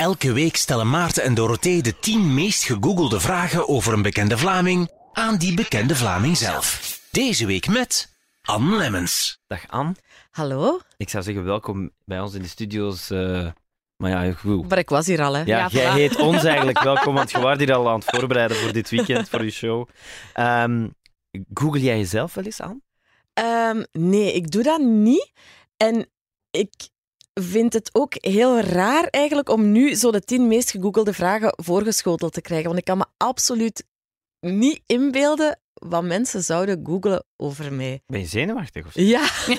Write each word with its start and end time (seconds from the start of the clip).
Elke 0.00 0.32
week 0.32 0.56
stellen 0.56 0.90
Maarten 0.90 1.22
en 1.22 1.34
Dorothee 1.34 1.82
de 1.82 1.98
10 1.98 2.34
meest 2.34 2.62
gegoogelde 2.64 3.20
vragen 3.20 3.68
over 3.68 3.92
een 3.92 4.02
bekende 4.02 4.38
Vlaming 4.38 4.90
aan 5.12 5.36
die 5.36 5.54
bekende 5.54 5.96
Vlaming 5.96 6.36
zelf. 6.36 6.98
Deze 7.10 7.46
week 7.46 7.68
met 7.68 8.12
Anne 8.42 8.76
Lemmens. 8.76 9.40
Dag 9.46 9.68
Anne. 9.68 9.94
Hallo? 10.30 10.80
Ik 10.96 11.08
zou 11.08 11.22
zeggen 11.24 11.44
welkom 11.44 11.90
bij 12.04 12.20
ons 12.20 12.34
in 12.34 12.42
de 12.42 12.48
studio's. 12.48 13.10
eh, 13.10 13.46
maar 13.96 14.10
ja, 14.10 14.32
goed. 14.32 14.68
Maar 14.68 14.78
ik 14.78 14.88
was 14.88 15.06
hier 15.06 15.22
al, 15.22 15.34
hè? 15.34 15.40
Ja, 15.42 15.58
Ja, 15.58 15.68
jij 15.68 15.90
voilà. 15.90 15.94
heet 15.94 16.16
ons 16.16 16.44
eigenlijk 16.44 16.82
welkom, 16.92 17.14
want 17.14 17.30
je 17.30 17.40
was 17.40 17.58
hier 17.58 17.74
al 17.74 17.88
aan 17.88 17.98
het 18.00 18.10
voorbereiden 18.16 18.56
voor 18.56 18.72
dit 18.72 18.90
weekend, 18.90 19.28
voor 19.28 19.44
je 19.44 19.50
show. 19.50 19.88
Ehm, 20.32 20.88
Google 21.54 21.80
jij 21.80 21.96
jezelf 21.98 22.34
wel 22.34 22.44
eens 22.44 22.60
aan? 22.60 22.82
Ehm, 23.32 23.82
nee, 23.92 24.32
ik 24.32 24.50
doe 24.50 24.62
dat 24.62 24.80
niet. 24.80 25.32
En 25.76 26.06
ik 26.50 26.72
vind 27.34 27.72
het 27.72 27.90
ook 27.92 28.14
heel 28.16 28.60
raar 28.60 29.04
eigenlijk 29.04 29.48
om 29.48 29.72
nu 29.72 29.94
zo 29.94 30.10
de 30.10 30.20
tien 30.20 30.48
meest 30.48 30.70
gegoogelde 30.70 31.12
vragen 31.12 31.52
voorgeschoteld 31.56 32.32
te 32.32 32.40
krijgen. 32.40 32.66
Want 32.66 32.78
ik 32.78 32.84
kan 32.84 32.98
me 32.98 33.06
absoluut 33.16 33.84
niet 34.40 34.82
inbeelden 34.86 35.60
wat 35.74 36.04
mensen 36.04 36.42
zouden 36.42 36.80
googlen 36.84 37.24
over 37.36 37.72
mij. 37.72 38.02
Ben 38.06 38.20
je 38.20 38.26
zenuwachtig 38.26 38.86
of 38.86 38.92
zo? 38.92 39.00
Ja. 39.00 39.28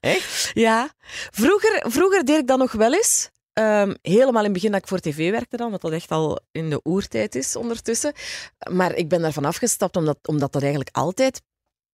Echt? 0.00 0.50
Ja. 0.54 0.90
Vroeger, 1.30 1.84
vroeger 1.90 2.24
deed 2.24 2.38
ik 2.38 2.46
dat 2.46 2.58
nog 2.58 2.72
wel 2.72 2.94
eens. 2.94 3.30
Ehm, 3.52 3.94
helemaal 4.02 4.38
in 4.38 4.44
het 4.44 4.52
begin 4.52 4.70
dat 4.70 4.80
ik 4.80 4.88
voor 4.88 4.98
tv 4.98 5.30
werkte 5.30 5.56
dan, 5.56 5.70
wat 5.70 5.80
dat 5.80 5.92
echt 5.92 6.10
al 6.10 6.40
in 6.52 6.70
de 6.70 6.80
oertijd 6.84 7.34
is 7.34 7.56
ondertussen. 7.56 8.12
Maar 8.70 8.94
ik 8.94 9.08
ben 9.08 9.20
daarvan 9.20 9.44
afgestapt 9.44 9.96
omdat, 9.96 10.18
omdat 10.22 10.52
dat 10.52 10.62
eigenlijk 10.62 10.96
altijd 10.96 11.42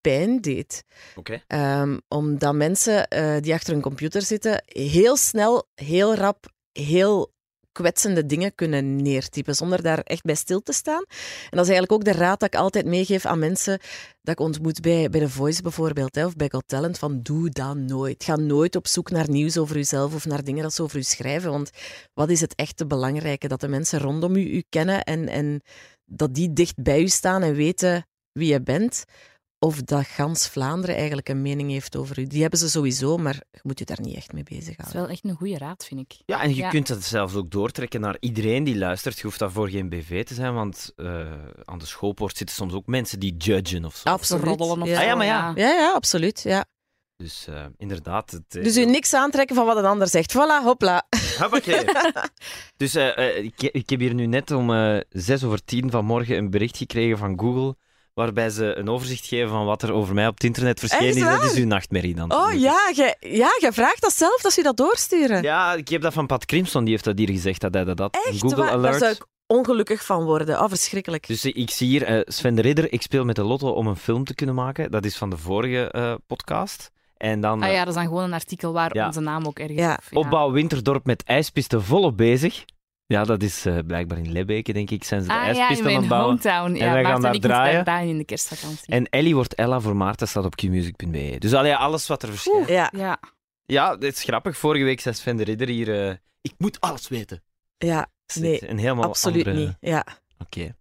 pijn 0.04 0.40
deed. 0.40 0.84
Oké. 1.16 1.42
Ehm, 1.46 1.98
omdat 2.08 2.54
mensen 2.54 3.08
eh, 3.08 3.40
die 3.40 3.54
achter 3.54 3.74
een 3.74 3.80
computer 3.80 4.22
zitten 4.22 4.62
heel 4.66 5.16
snel, 5.16 5.68
heel 5.74 6.14
rap, 6.14 6.52
heel 6.72 7.32
kwetsende 7.72 8.27
dingen 8.27 8.54
kunnen 8.54 8.96
neertypen 8.96 9.54
zonder 9.54 9.82
daar 9.82 9.98
echt 9.98 10.22
bij 10.22 10.34
stil 10.34 10.60
te 10.60 10.72
staan. 10.72 11.05
En 11.50 11.56
dat 11.56 11.66
is 11.66 11.72
eigenlijk 11.72 11.92
ook 11.92 12.05
de 12.05 12.20
raad 12.20 12.41
dat 12.41 12.55
ik 12.55 12.60
altijd 12.60 12.86
meegeef 12.86 13.27
aan 13.27 13.38
mensen 13.38 13.78
dat 14.22 14.34
ik 14.34 14.41
ontmoet 14.41 14.80
bij, 14.80 15.08
bij 15.10 15.20
The 15.20 15.28
Voice 15.28 15.62
bijvoorbeeld, 15.62 16.14
hè, 16.14 16.25
of 16.25 16.36
bij 16.36 16.48
Got 16.50 16.69
Talent, 16.69 16.98
van 16.98 17.22
doe 17.22 17.50
dat 17.50 17.77
nooit. 17.77 18.25
Ga 18.25 18.36
nooit 18.36 18.77
op 18.77 18.86
zoek 18.86 19.10
naar 19.10 19.30
nieuws 19.30 19.58
over 19.58 19.77
jezelf 19.77 20.14
of 20.14 20.27
naar 20.27 20.44
dingen 20.44 20.62
dat 20.62 20.75
ze 20.75 20.82
over 20.82 20.98
u 20.98 21.02
schrijven, 21.02 21.50
want 21.50 21.70
wat 22.14 22.30
is 22.30 22.41
het 22.41 22.55
echte 22.55 22.86
belangrijke? 22.86 23.48
Dat 23.48 23.60
de 23.60 23.69
mensen 23.69 23.98
rondom 23.98 24.36
u 24.36 24.56
u 24.56 24.62
kennen 24.69 25.02
en, 25.02 25.28
en 25.28 25.60
dat 26.05 26.34
die 26.34 26.52
dicht 26.52 26.82
bij 26.82 27.00
u 27.00 27.08
staan 27.08 27.42
en 27.42 27.55
weten 27.55 28.06
wie 28.32 28.52
je 28.52 28.62
bent. 28.62 29.05
Of 29.64 29.82
dat 29.82 30.06
gans 30.06 30.48
Vlaanderen 30.48 30.96
eigenlijk 30.96 31.28
een 31.28 31.42
mening 31.42 31.70
heeft 31.70 31.96
over 31.96 32.18
u. 32.18 32.24
Die 32.26 32.40
hebben 32.40 32.58
ze 32.58 32.70
sowieso, 32.70 33.16
maar 33.16 33.34
je 33.52 33.60
moet 33.62 33.78
je 33.78 33.84
daar 33.84 34.00
niet 34.00 34.16
echt 34.16 34.32
mee 34.32 34.42
Dat 34.42 34.52
is 34.52 34.58
bezighouden. 34.58 35.00
wel 35.00 35.10
echt 35.10 35.24
een 35.24 35.34
goede 35.36 35.58
raad, 35.58 35.84
vind 35.86 36.00
ik. 36.00 36.16
Ja, 36.26 36.42
en 36.42 36.48
je 36.48 36.54
Ja. 36.56 36.68
kunt 36.68 36.86
dat 36.86 37.02
zelfs 37.02 37.34
ook 37.34 37.50
doortrekken 37.50 38.00
naar 38.00 38.16
iedereen 38.20 38.64
die 38.64 38.78
luistert. 38.78 39.16
Je 39.16 39.22
hoeft 39.22 39.38
daarvoor 39.38 39.68
geen 39.68 39.88
BV 39.88 40.24
te 40.24 40.34
zijn, 40.34 40.54
want 40.54 40.92
eh, 40.96 41.32
aan 41.64 41.78
de 41.78 41.86
schoolpoort 41.86 42.36
zitten 42.36 42.56
soms 42.56 42.72
ook 42.72 42.86
mensen 42.86 43.20
die 43.20 43.36
judgen 43.36 43.84
of 43.84 43.96
zo. 43.96 44.08
Absoluut. 44.08 44.44
roddelen 44.44 44.82
of 44.82 44.88
ja. 44.88 44.98
Ah, 45.00 45.04
ja, 45.06 45.14
maar 45.14 45.26
ja. 45.26 45.52
Ja, 45.54 45.68
ja, 45.70 45.92
absoluut. 45.92 46.40
Ja. 46.42 46.64
Dus 47.16 47.46
eh, 47.46 47.64
inderdaad. 47.76 48.30
Het, 48.30 48.56
eh, 48.56 48.62
Dus 48.62 48.76
u 48.76 48.84
niks 48.84 49.14
aantrekken 49.14 49.56
van 49.56 49.66
wat 49.66 49.76
een 49.76 49.84
ander 49.84 50.08
zegt. 50.08 50.32
Voilà, 50.36 50.64
hopla. 50.64 51.06
Hoppakee. 51.38 51.84
dus 52.76 52.94
ik, 53.42 53.62
ik 53.62 53.90
heb 53.90 54.00
hier 54.00 54.14
nu 54.14 54.26
net 54.26 54.50
om 54.50 54.74
eh, 54.74 55.00
zes 55.08 55.44
over 55.44 55.64
tien 55.64 55.90
vanmorgen 55.90 56.36
een 56.36 56.50
bericht 56.50 56.76
gekregen 56.76 57.18
van 57.18 57.38
Google, 57.40 57.76
waarbij 58.14 58.50
ze 58.50 58.74
een 58.76 58.88
overzicht 58.88 59.26
geven 59.26 59.48
van 59.48 59.64
wat 59.64 59.82
er 59.82 59.92
over 59.92 60.14
mij 60.14 60.26
op 60.26 60.34
het 60.34 60.44
internet 60.44 60.78
verschenen 60.78 61.08
is. 61.08 61.20
Dat 61.20 61.44
is 61.44 61.54
uw 61.54 61.66
nachtmerrie 61.66 62.14
dan. 62.14 62.32
Oh 62.32 62.52
ja, 62.52 62.90
jij 62.94 63.16
ja, 63.20 63.72
vraagt 63.72 64.02
dat 64.02 64.12
zelf, 64.12 64.40
dat 64.40 64.52
ze 64.52 64.60
je 64.60 64.66
dat 64.66 64.76
doorsturen. 64.76 65.42
Ja, 65.42 65.74
ik 65.74 65.88
heb 65.88 66.02
dat 66.02 66.12
van 66.12 66.26
Pat 66.26 66.44
Crimson, 66.44 66.82
die 66.82 66.92
heeft 66.92 67.04
dat 67.04 67.18
hier 67.18 67.28
gezegd, 67.28 67.60
dat 67.60 67.74
hij 67.74 67.84
dat 67.84 67.98
had. 67.98 68.14
Een 68.14 68.32
Echt 68.32 68.40
Google 68.40 68.56
waar? 68.56 68.70
Alert. 68.70 68.90
Daar 68.92 69.00
zou 69.00 69.12
ik 69.12 69.26
ongelukkig 69.46 70.04
van 70.04 70.24
worden. 70.24 70.60
Oh, 70.62 70.68
verschrikkelijk. 70.68 71.26
Dus 71.26 71.44
ik 71.44 71.70
zie 71.70 71.88
hier 71.88 72.02
eh, 72.02 72.20
Sven 72.24 72.54
de 72.54 72.62
Ridder, 72.62 72.92
ik 72.92 73.02
speel 73.02 73.24
met 73.24 73.36
de 73.36 73.44
lotto 73.44 73.68
om 73.70 73.86
een 73.86 73.96
film 73.96 74.24
te 74.24 74.34
kunnen 74.34 74.54
maken. 74.54 74.91
Dat 74.91 75.04
is 75.04 75.16
van 75.16 75.30
de 75.30 75.36
vorige 75.36 75.91
eh, 75.91 76.14
podcast. 76.26 76.91
En 77.16 77.41
dan 77.41 77.62
Ah 77.62 77.72
ja, 77.72 77.78
dat 77.78 77.88
is 77.88 77.94
dan 77.94 78.04
gewoon 78.04 78.24
een 78.24 78.32
artikel 78.32 78.72
waar 78.72 78.97
Ja. 78.97 79.06
onze 79.06 79.20
naam 79.20 79.47
ook 79.47 79.58
ergens 79.58 79.78
ja. 79.78 79.98
opbouw 80.12 80.50
Winterdorp 80.50 81.06
met 81.06 81.22
ijspisten 81.24 81.82
volop 81.82 82.16
bezig. 82.16 82.64
Ja, 83.06 83.25
dat 83.25 83.42
is 83.42 83.66
eh, 83.66 83.78
blijkbaar 83.87 84.19
in 84.19 84.32
Lebbeke, 84.32 84.72
denk 84.72 84.91
ik, 84.91 85.04
zijn 85.04 85.20
ze 85.22 85.26
de 85.28 85.34
Ah 85.34 85.54
ja, 85.54 85.69
aan 85.69 85.82
mijn 85.82 85.97
het 85.97 86.09
bouwen. 86.09 86.28
hometown. 86.31 86.75
Ja, 86.75 86.92
wij 86.92 87.04
gaan 87.04 87.22
daar 87.22 87.34
en 87.34 87.41
draaien. 87.41 88.09
in 88.09 88.19
de 88.19 88.25
kerstvakantie. 88.25 88.92
En 88.94 89.09
Ellie 89.09 89.34
wordt 89.34 89.54
Ella 89.54 89.81
voor 89.81 89.97
Maarten 89.97 90.28
staat 90.28 90.44
op 90.44 90.56
qmusic.be. 90.56 91.37
Dus 91.38 91.54
allee, 91.54 91.75
alles 91.76 92.06
wat 92.06 92.22
er 92.22 92.28
verschijnt. 92.28 92.69
Ja, 92.69 92.91
Ja, 92.97 93.19
Ja, 93.66 93.97
dit 93.97 94.16
is 94.16 94.22
grappig. 94.22 94.56
Vorige 94.56 94.84
week 94.84 95.00
zei 95.00 95.15
Sven 95.15 95.37
de 95.37 95.44
Ridder 95.44 95.69
hier... 95.69 96.09
eh, 96.09 96.15
ik 96.41 96.53
moet 96.59 96.81
alles 96.81 97.09
weten. 97.09 97.42
ja, 97.78 98.06
nee, 98.34 98.69
een 98.69 98.78
helemaal 98.78 99.04
absoluut 99.04 99.47
andere- 99.47 99.66
niet. 99.66 99.76
Ja. 99.81 100.06
Oké. 100.38 100.75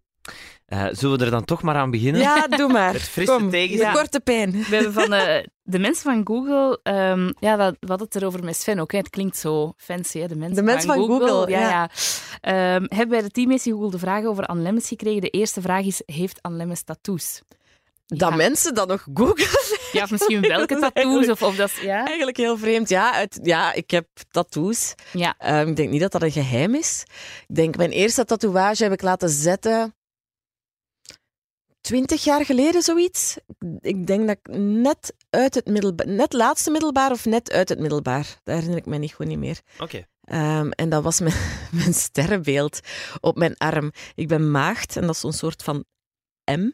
Eh, 0.66 0.86
zullen 0.92 1.18
we 1.20 1.26
er 1.26 1.32
dan 1.32 1.46
toch 1.46 1.62
maar 1.62 1.76
aan 1.76 1.92
beginnen? 1.92 2.22
ja, 2.22 2.48
doe 2.48 2.72
maar. 2.72 2.94
Het 2.94 3.02
frisse 3.02 3.34
Kom, 3.34 3.50
tegenzin. 3.50 3.88
de 3.88 3.94
korte 3.94 4.20
pijn. 4.20 4.52
we 4.52 4.76
hebben 4.76 4.94
van 4.94 5.10
de, 5.10 5.50
de 5.64 5.80
mensen 5.80 6.04
van 6.04 6.22
Google... 6.28 6.80
ehm, 6.84 7.32
ja, 7.40 7.56
dat, 7.56 7.76
hadden 7.80 8.08
het 8.08 8.16
erover 8.16 8.44
met 8.44 8.56
Sven 8.58 8.80
ook. 8.80 8.92
Hè. 8.92 8.98
Het 8.98 9.10
klinkt 9.10 9.38
zo 9.38 9.74
fancy, 9.78 10.20
hè. 10.20 10.28
De 10.28 10.36
mensen, 10.36 10.56
De 10.56 10.62
mensen 10.64 10.88
van 10.94 10.98
Google, 11.06 11.50
ja. 11.50 11.60
ja. 11.60 11.70
ja. 11.70 11.90
Ehm, 12.42 12.84
hebben 12.88 13.10
wij 13.10 13.22
de 13.22 13.30
tien 13.30 13.48
meest 13.48 13.64
gegoogelde 13.64 14.00
vragen 14.00 14.30
over 14.30 14.46
Anne 14.46 14.62
Lemmens 14.64 14.88
gekregen. 14.88 15.22
De 15.22 15.30
eerste 15.30 15.62
vraag 15.62 15.86
is, 15.86 16.02
heeft 16.06 16.42
Anne 16.42 16.58
Lemmens 16.58 16.84
tattoos? 16.84 17.42
Dat 18.06 18.30
Ja. 18.30 18.36
mensen 18.36 18.74
dat 18.74 18.88
nog 18.88 19.08
googelen, 19.14 19.50
Ja, 19.92 20.04
of 20.04 20.12
misschien 20.12 20.42
welke 20.42 20.80
tattoos? 20.80 20.92
eigenlijk- 21.04 21.32
Of, 21.32 21.42
of 21.42 21.56
dat 21.56 21.72
ja? 21.82 22.06
eigenlijk 22.06 22.38
heel 22.38 22.58
vreemd. 22.58 22.90
Ja, 22.90 23.14
het, 23.14 23.40
ja 23.44 23.74
ik 23.74 23.92
heb 23.92 24.08
tattoos. 24.32 24.94
Ja. 25.14 25.36
Ehm, 25.38 25.68
ik 25.68 25.76
denk 25.76 25.90
niet 25.90 26.02
dat 26.02 26.12
dat 26.12 26.22
een 26.22 26.32
geheim 26.32 26.76
is. 26.76 27.04
Ik 27.48 27.56
denk, 27.56 27.78
mijn 27.78 27.92
eerste 27.92 28.26
tatoeage 28.26 28.84
heb 28.84 28.92
ik 28.94 29.02
laten 29.02 29.30
zetten 29.30 29.96
twintig 31.84 32.24
jaar 32.24 32.46
geleden, 32.46 32.82
zoiets. 32.82 33.38
Ik 33.80 34.08
denk 34.08 34.28
dat 34.28 34.38
ik 34.42 34.56
net 34.58 35.14
uit 35.30 35.56
het 35.56 35.66
middelbaar, 35.66 36.08
net 36.08 36.34
laatste 36.34 36.72
middelbaar 36.72 37.12
of 37.12 37.26
net 37.26 37.52
uit 37.52 37.70
het 37.70 37.80
middelbaar. 37.80 38.40
Dat 38.44 38.56
herinner 38.56 38.78
ik 38.78 38.86
me 38.86 38.98
niet 38.98 39.14
goed 39.14 39.26
niet 39.26 39.38
meer. 39.38 39.60
Oké. 39.80 40.06
Ehm, 40.24 40.70
en 40.70 40.90
dat 40.90 41.04
was 41.04 41.20
mijn, 41.20 41.36
mijn 41.82 41.94
sterrenbeeld 41.94 42.80
op 43.20 43.38
mijn 43.38 43.58
arm. 43.58 43.92
Ik 44.16 44.28
ben 44.28 44.52
maagd 44.52 44.96
en 44.96 45.02
dat 45.02 45.16
is 45.16 45.20
zo'n 45.20 45.34
soort 45.34 45.64
van 45.64 45.86
M. 46.46 46.72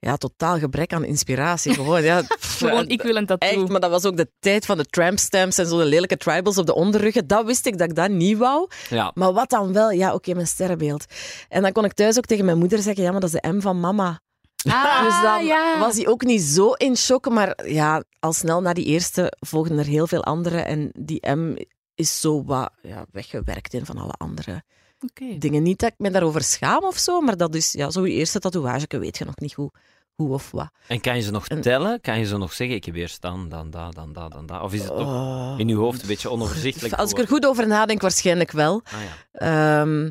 Ja, 0.00 0.16
totaal 0.16 0.58
gebrek 0.58 0.92
aan 0.92 1.04
inspiratie. 1.04 1.74
Gewoon, 1.74 2.02
ja. 2.02 2.22
Gewoon, 2.58 2.88
ik 2.88 3.02
wil 3.02 3.16
een 3.16 3.26
tattoo. 3.26 3.48
Echt, 3.48 3.68
maar 3.68 3.80
dat 3.80 3.90
was 3.90 4.04
ook 4.04 4.16
de 4.16 4.30
tijd 4.38 4.66
van 4.66 4.76
de 4.76 4.84
trampstamps 4.84 5.58
en 5.58 5.66
zo 5.66 5.78
de 5.78 5.84
lelijke 5.84 6.16
tribals 6.16 6.58
op 6.58 6.66
de 6.66 6.74
onderruggen. 6.74 7.26
Dat 7.26 7.46
wist 7.46 7.66
ik 7.66 7.78
dat 7.78 7.88
ik 7.88 7.94
dat 7.94 8.10
niet 8.10 8.38
wou. 8.38 8.68
Ja. 8.88 9.10
Maar 9.14 9.32
wat 9.32 9.50
dan 9.50 9.72
wel? 9.72 9.90
Ja, 9.90 10.14
oké, 10.14 10.34
mijn 10.34 10.46
sterrenbeeld. 10.46 11.04
En 11.48 11.62
dan 11.62 11.72
kon 11.72 11.84
ik 11.84 11.92
thuis 11.92 12.16
ook 12.16 12.26
tegen 12.26 12.44
mijn 12.44 12.58
moeder 12.58 12.78
zeggen, 12.78 13.02
ja, 13.02 13.10
maar 13.10 13.20
dat 13.20 13.34
is 13.34 13.40
de 13.40 13.48
M 13.48 13.60
van 13.60 13.80
mama. 13.80 14.20
Ah, 14.66 15.04
dus 15.04 15.20
dan 15.22 15.44
ja. 15.44 15.78
was 15.78 15.96
hij 15.96 16.06
ook 16.06 16.22
niet 16.24 16.42
zo 16.42 16.72
in 16.72 16.96
shock. 16.96 17.28
Maar 17.28 17.58
ja, 17.66 18.02
al 18.20 18.32
snel 18.32 18.60
na 18.60 18.72
die 18.72 18.84
eerste 18.84 19.32
volgden 19.40 19.78
er 19.78 19.84
heel 19.86 20.06
veel 20.06 20.24
andere. 20.24 20.58
En 20.60 20.90
die 20.98 21.30
M 21.30 21.56
is 21.94 22.20
zo 22.20 22.44
wat 22.44 22.70
ja, 22.82 23.04
weggewerkt 23.12 23.74
in 23.74 23.86
van 23.86 23.98
alle 23.98 24.12
andere 24.12 24.62
Oké. 25.00 25.38
dingen. 25.38 25.62
Niet 25.62 25.78
dat 25.78 25.88
ik 25.90 25.98
me 25.98 26.10
daarover 26.10 26.42
schaam 26.42 26.84
of 26.84 26.96
zo, 26.98 27.20
maar 27.20 27.36
dat 27.36 27.54
is 27.54 27.72
ja, 27.72 27.90
zo 27.90 28.06
je 28.06 28.12
eerste 28.12 28.38
tatoeage. 28.38 28.86
weet 28.98 29.18
je 29.18 29.24
nog 29.24 29.36
niet 29.36 29.52
hoe, 29.52 29.70
hoe 30.14 30.32
of 30.32 30.50
wat. 30.50 30.70
En 30.86 31.00
kan 31.00 31.16
je 31.16 31.22
ze 31.22 31.30
nog 31.30 31.46
En- 31.48 31.60
tellen? 31.60 32.00
Kan 32.00 32.18
je 32.18 32.24
ze 32.24 32.36
nog 32.36 32.52
zeggen, 32.52 32.76
ik 32.76 32.84
heb 32.84 32.94
eerst 32.94 33.20
dan, 33.20 33.48
dan, 33.48 33.70
dat, 33.70 33.94
dan, 33.94 34.12
dat, 34.12 34.32
dan, 34.32 34.46
dat? 34.46 34.62
Of 34.62 34.72
is 34.72 34.80
het 34.82 34.88
toch 34.96 35.06
Oh. 35.08 35.54
in 35.56 35.68
je 35.68 35.74
hoofd 35.74 36.00
een 36.02 36.08
beetje 36.08 36.30
onoverzichtelijk? 36.30 36.94
Als 36.94 37.10
ik 37.10 37.18
er 37.18 37.26
goed 37.28 37.46
over 37.46 37.66
nadenk, 37.66 38.00
waarschijnlijk 38.00 38.50
wel. 38.50 38.82
Ah, 38.84 38.92
ja. 39.32 39.80
Ehm, 39.80 40.10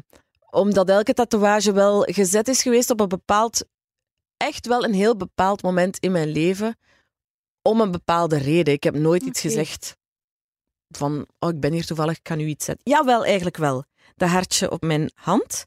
omdat 0.49 0.89
elke 0.89 1.13
tatoeage 1.13 1.71
wel 1.71 2.01
gezet 2.01 2.47
is 2.47 2.61
geweest 2.61 2.89
op 2.89 2.99
een 2.99 3.07
bepaald, 3.07 3.65
echt 4.37 4.67
wel 4.67 4.83
een 4.83 4.93
heel 4.93 5.15
bepaald 5.15 5.61
moment 5.63 5.97
in 5.97 6.11
mijn 6.11 6.27
leven. 6.31 6.77
Om 7.61 7.81
een 7.81 7.91
bepaalde 7.91 8.37
reden. 8.37 8.73
Ik 8.73 8.83
heb 8.83 8.95
nooit 8.95 9.23
iets 9.23 9.41
gezegd 9.41 9.97
van, 10.95 11.25
oh, 11.39 11.49
ik 11.49 11.59
ben 11.59 11.73
hier 11.73 11.85
toevallig, 11.85 12.17
ik 12.17 12.23
kan 12.23 12.39
u 12.39 12.45
iets 12.45 12.65
zetten. 12.65 12.91
Jawel, 12.93 13.25
eigenlijk 13.25 13.57
wel. 13.57 13.83
Dat 14.15 14.29
hartje 14.29 14.71
op 14.71 14.81
mijn 14.81 15.12
hand 15.15 15.65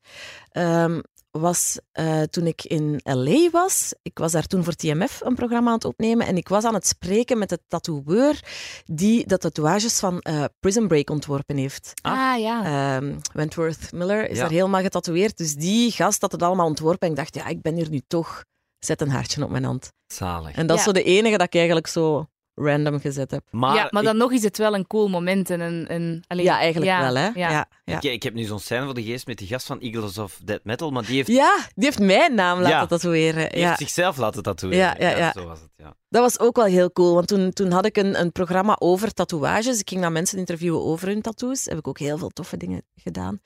ehm, 0.50 1.00
was 1.30 1.78
eh, 1.92 2.22
toen 2.22 2.46
ik 2.46 2.64
in 2.64 3.00
L.A. 3.02 3.50
was. 3.50 3.94
Ik 4.02 4.18
was 4.18 4.32
daar 4.32 4.46
toen 4.46 4.64
voor 4.64 4.72
TMF 4.74 5.20
een 5.20 5.34
programma 5.34 5.68
aan 5.68 5.74
het 5.74 5.84
opnemen 5.84 6.26
en 6.26 6.36
ik 6.36 6.48
was 6.48 6.64
aan 6.64 6.74
het 6.74 6.86
spreken 6.86 7.38
met 7.38 7.48
de 7.48 7.58
tatoeëur 7.68 8.40
die 8.84 9.26
de 9.26 9.38
tatoeages 9.38 9.98
van 9.98 10.20
eh, 10.20 10.44
Prison 10.60 10.88
Break 10.88 11.10
ontworpen 11.10 11.56
heeft. 11.56 11.92
Ah. 12.02 12.32
Ah, 12.32 12.40
ja. 12.40 12.64
Ehm, 12.96 13.18
Wentworth 13.32 13.92
Miller 13.92 14.28
is 14.28 14.36
Ja. 14.36 14.42
daar 14.42 14.52
helemaal 14.52 14.82
getatoeëerd. 14.82 15.36
Dus 15.36 15.54
die 15.54 15.90
gast 15.90 16.20
had 16.20 16.32
het 16.32 16.42
allemaal 16.42 16.66
ontworpen. 16.66 17.00
En 17.06 17.10
ik 17.10 17.16
dacht, 17.16 17.34
ja, 17.34 17.46
ik 17.46 17.62
ben 17.62 17.74
hier 17.74 17.90
nu 17.90 18.00
toch. 18.06 18.44
Zet 18.80 19.00
een 19.00 19.10
hartje 19.10 19.44
op 19.44 19.50
mijn 19.50 19.64
hand. 19.64 19.92
Zalig. 20.06 20.56
En 20.56 20.66
dat 20.66 20.78
is 20.78 20.84
zo 20.84 20.92
de 20.92 21.02
enige 21.02 21.36
dat 21.36 21.46
ik 21.46 21.54
eigenlijk 21.54 21.86
zo 21.86 22.26
random 22.60 23.00
gezet 23.00 23.30
heb. 23.30 23.44
Maar, 23.50 23.74
ja, 23.74 23.88
maar 23.90 24.02
ik- 24.02 24.08
dan 24.08 24.16
nog 24.16 24.32
is 24.32 24.42
het 24.42 24.58
wel 24.58 24.74
een 24.74 24.86
cool 24.86 25.08
moment. 25.08 25.50
En 25.50 25.60
een, 25.60 25.94
een, 25.94 26.24
allee, 26.26 26.44
ja, 26.44 26.58
eigenlijk 26.58 26.90
ja, 26.90 27.00
wel, 27.00 27.14
hè? 27.14 27.24
Ja. 27.26 27.50
Ja, 27.50 27.68
ja. 27.84 27.96
ik, 27.96 28.02
ik 28.02 28.22
heb 28.22 28.34
nu 28.34 28.44
zo'n 28.44 28.58
scène 28.60 28.84
voor 28.84 28.94
de 28.94 29.02
geest 29.02 29.26
met 29.26 29.38
die 29.38 29.46
gast 29.48 29.66
van 29.66 29.80
Eagles 29.80 30.18
of 30.18 30.40
Dead 30.44 30.60
Metal, 30.64 30.90
maar 30.90 31.06
die 31.06 31.16
heeft, 31.16 31.28
Ja, 31.28 31.56
die 31.74 31.84
heeft 31.84 31.98
mijn 31.98 32.34
naam 32.34 32.58
laten 32.60 32.76
Ja. 32.76 32.86
tatoeëren. 32.86 33.48
die 33.50 33.58
Ja. 33.58 33.66
heeft 33.66 33.78
zichzelf 33.78 34.16
laten 34.16 34.42
tatoeëren. 34.42 34.78
Ja, 34.78 34.94
ja, 35.10 35.16
ja. 35.16 35.32
Zo 35.32 35.46
was 35.46 35.60
het, 35.60 35.70
ja. 35.76 35.94
Dat 36.08 36.22
was 36.22 36.38
ook 36.40 36.56
wel 36.56 36.64
heel 36.64 36.92
cool, 36.92 37.14
want 37.14 37.28
toen, 37.28 37.50
toen 37.50 37.70
had 37.70 37.84
ik 37.86 37.96
een, 37.96 38.20
een 38.20 38.32
programma 38.32 38.76
over 38.78 39.12
tatoeages. 39.12 39.80
Ik 39.80 39.88
ging 39.88 40.00
dan 40.00 40.12
mensen 40.12 40.38
interviewen 40.38 40.80
over 40.82 41.08
hun 41.08 41.22
tattoos. 41.22 41.64
Heb 41.64 41.78
ik 41.78 41.88
ook 41.88 41.98
heel 41.98 42.18
veel 42.18 42.28
toffe 42.28 42.56
dingen 42.56 42.82
gedaan. 42.96 43.40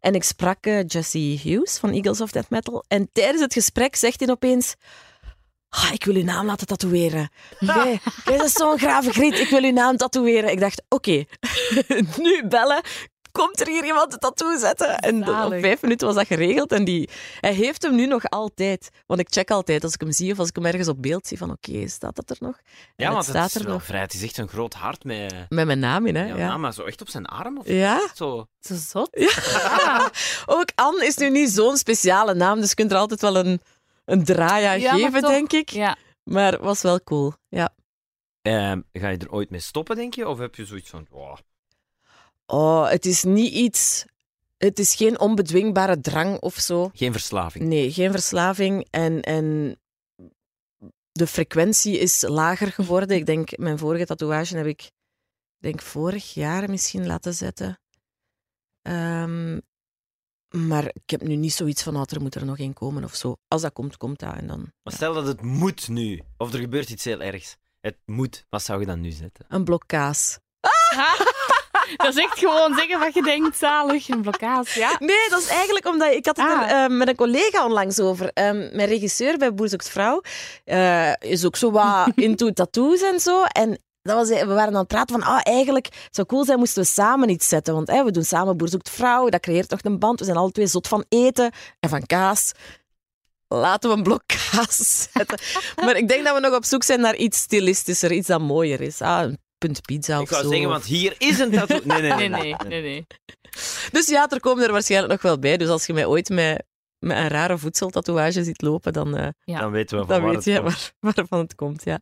En 0.00 0.14
ik 0.14 0.22
sprak 0.24 0.66
eh, 0.66 0.84
Jesse 0.86 1.18
Hughes 1.18 1.78
van 1.78 1.90
Eagles 1.90 2.20
of 2.20 2.30
Death 2.30 2.50
Metal. 2.50 2.84
En 2.88 3.08
tijdens 3.12 3.40
het 3.42 3.52
gesprek 3.52 3.96
zegt 3.96 4.20
hij 4.20 4.30
opeens... 4.30 4.74
"Ah, 5.68 5.92
ik 5.92 6.04
wil 6.04 6.14
uw 6.14 6.24
naam 6.24 6.46
laten 6.46 6.66
tatoeëren. 6.66 7.30
Jij, 7.58 8.00
bent 8.24 8.50
zo'n 8.50 8.78
grave 8.78 9.10
griet, 9.12 9.38
ik 9.38 9.48
wil 9.48 9.62
uw 9.62 9.72
naam 9.72 9.96
tatoeëren. 9.96 10.50
Ik 10.50 10.60
dacht, 10.60 10.82
oké, 10.88 11.24
nu 12.16 12.42
bellen. 12.48 12.80
Komt 13.32 13.60
er 13.60 13.66
hier 13.68 13.84
iemand 13.84 14.12
een 14.12 14.18
tattoo 14.18 14.56
zetten? 14.58 14.98
En 14.98 15.20
op 15.20 15.26
Zalig. 15.26 15.60
vijf 15.60 15.82
minuten 15.82 16.06
was 16.06 16.16
dat 16.16 16.26
geregeld. 16.26 16.72
En 16.72 16.84
die, 16.84 17.08
hij 17.40 17.52
heeft 17.54 17.82
hem 17.82 17.94
nu 17.94 18.06
nog 18.06 18.24
altijd. 18.30 18.88
Want 19.06 19.20
ik 19.20 19.26
check 19.30 19.50
altijd 19.50 19.84
als 19.84 19.92
ik 19.94 20.00
hem 20.00 20.12
zie 20.12 20.32
of 20.32 20.38
als 20.38 20.48
ik 20.48 20.54
hem 20.56 20.66
ergens 20.66 20.88
op 20.88 21.02
beeld 21.02 21.26
zie 21.26 21.38
van 21.38 21.50
oké, 21.50 21.88
staat 21.88 22.16
dat 22.16 22.30
er 22.30 22.36
nog? 22.40 22.56
En 22.56 22.62
Ja, 22.96 23.04
het 23.04 23.12
want 23.14 23.26
het 23.26 23.34
staat 23.36 23.48
is 23.48 23.54
er 23.54 23.64
wel 23.64 23.72
nog. 23.72 23.84
vrij. 23.84 24.00
Het 24.00 24.14
is 24.14 24.22
echt 24.22 24.38
een 24.38 24.48
groot 24.48 24.74
hart 24.74 25.04
met... 25.04 25.34
Met 25.48 25.66
mijn 25.66 25.78
naam 25.78 26.06
in, 26.06 26.14
hè? 26.16 26.24
Ja, 26.26 26.36
Ja. 26.36 26.46
nou, 26.46 26.58
maar 26.58 26.72
zo 26.74 26.82
echt 26.84 27.00
op 27.00 27.08
zijn 27.08 27.26
arm? 27.26 27.58
Of 27.58 27.68
Ja. 27.68 28.00
zo? 28.14 28.46
Zo 28.60 28.74
zot. 28.88 29.08
Ja. 29.12 30.10
Ook 30.56 30.68
Anne 30.74 31.06
is 31.06 31.16
nu 31.16 31.30
niet 31.30 31.50
zo'n 31.50 31.76
speciale 31.76 32.34
naam, 32.34 32.60
dus 32.60 32.68
je 32.68 32.74
kunt 32.74 32.92
er 32.92 32.98
altijd 32.98 33.20
wel 33.20 33.36
een, 33.36 33.60
een 34.08 34.24
draai 34.24 34.64
aan 34.64 34.80
Ja, 34.80 34.94
geven, 34.94 35.20
toch. 35.20 35.30
denk 35.30 35.52
ik. 35.52 35.68
Ja. 35.68 35.96
Maar 36.22 36.52
het 36.52 36.60
was 36.60 36.82
wel 36.82 37.02
cool. 37.02 37.32
Ja. 37.48 37.74
Ehm, 38.42 38.80
ga 38.92 39.08
je 39.08 39.18
er 39.18 39.32
ooit 39.32 39.50
mee 39.50 39.60
stoppen, 39.60 39.96
denk 39.96 40.14
je? 40.14 40.28
Of 40.28 40.38
heb 40.38 40.54
je 40.54 40.64
zoiets 40.64 40.90
van... 40.90 41.06
wow, 41.10 41.36
Oh, 42.46 42.88
het 42.90 43.06
is 43.06 43.24
niet 43.24 43.52
iets. 43.52 44.04
Het 44.56 44.78
is 44.78 44.94
geen 44.94 45.20
onbedwingbare 45.20 46.00
drang 46.00 46.40
of 46.40 46.54
zo. 46.54 46.90
geen 46.92 47.12
verslaving? 47.12 47.64
Nee, 47.64 47.92
geen 47.92 48.10
verslaving. 48.10 48.86
En, 48.90 49.22
en 49.22 49.76
de 51.12 51.26
frequentie 51.26 51.98
is 51.98 52.22
lager 52.22 52.72
geworden. 52.72 53.16
Ik 53.16 53.26
denk, 53.26 53.56
mijn 53.58 53.78
vorige 53.78 54.04
tatoeage 54.06 54.56
heb 54.56 54.66
ik, 54.66 54.90
denk 55.58 55.82
vorig 55.82 56.34
jaar 56.34 56.70
misschien 56.70 57.06
laten 57.06 57.34
zetten. 57.34 57.80
Ehm, 58.82 59.58
maar 60.50 60.84
ik 60.84 61.10
heb 61.10 61.22
nu 61.22 61.36
niet 61.36 61.52
zoiets 61.52 61.82
van, 61.82 61.96
ah, 61.96 62.02
er 62.06 62.20
moet 62.20 62.34
er 62.34 62.44
nog 62.44 62.58
één 62.58 62.72
komen 62.72 63.04
of 63.04 63.14
zo. 63.14 63.36
Als 63.48 63.62
dat 63.62 63.72
komt, 63.72 63.96
komt 63.96 64.18
dat. 64.18 64.34
En 64.34 64.46
dan 64.46 64.72
Maar 64.82 64.92
stel 64.92 65.14
dat 65.14 65.26
het 65.26 65.42
moet 65.42 65.88
nu, 65.88 66.22
of 66.36 66.52
er 66.52 66.60
gebeurt 66.60 66.90
iets 66.90 67.04
heel 67.04 67.20
ergs. 67.20 67.56
Het 67.80 67.96
moet, 68.04 68.44
wat 68.48 68.62
zou 68.62 68.80
je 68.80 68.86
dan 68.86 69.00
nu 69.00 69.10
zetten? 69.10 69.44
een 69.48 69.64
blok 69.64 69.82
kaas. 69.86 70.38
Dat 71.96 72.16
is 72.16 72.22
echt 72.22 72.38
gewoon 72.38 72.74
zeggen 72.74 72.98
wat 72.98 73.14
je 73.14 73.22
denkt, 73.22 73.58
zalig. 73.58 74.08
Een 74.08 74.20
blokkade, 74.22 74.68
ja. 74.74 74.96
Nee, 74.98 75.28
dat 75.28 75.40
is 75.40 75.48
eigenlijk 75.48 75.86
omdat 75.86 76.12
ik 76.14 76.24
had 76.26 76.36
het 76.36 76.46
Ah. 76.46 76.70
er 76.70 76.84
eh, 76.90 76.96
met 76.96 77.08
een 77.08 77.14
collega 77.16 77.64
onlangs 77.64 78.00
over. 78.00 78.30
Ehm, 78.32 78.56
mijn 78.56 78.88
regisseur 78.88 79.38
bij 79.38 79.54
Boer 79.54 79.68
Zoekt 79.68 79.88
Vrouw 79.88 80.22
eh, 80.64 81.12
is 81.18 81.44
ook 81.44 81.56
zo 81.56 81.70
wat 81.70 82.08
into 82.14 82.50
tattoos 82.52 83.02
en 83.02 83.20
zo. 83.20 83.42
En 83.42 83.78
dat 84.02 84.16
was, 84.16 84.28
we 84.28 84.46
waren 84.46 84.72
aan 84.72 84.78
het 84.78 84.86
praten 84.88 85.20
van, 85.20 85.28
ah, 85.28 85.40
eigenlijk 85.42 85.86
het 85.86 86.08
zou 86.14 86.26
cool 86.26 86.44
zijn 86.44 86.58
moesten 86.58 86.82
we 86.82 86.88
samen 86.88 87.28
iets 87.28 87.48
zetten. 87.48 87.74
Want 87.74 87.88
hè, 87.88 88.04
we 88.04 88.10
doen 88.10 88.24
samen 88.24 88.56
Boer 88.56 88.68
Zoekt 88.68 88.90
Vrouw, 88.90 89.28
dat 89.28 89.40
creëert 89.40 89.68
toch 89.68 89.78
een 89.82 89.98
band. 89.98 90.18
We 90.18 90.24
zijn 90.24 90.36
alle 90.36 90.50
twee 90.50 90.66
zot 90.66 90.88
van 90.88 91.04
eten 91.08 91.52
en 91.80 91.88
van 91.88 92.06
kaas. 92.06 92.52
Laten 93.48 93.90
we 93.90 93.96
een 93.96 94.02
blok 94.02 94.22
kaas 94.50 95.08
zetten. 95.12 95.38
maar 95.76 95.96
ik 95.96 96.08
denk 96.08 96.24
dat 96.24 96.34
we 96.34 96.40
nog 96.40 96.54
op 96.54 96.64
zoek 96.64 96.82
zijn 96.82 97.00
naar 97.00 97.16
iets 97.16 97.38
stilistischer, 97.38 98.12
iets 98.12 98.26
dat 98.28 98.40
mooier 98.40 98.80
is. 98.80 99.00
Ah, 99.00 99.22
een 99.22 99.38
punt 99.58 99.80
pizza 99.82 100.16
of 100.16 100.22
Ik 100.24 100.30
wou 100.30 100.42
zo. 100.42 100.48
zeggen, 100.50 100.68
want 100.68 100.84
hier 100.84 101.14
is 101.18 101.38
een 101.38 101.50
tattoo. 101.50 101.80
Nee, 101.84 102.00
nee, 102.00 102.12
Nee, 102.12 102.28
nee, 102.28 102.54
nee, 102.68 102.82
nee. 102.82 103.06
Dus 103.92 104.06
ja, 104.06 104.28
er 104.30 104.40
komen 104.40 104.64
er 104.64 104.72
waarschijnlijk 104.72 105.12
nog 105.12 105.22
wel 105.22 105.38
bij. 105.38 105.56
Dus 105.56 105.68
als 105.68 105.86
je 105.86 105.92
mij 105.92 106.06
ooit 106.06 106.28
met, 106.28 106.64
met 106.98 107.16
een 107.16 107.28
rare 107.28 107.58
voedseltatoeage 107.58 108.44
ziet 108.44 108.62
lopen, 108.62 108.92
dan, 108.92 109.16
eh, 109.16 109.28
Ja. 109.44 109.60
Dan 109.60 109.70
weten 109.70 109.98
we 109.98 110.04
van 110.04 110.12
dan 110.14 110.22
waar 110.22 110.34
weet 110.34 110.44
het 110.44 110.54
je 110.54 110.60
komt. 110.62 110.92
waar, 111.00 111.14
waarvan 111.14 111.38
het 111.38 111.54
komt. 111.54 111.84
Ja. 111.84 112.00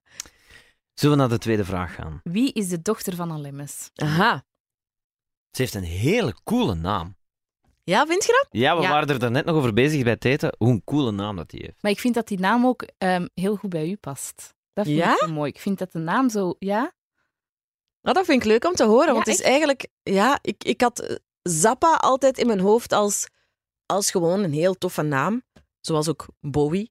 Zullen 1.00 1.16
we 1.16 1.22
naar 1.22 1.31
de 1.32 1.38
tweede 1.38 1.64
vraag 1.64 1.94
gaan? 1.94 2.20
Wie 2.22 2.52
is 2.52 2.69
de 2.69 2.82
dochter 2.82 3.14
van 3.16 3.32
Alemmes? 3.32 3.90
Aha. 3.94 4.44
Ze 5.50 5.62
heeft 5.62 5.75
een 5.75 5.82
hele 5.82 6.34
coole 6.44 6.75
naam. 6.75 7.16
Ja, 7.84 8.06
vind 8.06 8.25
je 8.25 8.32
dat? 8.32 8.60
Ja, 8.60 8.76
we 8.76 8.82
Ja. 8.82 8.88
waren 8.88 9.08
er 9.08 9.19
daarnet 9.19 9.44
nog 9.44 9.56
over 9.56 9.72
bezig 9.72 10.02
bij 10.02 10.12
het 10.12 10.25
eten, 10.25 10.54
hoe 10.58 10.69
een 10.69 10.84
coole 10.84 11.10
naam 11.12 11.37
dat 11.37 11.50
die 11.50 11.60
heeft. 11.62 11.82
Maar 11.82 11.90
ik 11.90 12.00
vind 12.00 12.14
dat 12.14 12.28
die 12.28 12.38
naam 12.38 12.66
ook 12.66 12.82
ehm, 12.98 13.26
heel 13.34 13.56
goed 13.56 13.70
bij 13.70 13.88
u 13.88 13.96
past. 13.96 14.54
Dat 14.72 14.84
vind 14.87 14.98
Ja? 14.98 15.12
ik 15.12 15.19
zo 15.19 15.32
mooi. 15.32 15.50
Ik 15.50 15.60
vind 15.60 15.78
dat 15.78 15.93
de 15.93 15.98
naam 15.98 16.28
zo... 16.31 16.54
Ja? 16.58 16.94
Nou, 18.00 18.16
dat 18.16 18.25
vind 18.25 18.42
ik 18.42 18.49
leuk 18.49 18.64
om 18.64 18.75
te 18.75 18.84
horen. 18.84 19.06
Ja, 19.06 19.12
want 19.12 19.26
het 19.26 19.34
is 19.34 19.42
eigenlijk... 19.42 19.88
Ja, 20.02 20.38
ik, 20.42 20.64
ik 20.64 20.81
had 20.81 20.99
eh, 21.00 21.16
Zappa 21.42 21.94
altijd 21.94 22.38
in 22.38 22.46
mijn 22.46 22.60
hoofd 22.60 22.92
als, 22.92 23.26
als 23.87 24.10
gewoon 24.10 24.42
een 24.42 24.52
heel 24.52 24.75
toffe 24.75 25.02
naam. 25.02 25.42
Zoals 25.81 26.08
ook 26.08 26.26
Bowie. 26.40 26.90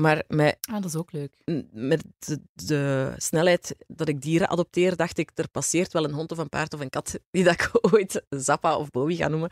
Maar 0.00 0.22
met, 0.28 0.56
Ah, 0.60 0.74
dat 0.74 0.84
is 0.84 0.96
ook 0.96 1.12
leuk. 1.12 1.34
met 1.72 2.04
de, 2.18 2.40
de 2.52 3.12
snelheid 3.16 3.76
dat 3.86 4.08
ik 4.08 4.22
dieren 4.22 4.48
adopteer, 4.48 4.96
dacht 4.96 5.18
ik, 5.18 5.30
er 5.34 5.48
passeert 5.48 5.92
wel 5.92 6.04
een 6.04 6.12
hond 6.12 6.32
of 6.32 6.38
een 6.38 6.48
paard 6.48 6.74
of 6.74 6.80
een 6.80 6.90
kat 6.90 7.18
die 7.30 7.44
dat 7.44 7.52
ik 7.52 7.70
ooit 7.80 8.22
Zappa 8.28 8.76
of 8.76 8.90
Bowie 8.90 9.16
ga 9.16 9.28
noemen. 9.28 9.50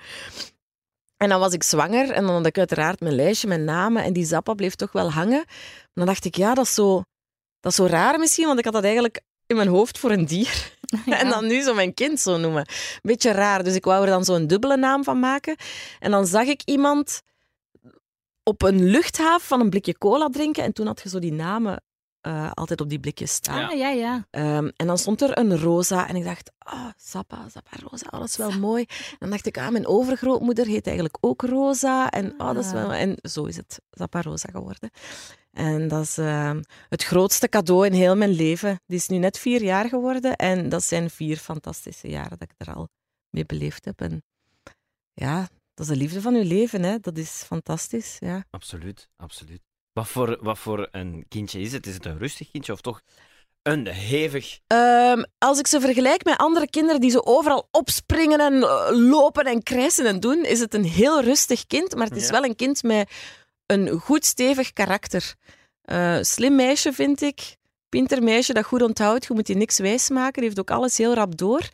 En 1.17 1.29
dan 1.29 1.41
was 1.41 1.53
ik 1.53 1.63
zwanger 1.63 2.11
en 2.11 2.25
dan 2.25 2.35
had 2.35 2.47
ik 2.47 2.59
uiteraard 2.59 3.01
mijn 3.01 3.15
lijstje 3.15 3.49
met 3.49 3.61
namen 3.61 4.03
en 4.03 4.13
die 4.13 4.25
Zappa 4.25 4.55
bleef 4.55 4.75
toch 4.75 4.93
wel 4.93 5.11
hangen. 5.11 5.45
Maar 5.47 5.89
dan 5.95 6.07
dacht 6.07 6.25
ik, 6.25 6.37
ja, 6.37 6.55
dat 6.55 6.65
is 6.65 6.75
zo, 6.75 7.03
dat 7.61 7.73
is 7.73 7.79
zo 7.79 7.87
raar 7.87 8.19
misschien, 8.19 8.47
want 8.47 8.59
ik 8.59 8.65
had 8.65 8.75
dat 8.75 8.85
eigenlijk 8.85 9.21
in 9.47 9.57
mijn 9.57 9.69
hoofd 9.69 9.99
voor 9.99 10.11
een 10.11 10.27
dier. 10.27 10.75
En 11.21 11.29
dan 11.29 11.47
nu 11.47 11.61
zo 11.61 11.75
mijn 11.75 11.95
kind 11.95 12.21
zo 12.21 12.37
noemen. 12.37 12.67
Beetje 13.03 13.31
raar. 13.31 13.65
Dus 13.65 13.75
ik 13.75 13.85
wou 13.85 14.05
er 14.05 14.11
dan 14.11 14.25
zo'n 14.25 14.47
dubbele 14.47 14.77
naam 14.77 15.05
van 15.05 15.19
maken. 15.19 15.57
En 15.99 16.11
dan 16.11 16.27
zag 16.27 16.47
ik 16.47 16.63
iemand 16.65 17.23
op 18.49 18.63
een 18.63 18.85
luchthaven 18.85 19.47
van 19.47 19.61
een 19.61 19.71
blikje 19.71 19.99
cola 19.99 20.29
drinken. 20.29 20.65
En 20.65 20.73
toen 20.73 20.87
had 20.87 21.03
je 21.03 21.09
zo 21.09 21.19
die 21.19 21.33
namen 21.33 21.83
eh, 22.21 22.51
altijd 22.55 22.81
op 22.81 22.89
die 22.89 23.01
blikjes 23.01 23.33
staan. 23.33 23.69
Ah, 23.69 23.79
ja, 23.79 23.89
ja. 23.89 24.27
Ehm, 24.31 24.71
en 24.77 24.87
dan 24.87 24.99
stond 24.99 25.23
er 25.23 25.39
een 25.39 25.59
rosa. 25.59 26.09
En 26.09 26.17
ik 26.17 26.25
dacht, 26.25 26.53
ah, 26.59 26.91
Zappa, 26.97 27.49
Zappa 27.49 27.77
Rosa, 27.89 28.07
oh, 28.11 28.25
is 28.25 28.37
wel 28.37 28.59
mooi. 28.59 28.85
En 28.89 29.17
dan 29.19 29.31
dacht 29.31 29.47
ik, 29.47 29.59
ah, 29.59 29.69
mijn 29.69 29.87
overgrootmoeder 29.87 30.67
heet 30.67 30.87
eigenlijk 30.87 31.19
ook 31.21 31.43
Rosa. 31.43 32.11
En, 32.11 32.35
oh, 32.39 32.55
dat 32.55 32.65
is 32.65 32.73
wel... 32.73 32.93
en 32.93 33.17
zo 33.23 33.45
is 33.45 33.57
het 33.57 33.81
Zappa 33.91 34.23
Rosa 34.23 34.49
geworden. 34.53 34.91
En 35.53 35.89
dat 35.89 36.03
is 36.03 36.19
ehm, 36.19 36.63
het 36.89 37.05
grootste 37.05 37.49
cadeau 37.49 37.87
in 37.87 37.93
heel 37.93 38.17
mijn 38.17 38.33
leven. 38.33 38.81
Die 38.87 38.99
is 38.99 39.09
nu 39.09 39.17
net 39.17 39.39
vier 39.39 39.63
jaar 39.63 39.89
geworden. 39.89 40.37
En 40.37 40.69
dat 40.69 40.85
zijn 40.85 41.11
vier 41.11 41.37
fantastische 41.37 42.09
jaren 42.09 42.39
dat 42.39 42.51
ik 42.51 42.67
er 42.69 42.75
al 42.75 42.89
mee 43.31 43.47
beleefd 43.47 43.85
heb. 43.85 44.01
En 44.01 44.23
ja, 45.13 45.49
dat 45.77 45.87
is 45.87 45.93
de 45.93 45.99
liefde 45.99 46.21
van 46.21 46.35
uw 46.35 46.43
leven. 46.45 46.83
Hè. 46.83 46.99
Dat 47.01 47.17
is 47.19 47.31
fantastisch, 47.47 48.17
ja. 48.21 48.45
Absoluut, 48.51 49.09
absoluut. 49.17 49.61
Wat 49.93 50.09
voor, 50.09 50.39
wat 50.41 50.59
voor 50.59 50.89
een 50.91 51.25
kindje 51.29 51.61
is 51.61 51.73
het? 51.73 51.87
Is 51.87 51.95
het 51.95 52.05
een 52.07 52.19
rustig 52.19 52.51
kindje 52.51 52.73
of 52.73 52.81
toch 52.81 53.01
een 53.63 53.87
hevig... 53.89 54.59
Ehm, 54.67 55.23
als 55.39 55.59
ik 55.59 55.67
ze 55.67 55.81
vergelijk 55.81 56.25
met 56.25 56.37
andere 56.39 56.71
kinderen 56.71 57.01
die 57.01 57.11
zo 57.11 57.19
overal 57.19 57.69
opspringen 57.71 58.41
en 58.41 58.63
eh, 58.63 58.89
lopen 58.93 59.45
en 59.45 59.63
krijsen 59.63 60.07
en 60.07 60.21
doen, 60.21 60.45
is 60.45 60.61
het 60.61 60.75
een 60.75 60.85
heel 60.85 61.23
rustig 61.23 61.67
kind. 61.67 61.95
Maar 61.95 62.07
het 62.07 62.17
is 62.17 62.27
Ja. 62.27 62.31
wel 62.33 62.45
een 62.45 62.57
kind 62.57 62.83
met 62.83 63.11
een 63.67 63.89
goed 63.89 64.25
stevig 64.25 64.73
karakter. 64.73 65.35
Eh, 65.83 66.19
slim 66.21 66.55
meisje, 66.55 66.93
vind 66.93 67.21
ik. 67.23 67.57
Pinter 67.89 68.23
meisje 68.23 68.53
dat 68.53 68.65
goed 68.65 68.83
onthoudt. 68.83 69.25
Je 69.27 69.35
moet 69.35 69.47
die 69.47 69.57
niks 69.57 69.79
wijsmaken. 69.79 70.33
Die 70.33 70.45
heeft 70.45 70.59
ook 70.61 70.71
alles 70.71 70.97
heel 70.99 71.15
rap 71.15 71.37
door. 71.39 71.69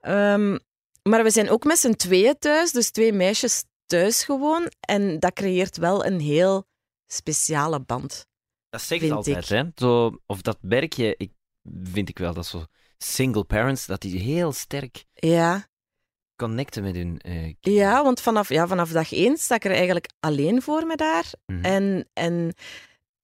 Ehm, 0.00 0.58
maar 1.08 1.22
we 1.22 1.30
zijn 1.30 1.50
ook 1.50 1.64
met 1.64 1.78
z'n 1.78 1.92
tweeën 1.92 2.38
thuis. 2.38 2.72
Dus 2.72 2.90
twee 2.90 3.12
meisjes 3.12 3.64
thuis 3.86 4.24
gewoon. 4.24 4.70
En 4.80 5.18
dat 5.18 5.32
creëert 5.32 5.76
wel 5.76 6.04
een 6.04 6.20
heel 6.20 6.64
speciale 7.06 7.80
band. 7.80 8.26
Dat 8.68 8.82
zegt 8.82 9.10
altijd, 9.10 9.44
ik. 9.44 9.48
hè. 9.48 9.62
Zo, 9.74 10.18
of 10.26 10.42
dat 10.42 10.58
merkje, 10.60 11.14
ik, 11.16 11.32
vind 11.82 12.08
ik 12.08 12.18
wel, 12.18 12.34
dat 12.34 12.46
zo 12.46 12.64
single 12.98 13.44
parents, 13.44 13.86
dat 13.86 14.00
die 14.00 14.20
heel 14.20 14.52
sterk 14.52 15.04
Ja. 15.14 15.66
connecten 16.36 16.82
met 16.82 16.94
hun 16.94 17.18
eh 17.18 17.32
kinderen. 17.32 17.88
Ja, 17.88 18.02
want 18.02 18.20
vanaf, 18.20 18.48
ja, 18.48 18.66
vanaf 18.66 18.90
dag 18.90 19.12
één 19.12 19.36
sta 19.36 19.54
ik 19.54 19.64
er 19.64 19.70
eigenlijk 19.70 20.08
alleen 20.20 20.62
voor 20.62 20.86
me 20.86 20.96
daar. 20.96 21.32
Mhm. 21.46 21.64
En, 21.64 22.08
en 22.12 22.54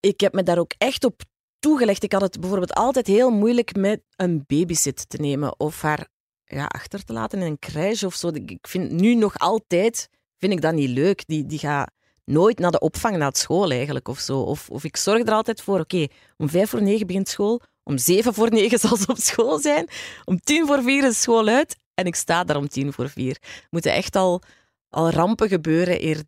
ik 0.00 0.20
heb 0.20 0.32
me 0.34 0.42
daar 0.42 0.58
ook 0.58 0.74
echt 0.78 1.04
op 1.04 1.22
toegelegd. 1.58 2.02
Ik 2.02 2.12
had 2.12 2.20
het 2.20 2.40
bijvoorbeeld 2.40 2.74
altijd 2.74 3.06
heel 3.06 3.30
moeilijk 3.30 3.76
met 3.76 4.02
een 4.16 4.44
babysit 4.46 5.08
te 5.08 5.16
nemen 5.16 5.60
of 5.60 5.82
haar 5.82 6.08
ja, 6.50 6.64
achter 6.64 7.04
te 7.04 7.12
laten 7.12 7.40
in 7.40 7.46
een 7.46 7.58
crash 7.58 8.02
of 8.02 8.14
zo. 8.14 8.28
Ik 8.28 8.66
vind 8.68 8.90
nu 8.90 9.14
nog 9.14 9.38
altijd 9.38 10.08
vind 10.40 10.52
ik 10.52 10.60
dat 10.60 10.74
niet 10.74 10.88
leuk. 10.88 11.26
Die, 11.26 11.46
die 11.46 11.58
gaat 11.58 11.90
nooit 12.24 12.58
naar 12.58 12.70
de 12.70 12.78
opvang, 12.78 13.16
naar 13.16 13.36
school 13.36 13.70
eigenlijk 13.70 14.08
of 14.08 14.18
zo. 14.18 14.40
Of, 14.40 14.68
of 14.70 14.84
ik 14.84 14.96
zorg 14.96 15.26
er 15.26 15.32
altijd 15.32 15.62
voor, 15.62 15.80
oké, 15.80 16.06
om 16.36 16.48
vijf 16.48 16.70
voor 16.70 16.82
negen 16.82 17.06
begint 17.06 17.28
school, 17.28 17.60
om 17.82 17.98
zeven 17.98 18.34
voor 18.34 18.50
negen 18.50 18.78
zal 18.78 18.96
ze 18.96 19.06
op 19.06 19.18
school 19.18 19.58
zijn, 19.58 19.88
om 20.24 20.40
tien 20.40 20.66
voor 20.66 20.82
vier 20.82 21.04
is 21.04 21.20
school 21.20 21.48
uit 21.48 21.76
en 21.94 22.04
ik 22.04 22.14
sta 22.14 22.44
daar 22.44 22.56
om 22.56 22.68
tien 22.68 22.92
voor 22.92 23.08
vier. 23.08 23.38
Er 23.40 23.66
moeten 23.70 23.92
echt 23.92 24.16
al, 24.16 24.42
al 24.88 25.10
rampen 25.10 25.48
gebeuren 25.48 26.04
eer 26.04 26.22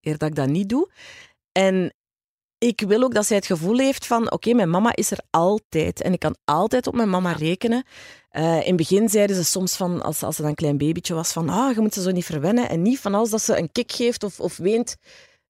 eer 0.00 0.18
dat 0.18 0.28
ik 0.28 0.34
dat 0.34 0.48
niet 0.48 0.68
doe. 0.68 0.90
En 1.52 1.94
ik 2.66 2.80
wil 2.80 3.02
ook 3.02 3.14
dat 3.14 3.26
zij 3.26 3.36
het 3.36 3.46
gevoel 3.46 3.78
heeft 3.78 4.06
van, 4.06 4.32
oké, 4.32 4.52
mijn 4.54 4.70
mama 4.70 4.94
is 4.94 5.10
er 5.10 5.18
altijd. 5.30 6.00
En 6.02 6.12
ik 6.12 6.18
kan 6.18 6.36
altijd 6.44 6.86
op 6.86 6.94
mijn 6.94 7.08
mama 7.10 7.32
rekenen. 7.32 7.84
Eh, 8.30 8.54
in 8.54 8.66
het 8.66 8.76
begin 8.76 9.08
zeiden 9.08 9.36
ze 9.36 9.44
soms 9.44 9.76
van, 9.76 10.02
als, 10.02 10.22
als 10.22 10.36
ze 10.36 10.40
dan 10.40 10.50
een 10.50 10.56
klein 10.56 10.78
babytje 10.78 11.14
was, 11.14 11.32
van, 11.32 11.48
ah, 11.48 11.74
je 11.74 11.80
moet 11.80 11.94
ze 11.94 12.02
zo 12.02 12.10
niet 12.10 12.24
verwennen. 12.24 12.68
En 12.68 12.82
niet 12.82 12.98
van 12.98 13.14
als 13.14 13.30
dat 13.30 13.42
ze 13.42 13.58
een 13.58 13.72
kick 13.72 13.92
geeft 13.92 14.24
of, 14.24 14.40
of 14.40 14.56
weent, 14.56 14.96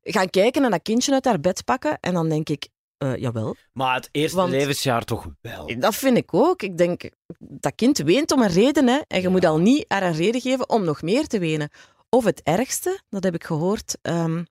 gaan 0.02 0.30
kijken 0.30 0.64
en 0.64 0.70
dat 0.70 0.82
kindje 0.82 1.12
uit 1.12 1.24
haar 1.24 1.40
bed 1.40 1.64
pakken. 1.64 1.98
En 2.00 2.14
dan 2.14 2.28
denk 2.28 2.48
ik, 2.48 2.68
eh, 2.98 3.16
jawel. 3.16 3.56
Maar 3.72 3.94
het 3.94 4.08
eerste 4.12 4.36
Want- 4.36 4.50
levensjaar 4.50 5.04
toch 5.04 5.26
wel. 5.40 5.78
Dat 5.78 5.94
vind 5.94 6.16
ik 6.16 6.34
ook. 6.34 6.62
Ik 6.62 6.78
denk, 6.78 7.10
dat 7.38 7.74
kind 7.74 7.98
weent 7.98 8.32
om 8.32 8.42
een 8.42 8.48
reden. 8.48 8.88
Hè? 8.88 8.98
En 9.06 9.20
je 9.20 9.28
moet 9.28 9.44
al 9.44 9.58
niet 9.58 9.84
haar 9.88 10.02
een 10.02 10.12
reden 10.16 10.40
geven 10.40 10.68
om 10.68 10.84
nog 10.84 11.02
meer 11.02 11.26
te 11.26 11.38
wenen. 11.38 11.70
Of 12.08 12.24
het 12.24 12.40
ergste, 12.42 13.00
dat 13.08 13.24
heb 13.24 13.34
ik 13.34 13.44
gehoord, 13.44 13.98
ehm, 14.02 14.44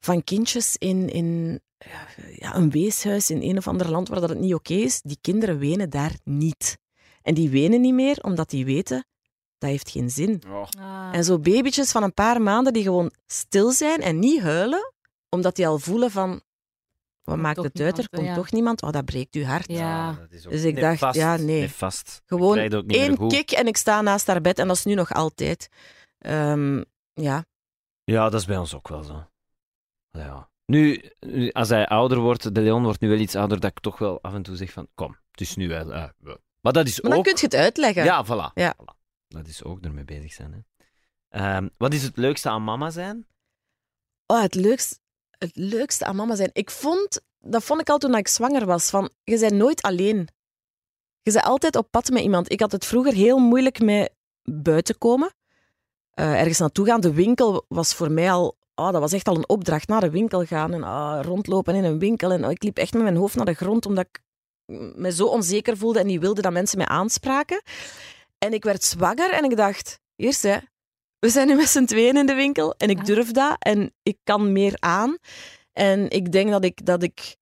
van 0.00 0.24
kindjes 0.24 0.76
in, 0.78 1.08
in 1.08 1.60
ja, 1.78 2.06
ja, 2.34 2.54
een 2.54 2.70
weeshuis 2.70 3.30
in 3.30 3.42
een 3.42 3.56
of 3.56 3.68
ander 3.68 3.90
land 3.90 4.08
waar 4.08 4.20
dat 4.20 4.28
het 4.28 4.38
niet 4.38 4.54
oké 4.54 4.74
is. 4.74 5.00
Die 5.02 5.18
kinderen 5.20 5.58
wenen 5.58 5.90
daar 5.90 6.12
niet. 6.24 6.78
En 7.22 7.34
die 7.34 7.50
wenen 7.50 7.80
niet 7.80 7.94
meer 7.94 8.18
omdat 8.22 8.50
die 8.50 8.64
weten, 8.64 9.06
dat 9.58 9.70
heeft 9.70 9.90
geen 9.90 10.10
zin. 10.10 10.42
Ah. 10.78 11.08
En 11.12 11.24
zo 11.24 11.38
babytjes 11.38 11.90
van 11.90 12.02
een 12.02 12.14
paar 12.14 12.42
maanden 12.42 12.72
die 12.72 12.82
gewoon 12.82 13.12
stil 13.26 13.70
zijn 13.70 14.00
en 14.00 14.18
niet 14.18 14.40
huilen, 14.40 14.92
omdat 15.28 15.56
die 15.56 15.66
al 15.66 15.78
voelen 15.78 16.10
van, 16.10 16.42
wat 17.22 17.36
maakt 17.36 17.56
toch 17.56 17.64
het 17.64 17.80
uit, 17.80 17.98
er 17.98 18.08
komt 18.08 18.26
ja. 18.26 18.34
toch 18.34 18.50
niemand. 18.50 18.82
Oh, 18.82 18.90
dat 18.90 19.04
breekt 19.04 19.34
uw 19.34 19.44
hart. 19.44 19.70
Ja. 19.70 20.12
dat 20.12 20.32
is 20.32 20.46
ook 20.46 20.52
Dus 20.52 20.62
ik 20.62 20.74
dacht, 20.74 20.90
nefast, 20.90 21.18
ja, 21.18 21.36
nee. 21.36 21.60
nefast. 21.60 22.22
Gewoon 22.26 22.70
goed. 23.16 23.32
kick 23.32 23.50
en 23.50 23.66
ik 23.66 23.76
sta 23.76 24.00
naast 24.00 24.26
haar 24.26 24.40
bed 24.40 24.58
en 24.58 24.66
dat 24.68 24.76
is 24.76 24.84
nu 24.84 24.94
nog 24.94 25.12
altijd. 25.12 25.68
Ehm, 26.18 26.82
ja. 27.12 27.44
Ja, 28.04 28.28
dat 28.28 28.40
is 28.40 28.46
bij 28.46 28.56
ons 28.56 28.74
ook 28.74 28.88
wel 28.88 29.02
zo. 29.02 29.26
Ja. 30.10 30.48
Nu, 30.66 31.02
als 31.52 31.68
hij 31.68 31.86
ouder 31.86 32.18
wordt, 32.18 32.54
de 32.54 32.60
Leon 32.60 32.82
wordt 32.82 33.00
nu 33.00 33.08
wel 33.08 33.18
iets 33.18 33.34
ouder, 33.36 33.60
dat 33.60 33.70
ik 33.70 33.80
toch 33.80 33.98
wel 33.98 34.22
af 34.22 34.34
en 34.34 34.42
toe 34.42 34.56
zeg 34.56 34.72
van, 34.72 34.88
kom, 34.94 35.16
het 35.30 35.40
is 35.40 35.56
nu 35.56 35.68
wel... 35.68 35.92
eh, 35.92 36.08
we- 36.18 36.40
maar 36.60 36.72
dat 36.72 36.86
is 36.86 37.00
Maar 37.00 37.10
dan 37.10 37.18
ook... 37.18 37.24
kun 37.26 37.34
je 37.36 37.44
het 37.44 37.54
uitleggen. 37.54 38.04
Ja, 38.04 38.24
voilà. 38.24 38.52
Ja. 38.54 38.74
voilà. 38.80 38.96
Dat 39.28 39.46
is 39.46 39.64
ook 39.64 39.84
ermee 39.84 40.04
bezig 40.04 40.32
zijn. 40.32 40.52
Hè. 40.52 40.58
Ehm, 41.28 41.68
wat 41.76 41.92
is 41.92 42.02
het 42.02 42.16
leukste 42.16 42.48
aan 42.48 42.64
mama 42.64 42.90
zijn? 42.90 43.26
Oh, 44.26 44.40
het, 44.40 44.54
leukste, 44.54 44.98
het 45.38 45.50
leukste 45.56 46.04
aan 46.04 46.16
mama 46.16 46.34
zijn. 46.34 46.50
Ik 46.52 46.70
vond, 46.70 47.20
dat 47.38 47.64
vond 47.64 47.80
ik 47.80 47.88
al 47.88 47.98
toen 47.98 48.14
ik 48.16 48.28
zwanger 48.28 48.66
was, 48.66 48.90
van, 48.90 49.10
je 49.24 49.38
bent 49.38 49.52
nooit 49.54 49.82
alleen. 49.82 50.28
Je 51.22 51.32
bent 51.32 51.44
altijd 51.44 51.76
op 51.76 51.90
pad 51.90 52.10
met 52.10 52.22
iemand. 52.22 52.52
Ik 52.52 52.60
had 52.60 52.72
het 52.72 52.84
vroeger 52.84 53.12
heel 53.12 53.38
moeilijk 53.38 53.80
met 53.80 54.12
buiten 54.42 54.98
komen. 54.98 55.34
Eh, 56.10 56.40
ergens 56.40 56.58
naartoe 56.58 56.86
gaan. 56.86 57.00
De 57.00 57.12
winkel 57.12 57.64
was 57.68 57.94
voor 57.94 58.10
mij 58.10 58.32
al... 58.32 58.56
Oh, 58.78 58.92
dat 58.92 59.00
was 59.00 59.12
echt 59.12 59.28
al 59.28 59.36
een 59.36 59.48
opdracht. 59.48 59.88
Naar 59.88 60.00
de 60.00 60.10
winkel 60.10 60.44
gaan 60.44 60.74
en 60.74 60.82
ah, 60.82 61.24
rondlopen 61.24 61.74
in 61.74 61.84
een 61.84 61.98
winkel. 61.98 62.32
En 62.32 62.44
oh, 62.44 62.50
ik 62.50 62.62
liep 62.62 62.78
echt 62.78 62.92
met 62.92 63.02
mijn 63.02 63.16
hoofd 63.16 63.36
naar 63.36 63.44
de 63.44 63.54
grond, 63.54 63.86
omdat 63.86 64.06
ik 64.06 64.22
me 64.96 65.12
zo 65.12 65.26
onzeker 65.26 65.76
voelde 65.76 65.98
en 65.98 66.06
niet 66.06 66.20
wilde 66.20 66.42
dat 66.42 66.52
mensen 66.52 66.78
mij 66.78 66.86
aanspraken. 66.86 67.62
En 68.38 68.52
ik 68.52 68.64
werd 68.64 68.84
zwanger 68.84 69.30
en 69.30 69.44
ik 69.44 69.56
dacht... 69.56 70.00
Eerst, 70.16 70.42
hè, 70.42 70.56
we 71.18 71.28
zijn 71.28 71.46
nu 71.46 71.54
met 71.54 71.68
z'n 71.68 71.84
tweeën 71.84 72.16
in 72.16 72.26
de 72.26 72.34
winkel 72.34 72.74
en 72.74 72.90
ik 72.90 73.04
durf 73.04 73.30
dat 73.30 73.56
en 73.58 73.94
ik 74.02 74.18
kan 74.24 74.52
meer 74.52 74.76
aan. 74.78 75.16
En 75.72 76.10
ik 76.10 76.32
denk 76.32 76.50
dat 76.50 76.64
ik, 76.64 76.86
dat 76.86 77.02
ik 77.02 77.36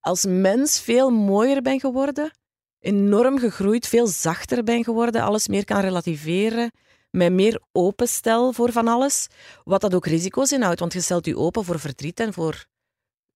als 0.00 0.24
mens 0.28 0.80
veel 0.80 1.10
mooier 1.10 1.62
ben 1.62 1.80
geworden, 1.80 2.30
enorm 2.78 3.38
gegroeid, 3.38 3.86
veel 3.86 4.06
zachter 4.06 4.64
ben 4.64 4.84
geworden, 4.84 5.22
alles 5.22 5.48
meer 5.48 5.64
kan 5.64 5.80
relativeren, 5.80 6.70
mij 7.14 7.30
meer 7.30 7.60
openstel 7.72 8.52
voor 8.52 8.72
van 8.72 8.88
alles, 8.88 9.28
wat 9.64 9.80
dat 9.80 9.94
ook 9.94 10.06
risico's 10.06 10.52
inhoudt, 10.52 10.80
want 10.80 10.92
je 10.92 11.00
stelt 11.00 11.26
je 11.26 11.38
open 11.38 11.64
voor 11.64 11.78
verdriet 11.78 12.20
en 12.20 12.32
voor 12.32 12.66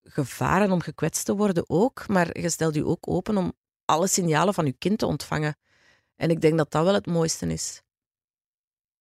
gevaren 0.03 0.73
om 0.73 0.81
gekwetst 0.81 1.25
te 1.25 1.37
worden 1.37 1.65
ook, 1.67 2.09
maar 2.09 2.41
je 2.41 2.51
stelt 2.51 2.75
je 2.75 2.87
ook 2.87 3.09
open 3.09 3.37
om 3.37 3.53
alle 3.85 4.09
signalen 4.09 4.55
van 4.55 4.65
je 4.67 4.75
kind 4.79 4.99
te 4.99 5.07
ontvangen. 5.07 5.57
En 6.17 6.31
ik 6.31 6.41
denk 6.41 6.59
dat 6.59 6.71
dat 6.71 6.85
wel 6.85 6.95
het 6.95 7.07
mooiste 7.07 7.47
is. 7.47 7.83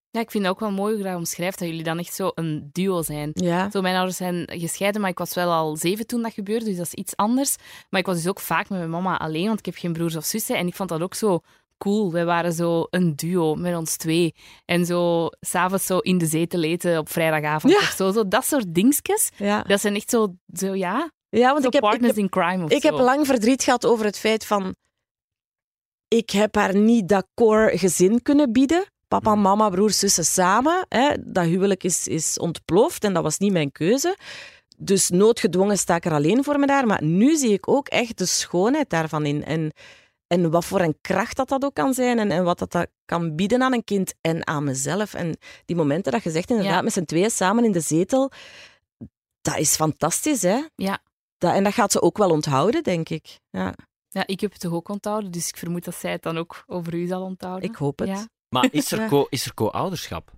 Ja, 0.10 0.20
ik 0.20 0.32
vind 0.32 0.44
het 0.44 0.54
ook 0.54 0.60
wel 0.60 0.72
mooi 0.72 0.94
hoe 0.94 1.04
je 1.04 1.10
dat 1.10 1.18
omschrijft, 1.18 1.60
dat 1.60 1.68
jullie 1.68 1.84
dan 1.84 2.00
echt 2.00 2.14
zo 2.14 2.32
een 2.36 2.70
duo 2.72 3.02
zijn. 3.02 3.32
Ja. 3.34 3.70
Zo, 3.72 3.82
mijn 3.82 3.96
ouders 3.96 4.18
zijn 4.18 4.50
gescheiden, 4.52 5.02
maar 5.02 5.10
ik 5.10 5.18
was 5.18 5.34
wel 5.34 5.52
al 5.52 5.76
zeven 5.76 6.08
toen 6.08 6.22
dat 6.22 6.34
gebeurde, 6.34 6.66
dus 6.66 6.78
dat 6.78 6.86
is 6.86 6.94
iets 6.94 7.16
anders. 7.16 7.56
Maar 7.90 8.00
ik 8.00 8.06
was 8.06 8.16
dus 8.16 8.28
ook 8.28 8.40
vaak 8.40 8.70
met 8.70 8.80
mijn 8.80 8.90
mama 8.90 9.18
alleen, 9.18 9.46
want 9.48 9.60
ik 9.60 9.66
heb 9.66 9.76
geen 9.76 9.94
broers 9.94 10.16
of 10.16 10.26
zussen. 10.26 10.58
En 10.58 10.68
ik 10.68 10.76
vond 10.76 10.90
dat 10.90 11.02
ook 11.02 11.14
zo 11.14 11.42
cool. 11.78 12.12
Wij 12.12 12.26
waren 12.26 12.54
zo 12.54 12.86
een 12.90 13.16
duo 13.16 13.56
met 13.56 13.76
ons 13.76 13.96
twee. 13.96 14.36
En 14.66 14.86
zo 14.86 15.28
s'avonds 15.40 15.86
zo 15.86 15.98
in 15.98 16.18
de 16.18 16.26
zetel 16.26 16.64
eten 16.64 16.98
op 16.98 17.10
vrijdagavond 17.10 17.74
Ja. 17.74 17.80
of 17.80 17.94
zo. 17.96 18.12
zo. 18.12 18.28
Dat 18.28 18.46
soort 18.46 18.74
dingetjes, 18.74 19.30
Ja, 19.38 19.62
dat 19.62 19.82
zijn 19.82 19.96
echt 19.96 20.10
zo, 20.10 20.36
zo 20.54 20.74
ja, 20.74 21.12
ja 21.30 21.50
want 21.52 21.62
zo 21.62 21.68
ik 21.68 21.74
heb, 21.74 21.84
ik 21.84 21.90
partners 21.90 22.16
heb 22.16 22.24
in 22.24 22.30
crime 22.30 22.64
of 22.64 22.72
Ik 22.72 22.82
zo. 22.82 22.88
heb 22.90 22.98
lang 23.00 23.26
verdriet 23.26 23.64
gehad 23.64 23.86
over 23.86 24.06
het 24.06 24.18
feit 24.18 24.46
van... 24.46 24.76
Ik 26.08 26.30
heb 26.30 26.56
haar 26.56 26.76
niet 26.76 27.08
dat 27.10 27.28
core 27.34 27.78
gezin 27.78 28.22
kunnen 28.22 28.52
bieden. 28.52 28.86
Papa, 29.08 29.32
Hmm. 29.32 29.42
mama, 29.42 29.70
broers, 29.70 30.00
zussen 30.00 30.26
samen. 30.26 30.86
Hè. 30.90 31.14
Dat 31.26 31.46
huwelijk 31.46 31.84
is, 31.84 32.08
is 32.08 32.40
ontploft 32.40 33.04
en 33.04 33.14
dat 33.14 33.24
was 33.24 33.38
niet 33.38 33.52
mijn 33.52 33.72
keuze. 33.72 34.18
Dus 34.78 35.10
noodgedwongen 35.10 35.78
sta 35.78 35.96
ik 35.96 36.06
er 36.06 36.12
alleen 36.12 36.44
voor 36.44 36.60
me 36.60 36.66
daar. 36.68 36.86
Maar 36.88 37.04
nu 37.04 37.36
zie 37.36 37.54
ik 37.54 37.68
ook 37.70 37.88
echt 37.88 38.18
de 38.18 38.26
schoonheid 38.26 38.90
daarvan 38.90 39.26
in. 39.26 39.46
En, 39.46 39.72
en 40.28 40.50
wat 40.52 40.66
voor 40.66 40.80
een 40.82 40.98
kracht 41.02 41.36
dat 41.38 41.50
dat 41.50 41.64
ook 41.66 41.74
kan 41.74 41.94
zijn. 41.94 42.20
En, 42.20 42.32
en 42.32 42.44
wat 42.44 42.60
dat, 42.60 42.72
dat 42.72 42.88
kan 43.06 43.36
bieden 43.36 43.62
aan 43.64 43.74
een 43.74 43.84
kind 43.84 44.14
en 44.22 44.48
aan 44.48 44.64
mezelf. 44.64 45.14
En 45.14 45.38
die 45.66 45.76
momenten 45.76 46.12
dat 46.12 46.24
je 46.24 46.32
zegt, 46.32 46.50
inderdaad, 46.50 46.74
Ja. 46.74 46.82
met 46.82 46.94
z'n 46.94 47.04
tweeën 47.04 47.32
samen 47.32 47.64
in 47.66 47.72
de 47.72 47.80
zetel... 47.80 48.32
Dat 49.42 49.58
is 49.58 49.76
fantastisch, 49.76 50.42
hè? 50.42 50.60
Ja. 50.76 51.00
Dat, 51.38 51.54
en 51.54 51.64
dat 51.64 51.74
gaat 51.74 51.92
ze 51.92 52.02
ook 52.02 52.18
wel 52.18 52.30
onthouden, 52.30 52.84
denk 52.84 53.10
ik. 53.10 53.40
Ja, 53.50 53.74
Ja, 54.10 54.24
ik 54.28 54.40
heb 54.40 54.52
het 54.52 54.62
toch 54.62 54.74
ook 54.74 54.90
onthouden, 54.90 55.32
dus 55.32 55.48
ik 55.50 55.58
vermoed 55.58 55.86
dat 55.86 55.96
zij 55.96 56.12
het 56.12 56.22
dan 56.24 56.38
ook 56.38 56.64
over 56.68 56.94
u 56.94 57.06
zal 57.08 57.22
onthouden. 57.22 57.70
ik 57.70 57.76
hoop 57.76 58.00
het. 58.00 58.08
Ja. 58.08 58.28
Maar 58.50 58.68
is 58.72 58.92
er, 58.92 59.08
co- 59.08 59.28
is 59.30 59.46
er 59.46 59.54
co-ouderschap? 59.54 60.32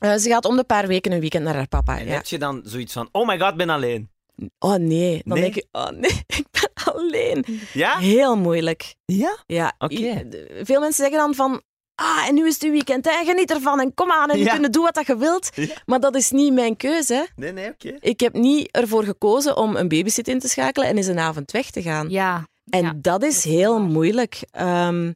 Eh, 0.00 0.14
ze 0.14 0.28
gaat 0.28 0.44
om 0.44 0.56
de 0.56 0.64
paar 0.64 0.86
weken 0.86 1.12
een 1.12 1.20
weekend 1.20 1.44
naar 1.44 1.54
haar 1.54 1.68
papa. 1.68 1.98
En 1.98 2.06
Ja. 2.06 2.12
heb 2.12 2.26
je 2.26 2.38
dan 2.38 2.60
zoiets 2.64 2.92
van, 2.92 3.08
oh 3.12 3.26
my 3.26 3.38
god, 3.38 3.50
ik 3.50 3.56
ben 3.56 3.70
alleen? 3.70 4.10
Oh 4.58 4.74
nee, 4.74 5.22
dan 5.24 5.38
Nee? 5.38 5.42
denk 5.42 5.54
je, 5.54 5.66
oh 5.72 5.88
nee, 5.90 6.10
ik 6.40 6.46
ben 6.50 6.63
alleen. 6.94 7.44
Ja? 7.72 7.96
Heel 7.98 8.36
moeilijk. 8.36 8.94
Ja? 9.04 9.36
Ja, 9.46 9.74
Oké. 9.78 10.28
Veel 10.62 10.80
mensen 10.80 11.02
zeggen 11.04 11.18
dan 11.18 11.34
van, 11.34 11.62
ah, 11.94 12.28
en 12.28 12.34
nu 12.34 12.46
is 12.46 12.54
het 12.54 12.62
uw 12.62 12.70
weekend, 12.70 13.04
hè, 13.04 13.24
geniet 13.24 13.50
ervan 13.50 13.80
en 13.80 13.94
kom 13.94 14.10
aan 14.12 14.30
en 14.30 14.38
je 14.38 14.44
Ja. 14.44 14.56
kunt 14.56 14.72
doen 14.72 14.82
wat 14.84 14.94
dat 14.94 15.06
je 15.06 15.16
wilt. 15.16 15.48
Ja. 15.54 15.66
Maar 15.86 16.00
dat 16.00 16.14
is 16.14 16.30
niet 16.30 16.52
mijn 16.52 16.76
keuze. 16.76 17.14
hè. 17.14 17.22
Nee, 17.36 17.52
nee, 17.52 17.68
oké. 17.70 17.94
Ik 18.00 18.20
heb 18.20 18.32
niet 18.32 18.68
ervoor 18.70 19.04
gekozen 19.04 19.56
om 19.56 19.76
een 19.76 19.88
babysit 19.88 20.28
in 20.28 20.38
te 20.38 20.48
schakelen 20.48 20.88
en 20.88 20.96
eens 20.96 21.06
een 21.06 21.18
avond 21.18 21.50
weg 21.50 21.70
te 21.70 21.82
gaan. 21.82 22.10
Ja. 22.10 22.46
En 22.70 22.82
ja. 22.82 22.92
dat 22.96 23.22
is 23.22 23.44
heel 23.44 23.80
moeilijk. 23.80 24.40
Ehm, 24.50 25.12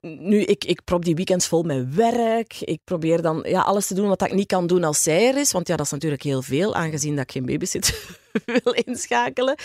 nu, 0.00 0.40
ik, 0.40 0.64
ik 0.64 0.84
prop 0.84 1.04
die 1.04 1.14
weekends 1.14 1.46
vol 1.46 1.62
met 1.62 1.94
werk. 1.94 2.60
Ik 2.60 2.80
probeer 2.84 3.22
dan 3.22 3.44
ja, 3.48 3.60
alles 3.60 3.86
te 3.86 3.94
doen 3.94 4.08
wat 4.08 4.22
ik 4.22 4.32
niet 4.32 4.46
kan 4.46 4.66
doen 4.66 4.84
als 4.84 5.02
zij 5.02 5.28
er 5.28 5.36
is. 5.36 5.52
Want 5.52 5.68
ja, 5.68 5.76
dat 5.76 5.86
is 5.86 5.92
natuurlijk 5.92 6.22
heel 6.22 6.42
veel, 6.42 6.74
aangezien 6.74 7.14
dat 7.14 7.24
ik 7.24 7.32
geen 7.32 7.46
babysit 7.46 8.16
wil 8.62 8.72
inschakelen. 8.72 9.56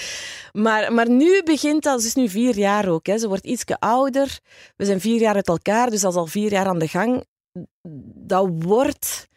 Maar, 0.51 0.93
maar 0.93 1.09
nu 1.09 1.43
begint 1.43 1.83
dat, 1.83 2.01
ze 2.01 2.07
is 2.07 2.13
nu 2.13 2.29
vier 2.29 2.57
jaar 2.57 2.89
ook. 2.89 3.05
Hè. 3.05 3.17
Ze 3.17 3.27
wordt 3.27 3.45
iets 3.45 3.63
ouder. 3.79 4.39
We 4.75 4.85
zijn 4.85 5.01
vier 5.01 5.19
jaar 5.19 5.35
uit 5.35 5.47
elkaar, 5.47 5.89
dus 5.89 6.01
dat 6.01 6.11
is 6.11 6.17
al 6.17 6.27
vier 6.27 6.51
jaar 6.51 6.65
aan 6.65 6.79
de 6.79 6.87
gang. 6.87 7.25
Dat 8.15 8.49
wordt... 8.57 9.27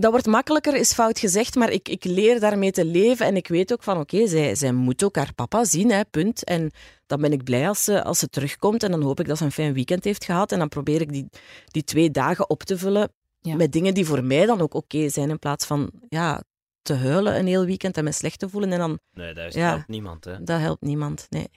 Dat 0.00 0.10
wordt 0.10 0.26
makkelijker, 0.26 0.74
is 0.74 0.92
fout 0.92 1.18
gezegd, 1.18 1.54
maar 1.54 1.70
ik, 1.70 1.88
ik 1.88 2.04
leer 2.04 2.40
daarmee 2.40 2.70
te 2.70 2.84
leven. 2.84 3.26
En 3.26 3.36
ik 3.36 3.48
weet 3.48 3.72
ook 3.72 3.82
van, 3.82 3.98
oké, 4.00 4.26
zij, 4.26 4.54
zij 4.54 4.72
moet 4.72 5.04
ook 5.04 5.16
haar 5.16 5.34
papa 5.34 5.64
zien, 5.64 5.90
hè, 5.90 6.04
punt. 6.04 6.44
En 6.44 6.70
dan 7.06 7.20
ben 7.20 7.32
ik 7.32 7.44
blij 7.44 7.68
als 7.68 7.84
ze, 7.84 8.02
als 8.04 8.18
ze 8.18 8.28
terugkomt. 8.28 8.82
En 8.82 8.90
dan 8.90 9.02
hoop 9.02 9.20
ik 9.20 9.26
dat 9.26 9.38
ze 9.38 9.44
een 9.44 9.52
fijn 9.52 9.72
weekend 9.72 10.04
heeft 10.04 10.24
gehad. 10.24 10.52
En 10.52 10.58
dan 10.58 10.68
probeer 10.68 11.00
ik 11.00 11.12
die, 11.12 11.28
die 11.66 11.84
twee 11.84 12.10
dagen 12.10 12.50
op 12.50 12.62
te 12.62 12.78
vullen 12.78 13.12
Ja. 13.40 13.54
met 13.56 13.72
dingen 13.72 13.94
die 13.94 14.06
voor 14.06 14.24
mij 14.24 14.46
dan 14.46 14.60
ook 14.60 14.74
oké 14.74 15.08
zijn. 15.08 15.30
In 15.30 15.38
plaats 15.38 15.66
van 15.66 15.90
ja, 16.08 16.42
te 16.82 16.94
huilen 16.94 17.38
een 17.38 17.46
heel 17.46 17.64
weekend 17.64 17.96
en 17.96 18.04
me 18.04 18.12
slecht 18.12 18.38
te 18.38 18.48
voelen. 18.48 18.72
En 18.72 18.78
dan, 18.78 18.98
Nee, 19.12 19.34
dat 19.34 19.46
is 19.46 19.54
Ja. 19.54 19.68
helpt 19.68 19.88
niemand, 19.88 20.24
hè. 20.24 20.42
dat 20.42 20.60
helpt 20.60 20.82
niemand. 20.82 21.26
Nee. 21.30 21.48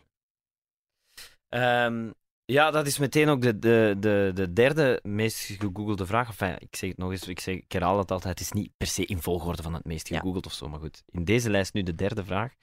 Ehm, 1.50 2.10
ja, 2.51 2.72
dat 2.72 2.88
is 2.88 2.98
meteen 2.98 3.29
ook 3.29 3.41
de, 3.41 3.60
de, 3.60 3.96
de, 4.00 4.32
de 4.34 4.53
derde 4.53 5.00
meest 5.03 5.38
gegoogelde 5.39 6.06
vraag. 6.06 6.27
Enfin, 6.27 6.56
ik 6.60 6.75
zeg 6.75 6.89
het 6.89 6.98
nog 6.98 7.12
eens, 7.12 7.27
ik, 7.27 7.39
zeg, 7.39 7.56
ik 7.56 7.72
herhaal 7.72 7.98
het 7.98 8.12
altijd, 8.12 8.39
het 8.39 8.48
is 8.48 8.51
niet 8.51 8.72
per 8.77 8.88
se 8.88 9.06
in 9.06 9.22
volgorde 9.22 9.63
van 9.63 9.74
het 9.74 9.86
meest 9.86 10.08
Ja. 10.08 10.18
gegoogeld 10.20 10.46
of 10.46 10.53
zo, 10.53 10.70
maar 10.70 10.79
goed. 10.79 11.03
In 11.10 11.25
deze 11.25 11.50
lijst 11.50 11.74
nu 11.74 11.84
de 11.84 11.96
derde 11.96 12.24
vraag. 12.25 12.53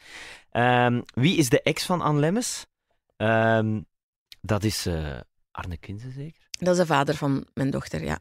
Ehm, 0.50 1.00
wie 1.14 1.37
is 1.37 1.49
de 1.49 1.62
ex 1.62 1.85
van 1.87 2.00
Anne 2.00 2.21
Lemmes? 2.21 2.66
Ehm, 3.16 3.81
dat 4.40 4.64
is 4.64 4.87
eh, 4.87 5.21
Arne 5.50 5.76
Kinsen, 5.76 6.12
zeker? 6.12 6.43
Dat 6.50 6.75
is 6.75 6.81
de 6.81 6.87
vader 6.87 7.14
van 7.14 7.47
mijn 7.55 7.71
dochter, 7.71 8.05
ja. 8.05 8.19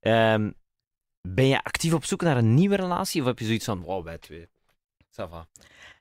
Ehm, 0.00 0.50
ben 1.28 1.46
je 1.46 1.62
actief 1.64 1.92
op 1.92 2.04
zoek 2.04 2.22
naar 2.22 2.36
een 2.36 2.54
nieuwe 2.54 2.76
relatie? 2.76 3.20
Of 3.20 3.26
heb 3.26 3.38
je 3.38 3.44
zoiets 3.44 3.64
van, 3.64 3.80
wow, 3.82 4.04
wij 4.04 4.18
twee, 4.18 4.48
ça 5.10 5.28
va. 5.28 5.46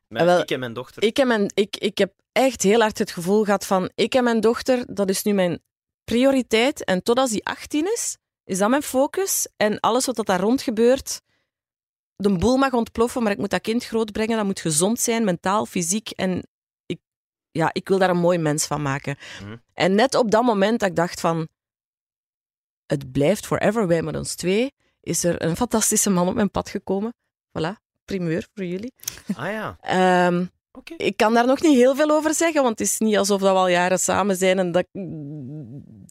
Mijn- 0.08 0.26
wel, 0.26 0.40
ik 0.42 0.52
en 0.52 0.60
mijn 0.60 0.74
dochter. 0.74 1.04
Ik, 1.04 1.20
en 1.20 1.28
mijn, 1.28 1.52
ik, 1.54 1.78
ik 1.78 1.98
heb 1.98 2.14
echt 2.34 2.62
heel 2.62 2.80
hard 2.80 2.98
het 2.98 3.12
gevoel 3.12 3.44
gehad 3.44 3.66
van, 3.66 3.92
ik 3.96 4.16
en 4.16 4.24
mijn 4.24 4.40
dochter, 4.40 4.96
dat 4.96 5.10
is 5.10 5.24
nu 5.24 5.34
mijn 5.34 5.62
prioriteit. 6.04 6.84
En 6.84 7.04
totdat 7.04 7.30
hij 7.30 7.42
18 7.44 7.86
is, 7.94 8.18
is 8.44 8.58
dat 8.58 8.70
mijn 8.70 8.84
focus. 8.84 9.48
En 9.58 9.80
alles 9.80 10.06
wat 10.06 10.26
daar 10.26 10.40
rond 10.40 10.62
gebeurt, 10.62 11.22
de 12.16 12.38
boel 12.38 12.58
mag 12.58 12.74
ontploffen, 12.74 13.24
maar 13.24 13.32
ik 13.32 13.38
moet 13.38 13.50
dat 13.50 13.62
kind 13.62 13.86
grootbrengen. 13.86 14.38
Dat 14.38 14.46
moet 14.46 14.60
gezond 14.60 15.00
zijn, 15.00 15.24
mentaal, 15.24 15.66
fysiek. 15.66 16.10
En 16.10 16.48
ik, 16.86 17.00
ja, 17.52 17.70
ik 17.74 17.88
wil 17.88 17.98
daar 17.98 18.10
een 18.10 18.18
mooi 18.18 18.38
mens 18.38 18.66
van 18.66 18.82
maken. 18.82 19.18
Mhm. 19.42 19.58
En 19.74 19.96
net 19.96 20.16
op 20.16 20.32
dat 20.32 20.44
moment 20.44 20.80
dat 20.80 20.90
ik 20.90 20.96
dacht 20.96 21.20
van... 21.20 21.48
Het 22.86 23.12
blijft 23.12 23.46
forever, 23.46 23.88
wij 23.88 24.02
met 24.02 24.16
ons 24.16 24.36
twee, 24.36 24.74
is 25.02 25.24
er 25.24 25.42
een 25.42 25.56
fantastische 25.56 26.10
man 26.10 26.28
op 26.28 26.36
mijn 26.36 26.52
pad 26.52 26.70
gekomen. 26.70 27.14
Voilà, 27.60 27.72
primeur 28.06 28.48
voor 28.54 28.66
jullie. 28.66 28.94
Ah 29.36 29.52
ja, 29.52 29.78
Ehm, 29.80 30.46
oké. 30.78 30.94
ik 30.98 31.18
kan 31.18 31.34
daar 31.34 31.46
nog 31.46 31.62
niet 31.62 31.76
heel 31.76 31.96
veel 31.96 32.10
over 32.10 32.34
zeggen, 32.34 32.64
want 32.64 32.80
het 32.80 32.88
is 32.88 33.00
niet 33.00 33.18
alsof 33.18 33.42
dat 33.42 33.52
we 33.52 33.58
al 33.58 33.68
jaren 33.68 34.00
samen 34.00 34.36
zijn 34.36 34.60
en 34.60 34.72
dat, 34.72 34.86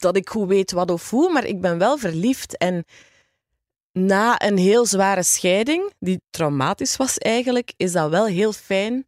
dat 0.01 0.17
ik 0.17 0.29
goed 0.29 0.49
weet 0.49 0.73
wat 0.73 0.91
of 0.91 1.11
hoe, 1.11 1.33
maar 1.33 1.45
ik 1.45 1.61
ben 1.61 1.79
wel 1.79 1.99
verliefd. 1.99 2.57
En 2.57 2.85
na 3.93 4.43
een 4.43 4.57
heel 4.59 4.87
zware 4.87 5.23
scheiding, 5.23 5.93
die 5.99 6.21
traumatisch 6.31 6.97
was 6.97 7.19
eigenlijk, 7.19 7.73
is 7.77 7.93
dat 7.93 8.11
wel 8.11 8.27
heel 8.27 8.53
fijn 8.53 9.07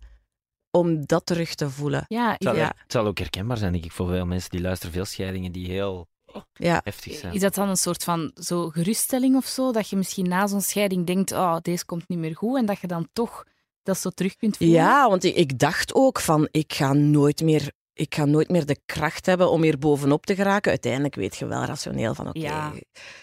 om 0.70 1.06
dat 1.06 1.26
terug 1.26 1.54
te 1.54 1.70
voelen. 1.70 2.04
Ja, 2.08 2.32
Het 2.32 2.42
zal, 2.42 2.56
Ja. 2.56 2.72
het 2.76 2.92
zal 2.92 3.06
ook 3.06 3.18
herkenbaar 3.18 3.56
zijn, 3.56 3.72
denk 3.72 3.84
ik, 3.84 3.92
voor 3.92 4.08
veel 4.08 4.26
mensen 4.26 4.50
die 4.50 4.60
luisteren. 4.60 4.94
Veel 4.94 5.04
scheidingen 5.04 5.52
die 5.52 5.70
heel 5.70 6.06
Ja, 6.52 6.80
heftig 6.84 7.14
zijn. 7.14 7.34
Is 7.34 7.40
dat 7.40 7.54
dan 7.54 7.68
een 7.68 7.76
soort 7.76 8.04
van 8.04 8.30
zo 8.34 8.68
geruststelling 8.68 9.36
of 9.36 9.46
zo? 9.46 9.72
Dat 9.72 9.88
je 9.88 9.96
misschien 9.96 10.28
na 10.28 10.46
zo'n 10.46 10.60
scheiding 10.60 11.06
denkt, 11.06 11.32
oh, 11.32 11.56
deze 11.62 11.84
komt 11.84 12.08
niet 12.08 12.18
meer 12.18 12.36
goed. 12.36 12.56
En 12.58 12.66
dat 12.66 12.80
je 12.80 12.86
dan 12.86 13.08
toch 13.12 13.44
dat 13.84 13.98
zo 13.98 14.10
terug 14.10 14.36
kunt 14.36 14.56
voelen? 14.56 14.76
ja 14.76 15.08
want 15.08 15.24
ik, 15.24 15.34
ik 15.34 15.58
dacht 15.58 15.94
ook 15.94 16.20
van, 16.20 16.48
ik 16.50 16.72
ga 16.72 16.92
nooit 16.92 17.42
meer... 17.42 17.72
Ik 17.96 18.14
ga 18.14 18.24
nooit 18.24 18.48
meer 18.50 18.66
de 18.66 18.78
kracht 18.86 19.26
hebben 19.26 19.50
om 19.50 19.62
hier 19.62 19.78
bovenop 19.78 20.26
te 20.26 20.34
geraken. 20.34 20.70
Uiteindelijk 20.70 21.14
weet 21.14 21.36
je 21.36 21.46
wel 21.46 21.64
rationeel 21.64 22.14
van, 22.14 22.28
oké, 22.28 22.38
Ja, 22.38 22.72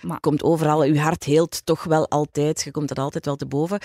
maar- 0.02 0.20
komt 0.20 0.44
overal. 0.44 0.84
Je 0.84 1.00
hart 1.00 1.24
heelt 1.24 1.66
toch 1.66 1.84
wel 1.84 2.08
altijd. 2.08 2.62
Je 2.62 2.72
komt 2.72 2.90
er 2.90 2.98
altijd 2.98 3.26
wel 3.26 3.36
te 3.36 3.46
boven. 3.46 3.80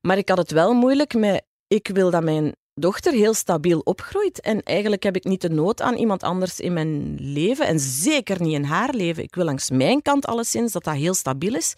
Maar 0.00 0.18
ik 0.18 0.28
had 0.28 0.38
het 0.38 0.50
wel 0.50 0.74
moeilijk 0.74 1.14
met... 1.14 1.42
Ik 1.66 1.88
wil 1.88 2.10
dat 2.10 2.22
mijn 2.22 2.54
dochter 2.74 3.12
heel 3.12 3.34
stabiel 3.34 3.80
opgroeit. 3.80 4.40
En 4.40 4.62
eigenlijk 4.62 5.02
heb 5.02 5.16
ik 5.16 5.24
niet 5.24 5.40
de 5.40 5.50
nood 5.50 5.80
aan 5.82 5.94
iemand 5.96 6.22
anders 6.22 6.60
in 6.60 6.72
mijn 6.72 7.14
leven. 7.18 7.66
En 7.66 7.78
zeker 7.80 8.40
niet 8.42 8.54
in 8.54 8.64
haar 8.64 8.94
leven. 8.94 9.22
Ik 9.22 9.34
wil 9.34 9.44
langs 9.44 9.70
mijn 9.70 10.02
kant 10.02 10.26
alleszins 10.26 10.72
dat 10.72 10.84
dat 10.84 10.94
heel 10.94 11.14
stabiel 11.14 11.54
is. 11.54 11.74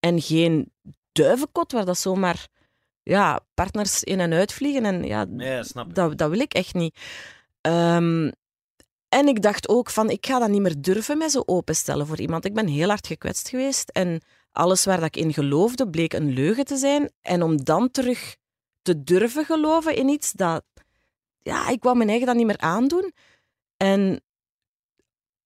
En 0.00 0.20
geen 0.20 0.72
duivenkot 1.12 1.72
waar 1.72 1.84
dat 1.84 1.98
zomaar 1.98 2.46
ja, 3.02 3.40
partners 3.54 4.02
in 4.02 4.20
en 4.20 4.32
uit 4.32 4.52
vliegen. 4.52 4.84
En 4.84 5.04
ja, 5.04 5.26
dat, 5.88 6.18
dat 6.18 6.30
wil 6.30 6.40
ik 6.40 6.54
echt 6.54 6.74
niet. 6.74 6.98
Ehm, 7.60 8.30
en 9.08 9.28
ik 9.28 9.42
dacht 9.42 9.68
ook 9.68 9.90
van, 9.90 10.10
ik 10.10 10.26
ga 10.26 10.38
dat 10.38 10.48
niet 10.48 10.60
meer 10.60 10.80
durven 10.82 11.18
met 11.18 11.30
zo 11.30 11.42
openstellen 11.46 12.06
voor 12.06 12.20
iemand. 12.20 12.44
Ik 12.44 12.54
ben 12.54 12.66
heel 12.66 12.88
hard 12.88 13.06
gekwetst 13.06 13.48
geweest 13.48 13.90
en 13.90 14.20
alles 14.52 14.84
waar 14.84 15.00
dat 15.00 15.06
ik 15.06 15.16
in 15.16 15.32
geloofde 15.32 15.90
bleek 15.90 16.12
een 16.12 16.32
leugen 16.32 16.64
te 16.64 16.76
zijn. 16.76 17.10
En 17.20 17.42
om 17.42 17.64
dan 17.64 17.90
terug 17.90 18.36
te 18.82 19.02
durven 19.02 19.44
geloven 19.44 19.96
in 19.96 20.08
iets, 20.08 20.32
dat... 20.32 20.64
Ja, 21.38 21.68
ik 21.68 21.82
wou 21.82 21.96
mijn 21.96 22.08
eigen 22.08 22.26
dat 22.26 22.36
niet 22.36 22.46
meer 22.46 22.58
aandoen. 22.58 23.12
En 23.76 24.22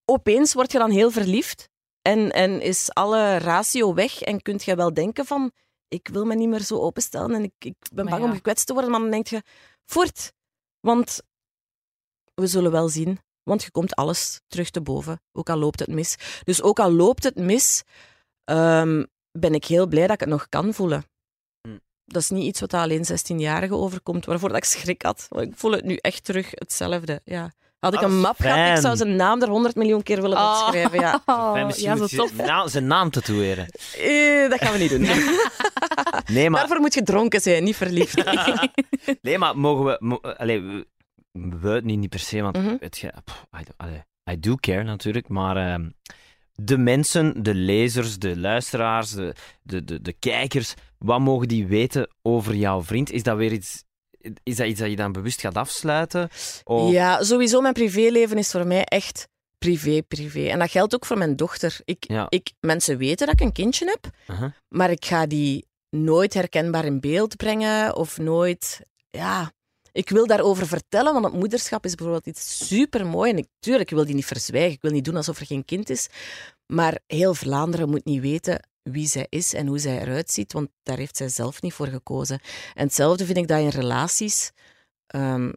opeens 0.05 0.53
word 0.53 0.73
je 0.73 0.79
dan 0.79 0.91
heel 0.91 1.11
verliefd 1.11 1.69
en, 2.03 2.33
en 2.33 2.61
is 2.61 2.95
alle 2.95 3.39
ratio 3.39 3.95
weg 3.95 4.23
en 4.23 4.43
kunt 4.43 4.65
je 4.65 4.75
wel 4.75 4.95
denken 4.95 5.25
van, 5.25 5.53
ik 5.89 6.09
wil 6.09 6.25
me 6.25 6.35
niet 6.35 6.49
meer 6.49 6.63
zo 6.63 6.79
openstellen 6.79 7.35
en 7.35 7.43
ik, 7.43 7.53
ik 7.59 7.77
ben 7.93 8.05
Maar 8.05 8.13
bang 8.13 8.25
ja. 8.25 8.29
om 8.29 8.35
gekwetst 8.35 8.67
te 8.67 8.73
worden. 8.73 8.91
Maar 8.91 9.01
dan 9.01 9.11
denk 9.11 9.27
je, 9.27 9.43
voort. 9.85 10.33
Want 10.81 11.21
we 12.35 12.47
zullen 12.47 12.71
wel 12.71 12.89
zien. 12.89 13.19
Want 13.43 13.63
je 13.63 13.71
komt 13.71 13.95
alles 13.95 14.41
terug 14.47 14.71
te 14.71 14.81
boven, 14.81 15.21
ook 15.33 15.51
al 15.51 15.57
loopt 15.57 15.81
het 15.81 15.89
mis. 15.89 16.17
Dus 16.45 16.63
ook 16.63 16.79
al 16.79 16.93
loopt 16.93 17.25
het 17.25 17.37
mis, 17.37 17.83
ehm, 18.45 19.05
ben 19.39 19.55
ik 19.55 19.65
heel 19.65 19.87
blij 19.87 20.07
dat 20.07 20.15
ik 20.15 20.21
het 20.21 20.29
nog 20.29 20.49
kan 20.49 20.75
voelen. 20.75 21.05
Hm. 21.69 21.79
Dat 22.05 22.23
is 22.23 22.31
niet 22.31 22.45
iets 22.45 22.61
wat 22.61 22.75
alleen 22.75 23.05
16-jarigen 23.05 23.77
overkomt, 23.77 24.25
waarvoor 24.25 24.49
dat 24.49 24.59
ik 24.59 24.65
schrik 24.65 25.03
had. 25.03 25.27
Want 25.29 25.47
ik 25.47 25.57
voel 25.57 25.71
het 25.71 25.85
nu 25.85 25.97
echt 25.97 26.25
terug 26.25 26.51
hetzelfde. 26.51 27.21
Ja. 27.25 27.53
Had 27.87 27.95
ik 27.95 28.01
Ah, 28.03 28.11
een 28.11 28.21
map 28.21 28.37
gehad, 28.41 28.77
ik 28.77 28.83
zou 28.83 28.97
zijn 28.97 29.17
naam 29.17 29.43
er 29.43 29.49
100 29.49 29.75
miljoen 29.75 30.03
keer 30.03 30.23
willen 30.23 30.37
Oh. 30.39 30.61
opschrijven. 30.63 31.01
Ja. 31.01 31.23
Fijn, 31.53 31.67
misschien 31.67 31.97
ja, 31.97 32.07
zo 32.07 32.27
tof. 32.27 32.71
zijn 32.71 32.87
naam 32.87 33.11
tatoeëren. 33.11 33.67
Eh, 33.99 34.51
dat 34.51 34.61
gaan 34.61 34.73
we 34.73 34.79
niet 34.79 34.91
doen. 34.91 35.07
Nee, 36.33 36.51
maar, 36.51 36.61
Daarvoor 36.61 36.81
moet 36.81 36.95
je 36.95 37.03
dronken 37.03 37.41
zijn, 37.41 37.65
niet 37.65 37.77
verliefd. 37.77 38.25
nee, 39.23 39.39
maar 39.39 39.59
mogen 39.59 39.85
we... 39.85 39.97
Mo, 40.01 40.17
allee, 40.21 40.61
we, 40.61 40.87
we 41.61 41.69
het 41.69 41.85
niet, 41.85 41.99
niet 41.99 42.09
per 42.11 42.19
se, 42.19 42.41
want 42.43 42.57
Mhm. 42.57 42.77
je, 42.81 43.13
pff, 43.25 43.47
I, 43.61 43.65
do, 43.65 43.73
allee, 43.77 44.03
I 44.31 44.41
do 44.41 44.55
care 44.55 44.83
natuurlijk, 44.83 45.29
maar 45.29 45.57
ehm, 45.57 45.89
de 46.55 46.79
mensen, 46.79 47.43
de 47.43 47.55
lezers, 47.55 48.19
de 48.19 48.39
luisteraars, 48.39 49.11
de, 49.11 49.35
de, 49.63 49.85
de, 49.85 50.01
de 50.03 50.13
kijkers, 50.13 50.75
wat 50.99 51.21
mogen 51.21 51.49
die 51.49 51.67
weten 51.67 52.09
over 52.23 52.55
jouw 52.55 52.83
vriend? 52.83 53.11
Is 53.11 53.23
dat 53.23 53.37
weer 53.37 53.53
iets... 53.53 53.85
Is 54.43 54.57
dat 54.57 54.67
iets 54.67 54.81
dat 54.81 54.91
je 54.91 54.97
dan 54.97 55.13
bewust 55.13 55.41
gaat 55.41 55.55
afsluiten? 55.55 56.29
Of, 56.65 56.91
Ja, 56.91 57.23
sowieso 57.23 57.61
mijn 57.61 57.75
privéleven 57.75 58.39
is 58.39 58.51
voor 58.51 58.67
mij 58.67 58.85
echt 58.85 59.29
privé, 59.59 60.03
privé. 60.09 60.47
En 60.47 60.59
dat 60.59 60.71
geldt 60.71 60.95
ook 60.95 61.07
voor 61.07 61.19
mijn 61.19 61.37
dochter. 61.37 61.79
Ik, 61.85 62.05
Ja. 62.09 62.27
ik, 62.29 62.53
mensen 62.61 62.99
weten 62.99 63.27
dat 63.27 63.35
ik 63.41 63.47
een 63.47 63.53
kindje 63.53 63.87
heb, 63.87 64.11
Uh-huh. 64.31 64.51
maar 64.69 64.91
ik 64.91 65.05
ga 65.05 65.27
die 65.27 65.67
nooit 65.91 66.35
herkenbaar 66.35 66.85
in 66.85 67.01
beeld 67.01 67.37
brengen 67.37 67.97
of 67.97 68.19
nooit... 68.19 68.81
Ja, 69.11 69.53
ik 69.93 70.09
wil 70.11 70.27
daarover 70.27 70.67
vertellen, 70.67 71.13
want 71.13 71.25
het 71.25 71.35
moederschap 71.35 71.85
is 71.85 71.95
bijvoorbeeld 71.95 72.27
iets 72.27 72.67
supermooi. 72.67 73.31
En 73.31 73.39
ik, 73.39 73.47
tuurlijk, 73.59 73.91
ik 73.91 73.97
wil 73.97 74.05
die 74.07 74.15
niet 74.15 74.27
verzwijgen. 74.27 74.73
Ik 74.73 74.83
wil 74.83 74.91
niet 74.91 75.05
doen 75.05 75.17
alsof 75.17 75.41
er 75.41 75.47
geen 75.47 75.65
kind 75.65 75.91
is. 75.91 76.09
Maar 76.67 76.99
heel 77.07 77.35
Vlaanderen 77.35 77.89
moet 77.91 78.05
niet 78.05 78.21
weten 78.21 78.69
wie 78.91 79.07
zij 79.07 79.27
is 79.29 79.55
en 79.55 79.67
hoe 79.67 79.79
zij 79.79 80.01
eruit 80.01 80.31
ziet, 80.31 80.53
want 80.53 80.69
daar 80.83 80.97
heeft 80.97 81.17
zij 81.17 81.29
zelf 81.29 81.63
niet 81.63 81.73
voor 81.73 81.87
gekozen. 81.87 82.41
En 82.75 82.85
hetzelfde 82.85 83.25
vind 83.27 83.39
ik 83.39 83.49
dat 83.49 83.61
in 83.61 83.69
relaties... 83.69 84.51
ehm, 85.07 85.53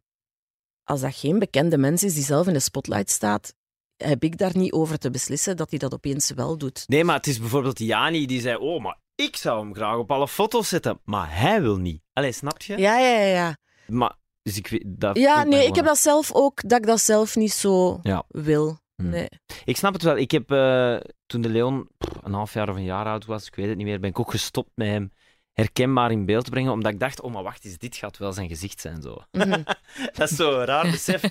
als 0.83 1.01
dat 1.01 1.15
geen 1.15 1.39
bekende 1.39 1.77
mens 1.77 2.03
is 2.03 2.13
die 2.13 2.23
zelf 2.23 2.47
in 2.47 2.53
de 2.53 2.59
spotlight 2.59 3.09
staat, 3.09 3.53
heb 3.97 4.23
ik 4.23 4.37
daar 4.37 4.57
niet 4.57 4.71
over 4.71 4.97
te 4.97 5.09
beslissen 5.11 5.57
dat 5.57 5.69
hij 5.69 5.79
dat 5.79 5.93
opeens 5.93 6.31
wel 6.31 6.57
doet. 6.57 6.83
Nee, 6.87 7.03
maar 7.03 7.15
het 7.15 7.27
is 7.27 7.39
bijvoorbeeld 7.39 7.79
Jani 7.79 8.25
die 8.25 8.41
zei: 8.41 8.57
Oh, 8.57 8.81
maar 8.83 8.97
ik 9.15 9.35
zou 9.35 9.59
hem 9.65 9.75
graag 9.75 9.97
op 9.97 10.11
alle 10.11 10.27
foto's 10.27 10.69
zetten. 10.69 10.99
Maar 11.03 11.39
hij 11.39 11.61
wil 11.61 11.77
niet. 11.77 12.01
Allee, 12.13 12.31
snap 12.31 12.61
je? 12.61 12.77
Ja, 12.77 12.99
ja, 12.99 13.19
ja. 13.19 13.27
Ja, 13.27 13.55
Maar, 13.87 14.15
dus 14.41 14.57
ik 14.57 14.67
weet, 14.67 14.83
dat 14.87 15.17
ja 15.17 15.43
nee, 15.43 15.67
ik 15.67 15.75
heb 15.75 15.85
dat 15.85 15.97
zelf 15.97 16.31
ook, 16.33 16.69
dat 16.69 16.79
ik 16.79 16.85
dat 16.85 17.01
zelf 17.01 17.35
niet 17.35 17.51
zo 17.53 17.99
Ja. 18.03 18.23
wil. 18.27 18.79
Hmm. 18.99 19.09
Nee. 19.09 19.27
Ik 19.65 19.77
snap 19.77 19.93
het 19.93 20.03
wel. 20.03 20.17
Ik 20.17 20.31
heb 20.31 20.51
eh, 20.51 20.95
toen 21.25 21.41
de 21.41 21.49
Leon 21.49 21.87
pff, 21.97 22.11
een 22.23 22.33
half 22.33 22.53
jaar 22.53 22.69
of 22.69 22.75
een 22.75 22.83
jaar 22.83 23.05
oud 23.05 23.25
was, 23.25 23.47
ik 23.47 23.55
weet 23.55 23.67
het 23.67 23.77
niet 23.77 23.85
meer, 23.85 23.99
ben 23.99 24.09
ik 24.09 24.19
ook 24.19 24.31
gestopt 24.31 24.71
met 24.75 24.87
hem 24.87 25.11
herkenbaar 25.53 26.11
in 26.11 26.25
beeld 26.25 26.43
te 26.43 26.49
brengen, 26.49 26.71
omdat 26.71 26.91
ik 26.91 26.99
dacht, 26.99 27.21
oh, 27.21 27.33
maar 27.33 27.43
wacht 27.43 27.65
eens, 27.65 27.77
dit 27.77 27.95
gaat 27.95 28.17
wel 28.17 28.33
zijn 28.33 28.47
gezicht 28.47 28.81
zijn. 28.81 29.01
Zo. 29.01 29.17
Mhm. 29.31 29.49
Dat 30.15 30.31
is 30.31 30.35
zo'n 30.35 30.65
raar 30.65 30.91
besef. 30.91 31.21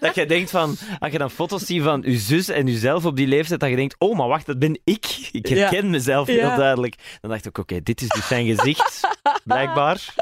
dat 0.00 0.14
je 0.14 0.26
denkt 0.26 0.50
van, 0.50 0.76
als 0.98 1.12
je 1.12 1.18
dan 1.18 1.30
foto's 1.30 1.66
ziet 1.66 1.82
van 1.82 2.02
je 2.06 2.18
zus 2.18 2.48
en 2.48 2.66
jezelf 2.66 3.04
op 3.04 3.16
die 3.16 3.26
leeftijd, 3.26 3.60
dat 3.60 3.70
je 3.70 3.76
denkt, 3.76 3.96
oh, 3.98 4.16
maar 4.16 4.28
wacht, 4.28 4.46
dat 4.46 4.58
ben 4.58 4.80
ik. 4.84 5.28
Ik 5.32 5.46
herken 5.46 5.90
mezelf 5.90 6.26
heel 6.26 6.36
Ja. 6.36 6.56
duidelijk. 6.56 7.18
Dan 7.20 7.30
dacht 7.30 7.46
ik, 7.46 7.58
oké, 7.58 7.82
dit 7.82 8.00
is 8.00 8.08
dus 8.08 8.26
zijn 8.26 8.46
gezicht, 8.56 9.00
blijkbaar. 9.44 10.14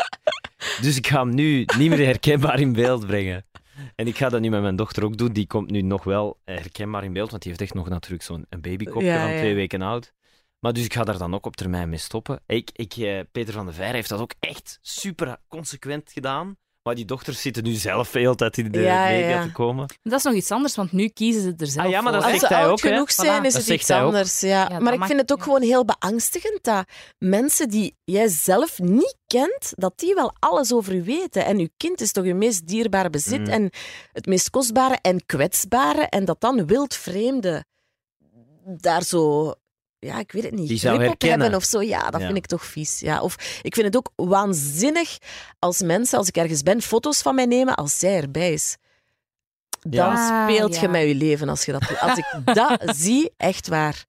Dus 0.80 0.96
ik 0.96 1.06
ga 1.06 1.18
hem 1.20 1.34
nu 1.34 1.64
niet 1.78 1.88
meer 1.90 2.04
herkenbaar 2.06 2.60
in 2.60 2.72
beeld 2.72 3.06
brengen. 3.06 3.44
En 3.94 4.06
ik 4.06 4.16
ga 4.16 4.28
dat 4.28 4.40
nu 4.40 4.50
met 4.50 4.62
mijn 4.62 4.76
dochter 4.76 5.04
ook 5.04 5.16
doen. 5.16 5.32
Die 5.32 5.46
komt 5.46 5.70
nu 5.70 5.82
nog 5.82 6.04
wel 6.04 6.40
herkenbaar 6.44 7.04
in 7.04 7.12
beeld, 7.12 7.30
want 7.30 7.42
die 7.42 7.50
heeft 7.50 7.64
echt 7.64 7.74
nog 7.74 7.88
natuurlijk 7.88 8.22
zo'n 8.22 8.46
babykopje 8.60 9.06
Ja, 9.06 9.22
van 9.22 9.30
ja. 9.30 9.38
twee 9.38 9.54
weken 9.54 9.82
oud. 9.82 10.12
Maar 10.58 10.72
dus 10.72 10.84
ik 10.84 10.94
ga 10.94 11.04
daar 11.04 11.18
dan 11.18 11.34
ook 11.34 11.46
op 11.46 11.56
termijn 11.56 11.88
mee 11.88 11.98
stoppen. 11.98 12.40
Ik, 12.46 12.70
ik, 12.72 12.92
eh, 12.96 13.20
Peter 13.32 13.54
van 13.54 13.64
der 13.64 13.74
Veer 13.74 13.92
heeft 13.92 14.08
dat 14.08 14.20
ook 14.20 14.34
echt 14.40 14.78
super 14.82 15.36
consequent 15.48 16.12
gedaan. 16.12 16.56
Maar 16.82 16.94
die 16.94 17.04
dochters 17.04 17.40
zitten 17.40 17.64
nu 17.64 17.72
zelf 17.72 18.10
de 18.10 18.18
hele 18.18 18.34
tijd 18.34 18.58
in 18.58 18.70
de 18.72 18.80
Ja, 18.80 19.04
media 19.04 19.28
ja. 19.28 19.42
te 19.42 19.52
komen. 19.52 19.86
Dat 20.02 20.18
is 20.18 20.24
nog 20.24 20.34
iets 20.34 20.50
anders, 20.50 20.74
want 20.76 20.92
nu 20.92 21.08
kiezen 21.08 21.42
ze 21.42 21.54
er 21.56 21.66
zelf 21.66 21.86
Ah 21.86 21.92
ja, 21.92 22.00
maar 22.00 22.12
dat 22.12 22.22
voor. 22.22 22.30
Als 22.30 22.40
zegt 22.40 22.52
ze 22.52 22.58
hij 22.58 22.66
oud 22.66 22.72
ook, 22.72 22.80
hè? 22.80 22.88
genoeg 22.88 23.12
zijn, 23.12 23.42
Voilà. 23.42 23.46
is 23.46 23.52
Dat 23.52 23.60
het 23.60 23.64
zegt 23.64 23.80
iets 23.80 23.88
hij 23.88 24.00
ook. 24.00 24.06
anders. 24.06 24.40
Ja. 24.40 24.78
maar 24.78 24.92
ik 24.94 25.04
vind 25.04 25.20
het 25.20 25.32
ook 25.32 25.42
gewoon 25.42 25.62
heel 25.62 25.84
beangstigend 25.84 26.58
dat 26.62 26.84
mensen 27.18 27.68
die 27.68 27.96
jij 28.04 28.28
zelf 28.28 28.78
niet 28.78 29.16
kent, 29.26 29.72
dat 29.74 29.92
die 29.98 30.14
wel 30.14 30.34
alles 30.38 30.72
over 30.72 30.94
u 30.94 31.02
weten. 31.04 31.44
En 31.44 31.58
uw 31.58 31.68
kind 31.76 32.00
is 32.00 32.12
toch 32.12 32.24
uw 32.24 32.34
meest 32.34 32.66
dierbare 32.66 33.10
bezit 33.10 33.40
Mm. 33.40 33.46
en 33.46 33.70
het 34.12 34.26
meest 34.26 34.50
kostbare 34.50 34.98
en 35.02 35.26
kwetsbare. 35.26 36.02
En 36.02 36.24
dat 36.24 36.40
dan 36.40 36.66
wildvreemden 36.66 37.66
daar 38.64 39.02
zo... 39.02 39.52
Ja, 40.06 40.18
ik 40.18 40.32
weet 40.32 40.42
het 40.42 40.52
niet. 40.54 40.68
Die 40.68 40.78
zou 40.78 40.94
grip 40.94 41.10
op 41.10 41.20
herkennen. 41.20 41.40
hebben 41.40 41.58
of 41.58 41.64
zo. 41.66 41.82
Ja, 41.82 42.10
dat 42.10 42.20
Ja. 42.20 42.26
vind 42.26 42.38
ik 42.38 42.46
toch 42.46 42.64
vies. 42.64 43.00
Ja. 43.00 43.20
Of 43.20 43.34
ik 43.62 43.74
vind 43.74 43.86
het 43.86 43.96
ook 43.96 44.10
waanzinnig 44.16 45.18
als 45.58 45.82
mensen, 45.82 46.18
als 46.18 46.28
ik 46.28 46.36
ergens 46.36 46.62
ben, 46.62 46.82
foto's 46.82 47.22
van 47.22 47.34
mij 47.34 47.46
nemen 47.46 47.74
als 47.74 47.98
zij 47.98 48.16
erbij 48.20 48.52
is. 48.52 48.76
Dan 49.80 49.92
Ja. 50.14 50.44
speelt 50.48 50.74
Ah, 50.74 50.80
je 50.80 50.88
met 50.88 51.02
je 51.06 51.14
leven 51.14 51.48
als 51.48 51.64
je 51.64 51.72
dat 51.72 51.82
doet. 51.88 52.00
Als 52.00 52.18
ik 52.18 52.26
dat 52.54 52.96
zie, 52.96 53.30
echt 53.36 53.68
waar. 53.68 54.04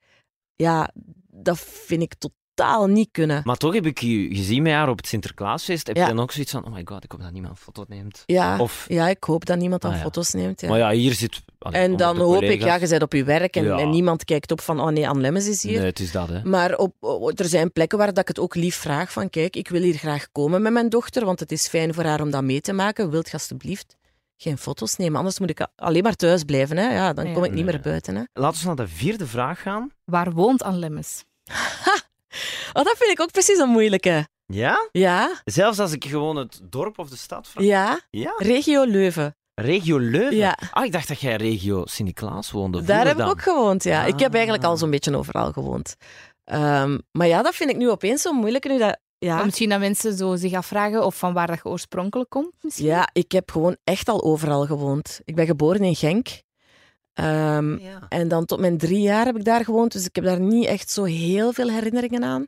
Ja, 0.55 0.89
dat 1.31 1.59
vind 1.59 2.01
ik 2.01 2.13
totaal 2.53 2.87
niet 2.87 3.09
kunnen. 3.11 3.41
Maar 3.43 3.55
toch 3.57 3.73
heb 3.73 3.85
ik 3.85 3.99
je 3.99 4.27
gezien 4.35 4.63
met 4.63 4.73
haar 4.73 4.89
op 4.89 4.97
het 4.97 5.07
Sinterklaasfeest. 5.07 5.87
Heb 5.87 5.95
Ja. 5.95 6.07
je 6.07 6.13
dan 6.13 6.19
ook 6.23 6.31
zoiets 6.31 6.51
van, 6.51 6.65
oh 6.65 6.73
my 6.73 6.81
god, 6.85 7.03
ik 7.03 7.11
hoop 7.11 7.21
dat 7.21 7.31
niemand 7.31 7.53
een 7.53 7.61
foto 7.63 7.85
neemt. 7.87 8.23
Ja, 8.25 8.59
Of, 8.59 8.85
ja, 8.87 9.07
ik 9.07 9.23
hoop 9.23 9.45
dat 9.45 9.57
niemand 9.57 9.81
dan 9.81 9.91
Ah, 9.91 9.97
ja. 9.97 10.03
foto's 10.03 10.31
neemt. 10.33 10.61
Ja. 10.61 10.69
Maar 10.69 10.77
ja, 10.77 10.91
hier 10.91 11.13
zit... 11.13 11.41
allee, 11.59 11.81
en 11.81 11.95
dan 11.97 12.17
hoop 12.17 12.41
ik, 12.41 12.63
ja, 12.63 12.75
je 12.75 12.87
bent 12.87 13.01
op 13.01 13.13
je 13.13 13.23
werk 13.23 13.55
en, 13.55 13.63
Ja. 13.63 13.77
en 13.77 13.89
niemand 13.89 14.23
kijkt 14.25 14.51
op 14.51 14.61
van, 14.61 14.79
oh 14.79 14.87
nee, 14.87 15.07
Anne 15.09 15.21
Lemmens 15.21 15.47
is 15.47 15.63
hier. 15.63 15.77
Nee, 15.77 15.85
het 15.89 15.99
is 15.99 16.11
dat, 16.11 16.27
hè. 16.29 16.43
Maar 16.43 16.75
op, 16.75 16.93
er 17.39 17.45
zijn 17.45 17.71
plekken 17.71 17.97
waar 17.97 18.07
dat 18.07 18.17
ik 18.19 18.27
het 18.27 18.39
ook 18.39 18.55
lief 18.55 18.75
vraag 18.75 19.11
van, 19.11 19.29
kijk, 19.29 19.55
ik 19.55 19.67
wil 19.69 19.81
hier 19.81 19.97
graag 19.97 20.27
komen 20.31 20.61
met 20.61 20.71
mijn 20.73 20.89
dochter, 20.89 21.25
want 21.25 21.39
het 21.39 21.51
is 21.51 21.67
fijn 21.67 21.93
voor 21.93 22.03
haar 22.03 22.21
om 22.21 22.31
dat 22.31 22.43
mee 22.43 22.61
te 22.61 22.73
maken. 22.73 23.09
Wilt 23.09 23.27
je 23.27 23.33
alstublieft 23.33 23.95
geen 24.37 24.57
foto's 24.57 24.95
nemen? 24.95 25.17
Anders 25.17 25.39
moet 25.39 25.49
ik 25.49 25.67
alleen 25.75 26.03
maar 26.03 26.15
thuis 26.15 26.43
blijven. 26.43 26.77
Hè? 26.77 26.93
Ja, 26.93 27.13
dan 27.13 27.33
kom 27.33 27.43
ik 27.43 27.51
niet 27.53 27.65
meer 27.65 27.79
buiten. 27.81 28.15
Hè? 28.15 28.23
Laten 28.33 28.59
we 28.61 28.65
naar 28.67 28.75
de 28.75 28.87
vierde 28.87 29.27
vraag 29.27 29.61
gaan. 29.61 29.91
Waar 30.05 30.31
woont 30.31 30.63
Anne 30.63 30.77
Lemmens? 30.79 31.23
Oh, 32.73 32.83
dat 32.83 32.95
vind 32.97 33.11
ik 33.11 33.21
ook 33.21 33.31
precies 33.31 33.57
een 33.57 33.69
moeilijke. 33.69 34.27
Ja? 34.45 34.87
Ja, 34.91 35.41
Zelfs 35.43 35.79
als 35.79 35.91
ik 35.91 36.05
gewoon 36.05 36.35
het 36.35 36.59
dorp 36.63 36.99
of 36.99 37.09
de 37.09 37.15
stad 37.17 37.47
vraag. 37.47 37.63
ja. 37.65 37.99
Ja? 38.09 38.33
Regio 38.37 38.83
Leuven. 38.83 39.35
Regio 39.61 39.97
Leuven? 39.99 40.35
Ja. 40.35 40.57
Ah, 40.71 40.85
ik 40.85 40.91
dacht 40.91 41.07
dat 41.07 41.19
jij 41.21 41.35
regio 41.35 41.85
Sint-Niklaas 41.85 42.51
woonde. 42.51 42.83
Daar 42.83 43.07
heb 43.07 43.19
ik 43.19 43.25
ook 43.25 43.41
gewoond, 43.41 43.83
ja. 43.83 44.05
Ik 44.05 44.19
heb 44.19 44.29
Ah. 44.29 44.33
eigenlijk 44.35 44.63
al 44.63 44.77
zo'n 44.77 44.89
beetje 44.89 45.17
overal 45.17 45.51
gewoond. 45.51 45.95
Ehm, 46.43 46.97
maar 47.11 47.27
ja, 47.27 47.41
dat 47.41 47.55
vind 47.55 47.69
ik 47.69 47.75
nu 47.77 47.89
opeens 47.89 48.21
zo 48.21 48.33
moeilijk. 48.33 48.65
Nu 48.67 48.77
dat, 48.77 48.97
ja, 49.17 49.39
Of 49.39 49.45
Misschien 49.45 49.69
dat 49.69 49.79
mensen 49.79 50.17
zo 50.17 50.35
zich 50.35 50.53
afvragen 50.53 51.05
of 51.05 51.15
van 51.17 51.33
waar 51.33 51.47
dat 51.47 51.59
je 51.63 51.69
oorspronkelijk 51.69 52.29
komt. 52.29 52.51
Misschien? 52.61 52.87
ja, 52.87 53.09
ik 53.13 53.31
heb 53.31 53.51
gewoon 53.51 53.77
echt 53.83 54.09
al 54.09 54.23
overal 54.23 54.65
gewoond. 54.65 55.19
Ik 55.23 55.35
ben 55.35 55.45
geboren 55.45 55.81
in 55.83 55.95
Genk. 55.95 56.27
Ehm, 57.13 57.77
Ja. 57.77 58.05
En 58.09 58.27
dan 58.27 58.45
tot 58.45 58.59
mijn 58.59 58.77
drie 58.77 59.01
jaar 59.01 59.25
heb 59.25 59.35
ik 59.35 59.43
daar 59.45 59.63
gewoond, 59.63 59.91
dus 59.91 60.05
ik 60.05 60.15
heb 60.15 60.23
daar 60.23 60.39
niet 60.39 60.65
echt 60.65 60.89
zo 60.89 61.03
heel 61.03 61.53
veel 61.53 61.69
herinneringen 61.69 62.23
aan. 62.23 62.45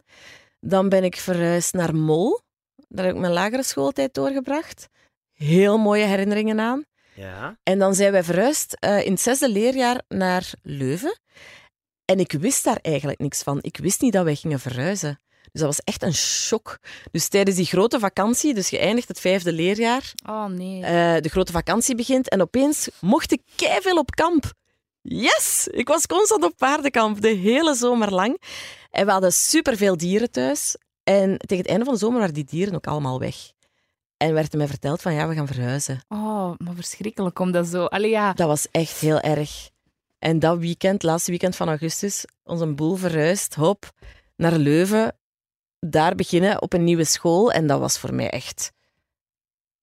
Dan 0.59 0.89
ben 0.89 1.03
ik 1.03 1.15
verhuisd 1.15 1.73
naar 1.73 1.95
Mol. 1.95 2.41
Daar 2.87 3.05
heb 3.05 3.13
ik 3.13 3.21
mijn 3.21 3.33
lagere 3.33 3.63
schooltijd 3.63 4.13
doorgebracht. 4.13 4.89
Heel 5.33 5.77
mooie 5.77 6.05
herinneringen 6.05 6.59
aan. 6.59 6.83
Ja. 7.13 7.57
En 7.63 7.79
dan 7.79 7.95
zijn 7.95 8.11
wij 8.11 8.23
verhuisd 8.23 8.73
eh, 8.73 9.05
in 9.05 9.11
het 9.11 9.21
zesde 9.21 9.49
leerjaar 9.49 10.01
naar 10.07 10.51
Leuven. 10.61 11.19
En 12.05 12.19
ik 12.19 12.31
wist 12.31 12.63
daar 12.63 12.79
eigenlijk 12.81 13.19
niks 13.19 13.43
van. 13.43 13.57
Ik 13.61 13.77
wist 13.77 14.01
niet 14.01 14.13
dat 14.13 14.23
wij 14.23 14.35
gingen 14.35 14.59
verhuizen. 14.59 15.19
Dus 15.55 15.63
dat 15.63 15.75
was 15.75 15.83
echt 15.85 16.03
een 16.03 16.13
shock. 16.13 16.79
Dus 17.11 17.27
tijdens 17.27 17.57
die 17.57 17.65
grote 17.65 17.99
vakantie, 17.99 18.53
dus 18.53 18.69
geëindigd 18.69 19.07
het 19.07 19.19
vijfde 19.19 19.53
leerjaar, 19.53 20.13
Oh 20.29 20.45
nee. 20.45 20.83
eh, 20.83 21.21
de 21.21 21.29
grote 21.29 21.51
vakantie 21.51 21.95
begint 21.95 22.29
en 22.29 22.41
opeens 22.41 22.89
mocht 23.01 23.31
ik 23.31 23.41
veel 23.81 23.97
op 23.97 24.11
kamp. 24.11 24.51
Yes! 25.01 25.67
Ik 25.71 25.87
was 25.87 26.05
constant 26.05 26.43
op 26.43 26.57
paardenkamp, 26.57 27.21
de 27.21 27.27
hele 27.29 27.75
zomer 27.75 28.13
lang. 28.13 28.41
En 28.91 29.05
we 29.05 29.11
hadden 29.11 29.33
superveel 29.33 29.97
dieren 29.97 30.31
thuis. 30.31 30.77
En 31.03 31.37
tegen 31.37 31.57
het 31.57 31.67
einde 31.67 31.85
van 31.85 31.93
de 31.93 31.99
zomer 31.99 32.19
waren 32.19 32.33
die 32.33 32.45
dieren 32.45 32.75
ook 32.75 32.87
allemaal 32.87 33.19
weg. 33.19 33.35
En 34.17 34.33
werd 34.33 34.53
mij 34.53 34.67
verteld 34.67 35.01
van 35.01 35.13
ja, 35.13 35.27
we 35.27 35.35
gaan 35.35 35.47
verhuizen. 35.47 35.99
Oh, 36.07 36.51
maar 36.57 36.73
verschrikkelijk 36.75 37.39
om 37.39 37.51
dat 37.51 37.67
zo. 37.67 37.85
Allee, 37.85 38.09
ja. 38.09 38.33
Dat 38.33 38.47
was 38.47 38.67
echt 38.71 38.99
heel 38.99 39.19
erg. 39.19 39.69
En 40.19 40.39
dat 40.39 40.57
weekend, 40.57 41.03
laatste 41.03 41.29
weekend 41.31 41.55
van 41.55 41.67
augustus, 41.67 42.25
onze 42.43 42.73
boel 42.73 42.95
verhuisd, 42.95 43.55
hop, 43.55 43.91
naar 44.35 44.57
Leuven. 44.57 45.15
Daar 45.89 46.15
beginnen 46.15 46.61
op 46.61 46.73
een 46.73 46.83
nieuwe 46.83 47.03
school. 47.03 47.51
En 47.51 47.67
dat 47.67 47.79
was 47.79 47.97
voor 47.97 48.13
mij 48.13 48.29
echt... 48.29 48.73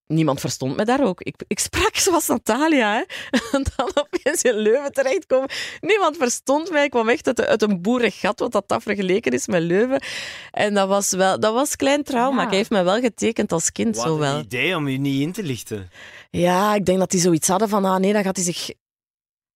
Niemand 0.07 0.41
verstond 0.41 0.77
me 0.77 0.85
daar 0.85 1.05
ook. 1.05 1.21
Ik, 1.21 1.35
ik 1.47 1.59
sprak 1.59 1.97
zoals 1.97 2.27
Natalia. 2.27 2.93
Hè. 2.93 3.03
En 3.57 3.67
dan 3.77 3.91
opeens 3.95 4.43
in 4.43 4.55
Leuven 4.55 4.93
terechtkomen. 4.93 5.49
Niemand 5.81 6.17
verstond 6.17 6.71
mij. 6.71 6.85
Ik 6.85 6.91
kwam 6.91 7.09
echt 7.09 7.41
uit, 7.41 7.63
een 7.63 7.83
boerengat, 7.83 8.39
wat 8.39 8.53
dat 8.53 8.69
dat 8.69 8.83
vergeleken 8.83 9.33
is 9.33 9.47
met 9.47 9.63
Leuven. 9.63 10.03
En 10.51 10.75
dat 10.75 10.89
was 10.89 11.11
wel... 11.11 11.41
Dat 11.41 11.55
was 11.55 11.77
klein 11.77 12.03
trauma. 12.03 12.41
Ja. 12.41 12.47
Ik 12.47 12.53
heeft 12.53 12.71
me 12.71 12.83
wel 12.83 13.01
getekend 13.01 13.53
als 13.53 13.73
kind, 13.73 13.97
Wat 13.97 14.05
zo 14.05 14.21
een 14.21 14.41
idee 14.41 14.77
om 14.77 14.89
je 14.89 14.99
niet 14.99 15.21
in 15.21 15.33
te 15.33 15.43
lichten. 15.43 15.91
Ja, 16.31 16.75
ik 16.75 16.85
denk 16.85 16.99
dat 16.99 17.11
die 17.11 17.21
zoiets 17.21 17.49
hadden 17.49 17.69
van, 17.69 17.85
ah 17.85 18.01
nee, 18.01 18.13
dan 18.13 18.23
gaat 18.23 18.37
hij 18.37 18.45
zich 18.45 18.71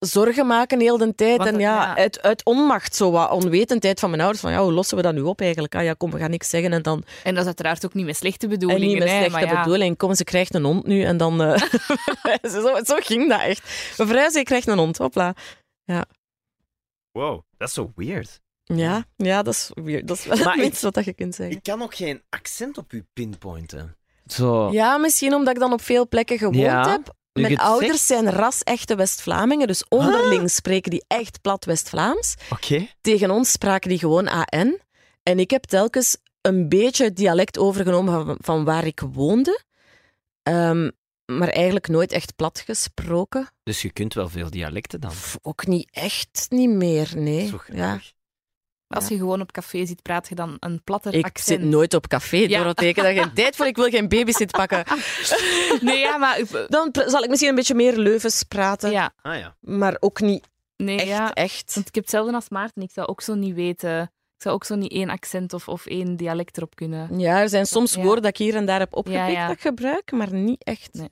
zorgen 0.06 0.46
maken 0.46 0.80
heel 0.80 0.98
de 0.98 1.14
tijd. 1.14 1.36
Want 1.36 1.50
en 1.50 1.58
ja, 1.58 1.82
ja. 1.82 1.96
Uit, 1.96 2.22
uit 2.22 2.44
onmacht, 2.44 2.94
zo 2.96 3.10
wat 3.10 3.30
onwetendheid 3.30 4.00
van 4.00 4.10
mijn 4.10 4.22
ouders, 4.22 4.42
van 4.42 4.52
ja, 4.52 4.62
hoe 4.62 4.72
lossen 4.72 4.96
we 4.96 5.02
dat 5.02 5.14
nu 5.14 5.20
op 5.20 5.40
eigenlijk? 5.40 5.74
Ah 5.74 5.82
ja, 5.82 5.92
kom, 5.92 6.10
we 6.10 6.18
gaan 6.18 6.30
niks 6.30 6.48
zeggen 6.48 6.72
en 6.72 6.82
dan... 6.82 7.04
En 7.24 7.30
dat 7.30 7.40
is 7.40 7.46
uiteraard 7.46 7.84
ook 7.84 7.94
niet 7.94 8.06
met 8.06 8.16
slechte 8.16 8.46
En 8.46 8.52
bedoelingen. 8.52 8.88
niet 8.88 8.98
met 8.98 9.08
hè, 9.08 9.14
slechte 9.14 9.32
maar 9.32 9.46
ja. 9.46 9.62
bedoeling. 9.62 9.96
Kom, 9.96 10.14
ze 10.14 10.24
krijgt 10.24 10.54
een 10.54 10.64
hond 10.64 10.86
nu 10.86 11.02
en 11.02 11.16
dan... 11.16 11.42
eh, 11.42 11.62
zo, 12.52 12.78
zo 12.84 12.96
ging 12.98 13.28
dat 13.28 13.40
echt. 13.40 13.94
We 13.96 14.06
verhuizen, 14.06 14.40
je 14.40 14.46
krijgt 14.46 14.66
een 14.66 14.78
hond, 14.78 14.96
hopla. 14.98 15.34
Wow, 17.12 17.42
dat 17.56 17.68
is 17.68 17.74
zo 17.74 17.92
weird. 17.94 18.40
Ja, 18.64 19.04
ja 19.16 19.42
dat, 19.42 19.54
is 19.54 19.70
weird. 19.74 20.08
dat 20.08 20.18
is 20.18 20.24
wel 20.24 20.38
Maar 20.44 20.56
minste 20.56 20.84
wat 20.84 20.94
dat 20.94 21.04
je 21.04 21.12
kunt 21.12 21.34
zeggen. 21.34 21.56
Ik 21.56 21.62
kan 21.62 21.82
ook 21.82 21.94
geen 21.94 22.22
accent 22.28 22.78
op 22.78 22.92
u 22.92 23.06
pinpointen. 23.12 23.96
Zo. 24.26 24.70
Ja, 24.70 24.98
misschien 24.98 25.34
omdat 25.34 25.54
ik 25.54 25.60
dan 25.60 25.72
op 25.72 25.80
veel 25.80 26.08
plekken 26.08 26.38
gewoond 26.38 26.56
Ja, 26.56 26.90
heb. 26.90 27.14
Mijn 27.42 27.58
ouders 27.58 28.06
zegt. 28.06 28.22
zijn 28.22 28.34
ras-echte 28.34 28.94
West-Vlamingen, 28.94 29.66
dus 29.66 29.84
onderling 29.88 30.50
spreken 30.50 30.90
die 30.90 31.04
echt 31.06 31.40
plat 31.40 31.64
West-Vlaams. 31.64 32.34
Oké. 32.50 32.86
Tegen 33.00 33.30
ons 33.30 33.50
spraken 33.50 33.88
die 33.88 33.98
gewoon 33.98 34.28
AN. 34.28 34.78
En 35.22 35.38
ik 35.38 35.50
heb 35.50 35.64
telkens 35.64 36.16
een 36.40 36.68
beetje 36.68 37.04
het 37.04 37.16
dialect 37.16 37.58
overgenomen 37.58 38.26
van, 38.26 38.36
van 38.40 38.64
waar 38.64 38.86
ik 38.86 39.00
woonde. 39.12 39.64
Ehm, 40.42 40.90
maar 41.26 41.48
eigenlijk 41.48 41.88
nooit 41.88 42.12
echt 42.12 42.36
plat 42.36 42.62
gesproken. 42.66 43.48
Dus 43.62 43.82
je 43.82 43.90
kunt 43.92 44.14
wel 44.14 44.28
veel 44.28 44.50
dialecten 44.50 45.00
dan. 45.00 45.10
Pff, 45.10 45.38
Ook 45.42 45.66
niet 45.66 45.88
echt, 45.90 46.46
niet 46.48 46.70
meer, 46.70 47.10
nee. 47.14 47.46
Zo 47.48 47.60
Ja. 47.72 48.00
Als 48.88 49.08
je 49.08 49.16
gewoon 49.16 49.40
op 49.40 49.52
café 49.52 49.86
zit, 49.86 50.02
praat 50.02 50.28
je 50.28 50.34
dan 50.34 50.56
een 50.60 50.82
platter 50.84 51.14
Ik 51.14 51.24
accent. 51.24 51.60
zit 51.60 51.70
nooit 51.70 51.94
op 51.94 52.06
café, 52.08 52.36
Ja. 52.36 52.58
Dorothee. 52.58 52.88
Ik 52.88 52.96
heb 52.96 53.04
daar 53.04 53.14
geen 53.24 53.32
tijd 53.34 53.56
voor. 53.56 53.66
Ik 53.66 53.76
wil 53.76 53.88
geen 53.90 54.08
babysit 54.08 54.50
pakken. 54.50 54.84
Nee, 55.80 55.98
ja, 55.98 56.16
maar... 56.16 56.40
Dan 56.68 56.88
zal 57.06 57.22
ik 57.22 57.28
misschien 57.28 57.48
een 57.50 57.54
beetje 57.54 57.74
meer 57.74 57.96
Leuvens 57.96 58.42
praten. 58.42 58.90
Ja, 58.90 59.12
Ah 59.22 59.38
ja. 59.38 59.56
Maar 59.60 59.96
ook 60.00 60.20
niet 60.20 60.48
nee, 60.76 60.96
echt, 60.98 61.06
ja. 61.08 61.32
echt. 61.32 61.74
Want 61.74 61.88
ik 61.88 61.94
heb 61.94 62.04
hetzelfde 62.04 62.32
als 62.34 62.48
Maarten. 62.48 62.82
Ik 62.82 62.90
zou 62.92 63.06
ook 63.06 63.20
zo 63.20 63.34
niet 63.34 63.54
weten... 63.54 64.02
Ik 64.36 64.42
zou 64.42 64.54
ook 64.54 64.64
zo 64.64 64.74
niet 64.74 64.92
één 64.92 65.10
accent 65.10 65.52
of, 65.52 65.68
of 65.68 65.86
één 65.86 66.16
dialect 66.16 66.56
erop 66.56 66.74
kunnen. 66.74 67.18
Ja, 67.18 67.40
er 67.40 67.48
zijn 67.48 67.66
soms 67.66 67.94
Ja. 67.94 68.02
woorden 68.02 68.22
dat 68.22 68.30
ik 68.30 68.36
hier 68.36 68.54
en 68.54 68.66
daar 68.66 68.78
heb 68.78 68.94
opgepikt 68.96 69.22
Ja, 69.24 69.28
ja. 69.32 69.46
dat 69.46 69.56
ik 69.56 69.62
gebruik, 69.62 70.10
maar 70.12 70.32
niet 70.32 70.64
echt. 70.64 70.88
Nee. 70.92 71.08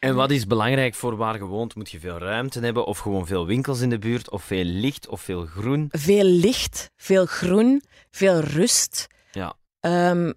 En 0.00 0.14
wat 0.14 0.30
is 0.30 0.46
belangrijk 0.46 0.94
voor 0.94 1.16
waar 1.16 1.36
je 1.36 1.44
woont? 1.44 1.74
Moet 1.74 1.90
je 1.90 2.00
veel 2.00 2.18
ruimte 2.18 2.60
hebben, 2.60 2.84
of 2.86 2.98
gewoon 2.98 3.26
veel 3.26 3.46
winkels 3.46 3.80
in 3.80 3.90
de 3.90 3.98
buurt, 3.98 4.30
of 4.30 4.42
veel 4.44 4.64
licht, 4.64 5.08
of 5.08 5.20
veel 5.20 5.46
groen? 5.46 5.88
Veel 5.90 6.24
licht, 6.24 6.90
veel 6.96 7.26
groen, 7.26 7.82
veel 8.10 8.40
rust. 8.40 9.06
Ja. 9.32 9.54
Ehm, 9.80 10.32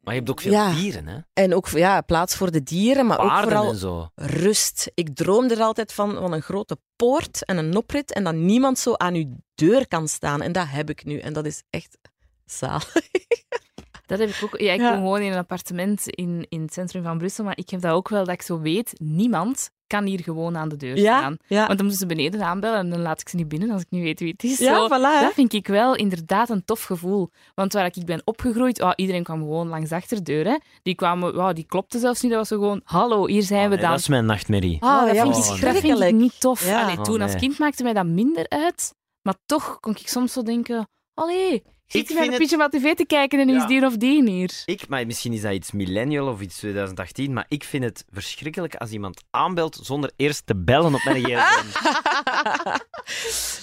Maar 0.00 0.16
je 0.16 0.22
hebt 0.22 0.30
ook 0.30 0.40
veel 0.40 0.52
Ja. 0.52 0.74
dieren, 0.74 1.06
hè? 1.06 1.18
en 1.32 1.54
ook 1.54 1.68
ja, 1.68 2.00
plaats 2.00 2.36
voor 2.36 2.50
de 2.50 2.62
dieren, 2.62 3.06
maar 3.06 3.18
ook 3.18 3.42
vooral 3.42 3.68
en 3.70 3.76
zo. 3.76 4.08
rust. 4.14 4.90
Ik 4.94 5.14
droom 5.14 5.50
er 5.50 5.60
altijd 5.60 5.92
van, 5.92 6.14
van 6.14 6.32
een 6.32 6.42
grote 6.42 6.76
poort 6.96 7.44
en 7.44 7.56
een 7.56 7.76
oprit 7.76 8.12
en 8.12 8.24
dat 8.24 8.34
niemand 8.34 8.78
zo 8.78 8.94
aan 8.94 9.14
uw 9.14 9.36
deur 9.54 9.88
kan 9.88 10.08
staan. 10.08 10.42
En 10.42 10.52
dat 10.52 10.66
heb 10.68 10.90
ik 10.90 11.04
nu. 11.04 11.18
En 11.18 11.32
dat 11.32 11.46
is 11.46 11.62
echt 11.70 11.98
zalig. 12.44 12.92
Dat 14.08 14.18
heb 14.18 14.28
ik 14.28 14.40
ook. 14.44 14.60
Ja, 14.60 14.72
ik 14.72 14.80
Ja. 14.80 14.88
woon 14.90 14.98
gewoon 14.98 15.20
in 15.20 15.32
een 15.32 15.38
appartement 15.38 16.08
in, 16.08 16.46
in 16.48 16.60
het 16.60 16.72
centrum 16.72 17.02
van 17.02 17.18
Brussel, 17.18 17.44
maar 17.44 17.56
ik 17.58 17.70
heb 17.70 17.80
dat 17.80 17.92
ook 17.92 18.08
wel 18.08 18.24
dat 18.24 18.34
ik 18.34 18.42
zo 18.42 18.60
weet, 18.60 18.92
niemand 19.00 19.70
kan 19.86 20.04
hier 20.04 20.20
gewoon 20.22 20.56
aan 20.56 20.68
de 20.68 20.76
deur 20.76 20.98
staan. 20.98 21.36
ja. 21.46 21.66
Want 21.66 21.78
dan 21.78 21.86
moeten 21.86 21.98
ze 21.98 22.06
beneden 22.14 22.42
aanbellen 22.42 22.78
en 22.78 22.90
dan 22.90 23.00
laat 23.00 23.20
ik 23.20 23.28
ze 23.28 23.36
niet 23.36 23.48
binnen 23.48 23.70
als 23.70 23.80
ik 23.82 23.86
niet 23.90 24.02
weet 24.02 24.20
wie 24.20 24.32
het 24.32 24.44
is. 24.44 24.58
Ja, 24.58 24.74
Zo, 24.76 24.86
voilà. 24.86 25.20
dat 25.22 25.32
vind 25.32 25.52
ik 25.52 25.66
wel 25.66 25.94
inderdaad 25.96 26.48
een 26.50 26.64
tof 26.64 26.82
gevoel. 26.82 27.30
Want 27.54 27.72
waar 27.72 27.86
ik 27.86 28.04
ben 28.06 28.22
opgegroeid, 28.24 28.82
oh, 28.82 28.92
iedereen 28.96 29.22
kwam 29.22 29.38
gewoon 29.38 29.68
langs 29.68 29.88
de 29.88 29.94
achterdeur. 29.96 30.44
Hè. 30.46 30.56
Die, 30.82 30.94
kwamen, 30.94 31.36
oh, 31.36 31.52
die 31.52 31.64
klopte 31.68 31.98
zelfs 31.98 32.20
niet. 32.22 32.30
Dat 32.30 32.40
was 32.40 32.48
zo 32.48 32.58
gewoon, 32.58 32.80
hallo, 32.84 33.26
hier 33.26 33.42
zijn 33.42 33.64
Oh, 33.64 33.70
we 33.70 33.76
dan. 33.76 33.90
dat 33.90 33.98
is 33.98 34.08
mijn 34.08 34.26
nachtmerrie. 34.26 34.76
Ah, 34.80 35.00
dat, 35.00 35.08
Oh, 35.08 35.14
ja, 35.14 35.22
vind 35.22 35.36
ik, 35.36 35.60
dat 35.60 35.76
vind 35.76 36.00
ik 36.00 36.14
niet 36.14 36.40
tof. 36.40 36.66
Ja. 36.66 36.82
Allee, 36.82 36.96
Oh, 36.96 37.02
toen 37.02 37.20
als 37.20 37.30
nee. 37.30 37.40
kind 37.40 37.58
maakte 37.58 37.82
mij 37.82 37.92
dat 37.92 38.06
minder 38.06 38.48
uit. 38.48 38.94
Maar 39.22 39.34
toch 39.46 39.80
kon 39.80 39.92
ik 39.96 40.08
soms 40.08 40.32
zo 40.32 40.42
denken... 40.42 40.88
Allee, 41.14 41.62
zit 41.88 42.02
Ik 42.02 42.08
je 42.08 42.14
vind 42.14 42.26
een 42.26 42.32
het- 42.32 42.42
Pyjama 42.42 42.68
TV 42.68 42.94
te 42.94 43.06
kijken 43.06 43.38
en 43.40 43.48
Ja. 43.48 43.56
is 43.60 43.66
die 43.66 43.84
of 43.86 43.96
die 43.96 44.30
hier? 44.30 44.62
Ik, 44.64 44.88
maar 44.88 45.06
misschien 45.06 45.32
is 45.32 45.40
dat 45.40 45.52
iets 45.52 45.72
millennial 45.72 46.28
of 46.28 46.40
iets 46.40 46.56
2018, 46.56 47.32
maar 47.32 47.44
ik 47.48 47.64
vind 47.64 47.84
het 47.84 48.04
verschrikkelijk 48.10 48.74
als 48.74 48.90
iemand 48.90 49.22
aanbelt 49.30 49.78
zonder 49.82 50.10
eerst 50.16 50.46
te 50.46 50.56
bellen 50.56 50.94
op 50.94 51.04
mijn 51.04 51.24
gsm. 51.24 51.66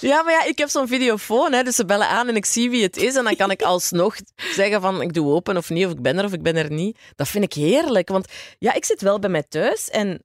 Ja, 0.06 0.24
maar 0.24 0.34
ja, 0.34 0.44
ik 0.46 0.58
heb 0.58 0.70
zo'n 0.70 0.88
videofoon, 0.88 1.54
hè, 1.54 1.64
dus 1.64 1.76
ze 1.76 1.86
bellen 1.86 2.08
aan 2.10 2.28
en 2.28 2.36
ik 2.36 2.46
zie 2.46 2.70
wie 2.70 2.84
het 2.84 2.98
is. 2.98 3.16
En 3.16 3.24
dan 3.24 3.36
kan 3.36 3.52
ik 3.52 3.62
alsnog 3.62 4.16
zeggen 4.36 4.82
van 4.82 5.02
ik 5.02 5.14
doe 5.14 5.34
open 5.34 5.58
of 5.58 5.70
niet, 5.70 5.86
of 5.86 5.92
ik 5.92 6.02
ben 6.02 6.18
er 6.18 6.26
of 6.26 6.34
ik 6.34 6.42
ben 6.42 6.56
er 6.56 6.72
niet. 6.72 6.98
Dat 7.16 7.28
vind 7.28 7.44
ik 7.44 7.54
heerlijk, 7.54 8.08
want 8.10 8.28
ja, 8.60 8.74
ik 8.74 8.86
zit 8.86 9.02
wel 9.02 9.20
bij 9.20 9.30
mij 9.30 9.44
thuis 9.44 9.90
en 9.90 10.22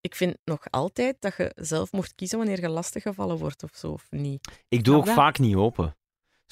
ik 0.00 0.14
vind 0.14 0.36
nog 0.44 0.60
altijd 0.70 1.16
dat 1.20 1.34
je 1.36 1.52
zelf 1.56 1.92
mocht 1.92 2.14
kiezen 2.14 2.38
wanneer 2.38 2.60
je 2.60 2.68
lastiggevallen 2.68 3.36
wordt 3.38 3.62
of 3.62 3.70
zo, 3.74 3.86
of 3.90 4.06
niet. 4.10 4.48
Ik 4.68 4.84
doe 4.84 4.96
ook 4.96 5.06
Ja. 5.06 5.14
vaak 5.14 5.38
niet 5.38 5.54
open. 5.56 5.96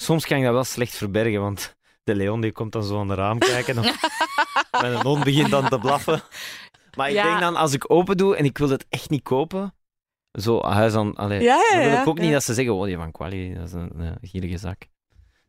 Soms 0.01 0.25
kan 0.25 0.37
ik 0.37 0.43
dat 0.43 0.53
wel 0.53 0.63
slecht 0.63 0.95
verbergen, 0.95 1.41
want 1.41 1.75
de 2.03 2.15
Leon 2.15 2.41
die 2.41 2.51
komt 2.51 2.71
dan 2.71 2.83
zo 2.83 2.99
aan 2.99 3.07
de 3.07 3.13
raam 3.13 3.39
kijken. 3.39 3.77
Of 3.77 3.95
mijn 4.81 5.01
hond 5.01 5.23
begint 5.23 5.49
dan 5.49 5.69
te 5.69 5.77
blaffen. 5.79 6.21
Maar 6.97 7.09
ik 7.09 7.15
Ja. 7.15 7.23
denk 7.23 7.39
dan, 7.39 7.55
als 7.55 7.73
ik 7.73 7.91
open 7.91 8.17
doe 8.17 8.35
en 8.35 8.45
ik 8.45 8.57
wil 8.57 8.69
het 8.69 8.85
echt 8.89 9.09
niet 9.09 9.23
kopen, 9.23 9.75
zo 10.31 10.61
huis 10.63 10.93
aan... 10.93 11.15
Allee, 11.15 11.41
Ja, 11.41 11.55
ja, 11.71 11.81
dan 11.81 11.89
wil 11.91 11.99
ik 12.01 12.07
ook 12.07 12.19
niet 12.19 12.31
dat 12.31 12.43
ze 12.43 12.53
zeggen, 12.53 12.73
oh, 12.73 12.85
die 12.85 12.95
van 12.97 13.11
Quali, 13.11 13.53
dat 13.53 13.63
is 13.67 13.73
een, 13.73 13.99
een 13.99 14.17
gierige 14.21 14.57
zak. 14.57 14.87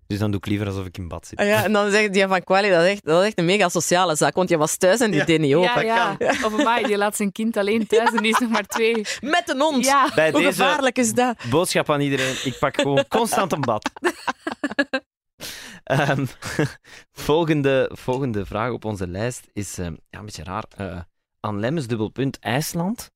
Dus 0.09 0.19
dan 0.19 0.31
doe 0.31 0.41
ik 0.41 0.47
liever 0.47 0.67
alsof 0.67 0.87
ik 0.87 0.99
in 0.99 1.09
bad 1.09 1.27
zit. 1.27 1.39
Ah 1.39 1.47
ja, 1.47 1.65
en 1.65 1.73
dan 1.73 1.91
zegt 1.91 2.13
die 2.13 2.27
van 2.27 2.45
Quali, 2.45 2.71
dat 2.71 2.83
is 2.85 2.91
echt, 2.91 3.05
dat 3.05 3.21
is 3.21 3.27
echt 3.27 3.39
een 3.39 3.45
mega 3.45 3.69
sociale 3.69 4.15
zaak, 4.17 4.35
want 4.35 4.49
je 4.49 4.57
was 4.57 4.77
thuis 4.77 5.01
en 5.01 5.11
die 5.11 5.21
Ja. 5.21 5.27
deed 5.27 5.41
niet 5.41 5.55
open. 5.55 5.85
Ja, 5.85 6.17
ja. 6.19 6.29
Of 6.45 6.57
mij, 6.65 6.83
die 6.83 6.97
laat 6.97 7.17
zijn 7.17 7.33
kind 7.33 7.57
alleen 7.57 7.87
thuis 7.87 8.11
en 8.13 8.23
die 8.23 8.33
is 8.33 8.39
nog 8.39 8.51
maar 8.51 8.67
twee. 8.67 8.95
Met 9.21 9.43
een 9.47 9.61
hond. 9.61 9.85
Ja. 9.85 10.11
Bij 10.15 10.31
Hoe 10.31 10.41
deze 10.41 10.63
gevaarlijk 10.63 10.99
is 10.99 11.13
dat? 11.13 11.37
boodschap 11.51 11.91
aan 11.91 12.01
iedereen. 12.01 12.35
Ik 12.45 12.57
pak 12.59 12.81
gewoon 12.81 13.05
constant 13.19 13.53
een 13.53 13.61
bad. 13.61 13.91
Ehm, 15.85 16.27
volgende, 17.13 17.91
volgende 17.93 18.47
vraag 18.47 18.71
op 18.71 18.85
onze 18.85 19.07
lijst 19.09 19.47
is 19.53 19.79
ehm, 19.79 19.95
ja, 20.11 20.19
een 20.19 20.25
beetje 20.25 20.45
raar. 20.45 20.65
Eh 20.77 20.99
aan 21.41 21.61
Lemmens 21.61 21.87
dubbelpunt 21.87 22.39
IJsland. 22.39 23.11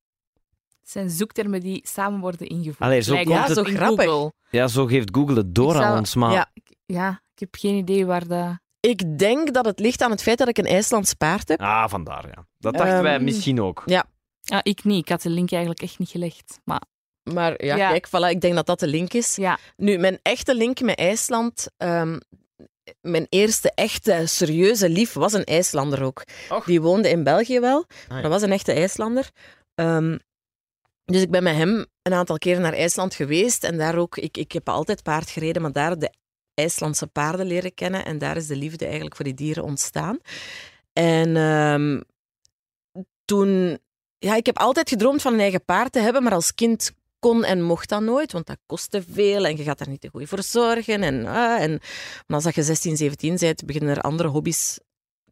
Het 0.80 0.90
zijn 0.90 1.10
zoektermen 1.10 1.60
die 1.60 1.80
samen 1.88 2.20
worden 2.20 2.46
ingevoerd. 2.46 2.78
Allee, 2.78 3.00
zo 3.00 3.14
het- 3.16 3.28
in 3.48 3.54
zo 3.54 3.62
grappig. 3.64 4.04
Google. 4.04 4.32
Ja, 4.50 4.66
zo 4.68 4.86
geeft 4.86 5.08
Google 5.12 5.36
het 5.36 5.54
door 5.54 5.72
zou- 5.72 5.84
aan 5.84 5.98
ons, 5.98 6.14
maar... 6.14 6.32
Ja. 6.32 6.50
Ja, 6.92 7.22
ik 7.34 7.38
heb 7.40 7.54
geen 7.58 7.74
idee 7.74 8.06
waar 8.06 8.26
dat... 8.26 8.58
Ik 8.80 9.18
denk 9.18 9.54
dat 9.54 9.64
het 9.64 9.78
ligt 9.78 10.02
aan 10.02 10.10
het 10.10 10.22
feit 10.22 10.38
dat 10.38 10.48
ik 10.48 10.58
een 10.58 10.64
IJslands 10.66 11.14
paard 11.14 11.48
heb. 11.48 11.60
Ah, 11.60 11.88
vandaar, 11.88 12.26
ja. 12.26 12.46
Dat 12.58 12.74
dachten 12.74 13.02
wij 13.02 13.14
Ehm, 13.14 13.24
misschien 13.24 13.60
ook. 13.60 13.82
Ja, 13.86 14.04
ik 14.62 14.84
niet. 14.84 14.98
Ik 15.02 15.08
had 15.08 15.22
de 15.22 15.28
link 15.30 15.50
eigenlijk 15.50 15.82
echt 15.82 15.98
niet 15.98 16.08
gelegd. 16.08 16.58
Maar 16.64 16.82
Maar 17.22 17.64
ja, 17.64 17.76
Ja. 17.76 17.88
kijk, 17.90 18.08
voilà, 18.08 18.30
ik 18.30 18.40
denk 18.40 18.54
dat 18.54 18.66
dat 18.66 18.80
de 18.80 18.86
link 18.86 19.12
is. 19.12 19.36
ja, 19.36 19.58
Nu, 19.76 19.98
mijn 19.98 20.18
echte 20.22 20.54
link 20.54 20.80
met 20.80 20.98
IJsland... 20.98 21.66
ehm, 21.76 22.18
mijn 23.00 23.26
eerste 23.28 23.72
echte 23.74 24.22
serieuze 24.26 24.88
lief 24.88 25.12
was 25.12 25.32
een 25.32 25.44
IJslander 25.44 26.02
ook. 26.02 26.24
Och. 26.48 26.64
Die 26.64 26.80
woonde 26.80 27.08
in 27.10 27.22
België 27.24 27.60
wel. 27.60 27.84
ja. 28.08 28.20
Dat 28.20 28.30
was 28.30 28.42
een 28.42 28.52
echte 28.52 28.72
IJslander. 28.72 29.30
Ehm, 29.74 30.18
dus 31.04 31.22
ik 31.22 31.30
ben 31.30 31.42
met 31.42 31.54
hem 31.56 31.86
een 32.02 32.12
aantal 32.14 32.38
keren 32.38 32.62
naar 32.62 32.72
IJsland 32.74 33.14
geweest. 33.14 33.64
En 33.64 33.78
daar 33.78 33.96
ook... 33.96 34.16
Ik, 34.16 34.36
ik 34.36 34.52
heb 34.52 34.68
altijd 34.68 35.02
paard 35.02 35.30
gereden, 35.30 35.62
maar 35.62 35.72
daar 35.72 35.98
de 35.98 36.12
IJslandse 36.54 37.06
paarden 37.06 37.46
leren 37.46 37.74
kennen. 37.74 38.04
En 38.04 38.18
daar 38.18 38.36
is 38.36 38.46
de 38.46 38.56
liefde 38.56 38.84
eigenlijk 38.84 39.16
voor 39.16 39.24
die 39.24 39.34
dieren 39.34 39.64
ontstaan. 39.64 40.18
En 40.92 41.36
ehm, 41.36 42.00
toen... 43.24 43.78
Ja, 44.18 44.34
ik 44.34 44.46
heb 44.46 44.58
altijd 44.58 44.88
gedroomd 44.88 45.22
van 45.22 45.32
een 45.32 45.40
eigen 45.40 45.64
paard 45.64 45.92
te 45.92 46.00
hebben, 46.00 46.22
maar 46.22 46.32
als 46.32 46.54
kind 46.54 46.92
kon 47.18 47.44
en 47.44 47.62
mocht 47.62 47.88
dat 47.88 48.02
nooit, 48.02 48.32
want 48.32 48.46
dat 48.46 48.58
kostte 48.66 49.02
veel 49.12 49.44
en 49.44 49.56
je 49.56 49.62
gaat 49.62 49.78
daar 49.78 49.88
niet 49.88 50.00
te 50.00 50.08
goed 50.08 50.28
voor 50.28 50.42
zorgen. 50.42 51.02
En, 51.02 51.26
ah, 51.26 51.62
en 51.62 51.80
maar 52.26 52.44
als 52.44 52.54
je 52.54 52.62
16, 52.62 52.96
17 52.96 53.36
bent, 53.38 53.64
beginnen 53.64 53.96
er 53.96 54.02
andere 54.02 54.28
hobby's 54.28 54.78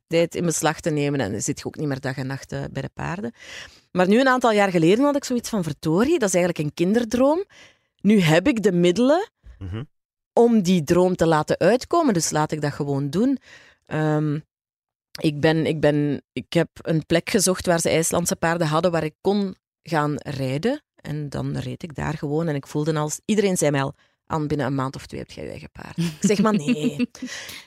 tijd 0.07 0.35
in 0.35 0.45
beslag 0.45 0.81
te 0.81 0.91
nemen 0.91 1.21
en 1.21 1.33
dan 1.33 1.41
zit 1.41 1.59
je 1.59 1.65
ook 1.65 1.77
niet 1.77 1.89
meer 1.89 2.01
dag 2.01 2.17
en 2.17 2.27
nacht 2.27 2.53
eh, 2.53 2.65
bij 2.71 2.83
de 2.83 2.91
paarden. 2.95 3.33
Maar 3.93 4.09
nu, 4.09 4.21
een 4.21 4.29
aantal 4.29 4.53
jaar 4.53 4.71
geleden, 4.71 5.05
had 5.05 5.17
ik 5.17 5.25
zoiets 5.25 5.49
van 5.49 5.63
verdorie, 5.63 6.19
dat 6.19 6.29
is 6.29 6.35
eigenlijk 6.35 6.65
een 6.65 6.75
kinderdroom. 6.75 7.45
Nu 8.01 8.21
heb 8.21 8.49
ik 8.49 8.63
de 8.63 8.73
middelen 8.73 9.31
Mhm. 9.59 9.83
Om 10.33 10.63
die 10.63 10.83
droom 10.83 11.17
te 11.17 11.27
laten 11.27 11.59
uitkomen, 11.59 12.15
dus 12.15 12.31
laat 12.31 12.53
ik 12.53 12.61
dat 12.61 12.73
gewoon 12.73 13.11
doen. 13.11 13.39
Ehm, 13.87 14.39
ik, 15.21 15.41
ben, 15.41 15.67
ik, 15.67 15.81
ben, 15.81 16.23
ik 16.33 16.53
heb 16.53 16.69
een 16.83 17.07
plek 17.07 17.31
gezocht 17.31 17.67
waar 17.67 17.81
ze 17.81 17.89
IJslandse 17.89 18.37
paarden 18.37 18.67
hadden 18.67 18.91
waar 18.91 19.05
ik 19.05 19.15
kon 19.21 19.57
gaan 19.83 20.15
rijden. 20.17 20.83
En 20.95 21.29
dan 21.29 21.57
reed 21.57 21.83
ik 21.83 21.95
daar 21.95 22.15
gewoon 22.15 22.49
en 22.49 22.55
ik 22.55 22.67
voelde 22.67 22.99
als... 22.99 23.21
Iedereen 23.25 23.57
zei 23.57 23.71
mij 23.71 23.83
al, 23.83 23.95
aan 24.31 24.47
binnen 24.47 24.67
een 24.67 24.75
maand 24.75 24.97
of 24.97 25.07
twee 25.07 25.21
heb 25.21 25.31
je 25.31 25.41
je 25.41 25.49
eigen 25.49 25.71
paard. 25.71 25.99
Ik 25.99 26.17
zeg 26.21 26.43
maar 26.43 26.55
nee. 26.55 27.09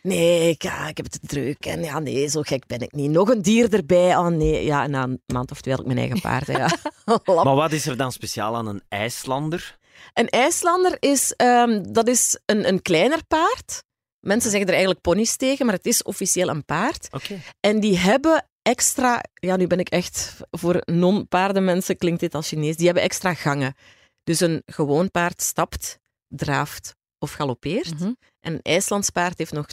Nee, 0.01 0.49
ik, 0.49 0.61
ja, 0.61 0.87
ik 0.87 0.97
heb 0.97 1.05
het 1.11 1.19
druk. 1.21 1.65
En 1.65 1.83
ja, 1.83 1.99
nee, 1.99 2.27
zo 2.27 2.41
gek 2.41 2.67
ben 2.67 2.79
ik 2.79 2.91
niet. 2.91 3.11
Nog 3.11 3.29
een 3.29 3.41
dier 3.41 3.73
erbij. 3.73 4.17
Oh 4.17 4.27
nee. 4.27 4.65
Ja, 4.65 4.87
na 4.87 5.03
een 5.03 5.21
maand 5.25 5.51
of 5.51 5.61
twee 5.61 5.73
had 5.73 5.83
ik 5.83 5.93
mijn 5.93 5.99
eigen 5.99 6.21
paard. 6.21 6.47
Ja. 6.47 6.77
Maar 7.43 7.55
wat 7.55 7.71
is 7.71 7.85
er 7.85 7.97
dan 7.97 8.11
speciaal 8.11 8.55
aan 8.55 8.67
een 8.67 8.81
IJslander? 8.87 9.77
Een 10.13 10.29
IJslander 10.29 10.97
is, 10.99 11.33
ehm, 11.33 11.83
dat 11.91 12.07
is 12.07 12.39
een, 12.45 12.67
een 12.67 12.81
kleiner 12.81 13.25
paard. 13.25 13.83
Mensen 14.19 14.49
zeggen 14.49 14.67
er 14.67 14.73
eigenlijk 14.73 15.03
ponies 15.03 15.35
tegen, 15.35 15.65
maar 15.65 15.75
het 15.75 15.85
is 15.85 16.03
officieel 16.03 16.47
een 16.47 16.65
paard. 16.65 17.07
Oké. 17.11 17.41
En 17.59 17.79
die 17.79 17.97
hebben 17.97 18.47
extra... 18.61 19.23
Ja, 19.33 19.55
nu 19.55 19.67
ben 19.67 19.79
ik 19.79 19.89
echt... 19.89 20.37
Voor 20.51 20.81
non-paardenmensen 20.85 21.97
klinkt 21.97 22.19
dit 22.19 22.35
als 22.35 22.47
Chinees. 22.47 22.75
Die 22.75 22.85
hebben 22.85 23.03
extra 23.03 23.33
gangen. 23.33 23.75
Dus 24.23 24.39
een 24.39 24.61
gewoon 24.65 25.11
paard 25.11 25.41
stapt, 25.41 25.97
draaft 26.27 26.95
of 27.17 27.31
galoppeert. 27.31 27.93
Mhm. 27.93 28.13
En 28.39 28.53
een 28.53 28.61
IJslands 28.61 29.09
paard 29.09 29.37
heeft 29.37 29.51
nog 29.51 29.67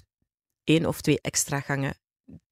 één 0.64 0.86
of 0.86 1.00
twee 1.00 1.20
extra 1.20 1.60
gangen 1.60 1.94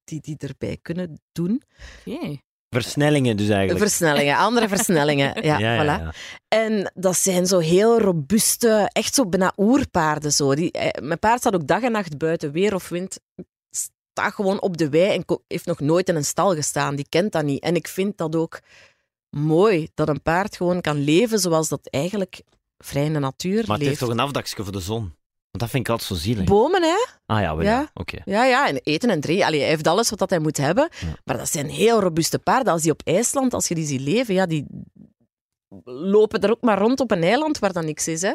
die 0.03 0.21
die 0.21 0.37
erbij 0.37 0.77
kunnen 0.81 1.21
doen. 1.31 1.63
Oké. 2.05 2.41
Versnellingen 2.69 3.37
dus 3.37 3.49
eigenlijk. 3.49 3.79
Versnellingen, 3.79 4.37
andere 4.37 4.67
versnellingen. 4.75 5.43
Ja, 5.43 5.57
ja, 5.59 5.83
voilà. 5.83 6.01
ja. 6.01 6.13
En 6.47 6.91
dat 6.93 7.17
zijn 7.17 7.45
zo 7.47 7.57
heel 7.59 7.99
robuuste, 7.99 8.89
echt 8.91 9.15
zo 9.15 9.25
bijna 9.25 9.53
oerpaarden. 9.57 10.31
Zo. 10.31 10.55
Die, 10.55 10.71
eh, 10.71 11.03
mijn 11.03 11.19
paard 11.19 11.39
staat 11.39 11.55
ook 11.55 11.67
dag 11.67 11.81
en 11.81 11.91
nacht 11.91 12.17
buiten, 12.17 12.51
weer 12.51 12.75
of 12.75 12.89
wind. 12.89 13.19
Staat 13.69 14.33
gewoon 14.33 14.61
op 14.61 14.77
de 14.77 14.89
wei 14.89 15.13
en 15.15 15.41
heeft 15.47 15.65
nog 15.65 15.79
nooit 15.79 16.09
in 16.09 16.15
een 16.15 16.25
stal 16.25 16.55
gestaan. 16.55 16.95
Die 16.95 17.05
kent 17.09 17.31
dat 17.31 17.43
niet. 17.43 17.63
En 17.63 17.75
ik 17.75 17.87
vind 17.87 18.17
dat 18.17 18.35
ook 18.35 18.59
mooi, 19.29 19.87
dat 19.93 20.09
een 20.09 20.21
paard 20.21 20.55
gewoon 20.55 20.81
kan 20.81 21.03
leven 21.03 21.39
zoals 21.39 21.69
dat 21.69 21.87
eigenlijk 21.89 22.41
vrij 22.77 23.05
in 23.05 23.13
de 23.13 23.19
natuur 23.19 23.53
Maar 23.53 23.61
het 23.61 23.69
heeft 23.77 23.81
leeft. 23.85 23.99
toch 23.99 24.09
een 24.09 24.19
afdakje 24.19 24.63
voor 24.63 24.71
de 24.71 24.79
zon? 24.79 25.13
Want 25.51 25.63
dat 25.63 25.69
vind 25.69 25.83
ik 25.83 25.89
altijd 25.89 26.09
zo 26.09 26.15
zielig. 26.15 26.43
Bomen, 26.45 26.81
hè? 26.83 27.05
ah 27.25 27.41
ja, 27.41 27.55
wel 27.55 27.65
Ja. 27.65 27.79
ja. 27.79 27.89
Oké. 27.93 28.17
Ja, 28.25 28.45
ja, 28.45 28.67
en 28.67 28.79
eten 28.83 29.09
en 29.09 29.19
drinken. 29.19 29.45
Allee, 29.45 29.59
hij 29.59 29.69
heeft 29.69 29.87
alles 29.87 30.09
wat 30.09 30.19
dat 30.19 30.29
hij 30.29 30.39
moet 30.39 30.57
hebben. 30.57 30.89
Ja. 30.99 31.07
Maar 31.23 31.37
dat 31.37 31.49
zijn 31.49 31.69
heel 31.69 31.99
robuuste 31.99 32.39
paarden. 32.39 32.73
Als 32.73 32.81
die 32.81 32.91
op 32.91 33.01
IJsland, 33.03 33.53
als 33.53 33.67
je 33.67 33.75
die 33.75 33.85
ziet 33.85 34.01
leven, 34.01 34.33
ja, 34.33 34.45
die 34.45 34.65
lopen 35.83 36.41
er 36.41 36.51
ook 36.51 36.61
maar 36.61 36.77
rond 36.77 36.99
op 36.99 37.11
een 37.11 37.23
eiland 37.23 37.59
waar 37.59 37.73
dan 37.73 37.85
niks 37.85 38.07
is. 38.07 38.21
Hè. 38.21 38.33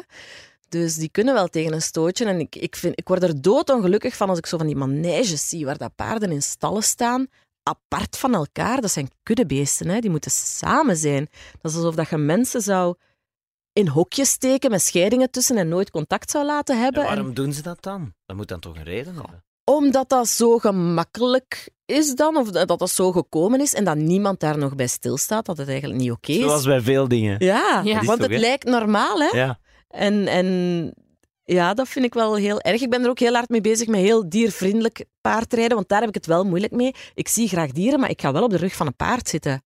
Dus 0.69 0.95
die 0.95 1.09
kunnen 1.09 1.33
wel 1.33 1.47
tegen 1.47 1.73
een 1.73 1.81
stootje. 1.81 2.25
En 2.25 2.39
ik, 2.39 2.55
ik, 2.55 2.75
vind, 2.75 2.99
ik 2.99 3.07
word 3.07 3.23
er 3.23 3.41
doodongelukkig 3.41 4.15
van 4.15 4.29
als 4.29 4.37
ik 4.37 4.45
zo 4.45 4.57
van 4.57 4.67
die 4.67 4.75
maneges 4.75 5.49
zie 5.49 5.65
waar 5.65 5.77
dat 5.77 5.95
paarden 5.95 6.31
in 6.31 6.41
stallen 6.41 6.83
staan, 6.83 7.27
apart 7.63 8.17
van 8.17 8.33
elkaar. 8.33 8.81
Dat 8.81 8.91
zijn 8.91 9.09
kuddebeesten, 9.23 9.87
hè. 9.89 9.99
die 9.99 10.09
moeten 10.09 10.31
samen 10.31 10.97
zijn. 10.97 11.29
Dat 11.61 11.71
is 11.71 11.77
alsof 11.77 11.95
dat 11.95 12.09
je 12.09 12.17
mensen 12.17 12.61
zou 12.61 12.95
in 13.75 13.87
hokjes 13.87 14.29
steken 14.29 14.71
met 14.71 14.81
scheidingen 14.81 15.31
tussen 15.31 15.57
en 15.57 15.67
nooit 15.67 15.91
contact 15.91 16.31
zou 16.31 16.45
laten 16.45 16.79
hebben. 16.81 17.01
En 17.03 17.09
En- 17.09 17.15
waarom 17.15 17.33
doen 17.33 17.53
ze 17.53 17.61
dat 17.61 17.77
dan? 17.83 18.13
Dat 18.25 18.35
moet 18.35 18.47
dan 18.47 18.59
toch 18.59 18.75
een 18.75 18.83
reden 18.83 19.13
hebben? 19.15 19.43
omdat 19.65 20.09
dat 20.09 20.27
zo 20.27 20.57
gemakkelijk 20.57 21.69
is 21.85 22.15
dan, 22.15 22.37
of 22.37 22.51
dat 22.51 22.79
dat 22.79 22.89
zo 22.89 23.11
gekomen 23.11 23.61
is 23.61 23.73
en 23.73 23.83
dat 23.83 23.95
niemand 23.95 24.39
daar 24.39 24.57
nog 24.57 24.75
bij 24.75 24.87
stilstaat, 24.87 25.45
dat 25.45 25.57
het 25.57 25.67
eigenlijk 25.67 25.99
niet 25.99 26.11
oké 26.11 26.31
is. 26.31 26.41
Zoals 26.41 26.65
bij 26.65 26.81
veel 26.81 27.07
dingen. 27.07 27.35
Ja, 27.39 27.83
want 27.83 28.19
toch, 28.19 28.29
het 28.29 28.39
lijkt 28.39 28.63
normaal, 28.63 29.19
hè? 29.19 29.37
Ja. 29.37 29.59
En, 29.87 30.27
en 30.27 30.93
ja, 31.43 31.73
dat 31.73 31.87
vind 31.87 32.05
ik 32.05 32.13
wel 32.13 32.35
heel 32.35 32.59
erg. 32.59 32.81
Ik 32.81 32.89
ben 32.89 33.03
er 33.03 33.09
ook 33.09 33.19
heel 33.19 33.33
hard 33.33 33.49
mee 33.49 33.61
bezig 33.61 33.87
met 33.87 33.99
heel 33.99 34.29
diervriendelijk 34.29 35.05
paardrijden, 35.21 35.75
want 35.75 35.89
daar 35.89 35.99
heb 35.99 36.09
ik 36.09 36.15
het 36.15 36.25
wel 36.25 36.43
moeilijk 36.43 36.73
mee. 36.73 36.93
Ik 37.13 37.27
zie 37.27 37.47
graag 37.47 37.71
dieren, 37.71 37.99
maar 37.99 38.09
ik 38.09 38.21
ga 38.21 38.31
wel 38.31 38.43
op 38.43 38.49
de 38.49 38.57
rug 38.57 38.75
van 38.75 38.87
een 38.87 38.95
paard 38.95 39.29
zitten. 39.29 39.63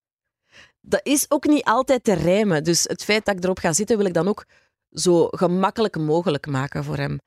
Dat 0.90 1.00
is 1.02 1.26
ook 1.28 1.46
niet 1.46 1.64
altijd 1.64 2.04
te 2.04 2.12
rijmen. 2.12 2.64
Dus 2.64 2.82
het 2.82 3.04
feit 3.04 3.24
dat 3.24 3.36
ik 3.36 3.44
erop 3.44 3.58
ga 3.58 3.72
zitten, 3.72 3.96
wil 3.96 4.06
ik 4.06 4.14
dan 4.14 4.28
ook 4.28 4.44
zo 4.92 5.26
gemakkelijk 5.30 5.96
mogelijk 5.98 6.46
maken 6.46 6.84
voor 6.84 6.96
hem. 6.96 7.18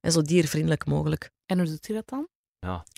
En 0.00 0.12
zo 0.12 0.22
diervriendelijk 0.22 0.86
mogelijk. 0.86 1.30
En 1.46 1.58
hoe 1.58 1.66
doet 1.66 1.86
hij 1.86 1.96
dat 1.96 2.08
dan? 2.08 2.28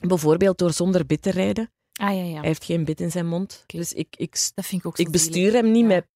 Bijvoorbeeld 0.06 0.58
door 0.58 0.72
zonder 0.72 1.06
bit 1.06 1.22
te 1.22 1.30
rijden. 1.30 1.70
Ah 1.92 2.14
ja, 2.16 2.22
ja. 2.22 2.38
Hij 2.38 2.46
heeft 2.46 2.64
geen 2.64 2.84
bit 2.84 3.00
in 3.00 3.10
zijn 3.10 3.26
mond. 3.26 3.62
Dus 3.66 3.92
ik, 3.92 4.06
ik, 4.16 4.50
Dat 4.54 4.66
vind 4.66 4.80
ik 4.80 4.86
ook 4.86 4.96
zo 4.96 5.02
ik 5.02 5.10
bestuur 5.10 5.52
hem 5.52 5.70
niet 5.70 5.80
Ja. 5.82 5.86
met 5.86 6.06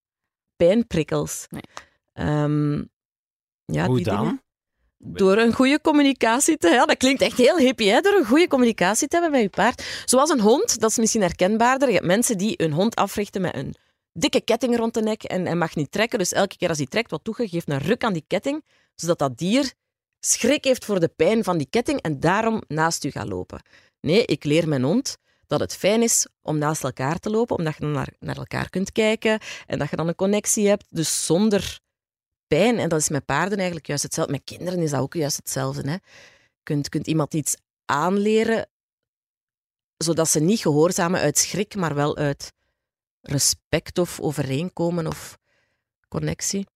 pijnprikkels. 0.56 1.46
Nee. 1.50 1.62
Ehm, 2.12 2.76
ja, 3.64 3.86
Hoe 3.86 3.96
die 3.96 4.04
dan? 4.04 4.16
dingen. 4.22 4.42
Door 4.98 5.36
een 5.36 5.52
goede 5.52 5.80
communicatie 5.80 6.56
te 6.56 6.66
hebben. 6.66 6.80
Ja, 6.80 6.86
dat 6.86 6.96
klinkt 6.96 7.22
echt 7.22 7.36
heel 7.36 7.56
hippie, 7.58 7.90
hè? 7.90 8.00
Door 8.00 8.12
een 8.14 8.26
goede 8.26 8.48
communicatie 8.48 9.08
te 9.08 9.14
hebben 9.16 9.32
met 9.32 9.42
je 9.42 9.48
paard. 9.56 10.02
Zoals 10.04 10.30
een 10.30 10.40
hond, 10.40 10.80
dat 10.80 10.90
is 10.90 10.98
misschien 10.98 11.20
herkenbaarder. 11.20 11.88
Je 11.88 11.94
hebt 11.94 12.06
mensen 12.06 12.38
die 12.38 12.54
hun 12.56 12.72
hond 12.72 12.94
africhten 12.94 13.40
met 13.40 13.54
een 13.56 13.74
dikke 14.20 14.40
ketting 14.40 14.76
rond 14.76 14.94
de 14.94 15.02
nek 15.02 15.22
en 15.22 15.46
hij 15.46 15.54
mag 15.54 15.74
niet 15.74 15.90
trekken. 15.90 16.18
Dus 16.18 16.32
elke 16.32 16.56
keer 16.56 16.68
als 16.68 16.78
hij 16.78 16.86
trekt, 16.86 17.10
wat 17.10 17.20
je? 17.24 17.48
Geeft 17.48 17.68
een 17.68 17.78
ruk 17.78 18.04
aan 18.04 18.12
die 18.12 18.24
ketting, 18.26 18.64
zodat 18.94 19.18
dat 19.18 19.38
dier 19.38 19.72
schrik 20.20 20.64
heeft 20.64 20.84
voor 20.84 21.00
de 21.00 21.08
pijn 21.08 21.44
van 21.44 21.58
die 21.58 21.66
ketting 21.70 22.00
en 22.00 22.20
daarom 22.20 22.62
naast 22.68 23.04
u 23.04 23.10
gaat 23.10 23.28
lopen. 23.28 23.62
Nee, 24.00 24.24
ik 24.24 24.44
leer 24.44 24.68
mijn 24.68 24.82
hond 24.82 25.16
dat 25.46 25.60
het 25.60 25.76
fijn 25.76 26.02
is 26.02 26.26
om 26.42 26.58
naast 26.58 26.84
elkaar 26.84 27.18
te 27.18 27.30
lopen, 27.30 27.56
omdat 27.56 27.74
je 27.74 27.80
dan 27.80 27.92
naar, 27.92 28.12
naar 28.18 28.36
elkaar 28.36 28.70
kunt 28.70 28.92
kijken 28.92 29.40
en 29.66 29.78
dat 29.78 29.90
je 29.90 29.96
dan 29.96 30.08
een 30.08 30.14
connectie 30.14 30.68
hebt, 30.68 30.84
dus 30.88 31.26
zonder 31.26 31.80
pijn. 32.46 32.78
En 32.78 32.88
dat 32.88 33.00
is 33.00 33.08
met 33.08 33.24
paarden 33.24 33.56
eigenlijk 33.56 33.86
juist 33.86 34.02
hetzelfde. 34.02 34.32
Met 34.32 34.44
kinderen 34.44 34.82
is 34.82 34.90
dat 34.90 35.00
ook 35.00 35.14
juist 35.14 35.36
hetzelfde. 35.36 35.90
Hè. 35.90 35.96
Kunt, 36.62 36.88
kunt 36.88 37.06
iemand 37.06 37.34
iets 37.34 37.56
aanleren, 37.84 38.68
zodat 39.96 40.28
ze 40.28 40.40
niet 40.40 40.60
gehoorzamen 40.60 41.20
uit 41.20 41.38
schrik, 41.38 41.74
maar 41.74 41.94
wel 41.94 42.16
uit 42.16 42.52
respect 43.20 43.98
of 43.98 44.20
overeenkomen 44.20 45.06
of 45.06 45.38
connectie. 46.08 46.66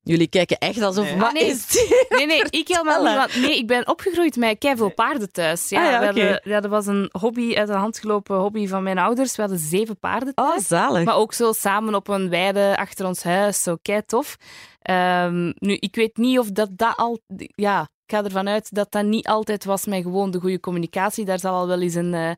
Jullie 0.00 0.28
kijken 0.28 0.58
echt 0.58 0.80
alsof... 0.82 1.04
Nee. 1.04 1.16
Wat 1.16 1.26
Ah, 1.26 1.32
nee. 1.32 1.44
is 1.44 1.66
dit? 1.66 2.06
Nee, 2.08 2.26
nee, 2.26 2.42
ik 2.50 2.68
helemaal 2.68 3.02
niet. 3.04 3.14
Want, 3.16 3.36
nee, 3.36 3.58
ik 3.58 3.66
ben 3.66 3.88
opgegroeid 3.88 4.36
met 4.36 4.58
keiveel 4.58 4.94
paarden 4.94 5.32
thuis. 5.32 5.68
Ja, 5.68 5.84
Ah 5.84 5.90
ja, 5.90 6.00
we 6.00 6.08
oké. 6.10 6.20
hadden- 6.20 6.40
ja, 6.50 6.60
dat 6.60 6.70
was 6.70 6.86
een 6.86 7.08
hobby, 7.12 7.54
uit 7.56 7.66
de 7.68 7.74
hand 7.74 7.98
gelopen 7.98 8.36
hobby 8.36 8.66
van 8.66 8.82
mijn 8.82 8.98
ouders. 8.98 9.36
We 9.36 9.42
hadden 9.42 9.60
zeven 9.60 9.98
paarden 9.98 10.32
Oh, 10.34 10.48
thuis. 10.50 10.66
zalig. 10.66 11.04
Maar 11.04 11.16
ook 11.16 11.32
zo 11.32 11.52
samen 11.52 11.94
op 11.94 12.08
een 12.08 12.28
weide 12.28 12.76
achter 12.76 13.06
ons 13.06 13.22
huis. 13.22 13.62
Zo 13.62 13.76
kei 13.82 14.02
tof. 14.06 14.36
Ehm, 14.82 15.52
nu, 15.58 15.74
ik 15.74 15.94
weet 15.94 16.16
niet 16.16 16.38
of 16.38 16.50
dat, 16.50 16.68
dat 16.72 16.96
al... 16.96 17.18
Ja, 17.36 17.80
Ik 18.06 18.14
ga 18.14 18.24
ervan 18.24 18.48
uit 18.48 18.74
dat 18.74 18.92
dat 18.92 19.04
niet 19.04 19.26
altijd 19.28 19.64
was 19.64 19.84
met 19.86 20.02
gewoon 20.02 20.30
de 20.30 20.40
goede 20.40 20.60
communicatie. 20.60 21.24
Daar 21.24 21.38
zal 21.38 21.54
al 21.54 21.66
wel 21.66 21.80
eens 21.80 21.94
een, 21.94 22.14
eh, 22.14 22.30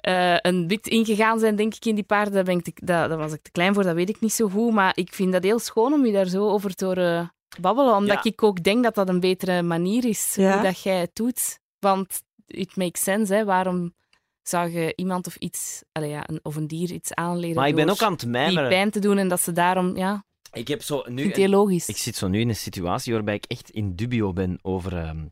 eh, 0.00 0.36
een 0.40 0.66
bit 0.66 0.86
ingegaan 0.86 1.38
zijn, 1.38 1.56
denk 1.56 1.74
ik, 1.74 1.84
in 1.84 1.94
die 1.94 2.04
paarden. 2.04 2.32
Daar, 2.34 2.44
ben 2.44 2.56
ik 2.58 2.64
te- 2.64 2.84
daar, 2.84 3.08
daar 3.08 3.18
was 3.18 3.32
ik 3.32 3.42
te 3.42 3.50
klein 3.50 3.74
voor, 3.74 3.82
dat 3.82 3.94
weet 3.94 4.08
ik 4.08 4.20
niet 4.20 4.32
zo 4.32 4.48
goed. 4.48 4.72
Maar 4.72 4.92
ik 4.96 5.14
vind 5.14 5.32
dat 5.32 5.42
heel 5.42 5.58
schoon 5.58 5.92
om 5.92 6.06
je 6.06 6.12
daar 6.12 6.26
zo 6.28 6.48
over 6.48 6.74
te 6.74 6.84
horen 6.84 7.32
babbelen. 7.60 7.94
Omdat 7.94 8.24
Ja. 8.24 8.30
ik 8.30 8.42
ook 8.42 8.62
denk 8.62 8.82
dat 8.84 8.94
dat 8.94 9.08
een 9.08 9.20
betere 9.20 9.62
manier 9.62 10.04
is, 10.04 10.34
Ja. 10.34 10.52
hoe 10.52 10.62
dat 10.62 10.80
jij 10.82 11.00
het 11.00 11.10
doet. 11.14 11.58
Want 11.78 12.22
it 12.46 12.76
makes 12.76 13.02
sense, 13.02 13.34
hè. 13.34 13.44
Waarom 13.44 13.94
zou 14.42 14.70
je 14.70 14.92
iemand 14.96 15.26
of 15.26 15.36
iets, 15.36 15.82
ja, 15.92 16.28
een, 16.28 16.40
of 16.42 16.56
een 16.56 16.66
dier 16.66 16.90
iets 16.90 17.14
aanleren 17.14 17.56
Maar 17.56 17.68
ik 17.68 17.74
ben 17.74 17.88
ook 17.88 18.02
aan 18.02 18.10
het 18.10 18.20
die 18.20 18.28
mijmeren. 18.28 18.68
pijn 18.68 18.90
te 18.90 18.98
doen 19.00 19.18
en 19.18 19.28
dat 19.28 19.40
ze 19.40 19.52
daarom, 19.52 19.96
ja, 19.96 20.24
Ik 20.52 20.68
heb 20.68 20.82
zo 20.82 21.02
nu... 21.08 21.48
logisch. 21.48 21.88
Ik 21.88 21.96
zit 21.96 22.16
zo 22.16 22.28
nu 22.28 22.40
in 22.40 22.48
een 22.48 22.56
situatie 22.56 23.12
waarbij 23.12 23.34
ik 23.34 23.44
echt 23.44 23.70
in 23.70 23.94
dubio 23.96 24.32
ben 24.32 24.58
over 24.62 24.96
ehm, 24.96 25.26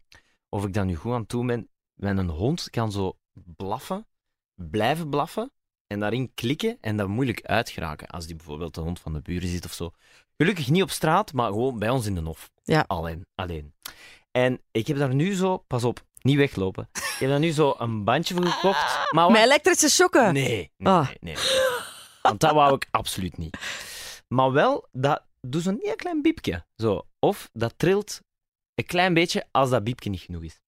of 0.48 0.64
ik 0.64 0.72
dat 0.72 0.84
nu 0.84 0.94
goed 0.94 1.12
aan 1.12 1.20
het 1.20 1.28
doen 1.28 1.46
ben. 1.46 1.68
Mijn 1.94 2.16
een 2.18 2.28
hond 2.28 2.70
kan 2.70 2.92
zo 2.92 3.16
blaffen, 3.56 4.06
blijven 4.56 5.10
blaffen 5.10 5.50
en 5.86 6.00
daarin 6.00 6.34
klikken 6.34 6.78
en 6.80 6.96
dat 6.96 7.08
moeilijk 7.08 7.42
uitgeraken. 7.42 8.08
Als 8.08 8.26
die 8.26 8.36
bijvoorbeeld 8.36 8.74
de 8.74 8.80
hond 8.80 9.00
van 9.00 9.12
de 9.12 9.20
buren 9.20 9.48
zit 9.48 9.64
of 9.64 9.72
zo. 9.72 9.90
Gelukkig 10.36 10.68
niet 10.68 10.82
op 10.82 10.90
straat, 10.90 11.32
maar 11.32 11.48
gewoon 11.50 11.78
bij 11.78 11.90
ons 11.90 12.06
in 12.06 12.14
de 12.14 12.20
hof. 12.20 12.50
Ja. 12.64 12.84
Alleen. 12.86 13.26
alleen. 13.34 13.74
En 14.30 14.60
ik 14.70 14.86
heb 14.86 14.96
daar 14.96 15.14
nu 15.14 15.34
zo, 15.34 15.56
pas 15.66 15.84
op, 15.84 16.04
niet 16.20 16.36
weglopen. 16.36 16.88
Ik 16.92 17.16
heb 17.18 17.28
daar 17.28 17.38
nu 17.38 17.50
zo 17.50 17.74
een 17.78 18.04
bandje 18.04 18.34
voor 18.34 18.46
gekocht. 18.46 19.10
Maar 19.10 19.26
Met 19.30 19.36
wat- 19.36 19.46
elektrische 19.46 19.88
shocken. 19.90 20.32
Nee, 20.32 20.70
nee, 20.76 20.92
Ah. 20.92 21.06
nee, 21.08 21.16
nee. 21.20 21.36
Want 22.22 22.40
dat 22.40 22.52
wou 22.52 22.74
ik 22.74 22.88
absoluut 22.90 23.36
niet. 23.38 23.56
Maar 24.28 24.52
wel, 24.52 24.88
dat 24.92 25.22
doet 25.40 25.62
zo'n 25.62 25.78
heel 25.82 25.96
klein 25.96 26.22
biepje. 26.22 26.64
Zo. 26.76 27.06
Of 27.18 27.48
dat 27.52 27.74
trilt 27.76 28.20
een 28.74 28.86
klein 28.86 29.14
beetje 29.14 29.44
als 29.50 29.70
dat 29.70 29.84
biepje 29.84 30.10
niet 30.10 30.20
genoeg 30.20 30.42
is. 30.42 30.60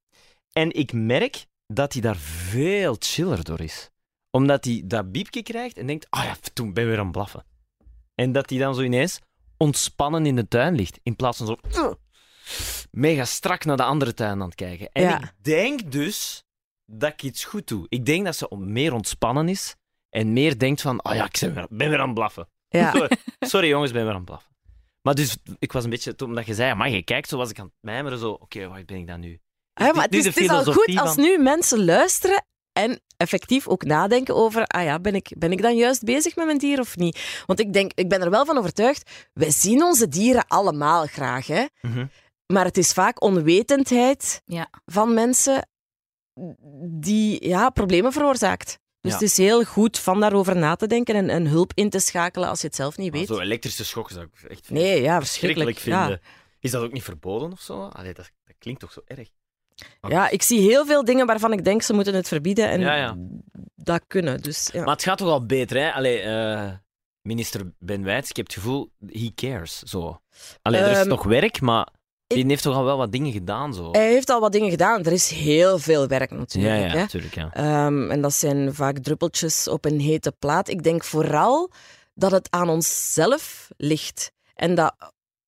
En 0.52 0.72
ik 0.72 0.92
merk 0.92 1.46
dat 1.72 1.92
hij 1.92 2.02
daar 2.02 2.16
veel 2.16 2.96
chiller 2.98 3.44
door 3.44 3.60
is. 3.60 3.90
Omdat 4.30 4.64
hij 4.64 4.82
dat 4.84 5.12
biepje 5.12 5.42
krijgt 5.42 5.76
en 5.76 5.86
denkt, 5.86 6.06
ah 6.10 6.24
ja, 6.24 6.36
toen 6.52 6.72
ben 6.72 6.82
ik 6.84 6.88
weer 6.90 6.98
aan 6.98 7.04
het 7.04 7.12
blaffen. 7.12 7.44
En 8.14 8.32
dat 8.32 8.50
hij 8.50 8.58
dan 8.58 8.74
zo 8.74 8.80
ineens 8.82 9.18
ontspannen 9.56 10.26
in 10.26 10.36
de 10.36 10.48
tuin 10.48 10.74
ligt. 10.74 11.00
In 11.02 11.16
plaats 11.16 11.38
van 11.38 11.58
zo 11.70 11.98
mega 12.90 13.24
strak 13.24 13.64
naar 13.64 13.76
de 13.76 13.82
andere 13.82 14.14
tuin 14.14 14.40
aan 14.40 14.46
het 14.46 14.54
kijken. 14.54 14.88
En 14.92 15.02
Ja. 15.02 15.20
ik 15.22 15.32
denk 15.42 15.92
dus 15.92 16.44
dat 16.84 17.12
ik 17.12 17.22
iets 17.22 17.44
goed 17.44 17.68
doe. 17.68 17.86
Ik 17.88 18.06
denk 18.06 18.24
dat 18.24 18.36
ze 18.36 18.56
meer 18.56 18.92
ontspannen 18.92 19.48
is 19.48 19.74
en 20.10 20.32
meer 20.32 20.58
denkt 20.58 20.80
van, 20.80 21.04
oh 21.04 21.14
ja, 21.14 21.24
ik 21.24 21.38
ben 21.40 21.54
weer, 21.54 21.66
ben 21.70 21.88
weer 21.90 21.98
aan 22.00 22.06
het 22.06 22.14
blaffen. 22.14 22.48
Ja. 22.68 22.90
Sorry, 22.92 23.16
sorry 23.40 23.68
jongens, 23.68 23.88
ik 23.90 23.94
ben 23.96 24.04
weer 24.04 24.12
aan 24.14 24.20
het 24.20 24.28
blaffen. 24.28 24.56
Maar 25.02 25.14
dus, 25.14 25.36
ik 25.58 25.72
was 25.72 25.84
een 25.84 25.90
beetje, 25.90 26.14
toen 26.14 26.28
omdat 26.28 26.46
je 26.46 26.54
zei, 26.54 26.74
maar 26.74 26.90
je 26.90 27.02
kijkt, 27.02 27.28
zo 27.28 27.36
was 27.36 27.50
ik 27.50 27.58
aan 27.58 27.64
het 27.64 27.74
mijmeren, 27.80 28.18
zo, 28.18 28.30
oké, 28.30 28.68
waar 28.68 28.84
ben 28.84 28.96
ik 28.96 29.06
dan 29.06 29.20
nu? 29.20 29.40
Ah, 29.86 29.94
maar 29.94 30.04
het 30.04 30.14
is, 30.14 30.24
het 30.24 30.36
is 30.36 30.48
al 30.48 30.64
goed 30.64 30.98
als 30.98 31.16
nu 31.16 31.38
mensen 31.38 31.84
luisteren 31.84 32.44
en 32.72 33.00
effectief 33.16 33.68
ook 33.68 33.84
nadenken 33.84 34.34
over, 34.36 34.64
ah 34.66 34.84
ja, 34.84 34.98
ben 35.00 35.14
ik, 35.14 35.32
ben 35.38 35.52
ik 35.52 35.62
dan 35.62 35.76
juist 35.76 36.02
bezig 36.04 36.36
met 36.36 36.46
mijn 36.46 36.58
dier 36.58 36.80
of 36.80 36.96
niet? 36.96 37.42
Want 37.46 37.60
ik 37.60 37.72
denk, 37.72 37.92
ik 37.94 38.08
ben 38.08 38.20
er 38.22 38.30
wel 38.30 38.44
van 38.44 38.58
overtuigd, 38.58 39.10
wij 39.32 39.50
zien 39.50 39.82
onze 39.82 40.08
dieren 40.08 40.44
allemaal 40.46 41.06
graag, 41.06 41.46
hè? 41.46 41.64
Mhm. 41.80 42.06
Maar 42.46 42.64
het 42.64 42.76
is 42.78 42.92
vaak 42.92 43.22
onwetendheid 43.22 44.42
Ja. 44.44 44.70
van 44.86 45.14
mensen 45.14 45.68
die 47.00 47.48
ja, 47.48 47.70
problemen 47.70 48.12
veroorzaakt. 48.12 48.78
Dus 49.00 49.12
Ja. 49.12 49.18
het 49.18 49.28
is 49.28 49.36
heel 49.36 49.64
goed 49.64 49.98
van 49.98 50.20
daarover 50.20 50.56
na 50.56 50.74
te 50.76 50.86
denken 50.86 51.14
en, 51.14 51.30
en 51.30 51.46
hulp 51.46 51.72
in 51.74 51.90
te 51.90 51.98
schakelen 51.98 52.48
als 52.48 52.60
je 52.60 52.66
het 52.66 52.76
zelf 52.76 52.96
niet 52.96 53.12
weet. 53.12 53.26
Zo 53.26 53.38
elektrische 53.38 53.84
schokken 53.84 54.14
zou 54.14 54.26
ik 54.26 54.50
echt 54.50 54.70
Nee, 54.70 55.02
ja, 55.02 55.18
verschrikkelijk 55.20 55.70
verschrikkelijk. 55.78 56.20
vinden. 56.20 56.20
Is 56.60 56.70
dat 56.70 56.82
ook 56.82 56.92
niet 56.92 57.02
verboden 57.02 57.52
of 57.52 57.60
zo? 57.60 57.82
Allee, 57.82 58.14
dat, 58.14 58.30
dat 58.44 58.54
klinkt 58.58 58.80
toch 58.80 58.92
zo 58.92 59.00
erg? 59.04 59.28
Ja. 60.08 60.28
ik 60.28 60.42
zie 60.42 60.60
heel 60.60 60.86
veel 60.86 61.04
dingen 61.04 61.26
waarvan 61.26 61.52
ik 61.52 61.64
denk 61.64 61.82
ze 61.82 61.92
moeten 61.92 62.14
het 62.14 62.28
verbieden 62.28 62.68
en 62.68 62.80
Ja, 62.80 62.94
ja. 62.94 63.16
dat 63.74 64.02
kunnen. 64.06 64.40
Dus, 64.42 64.68
ja. 64.72 64.84
Maar 64.84 64.94
het 64.94 65.02
gaat 65.02 65.18
toch 65.18 65.28
al 65.28 65.46
beter, 65.46 65.76
hè? 65.76 65.92
Allee, 65.92 66.20
eh, 66.20 66.70
minister 67.22 67.72
Ben 67.78 68.04
Wijts, 68.04 68.30
ik 68.30 68.36
heb 68.36 68.46
het 68.46 68.54
gevoel, 68.54 68.90
he 69.06 69.30
cares, 69.34 69.78
zo. 69.78 70.20
Allee, 70.62 70.80
er 70.80 70.90
is 70.90 70.96
Ehm, 70.98 71.08
nog 71.08 71.22
werk, 71.24 71.60
maar 71.60 71.88
die 72.26 72.46
heeft 72.46 72.62
toch 72.62 72.74
al 72.76 72.84
wel 72.84 72.96
wat 72.96 73.12
dingen 73.12 73.32
gedaan, 73.32 73.74
zo. 73.74 73.90
Hij 73.92 74.12
heeft 74.12 74.30
al 74.30 74.40
wat 74.40 74.52
dingen 74.52 74.70
gedaan. 74.70 75.04
Er 75.04 75.12
is 75.12 75.30
heel 75.30 75.78
veel 75.78 76.06
werk 76.06 76.30
natuurlijk. 76.30 76.80
ja, 76.82 76.88
hè. 76.88 76.94
natuurlijk, 76.94 77.34
ja. 77.34 77.50
Ehm, 77.52 78.10
en 78.10 78.20
dat 78.20 78.34
zijn 78.34 78.74
vaak 78.74 78.98
druppeltjes 78.98 79.68
op 79.68 79.84
een 79.84 80.00
hete 80.00 80.32
plaat. 80.38 80.68
Ik 80.68 80.82
denk 80.82 81.04
vooral 81.04 81.70
dat 82.14 82.30
het 82.30 82.50
aan 82.50 82.68
onszelf 82.68 83.68
ligt. 83.76 84.32
En 84.54 84.74
dat 84.74 84.94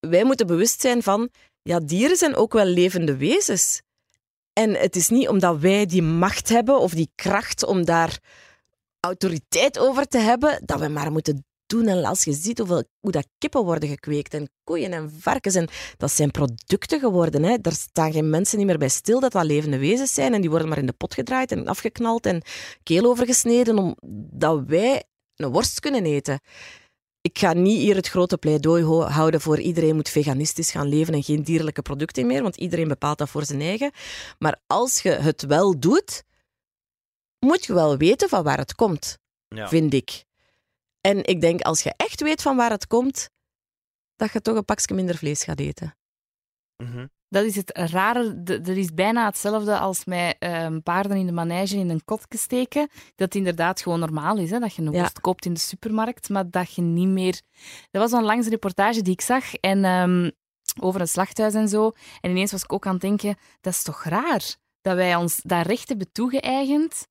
wij 0.01 0.25
moeten 0.25 0.47
bewust 0.47 0.81
zijn 0.81 1.03
van, 1.03 1.29
ja, 1.63 1.81
dieren 1.81 2.17
zijn 2.17 2.37
ook 2.37 2.53
wel 2.53 2.65
levende 2.65 3.17
wezens. 3.17 3.83
En 4.61 4.75
het 4.75 4.97
is 4.97 5.09
niet 5.09 5.29
omdat 5.29 5.59
wij 5.59 5.87
die 5.87 6.03
macht 6.03 6.49
hebben 6.49 6.81
of 6.81 6.93
die 6.93 7.11
kracht 7.15 7.65
om 7.65 7.85
daar 7.85 8.19
autoriteit 9.01 9.79
over 9.79 10.07
te 10.07 10.19
hebben, 10.19 10.63
dat 10.65 10.81
we 10.81 10.89
maar 10.89 11.13
moeten 11.13 11.45
doen. 11.67 11.87
En 11.87 12.05
als 12.05 12.25
je 12.25 12.33
ziet 12.33 12.59
hoeveel, 12.59 12.85
hoe 13.01 13.11
dat 13.11 13.27
kippen 13.39 13.65
worden 13.65 13.89
gekweekt 13.89 14.35
en 14.35 14.51
koeien 14.65 14.93
en 14.93 15.11
varkens, 15.19 15.55
en 15.55 15.69
dat 15.97 16.13
zijn 16.13 16.31
producten 16.31 17.01
geworden. 17.01 17.43
Hè. 17.43 17.59
Daar 17.59 17.73
staan 17.73 18.13
geen 18.13 18.31
mensen 18.31 18.59
niet 18.59 18.67
meer 18.67 18.79
bij 18.79 18.89
stil 18.89 19.21
dat 19.21 19.33
dat 19.33 19.45
levende 19.45 19.79
wezens 19.79 20.15
zijn 20.15 20.35
en 20.35 20.41
die 20.41 20.51
worden 20.51 20.69
maar 20.69 20.79
in 20.79 20.87
de 20.87 20.93
pot 20.93 21.15
gedraaid 21.15 21.53
en 21.53 21.67
afgeknald 21.67 22.27
en 22.27 22.43
keel 22.83 23.05
overgesneden 23.05 23.79
omdat 23.79 24.63
wij 24.67 25.05
een 25.37 25.51
worst 25.51 25.81
kunnen 25.81 26.05
eten. 26.05 26.41
Ik 27.33 27.39
ga 27.39 27.53
niet 27.53 27.79
hier 27.79 27.95
het 27.97 28.09
grote 28.09 28.39
pleidooi 28.39 28.83
ho- 28.83 29.03
houden 29.09 29.41
voor 29.41 29.61
iedereen 29.61 29.95
moet 29.95 30.09
veganistisch 30.09 30.71
gaan 30.71 30.87
leven 30.89 31.15
en 31.15 31.23
geen 31.23 31.43
dierlijke 31.43 31.83
producten 31.83 32.27
meer, 32.27 32.43
want 32.43 32.57
iedereen 32.57 32.89
bepaalt 32.89 33.19
dat 33.19 33.29
voor 33.29 33.45
zijn 33.45 33.61
eigen. 33.61 33.93
Maar 34.39 34.61
als 34.67 35.03
je 35.03 35.11
het 35.11 35.43
wel 35.43 35.79
doet, 35.81 36.23
moet 37.39 37.65
je 37.65 37.75
wel 37.75 37.97
weten 37.97 38.29
van 38.29 38.43
waar 38.43 38.59
het 38.59 38.75
komt, 38.75 39.19
Ja. 39.49 39.69
vind 39.69 39.95
ik. 39.95 40.25
En 41.01 41.25
ik 41.25 41.41
denk, 41.41 41.61
als 41.61 41.83
je 41.83 41.95
echt 41.97 42.21
weet 42.21 42.43
van 42.43 42.57
waar 42.57 42.71
het 42.71 42.87
komt, 42.87 43.31
dat 44.17 44.33
je 44.33 44.41
toch 44.41 44.57
een 44.57 44.65
pakje 44.65 44.95
minder 44.95 45.17
vlees 45.17 45.45
gaat 45.45 45.61
eten. 45.61 45.95
Dat 47.33 47.45
is 47.45 47.57
het 47.57 47.71
rare. 47.79 48.41
Er 48.45 48.77
is 48.77 48.95
bijna 48.95 49.27
hetzelfde 49.27 49.79
als 49.79 50.05
met 50.05 50.37
ehm, 50.39 50.81
paarden 50.81 51.17
in 51.17 51.27
de 51.27 51.33
manege 51.33 51.77
in 51.77 51.91
een 51.91 52.05
kotje 52.05 52.39
steken. 52.39 52.89
Dat 53.17 53.35
inderdaad 53.35 53.81
gewoon 53.83 54.01
normaal 54.01 54.37
is. 54.39 54.51
Hè? 54.51 54.59
Dat 54.59 54.75
je 54.75 54.83
een 54.83 54.93
Ja. 54.93 54.99
worst 55.01 55.21
koopt 55.21 55.45
in 55.47 55.55
de 55.55 55.61
supermarkt, 55.61 56.29
maar 56.29 56.51
dat 56.51 56.75
je 56.75 56.83
niet 56.83 57.09
meer... 57.09 57.41
Dat 57.91 58.03
was 58.03 58.13
onlangs 58.21 58.45
een 58.45 58.51
reportage 58.53 59.03
die 59.03 59.13
ik 59.13 59.21
zag 59.21 59.55
en, 59.55 59.85
ehm, 59.85 60.31
over 60.81 61.01
een 61.01 61.09
slachthuis 61.09 61.55
en 61.55 61.69
zo. 61.69 61.93
En 62.21 62.31
ineens 62.31 62.53
was 62.53 62.63
ik 62.63 62.73
ook 62.73 62.87
aan 62.87 62.93
het 62.93 63.01
denken, 63.03 63.37
dat 63.61 63.73
is 63.73 63.83
toch 63.83 64.05
raar 64.05 64.57
dat 64.81 64.95
wij 64.97 65.17
ons 65.17 65.41
dat 65.43 65.67
recht 65.67 65.89
hebben 65.89 66.13
toegeëigend 66.13 67.07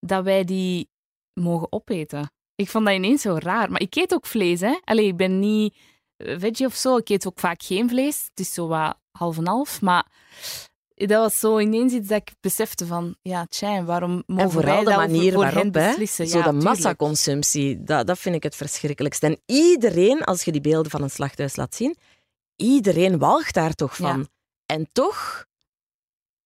dat 0.00 0.24
wij 0.24 0.44
die 0.44 0.90
mogen 1.32 1.72
opeten. 1.72 2.30
Ik 2.54 2.68
vond 2.70 2.84
dat 2.84 2.94
ineens 2.94 3.22
zo 3.22 3.36
raar. 3.38 3.70
Maar 3.70 3.80
ik 3.80 3.96
eet 3.96 4.14
ook 4.14 4.26
vlees, 4.26 4.60
hè. 4.60 4.78
Allee, 4.84 5.06
ik 5.06 5.16
ben 5.16 5.38
niet 5.38 5.76
eh, 6.16 6.38
veggie 6.38 6.66
of 6.66 6.74
zo. 6.74 6.96
Ik 6.96 7.08
eet 7.08 7.26
ook 7.26 7.38
vaak 7.40 7.62
geen 7.62 7.88
vlees. 7.88 8.24
Het 8.30 8.40
is 8.40 8.52
zo 8.54 8.66
wat 8.66 8.96
half 9.18 9.38
en 9.38 9.46
half. 9.46 9.80
Maar 9.80 10.06
dat 10.94 11.08
was 11.08 11.38
zo 11.38 11.58
ineens 11.58 11.92
iets 11.92 12.08
dat 12.08 12.20
ik 12.20 12.34
besefte 12.40 12.86
van... 12.86 13.16
Ja, 13.22 13.46
tja, 13.46 13.84
waarom 13.84 14.22
mogen 14.26 14.44
En 14.44 14.50
vooral 14.50 14.84
wij 14.84 14.94
de 14.94 15.12
manier 15.12 15.32
voor 15.32 15.44
hen 15.44 15.52
waarop, 15.52 15.72
beslissen? 15.72 16.26
Zo 16.26 16.38
ja, 16.38 16.44
de 16.44 16.52
massaconsumptie, 16.52 17.82
dat, 17.82 18.06
dat 18.06 18.18
vind 18.18 18.34
ik 18.34 18.42
het 18.42 18.56
verschrikkelijkste. 18.56 19.26
En 19.26 19.40
iedereen, 19.46 20.24
als 20.24 20.42
je 20.42 20.52
die 20.52 20.60
beelden 20.60 20.90
van 20.90 21.02
een 21.02 21.10
slachthuis 21.10 21.56
laat 21.56 21.74
zien, 21.74 21.96
iedereen 22.56 23.18
walgt 23.18 23.54
daar 23.54 23.74
toch 23.74 23.96
van. 23.96 24.18
Ja. 24.18 24.26
En 24.66 24.88
toch 24.92 25.44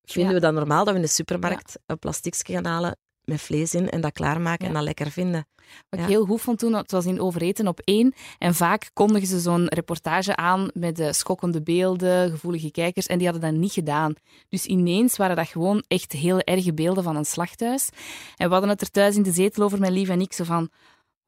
vinden 0.02 0.32
Ja. 0.32 0.38
we 0.38 0.46
dat 0.46 0.54
normaal 0.54 0.84
dat 0.84 0.94
we 0.94 1.00
in 1.00 1.06
de 1.06 1.12
supermarkt 1.12 1.78
een 1.86 1.98
plastiekje 1.98 2.52
gaan 2.52 2.64
halen 2.64 2.98
met 3.30 3.40
vlees 3.40 3.74
in 3.74 3.90
en 3.90 4.00
dat 4.00 4.12
klaarmaken 4.12 4.62
Ja. 4.62 4.68
en 4.68 4.74
dat 4.74 4.82
lekker 4.84 5.10
vinden. 5.10 5.46
Wat 5.88 5.98
Ja. 6.00 6.04
ik 6.06 6.10
heel 6.12 6.24
goed 6.26 6.40
vond 6.40 6.58
toen, 6.58 6.74
het 6.74 6.90
was 6.90 7.04
in 7.06 7.20
Overeten 7.20 7.68
op 7.68 7.80
één. 7.84 8.14
En 8.38 8.54
vaak 8.54 8.90
kondigen 8.92 9.28
ze 9.28 9.40
zo'n 9.40 9.68
reportage 9.68 10.36
aan 10.36 10.70
met 10.74 10.96
de 10.96 11.12
schokkende 11.12 11.62
beelden, 11.62 12.30
gevoelige 12.30 12.70
kijkers. 12.70 13.06
En 13.06 13.18
die 13.18 13.28
hadden 13.28 13.50
dat 13.52 13.60
niet 13.60 13.72
gedaan. 13.72 14.14
Dus 14.48 14.66
ineens 14.66 15.16
waren 15.16 15.36
dat 15.36 15.46
gewoon 15.48 15.84
echt 15.88 16.12
heel 16.12 16.40
erge 16.40 16.74
beelden 16.74 17.02
van 17.04 17.16
een 17.16 17.24
slachthuis. 17.24 17.88
En 18.36 18.46
we 18.46 18.52
hadden 18.52 18.70
het 18.70 18.80
er 18.80 18.90
thuis 18.90 19.16
in 19.16 19.22
de 19.22 19.32
zetel 19.32 19.62
over, 19.64 19.78
mijn 19.78 19.92
lief 19.92 20.08
en 20.08 20.20
ik, 20.20 20.32
zo 20.32 20.44
van... 20.44 20.70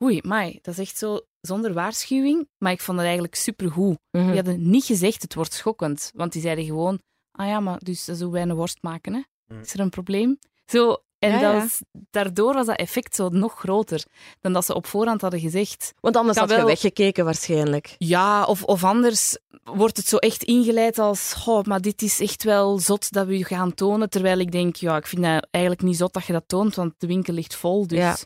Oei, 0.05 0.21
mai, 0.23 0.59
dat 0.63 0.75
is 0.75 0.81
echt 0.81 0.99
zo 0.99 1.21
zonder 1.41 1.73
waarschuwing. 1.73 2.49
Maar 2.59 2.73
ik 2.73 2.81
vond 2.81 2.97
het 2.97 3.07
eigenlijk 3.07 3.35
supergoed. 3.37 3.99
Mhm. 4.11 4.27
Die 4.27 4.35
hadden 4.35 4.71
niet 4.71 4.85
gezegd, 4.85 5.23
het 5.23 5.35
wordt 5.35 5.53
schokkend. 5.53 6.11
Want 6.15 6.33
die 6.33 6.43
zeiden 6.43 6.65
gewoon... 6.65 7.01
Ah 7.33 7.47
ja, 7.47 7.61
maar 7.61 7.79
dus 7.79 8.05
dat 8.05 8.17
is 8.17 8.23
hoe 8.23 8.33
wij 8.33 8.43
een 8.43 8.55
worst 8.55 8.79
maken, 8.83 9.13
hè. 9.15 9.21
Mm. 9.55 9.61
Is 9.61 9.73
er 9.73 9.81
een 9.81 9.91
probleem? 9.91 10.39
Zo... 10.67 11.03
En 11.23 11.31
Ja, 11.31 11.41
ja. 11.41 11.67
daardoor 12.11 12.55
was 12.55 12.67
dat 12.67 12.77
effect 12.77 13.15
zo 13.15 13.29
nog 13.29 13.59
groter 13.59 14.05
dan 14.41 14.53
dat 14.53 14.65
ze 14.65 14.75
op 14.75 14.87
voorhand 14.87 15.21
hadden 15.21 15.41
gezegd. 15.41 15.93
Want 16.01 16.17
anders 16.17 16.39
had 16.39 16.51
je 16.51 16.57
wel- 16.57 16.67
weggekeken 16.67 17.25
waarschijnlijk. 17.25 17.95
Ja, 17.99 18.45
of, 18.45 18.63
of 18.63 18.85
anders 18.85 19.39
wordt 19.65 19.97
het 19.97 20.07
zo 20.07 20.17
echt 20.17 20.43
ingeleid 20.43 20.99
als 20.99 21.43
oh, 21.47 21.65
maar 21.65 21.81
dit 21.81 22.03
is 22.03 22.21
echt 22.21 22.43
wel 22.45 22.79
zot 22.79 23.13
dat 23.13 23.27
we 23.27 23.39
je 23.39 23.45
gaan 23.45 23.75
tonen. 23.75 24.11
Terwijl 24.11 24.39
ik 24.39 24.53
denk, 24.53 24.77
ja, 24.77 24.97
ik 24.97 25.07
vind 25.07 25.23
dat 25.23 25.47
eigenlijk 25.51 25.85
niet 25.85 25.97
zot 25.97 26.13
dat 26.13 26.25
je 26.25 26.33
dat 26.33 26.45
toont, 26.47 26.75
want 26.75 26.95
de 26.99 27.07
winkel 27.07 27.35
ligt 27.35 27.55
vol. 27.55 27.87
Dus 27.87 27.99
Ja. 27.99 28.17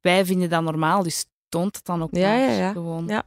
wij 0.00 0.24
vinden 0.24 0.50
dat 0.50 0.62
normaal, 0.62 1.02
dus 1.02 1.24
toont 1.48 1.76
het 1.76 1.84
dan 1.84 2.02
ook 2.02 2.14
Ja, 2.16 2.28
maar 2.28 2.38
ja, 2.38 2.50
ja. 2.58 2.72
gewoon. 2.72 3.06
Ja. 3.08 3.24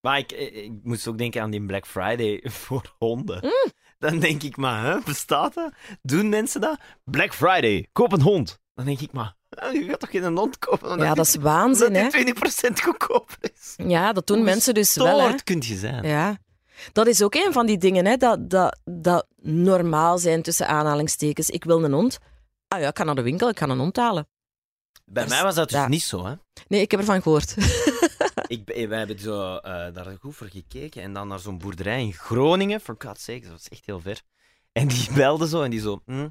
Maar 0.00 0.18
ik, 0.18 0.32
eh, 0.32 0.64
ik 0.64 0.72
moest 0.82 1.08
ook 1.08 1.18
denken 1.18 1.42
aan 1.42 1.50
die 1.50 1.64
Black 1.66 1.86
Friday 1.86 2.40
voor 2.62 2.94
honden. 2.98 3.38
Mm. 3.42 3.72
Dan 3.98 4.18
denk 4.18 4.42
ik, 4.42 4.56
maar 4.56 4.84
hè, 4.84 4.98
bestaat 5.04 5.54
dat? 5.54 5.72
Doen 6.02 6.28
mensen 6.28 6.60
dat? 6.60 6.78
Black 7.04 7.34
Friday, 7.34 7.88
koop 7.92 8.12
een 8.12 8.22
hond. 8.22 8.58
Dan 8.74 8.84
denk 8.84 9.00
ik, 9.00 9.12
maar 9.12 9.36
je 9.72 9.84
gaat 9.88 10.00
toch 10.00 10.10
geen 10.10 10.36
hond 10.36 10.58
kopen? 10.58 10.98
Ja, 10.98 11.14
dat 11.14 11.26
is 11.26 11.34
waanzin, 11.34 11.94
hè? 11.94 12.08
die 12.08 12.34
20% 12.34 12.38
goedkoper 12.82 13.36
is. 13.40 13.74
Ja, 13.76 14.12
dat 14.12 14.26
doen 14.26 14.44
mensen 14.44 14.74
dus 14.74 14.94
wel, 14.94 15.20
hè? 15.20 15.34
Kunt 15.44 15.66
je 15.66 15.76
zijn. 15.76 16.04
Ja. 16.04 16.36
Dat 16.92 17.06
is 17.06 17.22
ook 17.22 17.34
een 17.34 17.52
van 17.52 17.66
die 17.66 17.78
dingen, 17.78 18.06
hè, 18.06 18.16
dat, 18.16 18.50
dat, 18.50 18.78
dat 18.84 19.26
normaal 19.42 20.18
zijn 20.18 20.42
tussen 20.42 20.68
aanhalingstekens. 20.68 21.50
Ik 21.50 21.64
wil 21.64 21.84
een 21.84 21.92
hond. 21.92 22.18
Ah 22.68 22.80
ja, 22.80 22.88
ik 22.88 22.98
ga 22.98 23.04
naar 23.04 23.14
de 23.14 23.22
winkel, 23.22 23.48
ik 23.48 23.58
ga 23.58 23.68
een 23.68 23.78
hond 23.78 23.96
halen. 23.96 24.28
Bij 25.04 25.22
Dat 25.22 25.32
mij 25.32 25.42
was 25.42 25.54
dat 25.54 25.68
dus 25.68 25.78
ja. 25.78 25.88
niet 25.88 26.02
zo, 26.02 26.26
hè. 26.26 26.34
Nee, 26.68 26.80
ik 26.80 26.90
heb 26.90 27.00
ervan 27.00 27.22
gehoord. 27.22 27.54
Ik, 28.48 28.88
wij 28.88 28.98
hebben 28.98 29.18
zo, 29.18 29.56
eh, 29.56 29.94
daar 29.94 30.16
goed 30.20 30.36
voor 30.36 30.46
gekeken 30.46 31.02
en 31.02 31.12
dan 31.12 31.28
naar 31.28 31.38
zo'n 31.38 31.58
boerderij 31.58 32.02
in 32.02 32.12
Groningen, 32.12 32.80
for 32.80 32.94
God's 32.98 33.24
sake, 33.24 33.40
dat 33.40 33.50
was 33.50 33.68
echt 33.68 33.86
heel 33.86 34.00
ver. 34.00 34.22
En 34.72 34.88
die 34.88 35.12
belde 35.14 35.48
zo 35.48 35.62
en 35.62 35.70
die 35.70 35.80
zo, 35.80 36.02
"Hm, 36.04 36.28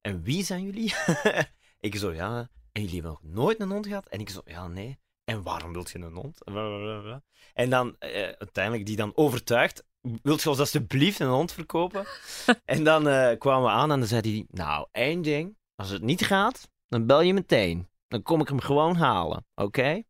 en 0.00 0.22
wie 0.22 0.44
zijn 0.44 0.64
jullie? 0.64 0.94
ik 1.80 1.96
zo, 1.96 2.12
ja, 2.12 2.48
en 2.72 2.82
jullie 2.82 3.00
hebben 3.00 3.18
nog 3.22 3.22
nooit 3.22 3.60
een 3.60 3.70
hond 3.70 3.86
gehad? 3.86 4.06
En 4.06 4.20
ik 4.20 4.30
zo, 4.30 4.40
ja, 4.44 4.66
nee. 4.66 4.98
En 5.24 5.42
waarom 5.42 5.72
wilt 5.72 5.90
je 5.90 5.98
een 5.98 6.14
hond? 6.14 6.44
Blablabla. 6.44 7.22
En 7.54 7.70
dan 7.70 7.96
eh, 7.98 8.22
uiteindelijk 8.22 8.86
die 8.86 8.96
dan 8.96 9.16
overtuigd, 9.16 9.84
wilt 10.22 10.42
je 10.42 10.48
ons 10.48 10.58
alsjeblieft 10.58 11.20
een 11.20 11.28
hond 11.28 11.52
verkopen? 11.52 12.06
en 12.64 12.84
dan 12.84 13.08
eh, 13.08 13.38
kwamen 13.38 13.64
we 13.64 13.70
aan 13.70 13.92
en 13.92 13.98
dan 13.98 14.08
zei 14.08 14.20
hij, 14.20 14.46
nou, 14.50 14.86
één 14.92 15.22
ding, 15.22 15.56
als 15.74 15.90
het 15.90 16.02
niet 16.02 16.24
gaat, 16.24 16.68
dan 16.88 17.06
bel 17.06 17.20
je 17.20 17.34
meteen. 17.34 17.88
Dan 18.08 18.22
kom 18.22 18.40
ik 18.40 18.48
hem 18.48 18.60
gewoon 18.60 18.96
halen, 18.96 19.46
oké? 19.54 20.02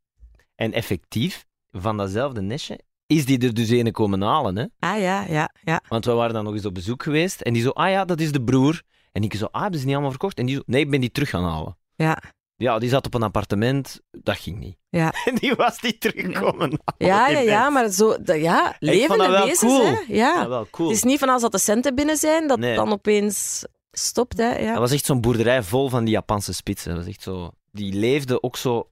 En 0.59 0.73
effectief, 0.73 1.45
van 1.71 1.97
datzelfde 1.97 2.41
nestje, 2.41 2.81
is 3.07 3.27
die 3.27 3.39
er 3.39 3.55
dus 3.55 3.71
ene 3.71 3.91
komen 3.91 4.23
halen, 4.23 4.57
hè? 4.57 4.65
Ah 4.79 5.01
ja, 5.01 5.25
ja, 5.29 5.55
ja. 5.65 5.81
Want 5.89 6.05
we 6.05 6.13
waren 6.13 6.35
dan 6.35 6.45
nog 6.45 6.55
eens 6.55 6.65
op 6.67 6.75
bezoek 6.75 7.03
geweest 7.03 7.41
en 7.41 7.53
die 7.53 7.63
zo, 7.63 7.71
ah 7.71 7.91
ja, 7.91 8.05
dat 8.05 8.21
is 8.21 8.33
de 8.33 8.43
broer. 8.43 8.83
En 9.13 9.23
ik 9.23 9.35
zo, 9.35 9.49
ah, 9.51 9.61
hebben 9.63 9.79
ze 9.79 9.85
niet 9.85 9.95
allemaal 9.95 10.11
verkocht? 10.13 10.39
En 10.39 10.47
die 10.47 10.55
zo, 10.57 10.63
nee, 10.67 10.81
ik 10.81 10.91
ben 10.91 11.01
die 11.01 11.11
terug 11.11 11.31
gaan 11.31 11.45
halen. 11.45 11.77
Ja, 11.95 12.23
Ja, 12.57 12.79
die 12.79 12.89
zat 12.89 13.07
op 13.07 13.15
een 13.15 13.23
appartement, 13.23 14.01
dat 14.11 14.37
ging 14.39 14.59
niet. 14.59 14.77
Ja. 14.89 15.13
En 15.25 15.35
die 15.35 15.55
was 15.55 15.81
niet 15.81 16.01
teruggekomen. 16.01 16.81
halen, 16.85 16.95
ja, 16.97 17.27
die 17.27 17.37
ja, 17.37 17.43
ja 17.43 17.71
maar 17.71 17.89
zo, 17.91 18.17
dat, 18.23 18.41
ja, 18.41 18.77
levende 18.79 19.29
wezens, 19.29 19.59
cool. 19.59 19.85
hè? 19.85 19.91
Ja. 20.09 20.35
Ja, 20.35 20.49
wel 20.49 20.67
cool. 20.71 20.89
Het 20.89 20.97
is 20.97 21.03
niet 21.03 21.19
van 21.19 21.29
als 21.29 21.43
dat 21.43 21.53
de 21.53 21.59
centen 21.59 21.95
binnen 21.95 22.17
zijn, 22.17 22.47
dat 22.49 22.59
Nee. 22.59 22.75
dan 22.77 22.93
opeens 22.93 23.65
stopt, 23.93 24.37
hè? 24.39 24.59
Ja. 24.59 24.71
Dat 24.71 24.79
was 24.79 24.93
echt 24.93 25.05
zo'n 25.05 25.21
boerderij 25.21 25.63
vol 25.63 25.89
van 25.89 26.05
die 26.05 26.15
Japanse 26.15 26.53
spitsen. 26.55 26.89
Dat 26.95 26.99
was 27.05 27.09
echt 27.13 27.23
zo... 27.23 27.51
Die 27.73 27.93
leefden 27.93 28.43
ook 28.43 28.57
zo... 28.57 28.91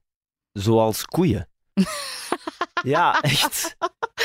Zoals 0.51 1.05
koeien. 1.05 1.47
ja, 2.83 3.21
echt. 3.21 3.75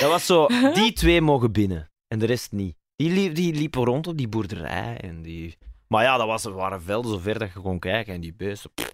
Dat 0.00 0.10
was 0.10 0.26
zo... 0.26 0.46
Die 0.74 0.92
twee 0.92 1.20
mogen 1.20 1.52
binnen. 1.52 1.90
En 2.08 2.18
de 2.18 2.26
rest 2.26 2.52
niet. 2.52 2.76
Die, 2.96 3.10
liep, 3.10 3.34
die 3.34 3.54
liepen 3.54 3.84
rond 3.84 4.06
op 4.06 4.16
die 4.16 4.28
boerderij. 4.28 4.96
En 5.00 5.22
die... 5.22 5.58
Maar 5.88 6.02
ja, 6.04 6.16
dat 6.16 6.26
was, 6.26 6.44
waren 6.44 6.82
velden 6.82 7.10
zo 7.12 7.18
ver 7.18 7.38
dat 7.38 7.52
je 7.54 7.60
kon 7.60 7.78
kijken. 7.78 8.14
En 8.14 8.20
die 8.20 8.34
beesten... 8.34 8.70
pff. 8.74 8.92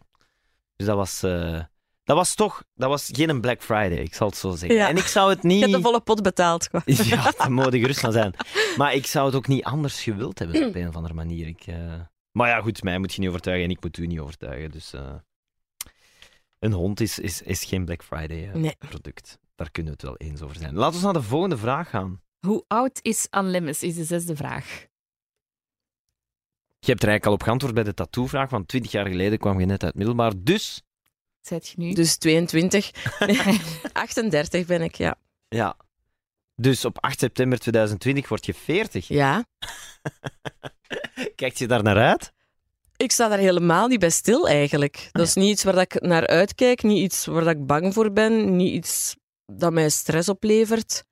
Dus 0.76 0.86
dat 0.86 0.96
was... 0.96 1.22
eh, 1.22 1.60
Dat 2.04 2.16
was 2.16 2.34
toch... 2.34 2.62
Dat 2.74 2.88
was 2.88 3.08
geen 3.12 3.40
Black 3.40 3.62
Friday, 3.62 3.98
ik 3.98 4.14
zal 4.14 4.26
het 4.28 4.36
zo 4.36 4.50
zeggen. 4.50 4.78
Ja. 4.78 4.88
En 4.88 4.96
ik 4.96 5.06
zou 5.06 5.30
het 5.30 5.42
Je 5.42 5.48
niet... 5.48 5.60
hebt 5.60 5.72
de 5.72 5.80
volle 5.80 6.00
pot 6.00 6.22
betaald. 6.22 6.68
gewoon. 6.70 6.96
Ja, 7.06 7.32
daar 7.36 7.52
moet 7.52 7.72
je 7.72 7.78
gerust 7.80 8.00
van 8.00 8.12
zijn. 8.12 8.34
Maar 8.76 8.94
ik 8.94 9.06
zou 9.06 9.26
het 9.26 9.34
ook 9.34 9.46
niet 9.46 9.64
anders 9.64 10.02
gewild 10.02 10.38
hebben 10.38 10.66
op 10.68 10.74
een 10.74 10.88
of 10.88 10.96
andere 10.96 11.14
manier. 11.14 11.46
Ik, 11.46 11.62
eh, 11.66 11.76
Maar 12.32 12.48
ja, 12.48 12.60
goed, 12.60 12.82
mij 12.82 12.98
moet 12.98 13.12
je 13.14 13.20
niet 13.20 13.28
overtuigen 13.28 13.64
en 13.64 13.70
ik 13.70 13.82
moet 13.82 13.96
u 13.98 14.06
niet 14.06 14.20
overtuigen. 14.20 14.70
Dus 14.70 14.92
eh, 14.92 15.14
een 16.58 16.72
hond 16.72 17.00
is, 17.00 17.18
is, 17.18 17.42
is 17.42 17.64
geen 17.64 17.84
Black 17.84 18.02
Friday 18.04 18.50
Nee. 18.54 18.76
product. 18.78 19.38
Daar 19.54 19.70
kunnen 19.70 19.92
we 19.92 19.98
het 20.00 20.08
wel 20.18 20.28
eens 20.28 20.42
over 20.42 20.56
zijn. 20.56 20.74
Laten 20.74 20.98
we 20.98 21.04
naar 21.04 21.12
de 21.12 21.22
volgende 21.22 21.58
vraag 21.58 21.90
gaan. 21.90 22.22
Hoe 22.46 22.64
oud 22.68 22.98
is 23.02 23.26
Anne 23.30 23.68
is 23.68 23.94
de 23.94 24.04
zesde 24.04 24.36
vraag. 24.36 24.86
Je 26.80 26.94
hebt 26.94 27.02
er 27.02 27.08
eigenlijk 27.08 27.26
al 27.26 27.32
op 27.32 27.42
geantwoord 27.42 27.74
bij 27.74 27.82
de 27.84 27.94
tattoo-vraag, 27.94 28.50
want 28.50 28.68
20 28.68 28.92
jaar 28.92 29.06
geleden 29.06 29.38
kwam 29.38 29.60
je 29.60 29.66
net 29.66 29.82
uit 29.82 29.94
middelbaar. 29.94 30.32
Dus, 30.36 30.82
Zet 31.40 31.68
je 31.68 31.74
nu? 31.78 31.92
Dus 31.92 32.16
22. 32.16 32.90
38 33.92 34.66
ben 34.72 34.82
ik, 34.82 34.94
ja. 34.94 35.16
ja. 35.48 35.76
Dus 36.54 36.84
op 36.84 36.98
8 37.00 37.18
september 37.18 37.58
2020 37.58 38.28
word 38.28 38.46
je 38.46 38.54
40. 38.54 39.08
Ja. 39.08 39.44
Kijkt 41.34 41.58
je 41.58 41.66
daar 41.66 41.82
naar 41.82 41.96
uit? 41.96 42.32
Ik 42.98 43.12
sta 43.12 43.28
daar 43.28 43.38
helemaal 43.38 43.88
niet 43.88 44.00
bij 44.00 44.10
stil, 44.10 44.48
eigenlijk. 44.48 45.08
Dat 45.12 45.26
is 45.26 45.34
niet 45.34 45.50
iets 45.50 45.64
waar 45.64 45.78
ik 45.78 46.00
naar 46.00 46.26
uitkijk, 46.26 46.82
niet 46.82 46.98
iets 46.98 47.26
waar 47.26 47.46
ik 47.46 47.66
bang 47.66 47.94
voor 47.94 48.12
ben, 48.12 48.56
niet 48.56 48.72
iets 48.72 49.16
dat 49.46 49.72
mij 49.72 49.88
stress 49.88 50.28
oplevert. 50.28 51.04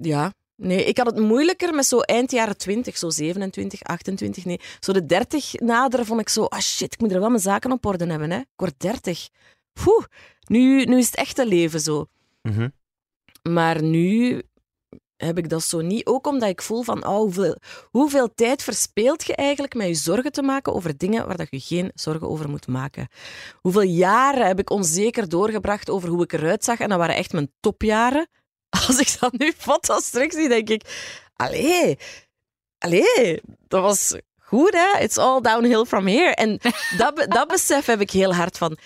Ja, 0.00 0.32
nee, 0.56 0.84
ik 0.84 0.96
had 0.96 1.06
het 1.06 1.18
moeilijker 1.18 1.74
met 1.74 1.86
zo 1.86 2.00
eind 2.00 2.30
jaren 2.30 2.56
20, 2.56 2.98
zo 2.98 3.10
27, 3.10 3.82
28, 3.82 4.44
nee. 4.44 4.60
Zo 4.80 4.92
de 4.92 5.06
30 5.06 5.52
naderen 5.52 6.06
vond 6.06 6.20
ik 6.20 6.28
zo, 6.28 6.44
ah 6.44 6.60
shit, 6.60 6.92
ik 6.92 7.00
moet 7.00 7.12
er 7.12 7.20
wel 7.20 7.28
mijn 7.28 7.42
zaken 7.42 7.72
op 7.72 7.86
orde 7.86 8.06
hebben, 8.06 8.30
hè. 8.30 8.38
Ik 8.38 8.46
word 8.56 8.80
30. 8.80 9.28
Poeh, 9.72 10.04
nu, 10.46 10.84
nu 10.84 10.98
is 10.98 11.06
het 11.06 11.16
echte 11.16 11.46
leven 11.46 11.80
zo. 11.80 12.06
Mhm. 12.42 12.68
Maar 13.42 13.82
nu 13.82 14.42
heb 15.24 15.38
ik 15.38 15.48
dat 15.48 15.62
zo 15.62 15.80
niet. 15.80 16.06
Ook 16.06 16.26
omdat 16.26 16.48
ik 16.48 16.62
voel 16.62 16.82
van, 16.82 17.06
oh, 17.06 17.16
hoeveel, 17.16 17.56
hoeveel 17.90 18.34
tijd 18.34 18.62
verspeelt 18.62 19.24
je 19.24 19.34
eigenlijk 19.34 19.74
met 19.74 19.86
je 19.86 19.94
zorgen 19.94 20.32
te 20.32 20.42
maken 20.42 20.74
over 20.74 20.96
dingen 20.96 21.26
waar 21.26 21.36
dat 21.36 21.46
je 21.50 21.60
geen 21.60 21.90
zorgen 21.94 22.28
over 22.28 22.48
moet 22.48 22.66
maken. 22.66 23.08
Hoeveel 23.60 23.82
jaren 23.82 24.46
heb 24.46 24.58
ik 24.58 24.70
onzeker 24.70 25.28
doorgebracht 25.28 25.90
over 25.90 26.08
hoe 26.08 26.22
ik 26.22 26.32
eruit 26.32 26.64
zag. 26.64 26.78
En 26.78 26.88
dat 26.88 26.98
waren 26.98 27.16
echt 27.16 27.32
mijn 27.32 27.52
topjaren. 27.60 28.28
Als 28.86 28.98
ik 28.98 29.16
dat 29.20 29.32
nu 29.32 29.52
foto's 29.56 30.10
terugzie, 30.10 30.48
denk 30.48 30.68
ik, 30.68 30.82
allee, 31.36 31.98
allee, 32.78 33.40
dat 33.68 33.82
was 33.82 34.16
goed 34.38 34.72
hè. 34.72 35.02
It's 35.02 35.18
all 35.18 35.40
downhill 35.40 35.84
from 35.84 36.06
here. 36.06 36.34
En 36.34 36.58
dat, 36.98 37.26
dat 37.28 37.48
besef 37.48 37.86
heb 37.86 38.00
ik 38.00 38.10
heel 38.10 38.34
hard 38.34 38.58
van 38.58 38.78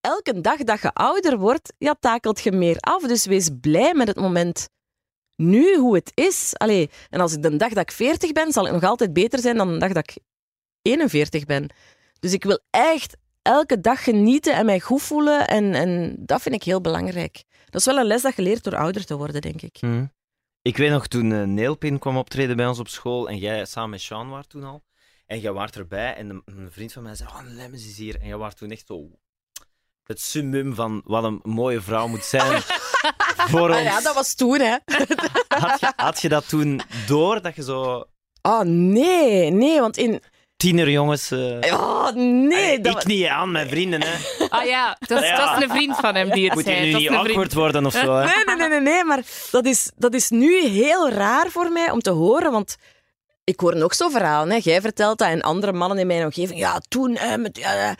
elke 0.00 0.40
dag 0.40 0.56
dat 0.56 0.80
je 0.80 0.92
ouder 0.92 1.38
wordt, 1.38 1.72
ja, 1.78 1.96
takelt 2.00 2.40
je 2.40 2.52
meer 2.52 2.76
af. 2.80 3.02
Dus 3.02 3.26
wees 3.26 3.48
blij 3.60 3.94
met 3.94 4.08
het 4.08 4.16
moment 4.16 4.68
nu, 5.38 5.76
hoe 5.76 5.94
het 5.94 6.12
is. 6.14 6.52
Allee, 6.56 6.90
en 7.10 7.20
als 7.20 7.32
ik 7.32 7.42
de 7.42 7.56
dag 7.56 7.72
dat 7.72 7.82
ik 7.82 7.92
40 7.92 8.32
ben, 8.32 8.52
zal 8.52 8.66
ik 8.66 8.72
nog 8.72 8.82
altijd 8.82 9.12
beter 9.12 9.38
zijn 9.38 9.56
dan 9.56 9.72
de 9.72 9.78
dag 9.78 9.92
dat 9.92 10.10
ik 10.10 10.18
41 10.82 11.44
ben. 11.44 11.70
Dus 12.20 12.32
ik 12.32 12.44
wil 12.44 12.60
echt 12.70 13.16
elke 13.42 13.80
dag 13.80 14.04
genieten 14.04 14.54
en 14.54 14.66
mij 14.66 14.80
goed 14.80 15.02
voelen. 15.02 15.46
En, 15.46 15.74
en 15.74 16.16
dat 16.18 16.42
vind 16.42 16.54
ik 16.54 16.62
heel 16.62 16.80
belangrijk. 16.80 17.44
Dat 17.64 17.80
is 17.80 17.86
wel 17.86 17.98
een 17.98 18.06
les 18.06 18.22
dat 18.22 18.36
je 18.36 18.42
leert 18.42 18.64
door 18.64 18.76
ouder 18.76 19.04
te 19.04 19.16
worden, 19.16 19.40
denk 19.40 19.62
ik. 19.62 19.80
Mhm. 19.80 20.04
Ik 20.62 20.76
weet 20.76 20.90
nog 20.90 21.06
toen 21.06 21.32
eh, 21.32 21.42
Neelpin 21.42 21.98
kwam 21.98 22.16
optreden 22.16 22.56
bij 22.56 22.66
ons 22.66 22.78
op 22.78 22.88
school 22.88 23.28
en 23.28 23.38
jij 23.38 23.64
samen 23.64 23.90
met 23.90 24.00
Sean 24.00 24.28
was 24.28 24.46
toen 24.46 24.64
al. 24.64 24.82
En 25.26 25.40
jij 25.40 25.52
waart 25.52 25.76
erbij 25.76 26.14
en 26.14 26.30
een, 26.30 26.42
een 26.44 26.72
vriend 26.72 26.92
van 26.92 27.02
mij 27.02 27.14
zei: 27.14 27.28
Oh, 27.28 27.40
Lemmens 27.44 27.86
is 27.86 27.98
hier. 27.98 28.20
En 28.20 28.26
jij 28.26 28.36
waart 28.36 28.56
toen 28.56 28.70
echt 28.70 28.86
zo. 28.86 29.10
Het 30.08 30.20
summum 30.20 30.74
van 30.74 31.02
wat 31.04 31.24
een 31.24 31.40
mooie 31.42 31.80
vrouw 31.80 32.06
moet 32.06 32.24
zijn 32.24 32.60
voor 33.50 33.68
ons. 33.68 33.76
Ah 33.78 33.82
ja, 33.82 34.00
dat 34.00 34.14
was 34.14 34.34
toen, 34.34 34.60
hè. 34.60 34.76
had, 35.64 35.80
je, 35.80 35.92
had 35.96 36.20
je 36.20 36.28
dat 36.28 36.48
toen 36.48 36.80
door 37.06 37.42
dat 37.42 37.56
je 37.56 37.62
zo 37.62 38.04
Oh, 38.42 38.60
nee, 38.64 39.50
nee, 39.50 39.80
want 39.80 39.96
in... 39.96 40.20
tienerjongens. 40.56 41.30
eh 41.30 41.72
Oh, 41.72 42.10
nee. 42.14 42.80
Dat... 42.80 43.00
ik 43.02 43.06
niet 43.06 43.26
aan 43.26 43.50
mijn 43.52 43.68
vrienden, 43.68 44.02
hè? 44.02 44.14
Ah 44.48 44.64
ja, 44.64 44.96
dat 45.00 45.22
is, 45.22 45.28
Ja. 45.28 45.62
een 45.62 45.68
vriend 45.70 45.96
van 45.96 46.14
hem 46.14 46.30
die 46.30 46.44
het 46.44 46.54
Moet 46.54 46.64
je 46.64 46.70
zei. 46.70 46.84
nu 46.86 46.90
Dat 46.92 47.00
niet 47.00 47.10
is 47.10 47.16
een 47.16 47.22
vriend. 47.22 47.36
awkward 47.36 47.54
worden 47.54 47.86
of 47.86 47.92
zo, 47.92 48.14
hè? 48.14 48.24
Nee, 48.24 48.44
nee, 48.44 48.56
nee, 48.56 48.68
nee, 48.68 48.80
nee, 48.80 49.04
maar 49.04 49.20
dat 49.50 49.64
is, 49.66 49.90
dat 49.96 50.14
is 50.14 50.30
nu 50.30 50.60
heel 50.66 51.08
raar 51.10 51.50
voor 51.50 51.72
mij 51.72 51.90
om 51.90 52.00
te 52.00 52.10
horen, 52.10 52.52
want 52.52 52.76
ik 53.44 53.60
hoor 53.60 53.76
nog 53.76 53.94
zo'n 53.94 54.10
verhaal. 54.10 54.46
Hè. 54.48 54.58
Jij 54.62 54.80
vertelt 54.80 55.18
dat 55.18 55.28
en 55.28 55.42
andere 55.42 55.72
mannen 55.72 55.98
in 55.98 56.06
mijn 56.06 56.24
omgeving, 56.24 56.58
ja, 56.58 56.80
toen... 56.88 57.16
hè, 57.16 57.38
met, 57.38 57.56
ja, 57.58 57.72
ja. 57.72 57.94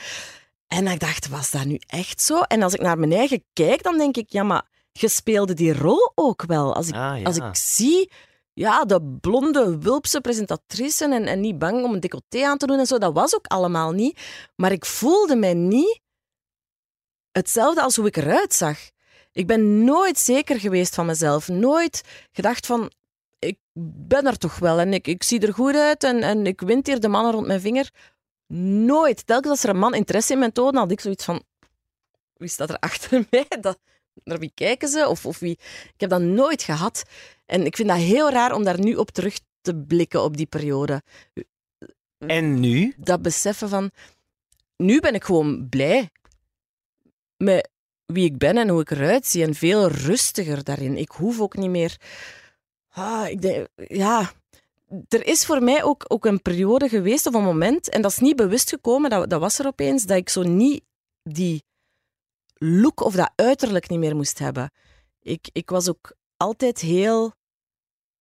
En 0.69 0.87
ik 0.87 1.01
dacht, 1.01 1.29
was 1.29 1.51
dat 1.51 1.65
nu 1.65 1.81
echt 1.87 2.21
zo? 2.21 2.41
En 2.41 2.63
als 2.63 2.75
ik 2.75 2.81
naar 2.81 2.99
mijn 2.99 3.13
eigen 3.13 3.45
kijk, 3.53 3.83
dan 3.83 3.99
denk 3.99 4.17
ik, 4.17 4.31
ja, 4.31 4.43
maar 4.43 4.67
je 4.93 5.09
speelde 5.09 5.55
die 5.55 5.73
rol 5.79 6.13
ook 6.15 6.43
wel. 6.47 6.75
Als 6.75 6.89
ik, 6.89 6.95
Ah, 6.95 7.19
ja. 7.19 7.25
als 7.25 7.37
ik 7.37 7.57
zie... 7.57 8.11
Ja, 8.53 8.85
de 8.85 9.19
blonde, 9.21 9.79
wulpse 9.79 10.21
presentatrice 10.21 11.05
en, 11.05 11.27
en 11.27 11.41
niet 11.41 11.59
bang 11.59 11.85
om 11.85 11.95
een 11.95 12.01
decolleté 12.01 12.45
aan 12.47 12.59
te 12.59 12.67
doen 12.67 12.79
en 12.79 12.87
zo, 12.87 12.99
dat 12.99 13.13
was 13.13 13.35
ook 13.35 13.47
allemaal 13.47 13.93
niet. 13.93 14.21
Maar 14.57 14.73
ik 14.73 14.85
voelde 14.87 15.37
mij 15.37 15.55
niet 15.55 16.01
hetzelfde 17.33 17.83
als 17.83 17.97
hoe 17.97 18.07
ik 18.07 18.17
eruit 18.17 18.55
zag. 18.55 18.79
Ik 19.33 19.47
ben 19.47 19.85
nooit 19.85 20.19
zeker 20.19 20.61
geweest 20.61 20.95
van 20.95 21.07
mezelf. 21.07 21.49
Nooit 21.49 22.03
gedacht 22.33 22.67
van, 22.67 22.91
ik 23.39 23.59
ben 24.09 24.27
er 24.27 24.39
toch 24.39 24.59
wel 24.59 24.79
en 24.79 24.93
ik, 24.93 25.07
ik 25.07 25.23
zie 25.23 25.41
er 25.41 25.55
goed 25.55 25.75
uit 25.77 26.05
en, 26.05 26.23
en 26.23 26.47
ik 26.47 26.61
wint 26.61 26.87
hier 26.87 27.01
de 27.01 27.09
mannen 27.09 27.33
rond 27.33 27.47
mijn 27.47 27.61
vinger. 27.61 27.91
Nooit. 28.53 29.27
Telkens 29.27 29.51
als 29.51 29.63
er 29.63 29.69
een 29.69 29.79
man 29.79 29.95
interesse 29.95 30.33
in 30.33 30.39
mij 30.39 30.51
toonde, 30.51 30.79
had 30.79 30.91
ik 30.91 31.01
zoiets 31.01 31.25
van, 31.25 31.43
wie 32.37 32.49
staat 32.49 32.71
er 32.71 32.79
achter 32.79 33.27
mij? 33.31 33.47
Dat, 33.61 33.79
naar 34.25 34.39
wie 34.39 34.53
kijken 34.55 34.89
ze? 34.89 35.09
Of, 35.09 35.27
of 35.27 35.39
wie? 35.39 35.59
Ik 35.95 36.01
heb 36.01 36.11
dat 36.11 36.21
nooit 36.21 36.63
gehad. 36.63 37.03
En 37.47 37.67
ik 37.67 37.77
vind 37.77 37.89
dat 37.89 37.99
heel 37.99 38.31
raar 38.31 38.55
om 38.55 38.65
daar 38.65 38.81
nu 38.81 38.95
op 38.95 39.11
terug 39.11 39.39
te 39.61 39.77
blikken 39.77 40.23
op 40.23 40.37
die 40.37 40.47
periode. 40.47 41.03
En 42.19 42.61
nu? 42.61 42.95
Dat 42.97 43.23
beseffen 43.23 43.69
van, 43.69 43.91
nu 44.77 45.01
ben 45.01 45.15
ik 45.15 45.25
gewoon 45.25 45.69
blij 45.69 46.11
met 47.37 47.69
wie 48.07 48.25
ik 48.25 48.39
ben 48.39 48.57
en 48.57 48.69
hoe 48.69 48.81
ik 48.81 48.91
eruit 48.91 49.27
zie. 49.27 49.43
En 49.43 49.55
veel 49.55 49.89
rustiger 49.89 50.65
daarin. 50.65 50.97
Ik 50.97 51.11
hoef 51.11 51.41
ook 51.41 51.57
niet 51.57 51.71
meer. 51.71 51.97
Ah, 52.89 53.29
ik 53.29 53.43
denk, 53.43 53.69
ja, 53.77 54.33
er 55.09 55.27
is 55.27 55.47
voor 55.47 55.63
mij 55.63 55.83
ook, 55.83 56.05
ook 56.09 56.25
een 56.25 56.43
periode 56.43 56.89
geweest, 56.89 57.27
of 57.27 57.35
een 57.35 57.43
moment, 57.43 57.89
en 57.89 58.03
dat 58.03 58.11
is 58.11 58.19
niet 58.19 58.37
bewust 58.37 58.69
gekomen, 58.69 59.11
dat, 59.11 59.31
dat 59.31 59.41
was 59.41 59.59
er 59.59 59.67
opeens, 59.67 60.05
dat 60.05 60.17
ik 60.17 60.29
zo 60.29 60.43
niet 60.43 60.85
die 61.23 61.65
look 62.55 63.01
of 63.01 63.15
dat 63.15 63.33
uiterlijk 63.35 63.89
niet 63.89 63.99
meer 63.99 64.17
moest 64.17 64.39
hebben. 64.39 64.71
Ik, 65.21 65.49
ik 65.53 65.71
was 65.71 65.89
ook 65.89 66.17
altijd 66.37 66.81
heel 66.81 67.33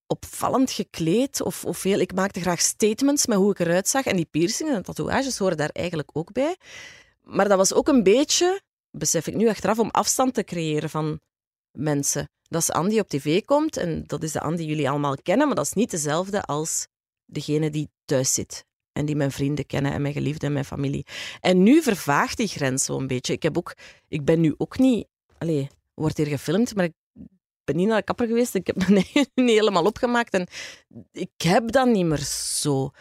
opvallend 0.08 0.72
gekleed. 0.72 1.42
Of, 1.42 1.66
of 1.66 1.84
heel, 1.84 2.00
ik 2.00 2.14
maakte 2.14 2.42
graag 2.42 2.62
statements 2.62 3.26
met 3.26 3.38
hoe 3.38 3.52
ik 3.52 3.60
eruit 3.60 3.88
zag. 3.88 4.06
En 4.06 4.16
die 4.16 4.28
piercingen 4.32 4.76
en 4.76 4.84
tatoeages 4.84 5.38
horen 5.38 5.58
daar 5.58 5.70
eigenlijk 5.70 6.10
ook 6.14 6.32
bij. 6.32 6.58
Maar 7.22 7.48
dat 7.48 7.58
was 7.58 7.74
ook 7.74 7.88
een 7.88 8.04
beetje, 8.04 8.62
besef 8.92 9.28
ik 9.28 9.36
nu 9.36 9.50
achteraf, 9.50 9.80
om 9.80 9.90
afstand 9.90 10.34
te 10.34 10.44
creëren 10.44 10.90
van 10.90 11.20
mensen. 11.78 12.30
Dat 12.42 12.62
is 12.62 12.72
Andy 12.72 13.00
op 13.00 13.08
tv 13.08 13.46
komt 13.46 13.78
en 13.78 14.04
dat 14.08 14.24
is 14.24 14.32
de 14.32 14.42
Andy 14.42 14.58
die 14.58 14.68
jullie 14.68 14.90
allemaal 14.90 15.16
kennen, 15.24 15.48
maar 15.48 15.56
dat 15.56 15.66
is 15.66 15.74
niet 15.74 15.92
dezelfde 15.92 16.42
als 16.42 16.88
degene 17.26 17.70
die 17.70 17.90
thuis 18.06 18.34
zit. 18.34 18.66
En 18.92 19.06
die 19.06 19.16
mijn 19.16 19.32
vrienden 19.32 19.66
kennen 19.66 19.92
en 19.92 20.02
mijn 20.02 20.14
geliefden 20.14 20.48
en 20.48 20.54
mijn 20.54 20.66
familie. 20.66 21.06
En 21.40 21.64
nu 21.64 21.82
vervaagt 21.82 22.38
die 22.38 22.48
grens 22.48 22.86
zo'n 22.86 23.08
beetje. 23.08 23.34
Ik, 23.34 23.44
heb 23.44 23.58
ook, 23.58 23.74
ik 24.08 24.26
ben 24.26 24.40
nu 24.40 24.54
ook 24.58 24.78
niet... 24.78 25.08
Allee, 25.38 25.68
wordt 25.94 26.18
hier 26.18 26.26
gefilmd, 26.26 26.76
maar 26.76 26.86
ik 26.86 26.94
ben 27.64 27.76
niet 27.76 27.88
naar 27.88 27.98
de 27.98 28.04
kapper 28.04 28.28
geweest. 28.28 28.56
Ik 28.56 28.68
heb 28.68 28.76
me 28.88 29.06
niet 29.36 29.50
helemaal 29.50 29.86
opgemaakt. 29.86 30.34
En 30.34 30.48
ik 31.12 31.42
heb 31.44 31.72
dat 31.72 31.88
niet 31.88 32.06
meer 32.06 32.24
zo, 32.58 32.92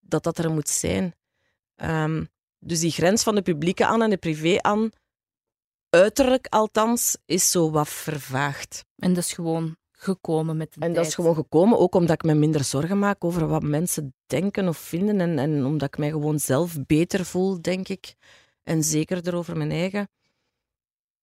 dat 0.00 0.22
dat 0.22 0.38
er 0.38 0.50
moet 0.50 0.68
zijn. 0.68 1.14
Ehm, 1.74 2.24
dus 2.58 2.80
die 2.80 2.90
grens 2.90 3.22
van 3.22 3.34
de 3.34 3.42
publieke 3.42 3.86
aan 3.86 4.02
en 4.02 4.10
de 4.10 4.16
privé 4.16 4.58
aan, 4.60 4.90
uiterlijk 5.90 6.46
althans, 6.46 7.16
is 7.26 7.50
zo 7.50 7.70
wat 7.70 7.88
vervaagd. 7.88 8.84
En 8.96 9.14
dat 9.14 9.24
is 9.24 9.32
gewoon 9.32 9.76
gekomen 9.92 10.56
met 10.56 10.68
de 10.68 10.74
En 10.74 10.80
tijd. 10.80 10.94
dat 10.94 11.06
is 11.06 11.14
gewoon 11.14 11.34
gekomen, 11.34 11.78
ook 11.78 11.94
omdat 11.94 12.14
ik 12.14 12.22
me 12.22 12.34
minder 12.34 12.64
zorgen 12.64 12.98
maak 12.98 13.24
over 13.24 13.46
wat 13.46 13.62
mensen 13.62 14.14
denken 14.26 14.68
of 14.68 14.78
vinden. 14.78 15.20
En, 15.20 15.38
en 15.38 15.64
omdat 15.64 15.88
ik 15.88 15.98
mij 15.98 16.10
gewoon 16.10 16.38
zelf 16.38 16.76
beter 16.86 17.24
voel, 17.24 17.62
denk 17.62 17.88
ik. 17.88 18.14
En 18.62 18.82
zekerder 18.82 19.34
over 19.34 19.56
mijn 19.56 19.70
eigen. 19.70 20.08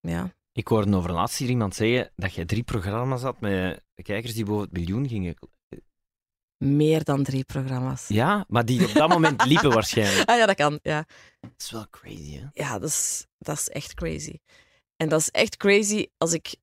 Ja. 0.00 0.34
Ik 0.52 0.68
hoorde 0.68 0.96
over 0.96 1.12
laatst 1.12 1.38
hier 1.38 1.48
iemand 1.48 1.74
zeggen 1.74 2.10
dat 2.16 2.34
jij 2.34 2.44
drie 2.44 2.62
programma's 2.62 3.22
had 3.22 3.40
met 3.40 3.84
kijkers 3.94 4.34
die 4.34 4.44
boven 4.44 4.62
het 4.62 4.72
miljoen 4.72 5.08
gingen. 5.08 5.34
Meer 6.64 7.04
dan 7.04 7.22
drie 7.22 7.44
programma's. 7.44 8.08
Ja, 8.08 8.44
maar 8.48 8.64
die 8.64 8.84
op 8.84 8.92
dat 8.92 9.08
moment 9.08 9.44
liepen 9.50 9.70
waarschijnlijk. 9.72 10.28
Ah 10.28 10.36
ja, 10.36 10.46
dat 10.46 10.56
kan. 10.56 10.78
Ja, 10.82 11.06
Dat 11.40 11.50
is 11.58 11.70
wel 11.70 11.86
crazy, 11.90 12.38
hè? 12.38 12.46
ja 12.52 12.78
dat, 12.78 12.88
is, 12.88 13.26
dat 13.38 13.58
is 13.58 13.68
echt 13.68 13.94
crazy. 13.94 14.38
En 14.96 15.08
dat 15.08 15.20
is 15.20 15.30
echt 15.30 15.56
crazy 15.56 16.06
als 16.18 16.32
ik 16.32 16.56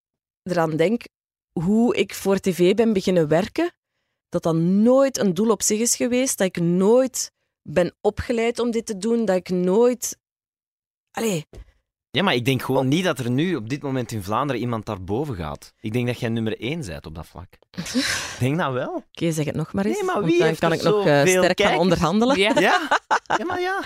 eraan 0.43 0.75
denk 0.75 1.03
hoe 1.51 1.95
ik 1.95 2.13
voor 2.13 2.39
tv 2.39 2.73
ben 2.75 2.93
beginnen 2.93 3.27
werken. 3.27 3.73
Dat 4.29 4.43
dat 4.43 4.55
nooit 4.55 5.17
een 5.17 5.33
doel 5.33 5.49
op 5.49 5.61
zich 5.61 5.79
is 5.79 5.95
geweest. 5.95 6.37
Dat 6.37 6.47
ik 6.47 6.59
nooit 6.63 7.31
ben 7.61 7.95
opgeleid 8.01 8.59
om 8.59 8.71
dit 8.71 8.85
te 8.85 8.97
doen. 8.97 9.25
Dat 9.25 9.35
ik 9.35 9.49
nooit... 9.49 10.17
Allee, 11.11 11.45
Ja, 12.13 12.23
maar 12.23 12.35
ik 12.35 12.45
denk 12.45 12.61
gewoon 12.61 12.87
niet 12.87 13.03
dat 13.03 13.19
er 13.19 13.29
nu 13.29 13.55
op 13.55 13.69
dit 13.69 13.81
moment 13.81 14.11
in 14.11 14.23
Vlaanderen 14.23 14.61
iemand 14.61 14.85
daarboven 14.85 15.35
gaat. 15.35 15.73
Ik 15.79 15.93
denk 15.93 16.07
dat 16.07 16.19
jij 16.19 16.29
nummer 16.29 16.59
één 16.59 16.85
bent 16.85 17.05
op 17.05 17.15
dat 17.15 17.27
vlak. 17.27 17.47
ik 17.71 18.05
denk 18.39 18.57
dat 18.57 18.73
wel. 18.73 19.03
Oké, 19.15 19.31
zeg 19.31 19.45
het 19.45 19.55
nog 19.55 19.73
maar 19.73 19.85
eens. 19.85 19.95
Nee, 19.95 20.05
maar 20.05 20.15
want 20.15 20.25
wie 20.25 20.39
dan 20.39 20.55
kan 20.55 20.73
ik 20.73 20.81
nog 20.83 21.05
eh, 21.05 21.21
sterk 21.21 21.43
gaan 21.43 21.53
kijkers? 21.53 21.77
onderhandelen. 21.79 22.39
Ja. 22.39 22.51
Ja, 22.59 22.87
ja 23.37 23.45
maar 23.45 23.61
ja. 23.61 23.83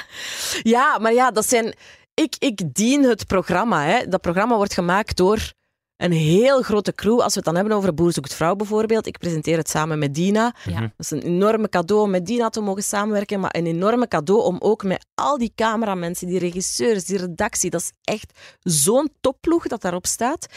Ja, 0.64 0.98
maar 0.98 1.14
ja, 1.14 1.32
dat 1.32 1.46
zijn... 1.46 1.76
Ik, 2.14 2.36
ik 2.40 2.74
dien 2.74 3.04
het 3.04 3.28
programma. 3.28 3.86
Hè. 3.86 4.08
Dat 4.08 4.22
programma 4.22 4.56
wordt 4.56 4.74
gemaakt 4.74 5.18
door 5.18 5.54
een 5.98 6.12
heel 6.12 6.62
grote 6.62 6.94
crew. 6.94 7.20
Als 7.20 7.34
we 7.34 7.36
het 7.36 7.46
dan 7.46 7.56
hebben 7.56 7.74
over 7.74 7.94
Boer 7.94 8.14
zoekt 8.14 8.34
vrouw 8.34 8.56
bijvoorbeeld. 8.56 9.08
Ik 9.08 9.18
presenteer 9.18 9.58
het 9.58 9.70
samen 9.70 10.00
met 10.00 10.14
Dina. 10.14 10.56
Ja. 10.66 10.80
Dat 10.80 10.92
is 10.98 11.12
een 11.12 11.22
enorme 11.22 11.70
cadeau 11.70 12.02
om 12.02 12.10
met 12.10 12.26
Dina 12.26 12.50
te 12.50 12.62
mogen 12.62 12.84
samenwerken. 12.84 13.40
Maar 13.40 13.56
een 13.56 13.66
enorme 13.66 14.08
cadeau 14.08 14.44
om 14.44 14.58
ook 14.60 14.84
met 14.84 15.06
al 15.16 15.38
die 15.38 15.52
cameramensen, 15.56 16.28
die 16.28 16.40
regisseurs, 16.40 17.06
die 17.06 17.18
redactie. 17.18 17.70
Dat 17.70 17.82
is 17.82 17.92
echt 18.04 18.40
zo'n 18.60 19.10
topploeg 19.22 19.68
dat 19.68 19.82
daarop 19.82 20.06
staat. 20.06 20.48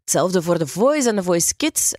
Hetzelfde 0.00 0.42
voor 0.42 0.58
The 0.58 0.66
Voice 0.66 1.08
en 1.08 1.16
The 1.16 1.22
Voice 1.22 1.56
Kids. 1.56 1.94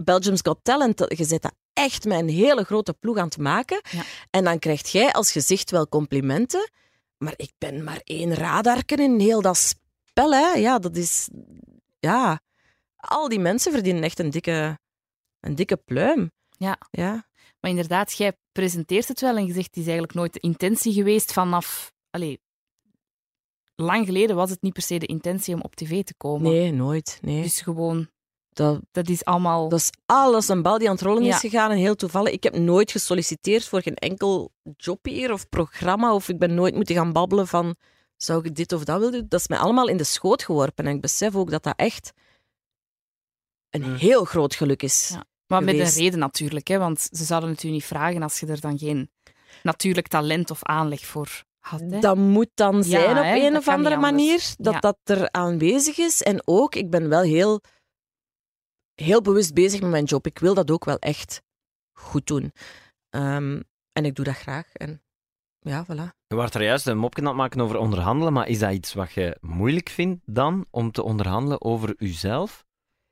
Belgium's 0.00 0.40
Got 0.42 0.58
Talent. 0.62 1.04
Je 1.08 1.24
zit 1.24 1.42
dat 1.42 1.54
echt 1.72 2.04
met 2.04 2.18
een 2.18 2.28
hele 2.28 2.64
grote 2.64 2.92
ploeg 2.92 3.16
aan 3.16 3.24
het 3.24 3.38
maken. 3.38 3.80
Ja. 3.90 4.02
En 4.30 4.44
dan 4.44 4.58
krijg 4.58 4.88
jij 4.88 5.12
als 5.12 5.32
gezicht 5.32 5.70
wel 5.70 5.88
complimenten. 5.88 6.70
Maar 7.18 7.34
ik 7.36 7.52
ben 7.58 7.84
maar 7.84 8.00
één 8.04 8.34
radarken 8.34 8.98
in 8.98 9.20
heel 9.20 9.42
dat 9.42 9.56
spel. 9.56 10.32
Hè. 10.32 10.52
Ja, 10.52 10.78
dat 10.78 10.96
is... 10.96 11.28
Ja. 12.06 12.40
Al 12.96 13.28
die 13.28 13.38
mensen 13.38 13.72
verdienen 13.72 14.02
echt 14.02 14.18
een 14.18 14.30
dikke, 14.30 14.78
een 15.40 15.54
dikke 15.54 15.76
pluim. 15.76 16.30
Ja. 16.58 16.78
Ja. 16.90 17.26
Maar 17.60 17.70
inderdaad, 17.70 18.12
jij 18.12 18.36
presenteert 18.52 19.08
het 19.08 19.20
wel 19.20 19.36
en 19.36 19.46
je 19.46 19.52
zegt 19.52 19.66
het 19.66 19.76
is 19.76 19.82
eigenlijk 19.82 20.14
nooit 20.14 20.32
de 20.32 20.40
intentie 20.40 20.92
geweest 20.92 21.32
vanaf... 21.32 21.92
Allee, 22.10 22.40
lang 23.74 24.06
geleden 24.06 24.36
was 24.36 24.50
het 24.50 24.62
niet 24.62 24.72
per 24.72 24.82
se 24.82 24.98
de 24.98 25.06
intentie 25.06 25.54
om 25.54 25.60
op 25.60 25.74
tv 25.74 26.02
te 26.04 26.14
komen. 26.16 26.50
Nee, 26.50 26.72
nooit. 26.72 27.18
Nee. 27.22 27.42
Dus 27.42 27.60
gewoon, 27.60 28.08
Dat, 28.48 28.80
dat 28.90 29.08
is 29.08 29.24
allemaal... 29.24 29.68
dat 29.68 29.78
is 29.78 29.90
alles 30.06 30.48
een 30.48 30.62
bal 30.62 30.78
die 30.78 30.88
aan 30.88 30.94
het 30.94 31.04
rollen 31.04 31.24
Ja. 31.24 31.34
is 31.34 31.40
gegaan 31.40 31.70
en 31.70 31.76
heel 31.76 31.94
toevallig. 31.94 32.32
Ik 32.32 32.42
heb 32.42 32.56
nooit 32.56 32.90
gesolliciteerd 32.90 33.68
voor 33.68 33.82
geen 33.82 33.94
enkel 33.96 34.52
job 34.76 35.04
hier 35.04 35.32
of 35.32 35.48
programma 35.48 36.14
of 36.14 36.28
ik 36.28 36.38
ben 36.38 36.54
nooit 36.54 36.74
moeten 36.74 36.94
gaan 36.94 37.12
babbelen 37.12 37.46
van 37.48 37.76
zou 38.22 38.44
ik 38.44 38.54
dit 38.54 38.72
of 38.72 38.84
dat 38.84 38.98
willen 38.98 39.12
doen. 39.12 39.26
Dat 39.28 39.40
is 39.40 39.48
mij 39.48 39.58
allemaal 39.58 39.88
in 39.88 39.96
de 39.96 40.04
schoot 40.04 40.42
geworpen 40.42 40.86
en 40.86 40.94
ik 40.94 41.00
besef 41.00 41.34
ook 41.36 41.50
dat 41.50 41.62
dat 41.62 41.76
echt 41.76 42.12
een 43.70 43.96
heel 43.96 44.24
groot 44.24 44.54
geluk 44.54 44.82
is. 44.82 45.08
Ja. 45.08 45.24
Maar 45.46 45.64
met 45.64 45.78
een 45.78 45.90
reden 45.90 46.18
natuurlijk, 46.18 46.68
hè, 46.68 46.78
want 46.78 47.08
ze 47.10 47.24
zouden 47.24 47.50
het 47.50 47.62
u 47.62 47.70
niet 47.70 47.84
vragen 47.84 48.22
als 48.22 48.40
je 48.40 48.46
er 48.46 48.60
dan 48.60 48.78
geen 48.78 49.10
natuurlijk 49.62 50.08
talent 50.08 50.50
of 50.50 50.62
aanleg 50.64 51.04
voor 51.06 51.44
had. 51.58 51.80
Hè? 51.80 51.98
Dat 51.98 52.16
moet 52.16 52.50
dan 52.54 52.76
Ja, 52.76 52.82
zijn 52.82 53.18
op 53.18 53.24
hè, 53.24 53.34
een 53.34 53.52
dat 53.52 53.60
of 53.60 53.68
andere 53.68 53.96
manier, 53.96 54.54
dat 54.58 54.72
Ja. 54.72 54.80
dat 54.80 54.98
er 55.04 55.30
aanwezig 55.30 55.98
is. 55.98 56.22
En 56.22 56.42
ook, 56.44 56.74
ik 56.74 56.90
ben 56.90 57.08
wel 57.08 57.22
heel, 57.22 57.60
heel 58.94 59.20
bewust 59.20 59.54
bezig 59.54 59.80
met 59.80 59.90
mijn 59.90 60.04
job. 60.04 60.26
Ik 60.26 60.38
wil 60.38 60.54
dat 60.54 60.70
ook 60.70 60.84
wel 60.84 60.98
echt 60.98 61.42
goed 61.92 62.26
doen. 62.26 62.52
Ehm, 63.10 63.60
en 63.92 64.04
ik 64.04 64.14
doe 64.14 64.24
dat 64.24 64.36
graag. 64.36 64.72
En 64.72 65.02
ja, 65.62 65.84
voilà. 65.84 66.26
Je 66.26 66.34
was 66.36 66.50
er 66.50 66.62
juist 66.62 66.86
een 66.86 66.98
mopje 66.98 67.20
aan 67.20 67.28
het 67.28 67.36
maken 67.36 67.60
over 67.60 67.76
onderhandelen, 67.76 68.32
maar 68.32 68.48
is 68.48 68.58
dat 68.58 68.72
iets 68.72 68.94
wat 68.94 69.12
je 69.12 69.36
moeilijk 69.40 69.88
vindt 69.88 70.20
dan, 70.24 70.66
om 70.70 70.92
te 70.92 71.02
onderhandelen 71.02 71.62
over 71.62 71.94
jezelf? 71.96 72.64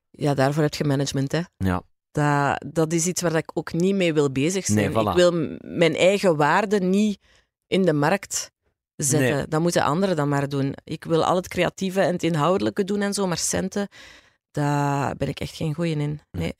Ja, 0.09 0.33
daarvoor 0.33 0.63
heb 0.63 0.73
je 0.73 0.83
management, 0.83 1.31
hè. 1.31 1.41
Ja. 1.57 1.83
Dat, 2.11 2.73
dat 2.73 2.93
is 2.93 3.07
iets 3.07 3.21
waar 3.21 3.35
ik 3.35 3.51
ook 3.53 3.73
niet 3.73 3.95
mee 3.95 4.13
wil 4.13 4.31
bezig 4.31 4.65
zijn. 4.65 4.77
Nee, 4.77 4.89
voilà. 4.89 5.09
Ik 5.09 5.15
wil 5.15 5.57
mijn 5.59 5.95
eigen 5.95 6.35
waarde 6.35 6.79
niet 6.79 7.19
in 7.67 7.81
de 7.81 7.93
markt 7.93 8.51
zetten. 8.95 9.35
Nee. 9.35 9.47
Dat 9.47 9.61
moeten 9.61 9.83
anderen 9.83 10.15
dan 10.15 10.29
maar 10.29 10.49
doen. 10.49 10.73
Ik 10.83 11.03
wil 11.03 11.25
al 11.25 11.35
het 11.35 11.47
creatieve 11.47 12.01
en 12.01 12.11
het 12.11 12.23
inhoudelijke 12.23 12.83
doen 12.83 13.01
en 13.01 13.13
zo, 13.13 13.27
maar 13.27 13.37
centen, 13.37 13.87
daar 14.51 15.15
ben 15.15 15.27
ik 15.27 15.39
echt 15.39 15.55
geen 15.55 15.73
goeie 15.73 15.95
in. 15.95 16.21
Nee. 16.31 16.55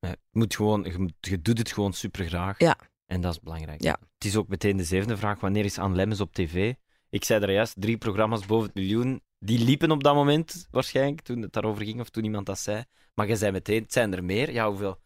Nee, 0.00 0.12
je, 0.30 0.38
moet 0.38 0.56
gewoon, 0.56 0.82
je, 0.82 1.08
je 1.20 1.42
doet 1.42 1.58
het 1.58 1.72
gewoon 1.72 1.92
super 1.92 2.26
graag. 2.26 2.58
Ja. 2.58 2.76
En 3.06 3.20
dat 3.20 3.32
is 3.32 3.40
belangrijk. 3.40 3.82
Ja. 3.82 3.98
Het 4.14 4.24
is 4.24 4.36
ook 4.36 4.48
meteen 4.48 4.76
de 4.76 4.84
zevende 4.84 5.16
vraag: 5.16 5.40
wanneer 5.40 5.64
is 5.64 5.78
Anne 5.78 5.96
Lemmens 5.96 6.20
op 6.20 6.32
tv? 6.32 6.72
Ik 7.10 7.24
zei 7.24 7.42
er 7.42 7.52
juist, 7.52 7.74
drie 7.78 7.96
programma's 7.96 8.46
boven 8.46 8.66
het 8.66 8.74
miljoen. 8.74 9.22
Die 9.38 9.64
liepen 9.64 9.90
op 9.90 10.02
dat 10.02 10.14
moment 10.14 10.66
waarschijnlijk, 10.70 11.20
toen 11.20 11.42
het 11.42 11.52
daarover 11.52 11.84
ging 11.84 12.00
of 12.00 12.08
toen 12.08 12.24
iemand 12.24 12.46
dat 12.46 12.58
zei. 12.58 12.84
Maar 13.14 13.28
je 13.28 13.36
zei 13.36 13.52
meteen, 13.52 13.82
het 13.82 13.92
zijn 13.92 14.14
er 14.14 14.24
meer. 14.24 14.52
Ja, 14.52 14.68
hoeveel 14.68 14.98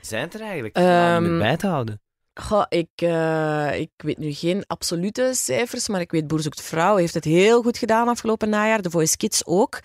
zijn 0.00 0.22
het 0.22 0.34
er 0.34 0.40
eigenlijk? 0.40 0.76
Om 0.76 0.82
Ehm, 0.82 1.24
het 1.24 1.38
bij 1.38 1.56
te 1.56 1.66
houden. 1.66 2.00
Goh, 2.34 2.64
ik, 2.68 2.90
eh, 2.94 3.80
ik 3.80 3.90
weet 3.96 4.18
nu 4.18 4.32
geen 4.32 4.64
absolute 4.66 5.30
cijfers, 5.34 5.88
maar 5.88 6.00
ik 6.00 6.10
weet 6.10 6.26
Boer 6.26 6.40
zoekt 6.40 6.62
vrouw 6.62 6.96
heeft 6.96 7.14
het 7.14 7.24
heel 7.24 7.62
goed 7.62 7.78
gedaan 7.78 8.08
afgelopen 8.08 8.48
najaar. 8.48 8.82
De 8.82 8.90
Voice 8.90 9.16
Kids 9.16 9.46
ook. 9.46 9.80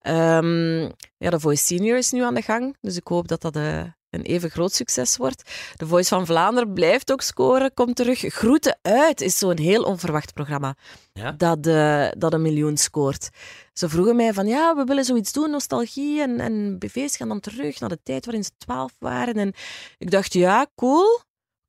Ehm, 0.00 0.80
ja, 1.16 1.30
de 1.30 1.40
Voice 1.40 1.64
Senior 1.64 1.96
is 1.96 2.10
nu 2.10 2.22
aan 2.22 2.34
de 2.34 2.42
gang, 2.42 2.76
dus 2.80 2.96
ik 2.96 3.06
hoop 3.06 3.28
dat 3.28 3.40
dat 3.40 3.56
eh, 3.56 3.82
een 4.10 4.22
even 4.22 4.50
groot 4.50 4.72
succes 4.72 5.16
wordt. 5.16 5.50
De 5.76 5.86
Voice 5.86 6.08
van 6.08 6.26
Vlaanderen 6.26 6.72
blijft 6.72 7.12
ook 7.12 7.22
scoren, 7.22 7.74
komt 7.74 7.96
terug. 7.96 8.18
Groeten 8.20 8.78
uit 8.82 9.20
is 9.20 9.38
zo'n 9.38 9.58
heel 9.58 9.82
onverwacht 9.82 10.32
programma 10.32 10.74
Ja? 11.12 11.32
dat, 11.32 11.66
eh, 11.66 12.08
dat 12.18 12.32
een 12.32 12.42
miljoen 12.42 12.76
scoort. 12.76 13.28
Ze 13.72 13.88
vroegen 13.88 14.16
mij 14.16 14.32
van, 14.32 14.46
ja, 14.46 14.74
we 14.76 14.84
willen 14.84 15.04
zoiets 15.04 15.32
doen, 15.32 15.50
nostalgie 15.50 16.20
en, 16.22 16.40
en 16.40 16.78
BV's 16.78 17.16
gaan 17.16 17.28
dan 17.28 17.40
terug 17.40 17.80
naar 17.80 17.88
de 17.88 18.00
tijd 18.02 18.24
waarin 18.24 18.44
ze 18.44 18.50
twaalf 18.58 18.92
waren. 18.98 19.34
En 19.34 19.52
ik 19.98 20.10
dacht, 20.10 20.32
ja, 20.32 20.66
cool. 20.76 21.20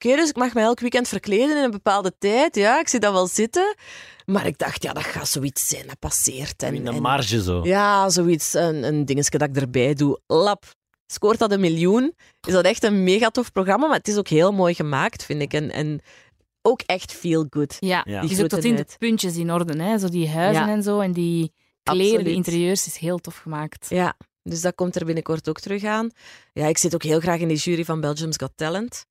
Oké, 0.04 0.16
dus 0.16 0.30
ik 0.30 0.36
mag 0.36 0.54
me 0.54 0.62
elk 0.62 0.80
weekend 0.80 1.08
verkleden 1.08 1.58
in 1.58 1.64
een 1.64 1.72
bepaalde 1.72 2.14
tijd. 2.20 2.56
Ja, 2.56 2.80
ik 2.80 2.88
zie 2.88 3.00
dat 3.00 3.14
wel 3.14 3.28
zitten. 3.28 3.76
Maar 4.26 4.46
ik 4.46 4.58
dacht, 4.58 4.84
ja, 4.84 4.94
dat 4.94 5.04
gaat 5.04 5.28
zoiets 5.28 5.68
zijn, 5.68 5.88
dat 5.88 6.00
passeert. 6.00 6.64
En, 6.64 6.74
In 6.74 6.84
de 6.86 6.92
en- 6.92 7.02
marge 7.02 7.42
zo. 7.44 7.64
ja, 7.64 8.10
zoiets, 8.10 8.54
een, 8.54 8.84
een 8.84 9.06
dingetje 9.06 9.38
dat 9.38 9.50
ik 9.50 9.56
erbij 9.58 9.94
doe. 9.94 10.20
Lap. 10.28 10.64
Scoort 11.12 11.39
dat 11.39 11.51
een 11.51 11.59
miljoen? 11.59 12.16
Is 12.47 12.53
dat 12.53 12.66
echt 12.66 12.84
een 12.84 13.03
mega 13.03 13.30
tof 13.30 13.51
programma? 13.51 13.88
Maar 13.88 13.97
het 13.97 14.07
is 14.07 14.18
ook 14.18 14.28
heel 14.28 14.51
mooi 14.51 14.74
gemaakt, 14.74 15.24
vind 15.26 15.41
ik. 15.41 15.53
En, 15.53 15.72
en 15.72 16.01
ook 16.62 16.82
echt 16.86 17.12
feel 17.12 17.45
good. 17.49 17.78
Ja, 17.80 18.01
Ja. 18.07 18.22
ook 18.22 18.47
tot 18.47 18.64
in 18.64 18.76
de 18.76 18.86
puntjes 18.97 19.36
in 19.38 19.51
orde. 19.51 19.84
Hè? 19.84 19.97
Zo 19.99 20.07
die 20.09 20.30
huizen 20.30 20.66
Ja. 20.66 20.72
en 20.74 20.84
zo. 20.84 20.99
En 20.99 21.12
die 21.12 21.53
kleren, 21.84 22.05
Absoluut. 22.05 22.26
de 22.26 22.32
interieurs 22.34 22.86
is 22.86 22.97
heel 22.97 23.18
tof 23.18 23.38
gemaakt. 23.38 23.86
Ja, 23.89 24.14
dus 24.43 24.62
dat 24.62 24.76
komt 24.76 24.95
er 24.95 25.05
binnenkort 25.05 25.49
ook 25.49 25.59
terug 25.59 25.84
aan. 25.84 26.09
Ja, 26.53 26.66
ik 26.68 26.78
zit 26.78 26.93
ook 26.93 27.03
heel 27.03 27.20
graag 27.20 27.39
in 27.39 27.47
die 27.47 27.57
jury 27.57 27.86
van 27.86 28.01
Belgium's 28.01 28.38
Got 28.38 28.51
Talent. 28.55 29.05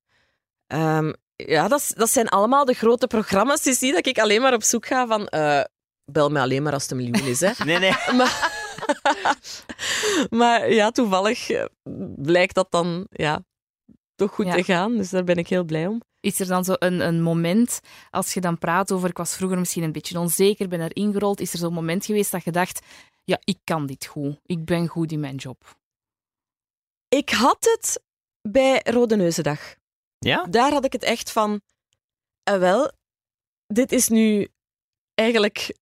Ehm, 0.67 1.11
ja, 1.35 1.67
dat, 1.67 1.79
is- 1.79 1.93
dat 1.95 2.09
zijn 2.09 2.27
allemaal 2.27 2.65
de 2.65 2.73
grote 2.73 3.07
programma's. 3.07 3.63
Je 3.63 3.73
ziet 3.73 3.93
dat 3.93 4.05
ik 4.05 4.19
alleen 4.19 4.41
maar 4.41 4.53
op 4.53 4.63
zoek 4.63 4.85
ga 4.85 5.07
van... 5.07 5.27
eh, 5.27 5.61
bel 6.05 6.29
me 6.29 6.39
alleen 6.39 6.63
maar 6.63 6.73
als 6.73 6.81
het 6.81 6.91
een 6.91 6.97
miljoen 6.97 7.27
is, 7.27 7.39
hè. 7.39 7.51
Nee, 7.65 7.79
nee. 7.79 7.93
maar, 8.15 8.59
maar 10.39 10.71
ja, 10.73 10.91
toevallig 10.91 11.49
eh, 11.49 11.65
blijkt 12.15 12.55
dat 12.55 12.71
dan 12.71 13.07
ja, 13.09 13.43
toch 14.15 14.31
goed 14.33 14.45
Ja. 14.45 14.53
te 14.55 14.63
gaan. 14.63 14.97
Dus 14.97 15.09
daar 15.09 15.23
ben 15.23 15.35
ik 15.37 15.47
heel 15.47 15.63
blij 15.63 15.87
om. 15.87 16.01
Is 16.19 16.39
er 16.39 16.47
dan 16.47 16.63
zo 16.63 16.73
een, 16.79 16.99
een 16.99 17.21
moment, 17.21 17.79
als 18.09 18.33
je 18.33 18.41
dan 18.41 18.57
praat 18.57 18.91
over, 18.91 19.09
ik 19.09 19.17
was 19.17 19.35
vroeger 19.35 19.59
misschien 19.59 19.83
een 19.83 19.91
beetje 19.91 20.19
onzeker, 20.19 20.67
ben 20.67 20.79
er 20.79 20.95
ingerold, 20.95 21.39
is 21.39 21.53
er 21.53 21.59
zo'n 21.59 21.73
moment 21.73 22.05
geweest 22.05 22.31
dat 22.31 22.43
je 22.43 22.51
dacht, 22.51 22.85
ja, 23.23 23.39
ik 23.43 23.57
kan 23.63 23.85
dit 23.85 24.05
goed, 24.05 24.39
ik 24.45 24.65
ben 24.65 24.87
goed 24.87 25.11
in 25.11 25.19
mijn 25.19 25.35
job. 25.35 25.77
Ik 27.07 27.29
had 27.29 27.57
het 27.59 28.03
bij 28.41 28.81
Rode 28.83 29.15
Neuzendag. 29.15 29.75
Ja? 30.19 30.45
Daar 30.45 30.71
had 30.71 30.85
ik 30.85 30.91
het 30.93 31.03
echt 31.03 31.31
van... 31.31 31.61
eh, 32.43 32.57
wel, 32.57 32.91
dit 33.67 33.91
is 33.91 34.07
nu 34.07 34.47
eigenlijk 35.13 35.77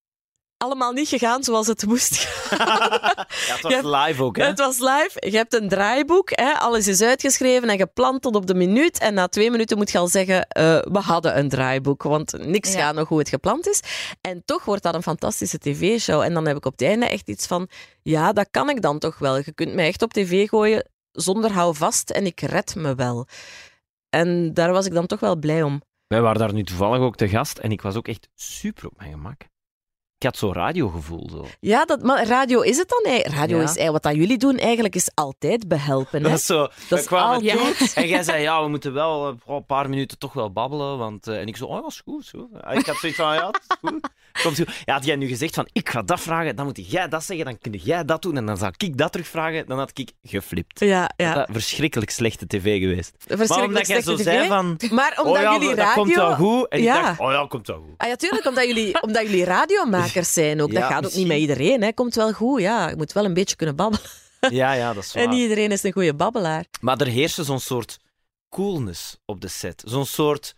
allemaal 0.59 0.91
niet 0.91 1.07
gegaan 1.07 1.43
zoals 1.43 1.67
het 1.67 1.85
moest 1.85 2.15
gaan. 2.15 2.67
ja, 3.47 3.55
het 3.55 3.61
was 3.61 4.05
live 4.05 4.23
ook, 4.23 4.37
hè? 4.37 4.45
Het 4.45 4.59
was 4.59 4.79
live. 4.79 5.11
Je 5.19 5.37
hebt 5.37 5.53
een 5.53 5.69
draaiboek. 5.69 6.29
Hè? 6.33 6.51
Alles 6.53 6.87
is 6.87 7.01
uitgeschreven 7.01 7.69
en 7.69 7.77
gepland 7.77 8.21
tot 8.21 8.35
op 8.35 8.47
de 8.47 8.53
minuut. 8.53 8.99
En 8.99 9.13
na 9.13 9.27
twee 9.27 9.51
minuten 9.51 9.77
moet 9.77 9.91
je 9.91 9.97
al 9.97 10.07
zeggen, 10.07 10.47
eh, 10.47 10.63
we 10.79 10.99
hadden 10.99 11.37
een 11.37 11.49
draaiboek. 11.49 12.03
Want 12.03 12.45
niks 12.45 12.73
Ja. 12.73 12.79
gaat 12.79 12.95
nog 12.95 13.07
hoe 13.07 13.19
het 13.19 13.29
gepland 13.29 13.67
is. 13.67 13.79
En 14.21 14.41
toch 14.45 14.65
wordt 14.65 14.83
dat 14.83 14.93
een 14.93 15.03
fantastische 15.03 15.57
tv-show. 15.57 16.21
En 16.21 16.33
dan 16.33 16.47
heb 16.47 16.57
ik 16.57 16.65
op 16.65 16.71
het 16.71 16.81
einde 16.81 17.05
echt 17.05 17.29
iets 17.29 17.47
van, 17.47 17.67
ja, 18.01 18.33
dat 18.33 18.47
kan 18.51 18.69
ik 18.69 18.81
dan 18.81 18.99
toch 18.99 19.17
wel. 19.17 19.37
Je 19.37 19.53
kunt 19.53 19.73
mij 19.73 19.87
echt 19.87 20.01
op 20.01 20.13
tv 20.13 20.47
gooien 20.47 20.89
zonder 21.11 21.51
houvast 21.51 22.09
en 22.09 22.25
ik 22.25 22.41
red 22.41 22.75
me 22.75 22.95
wel. 22.95 23.27
En 24.09 24.53
daar 24.53 24.71
was 24.71 24.85
ik 24.85 24.93
dan 24.93 25.05
toch 25.05 25.19
wel 25.19 25.35
blij 25.35 25.63
om. 25.63 25.81
Wij 26.07 26.21
waren 26.21 26.39
daar 26.39 26.53
nu 26.53 26.63
toevallig 26.63 26.99
ook 26.99 27.15
te 27.15 27.29
gast 27.29 27.57
en 27.57 27.71
ik 27.71 27.81
was 27.81 27.95
ook 27.95 28.07
echt 28.07 28.27
super 28.35 28.85
op 28.85 28.93
mijn 28.97 29.11
gemak. 29.11 29.41
Ik 30.19 30.25
had 30.25 30.37
zo'n 30.37 30.53
radiogevoel. 30.53 31.29
Zo. 31.31 31.45
Ja, 31.59 31.85
dat, 31.85 32.03
maar 32.03 32.27
radio 32.27 32.61
is 32.61 32.77
het 32.77 32.89
dan? 32.89 33.03
eigenlijk? 33.03 33.39
Radio 33.39 33.57
Ja. 33.57 33.63
is 33.63 33.67
eigenlijk 33.77 34.03
wat 34.03 34.13
dat 34.13 34.21
jullie 34.21 34.37
doen 34.37 34.57
eigenlijk 34.57 34.95
is 34.95 35.09
altijd 35.13 35.67
behelpen. 35.67 36.23
Hè? 36.23 36.29
Dat 36.29 36.39
is 36.39 36.45
zo. 36.45 36.67
Dat 36.89 36.99
is 36.99 37.05
kwamen 37.05 37.39
toe 37.39 37.73
en 37.95 38.07
jij 38.07 38.23
zei, 38.23 38.41
ja, 38.41 38.63
we 38.63 38.69
moeten 38.69 38.93
wel 38.93 39.27
eh, 39.27 39.55
een 39.55 39.65
paar 39.65 39.89
minuten 39.89 40.17
toch 40.17 40.33
wel 40.33 40.51
babbelen. 40.51 40.97
Want, 40.97 41.27
eh, 41.27 41.39
en 41.39 41.47
ik 41.47 41.57
zo, 41.57 41.65
oh, 41.65 41.81
dat 41.81 41.89
is 41.91 42.01
goed. 42.05 42.25
Zo. 42.25 42.49
En 42.61 42.77
Ik 42.77 42.85
had 42.85 42.95
zoiets 42.97 43.17
van, 43.17 43.33
ja, 43.33 43.41
dat 43.41 43.59
is 43.67 43.77
goed. 43.89 44.09
Komt 44.43 44.55
goed. 44.57 44.69
Ja, 44.85 44.93
had 44.93 45.05
jij 45.05 45.15
nu 45.15 45.27
gezegd 45.27 45.55
van, 45.55 45.67
ik 45.71 45.89
ga 45.89 46.01
dat 46.01 46.19
vragen, 46.19 46.55
dan 46.55 46.65
moet 46.65 46.91
jij 46.91 47.07
dat 47.07 47.23
zeggen, 47.23 47.45
dan 47.45 47.57
kun 47.59 47.71
jij 47.71 48.05
dat 48.05 48.21
doen 48.21 48.37
en 48.37 48.45
dan 48.45 48.57
zou 48.57 48.73
ik 48.77 48.97
dat 48.97 49.11
terugvragen, 49.11 49.65
dan 49.67 49.77
had 49.77 49.91
ik 49.93 50.11
geflipt. 50.23 50.79
Ja, 50.79 51.09
ja. 51.17 51.33
Dat 51.33 51.47
verschrikkelijk 51.51 52.11
slechte 52.11 52.47
tv 52.47 52.79
geweest. 52.79 53.13
Maar 53.47 53.63
omdat 53.63 53.87
jij 53.87 54.01
zo 54.01 54.15
zei 54.15 54.47
van, 54.47 54.79
Maar 54.91 55.19
omdat 55.23 55.35
oh 55.37 55.41
ja, 55.41 55.51
jullie 55.53 55.67
dat 55.75 55.77
radio... 55.77 56.03
komt 56.03 56.15
wel 56.15 56.35
goed. 56.35 56.67
En 56.67 56.81
Ja. 56.81 56.97
ik 56.99 57.05
dacht, 57.05 57.19
oh 57.19 57.31
ja, 57.31 57.45
komt 57.49 57.67
wel 57.67 57.77
goed. 57.77 57.93
Ah 57.97 58.07
ja, 58.07 58.15
tuurlijk, 58.15 58.45
omdat 58.45 58.65
jullie, 58.65 59.01
omdat 59.01 59.21
jullie 59.21 59.45
zijn 60.21 60.61
ook. 60.61 60.71
Ja, 60.71 60.79
dat 60.79 60.89
gaat 60.89 61.05
ook 61.05 61.13
niet 61.13 61.27
met 61.27 61.37
iedereen. 61.37 61.81
Hè. 61.81 61.93
Komt 61.93 62.15
wel 62.15 62.33
goed, 62.33 62.61
ja. 62.61 62.89
Je 62.89 62.95
moet 62.95 63.11
wel 63.13 63.25
een 63.25 63.33
beetje 63.33 63.55
kunnen 63.55 63.75
babbelen. 63.75 64.05
Ja, 64.49 64.71
ja, 64.71 64.93
dat 64.93 65.03
is 65.03 65.13
waar. 65.13 65.23
En 65.23 65.29
niet 65.29 65.39
iedereen 65.39 65.71
is 65.71 65.83
een 65.83 65.91
goede 65.91 66.13
babbelaar. 66.13 66.65
Maar 66.81 66.97
er 66.97 67.07
heerste 67.07 67.43
zo'n 67.43 67.59
soort 67.59 67.97
coolness 68.49 69.17
op 69.25 69.41
de 69.41 69.47
set. 69.47 69.83
Zo'n 69.85 70.05
soort, 70.05 70.55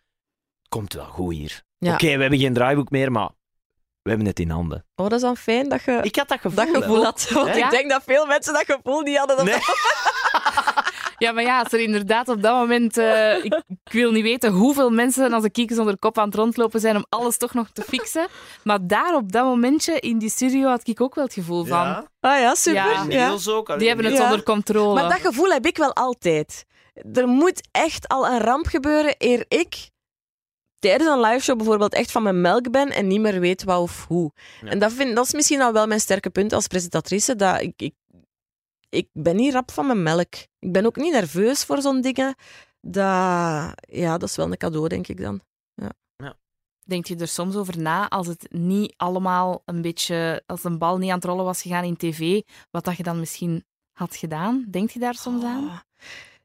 komt 0.69 0.93
wel 0.93 1.05
goed 1.05 1.33
hier. 1.33 1.63
Ja. 1.77 1.93
Oké, 1.93 2.15
we 2.15 2.21
hebben 2.21 2.39
geen 2.39 2.53
draaiboek 2.53 2.89
meer, 2.89 3.11
maar 3.11 3.29
we 4.01 4.09
hebben 4.09 4.27
het 4.27 4.39
in 4.39 4.49
handen. 4.49 4.85
Oh, 4.95 5.05
dat 5.05 5.13
is 5.13 5.21
dan 5.21 5.37
fijn 5.37 5.69
dat 5.69 5.83
je 5.83 5.99
Ik 6.01 6.15
had 6.15 6.27
dat 6.27 6.39
gevoel. 6.39 6.65
dat 6.65 6.75
gevoel 6.83 7.03
had. 7.03 7.29
Want 7.33 7.55
ik 7.55 7.69
denk 7.69 7.89
dat 7.89 8.03
veel 8.05 8.25
mensen 8.25 8.53
dat 8.53 8.65
gevoel 8.65 9.01
niet 9.01 9.17
hadden. 9.17 9.35
Dat 9.37 9.45
Nee. 9.45 9.55
Ja, 11.21 11.31
maar 11.31 11.43
ja, 11.43 11.59
als 11.59 11.73
er 11.73 11.79
inderdaad 11.79 12.27
op 12.27 12.41
dat 12.41 12.53
moment, 12.55 12.97
eh, 12.97 13.43
ik, 13.43 13.61
ik 13.67 13.91
wil 13.91 14.11
niet 14.11 14.23
weten 14.23 14.51
hoeveel 14.51 14.89
mensen 14.89 15.33
als 15.33 15.43
de 15.43 15.49
kiekers 15.51 15.79
onder 15.79 15.97
kop 15.99 16.17
aan 16.17 16.25
het 16.25 16.35
rondlopen 16.35 16.79
zijn 16.79 16.95
om 16.95 17.05
alles 17.09 17.37
toch 17.37 17.53
nog 17.53 17.69
te 17.73 17.81
fixen. 17.81 18.27
Maar 18.63 18.87
daar 18.87 19.15
op 19.15 19.31
dat 19.31 19.43
momentje 19.43 19.99
in 19.99 20.17
die 20.17 20.29
studio 20.29 20.67
had 20.69 20.87
ik 20.87 21.01
ook 21.01 21.15
wel 21.15 21.23
het 21.23 21.33
gevoel 21.33 21.65
van, 21.65 21.77
Ja, 21.77 22.05
Ah 22.19 22.39
ja, 22.39 22.55
super. 22.55 22.81
Ja. 22.81 23.05
Ja. 23.09 23.35
Ook. 23.47 23.79
die 23.79 23.87
hebben 23.87 24.05
het 24.05 24.17
Ja. 24.17 24.23
onder 24.23 24.43
controle. 24.43 24.93
Maar 24.93 25.09
dat 25.09 25.19
gevoel 25.19 25.49
heb 25.51 25.65
ik 25.65 25.77
wel 25.77 25.93
altijd. 25.93 26.65
Er 27.13 27.27
moet 27.27 27.67
echt 27.71 28.07
al 28.07 28.27
een 28.27 28.39
ramp 28.39 28.65
gebeuren 28.65 29.15
eer 29.17 29.45
ik 29.47 29.89
tijdens 30.79 31.09
een 31.09 31.19
liveshow 31.19 31.57
bijvoorbeeld 31.57 31.93
echt 31.93 32.11
van 32.11 32.23
mijn 32.23 32.41
melk 32.41 32.71
ben 32.71 32.89
en 32.89 33.07
niet 33.07 33.21
meer 33.21 33.39
weet 33.39 33.63
wat 33.63 33.79
of 33.79 34.05
hoe. 34.07 34.31
Ja. 34.61 34.69
En 34.69 34.79
dat, 34.79 34.91
vind, 34.91 35.15
dat 35.15 35.25
is 35.25 35.33
misschien 35.33 35.61
al 35.61 35.73
wel 35.73 35.87
mijn 35.87 35.99
sterke 35.99 36.29
punt 36.29 36.53
als 36.53 36.67
presentatrice, 36.67 37.35
dat 37.35 37.61
ik, 37.61 37.73
ik, 37.75 37.93
ik 38.91 39.09
ben 39.13 39.35
niet 39.35 39.53
rap 39.53 39.71
van 39.71 39.85
mijn 39.85 40.03
melk. 40.03 40.33
Ik 40.59 40.71
ben 40.71 40.85
ook 40.85 40.95
niet 40.95 41.13
nerveus 41.13 41.63
voor 41.63 41.81
zo'n 41.81 42.01
dingen. 42.01 42.35
Dat, 42.81 43.03
ja, 43.79 44.17
dat 44.17 44.23
is 44.29 44.35
wel 44.35 44.51
een 44.51 44.57
cadeau, 44.57 44.87
denk 44.87 45.07
ik 45.07 45.21
dan. 45.21 45.41
Denk 46.85 47.05
je 47.05 47.15
er 47.15 47.27
soms 47.27 47.55
over 47.55 47.79
na 47.79 48.09
als 48.09 48.27
het 48.27 48.47
niet 48.49 48.93
allemaal 48.97 49.61
een 49.65 49.81
beetje, 49.81 50.43
als 50.45 50.63
een 50.63 50.77
bal 50.77 50.97
niet 50.97 51.09
aan 51.09 51.15
het 51.15 51.25
rollen 51.25 51.45
was 51.45 51.61
gegaan 51.61 51.83
in 51.83 51.97
tv, 51.97 52.41
wat 52.71 52.85
dat 52.85 52.97
je 52.97 53.03
dan 53.03 53.19
misschien 53.19 53.65
had 53.91 54.15
gedaan? 54.15 54.65
Denk 54.69 54.89
je 54.89 54.99
daar 54.99 55.15
soms 55.15 55.43
aan? 55.43 55.63
Oh. 55.63 55.79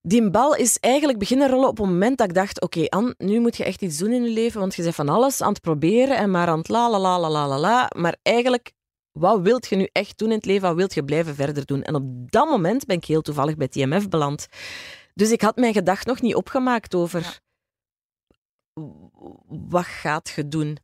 Die 0.02 0.30
bal 0.30 0.54
is 0.54 0.78
eigenlijk 0.78 1.18
beginnen 1.18 1.48
rollen 1.48 1.68
op 1.68 1.76
het 1.76 1.86
moment 1.86 2.18
dat 2.18 2.28
ik 2.28 2.34
dacht: 2.34 2.60
oké, 2.60 2.86
Anne, 2.88 3.14
nu 3.18 3.40
moet 3.40 3.56
je 3.56 3.64
echt 3.64 3.82
iets 3.82 3.96
doen 3.96 4.12
in 4.12 4.22
je 4.22 4.30
leven, 4.30 4.60
want 4.60 4.74
je 4.74 4.82
bent 4.82 4.94
van 4.94 5.08
alles 5.08 5.42
aan 5.42 5.52
het 5.52 5.60
proberen 5.60 6.16
en 6.16 6.30
maar 6.30 6.48
aan 6.48 6.58
het 6.58 6.68
la 6.68 6.90
la 6.90 6.98
la 6.98 7.18
la 7.18 7.30
la 7.30 7.48
la 7.48 7.58
la. 7.58 7.90
Maar 7.96 8.16
eigenlijk, 8.22 8.72
wat 9.18 9.40
wilt 9.40 9.66
je 9.66 9.76
nu 9.76 9.88
echt 9.92 10.18
doen 10.18 10.28
in 10.28 10.36
het 10.36 10.44
leven? 10.44 10.68
Wat 10.68 10.76
wilt 10.76 10.94
je 10.94 11.04
blijven 11.04 11.34
verder 11.34 11.66
doen? 11.66 11.82
En 11.82 11.94
op 11.94 12.30
dat 12.30 12.48
moment 12.48 12.86
ben 12.86 12.96
ik 12.96 13.04
heel 13.04 13.22
toevallig 13.22 13.56
bij 13.56 13.68
TMF 13.68 14.08
beland. 14.08 14.46
Dus 15.14 15.30
ik 15.30 15.40
had 15.40 15.56
mijn 15.56 15.72
gedacht 15.72 16.06
nog 16.06 16.20
niet 16.20 16.34
opgemaakt 16.34 16.94
over 16.94 17.40
wat 19.48 19.84
gaat 19.84 20.32
je 20.36 20.48
doen. 20.48 20.78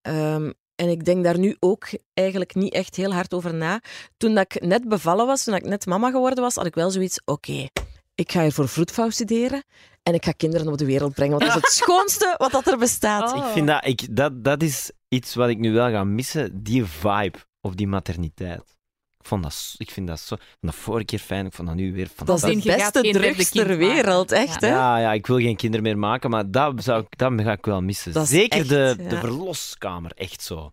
Ehm, 0.00 0.52
en 0.74 0.88
ik 0.88 1.04
denk 1.04 1.24
daar 1.24 1.38
nu 1.38 1.56
ook 1.58 1.88
eigenlijk 2.14 2.54
niet 2.54 2.72
echt 2.72 2.96
heel 2.96 3.12
hard 3.12 3.34
over 3.34 3.54
na. 3.54 3.80
Toen 4.16 4.34
dat 4.34 4.54
ik 4.54 4.62
net 4.62 4.88
bevallen 4.88 5.26
was, 5.26 5.44
toen 5.44 5.54
ik 5.54 5.64
net 5.64 5.86
mama 5.86 6.10
geworden 6.10 6.42
was, 6.42 6.54
had 6.54 6.66
ik 6.66 6.74
wel 6.74 6.90
zoiets: 6.90 7.22
oké, 7.24 7.66
ik 8.14 8.32
ga 8.32 8.42
hier 8.42 8.52
voor 8.52 8.68
vroedvrouw 8.68 9.10
studeren 9.10 9.64
en 10.02 10.14
ik 10.14 10.24
ga 10.24 10.32
kinderen 10.32 10.68
op 10.68 10.78
de 10.78 10.84
wereld 10.84 11.14
brengen. 11.14 11.38
Want 11.38 11.52
dat 11.52 11.56
is 11.56 11.68
het 11.68 11.78
schoonste 11.82 12.34
wat 12.38 12.52
dat 12.52 12.66
er 12.66 12.78
bestaat. 12.78 13.32
Oh. 13.32 13.46
Ik 13.46 13.52
vind 13.52 13.66
dat, 13.66 13.86
ik, 13.86 14.16
dat, 14.16 14.44
dat 14.44 14.62
is 14.62 14.90
iets 15.08 15.34
wat 15.34 15.48
ik 15.48 15.58
nu 15.58 15.72
wel 15.72 15.90
ga 15.90 16.04
missen, 16.04 16.62
die 16.62 16.84
vibe 16.84 17.38
of 17.62 17.74
die 17.74 17.86
materniteit. 17.86 18.76
Ik, 19.18 19.28
vond 19.28 19.42
dat, 19.42 19.74
ik 19.78 19.90
vind 19.90 20.06
dat 20.06 20.20
zo... 20.20 20.34
Ik 20.34 20.40
vond 20.40 20.72
dat 20.72 20.74
vorige 20.74 21.04
keer 21.04 21.18
fijn, 21.18 21.46
ik 21.46 21.52
vond 21.52 21.68
dat 21.68 21.76
nu 21.76 21.92
weer 21.92 22.04
Dat 22.04 22.10
is 22.10 22.16
fantastisch. 22.16 22.62
de 22.62 22.76
beste 22.76 23.00
drugs 23.12 23.50
kind 23.50 23.66
ter 23.66 23.76
wereld, 23.76 24.32
echt. 24.32 24.60
Ja. 24.60 24.66
Hè? 24.68 24.74
Ja, 24.74 24.98
ja, 24.98 25.12
ik 25.12 25.26
wil 25.26 25.36
geen 25.38 25.56
kinderen 25.56 25.84
meer 25.86 25.98
maken, 25.98 26.30
maar 26.30 26.50
dat, 26.50 26.82
zou 26.84 27.02
ik, 27.02 27.18
dat 27.18 27.32
ga 27.40 27.52
ik 27.52 27.64
wel 27.64 27.80
missen. 27.82 28.12
Dat 28.12 28.28
Zeker 28.28 28.58
echt, 28.58 28.68
de, 28.68 28.94
ja. 28.98 29.08
de 29.08 29.16
verloskamer, 29.18 30.12
echt 30.14 30.42
zo. 30.42 30.72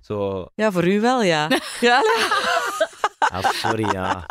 Zo, 0.00 0.46
Ja, 0.54 0.72
voor 0.72 0.86
u 0.88 1.00
wel, 1.00 1.22
ja. 1.22 1.48
ja. 1.80 2.02
ah, 3.18 3.44
sorry, 3.50 3.92
ja. 3.92 4.26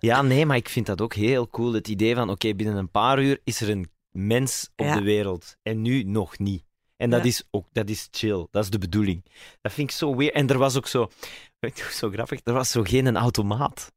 Ja, 0.00 0.22
nee, 0.22 0.46
maar 0.46 0.56
ik 0.56 0.68
vind 0.68 0.86
dat 0.86 1.00
ook 1.00 1.14
heel 1.14 1.48
cool. 1.48 1.72
Het 1.72 1.88
idee 1.88 2.14
van, 2.14 2.30
oké, 2.30 2.54
binnen 2.54 2.76
een 2.76 2.90
paar 2.90 3.22
uur 3.22 3.40
is 3.44 3.60
er 3.60 3.70
een 3.70 3.90
mens 4.10 4.70
op 4.76 4.86
Ja. 4.86 4.94
de 4.94 5.02
wereld. 5.02 5.56
En 5.62 5.82
nu 5.82 6.02
nog 6.02 6.38
niet. 6.38 6.62
En 7.02 7.10
dat 7.10 7.20
Ja. 7.20 7.26
is 7.26 7.42
ook, 7.50 7.66
dat 7.72 7.88
is 7.88 8.08
chill. 8.10 8.46
Dat 8.50 8.64
is 8.64 8.70
de 8.70 8.78
bedoeling. 8.78 9.24
Dat 9.60 9.72
vind 9.72 9.90
ik 9.90 9.96
zo 9.96 10.16
weer. 10.16 10.32
En 10.32 10.48
er 10.48 10.58
was 10.58 10.76
ook 10.76 10.86
zo, 10.86 11.10
weet 11.60 11.78
je, 11.78 11.90
zo 11.92 12.10
grappig, 12.10 12.40
er 12.44 12.52
was 12.52 12.70
zo 12.70 12.82
geen 12.82 13.16
automaat. 13.16 13.92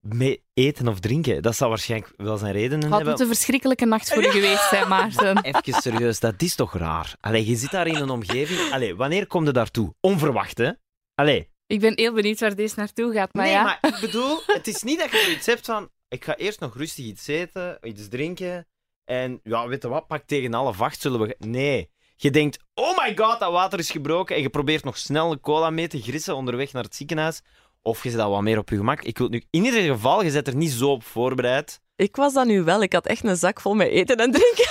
Met 0.00 0.40
eten 0.54 0.88
of 0.88 1.00
drinken. 1.00 1.42
Dat 1.42 1.56
zou 1.56 1.70
waarschijnlijk 1.70 2.12
wel 2.16 2.36
zijn 2.36 2.52
redenen 2.52 2.80
had 2.82 2.90
hebben. 2.90 3.08
moeten 3.08 3.26
een 3.28 3.34
verschrikkelijke 3.34 3.84
nacht 3.86 4.12
voor 4.12 4.22
je 4.22 4.30
geweest 4.30 4.68
zijn, 4.68 4.88
Maarten. 4.88 5.42
Even 5.54 5.72
serieus, 5.82 6.20
dat 6.20 6.42
is 6.42 6.54
toch 6.54 6.74
raar? 6.74 7.16
Allee, 7.20 7.46
je 7.46 7.56
zit 7.56 7.70
daar 7.70 7.86
in 7.86 7.94
een 7.94 8.10
omgeving. 8.10 8.72
Allee, 8.72 8.94
wanneer 8.96 9.26
kom 9.26 9.44
je 9.44 9.50
daartoe? 9.52 9.94
Onverwacht, 10.00 10.58
hè? 10.58 10.70
Allee. 11.14 11.48
Ik 11.66 11.80
ben 11.80 11.92
heel 11.96 12.12
benieuwd 12.12 12.40
waar 12.40 12.54
deze 12.54 12.74
naartoe 12.76 13.12
gaat, 13.12 13.34
maar 13.34 13.44
nee, 13.44 13.52
ja. 13.52 13.62
maar 13.62 13.78
ik 13.80 13.98
bedoel, 14.00 14.38
het 14.46 14.66
is 14.66 14.82
niet 14.82 14.98
dat 14.98 15.10
je 15.10 15.22
zoiets 15.24 15.46
hebt 15.46 15.64
van... 15.66 15.90
Ik 16.08 16.24
ga 16.24 16.36
eerst 16.36 16.60
nog 16.60 16.76
rustig 16.76 17.04
iets 17.04 17.26
eten, 17.26 17.78
iets 17.82 18.08
drinken. 18.08 18.66
En 19.04 19.40
ja, 19.42 19.68
weet 19.68 19.82
je 19.82 19.88
wat, 19.88 20.06
pak 20.06 20.22
tegen 20.26 20.52
half 20.52 20.80
acht 20.80 21.00
zullen 21.00 21.20
we... 21.20 21.36
Nee. 21.38 21.90
Je 22.20 22.30
denkt, 22.30 22.58
oh 22.74 22.98
my 22.98 23.16
god, 23.16 23.40
dat 23.40 23.52
water 23.52 23.78
is 23.78 23.90
gebroken. 23.90 24.36
En 24.36 24.42
je 24.42 24.48
probeert 24.48 24.84
nog 24.84 24.98
snel 24.98 25.32
een 25.32 25.40
cola 25.40 25.70
mee 25.70 25.88
te 25.88 26.02
grissen 26.02 26.36
onderweg 26.36 26.72
naar 26.72 26.82
het 26.82 26.94
ziekenhuis. 26.94 27.42
Of 27.82 28.02
je 28.02 28.10
zit 28.10 28.20
al 28.20 28.30
wat 28.30 28.42
meer 28.42 28.58
op 28.58 28.68
je 28.68 28.76
gemak. 28.76 29.02
Ik 29.02 29.18
wil 29.18 29.28
nu... 29.28 29.42
In 29.50 29.64
ieder 29.64 29.82
geval, 29.82 30.22
je 30.22 30.30
zit 30.30 30.46
er 30.46 30.56
niet 30.56 30.70
zo 30.70 30.90
op 30.90 31.04
voorbereid. 31.04 31.80
Ik 31.96 32.16
was 32.16 32.32
dat 32.32 32.46
nu 32.46 32.62
wel. 32.62 32.82
Ik 32.82 32.92
had 32.92 33.06
echt 33.06 33.24
een 33.24 33.36
zak 33.36 33.60
vol 33.60 33.74
met 33.74 33.88
eten 33.88 34.16
en 34.16 34.30
drinken. 34.30 34.66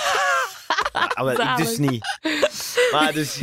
Ah, 0.92 1.24
wel, 1.24 1.40
ik 1.40 1.56
dus 1.56 1.78
niet. 1.78 2.18
Maar 2.92 3.12
dus... 3.12 3.42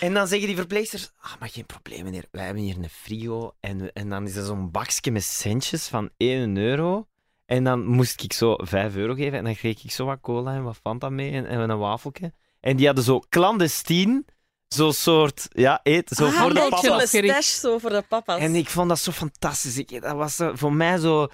En 0.00 0.14
dan 0.14 0.26
zeggen 0.26 0.46
die 0.46 0.56
verpleegsters, 0.56 1.10
ah, 1.18 1.32
maar 1.40 1.48
geen 1.48 1.66
probleem 1.66 2.04
meneer, 2.04 2.24
wij 2.30 2.44
hebben 2.44 2.62
hier 2.62 2.76
een 2.76 2.90
frigo. 2.90 3.54
En, 3.60 3.92
en 3.92 4.08
dan 4.08 4.26
is 4.26 4.36
er 4.36 4.44
zo'n 4.44 4.70
bakje 4.70 5.10
met 5.10 5.24
centjes 5.24 5.88
van 5.88 6.10
1 6.16 6.56
euro. 6.56 7.06
En 7.46 7.64
dan 7.64 7.86
moest 7.86 8.22
ik 8.22 8.32
zo 8.32 8.54
5 8.58 8.96
euro 8.96 9.14
geven 9.14 9.38
en 9.38 9.44
dan 9.44 9.54
kreeg 9.54 9.84
ik 9.84 9.90
zo 9.90 10.04
wat 10.04 10.20
cola 10.20 10.54
en 10.54 10.62
wat 10.62 10.76
Fanta 10.76 11.08
mee 11.08 11.32
en, 11.32 11.46
en 11.46 11.70
een 11.70 11.78
wafeltje. 11.78 12.32
En 12.66 12.76
die 12.76 12.86
hadden 12.86 13.04
zo 13.04 13.20
clandestien, 13.28 14.26
zo'n 14.74 14.92
soort, 14.92 15.46
ja, 15.50 15.80
eten, 15.82 16.16
zo 16.16 16.26
Ah, 16.26 16.32
voor 16.32 16.54
de 16.54 16.60
nee, 16.60 16.68
papa. 16.68 17.00
Een 17.00 17.06
stash 17.06 17.58
zo 17.60 17.78
voor 17.78 17.90
de 17.90 18.02
papa's. 18.08 18.40
En 18.40 18.54
ik 18.54 18.68
vond 18.68 18.88
dat 18.88 18.98
zo 18.98 19.12
fantastisch. 19.12 19.78
Ik, 19.78 20.02
dat 20.02 20.16
was 20.16 20.36
zo- 20.36 20.52
voor 20.54 20.72
mij 20.72 20.98
zo, 20.98 21.28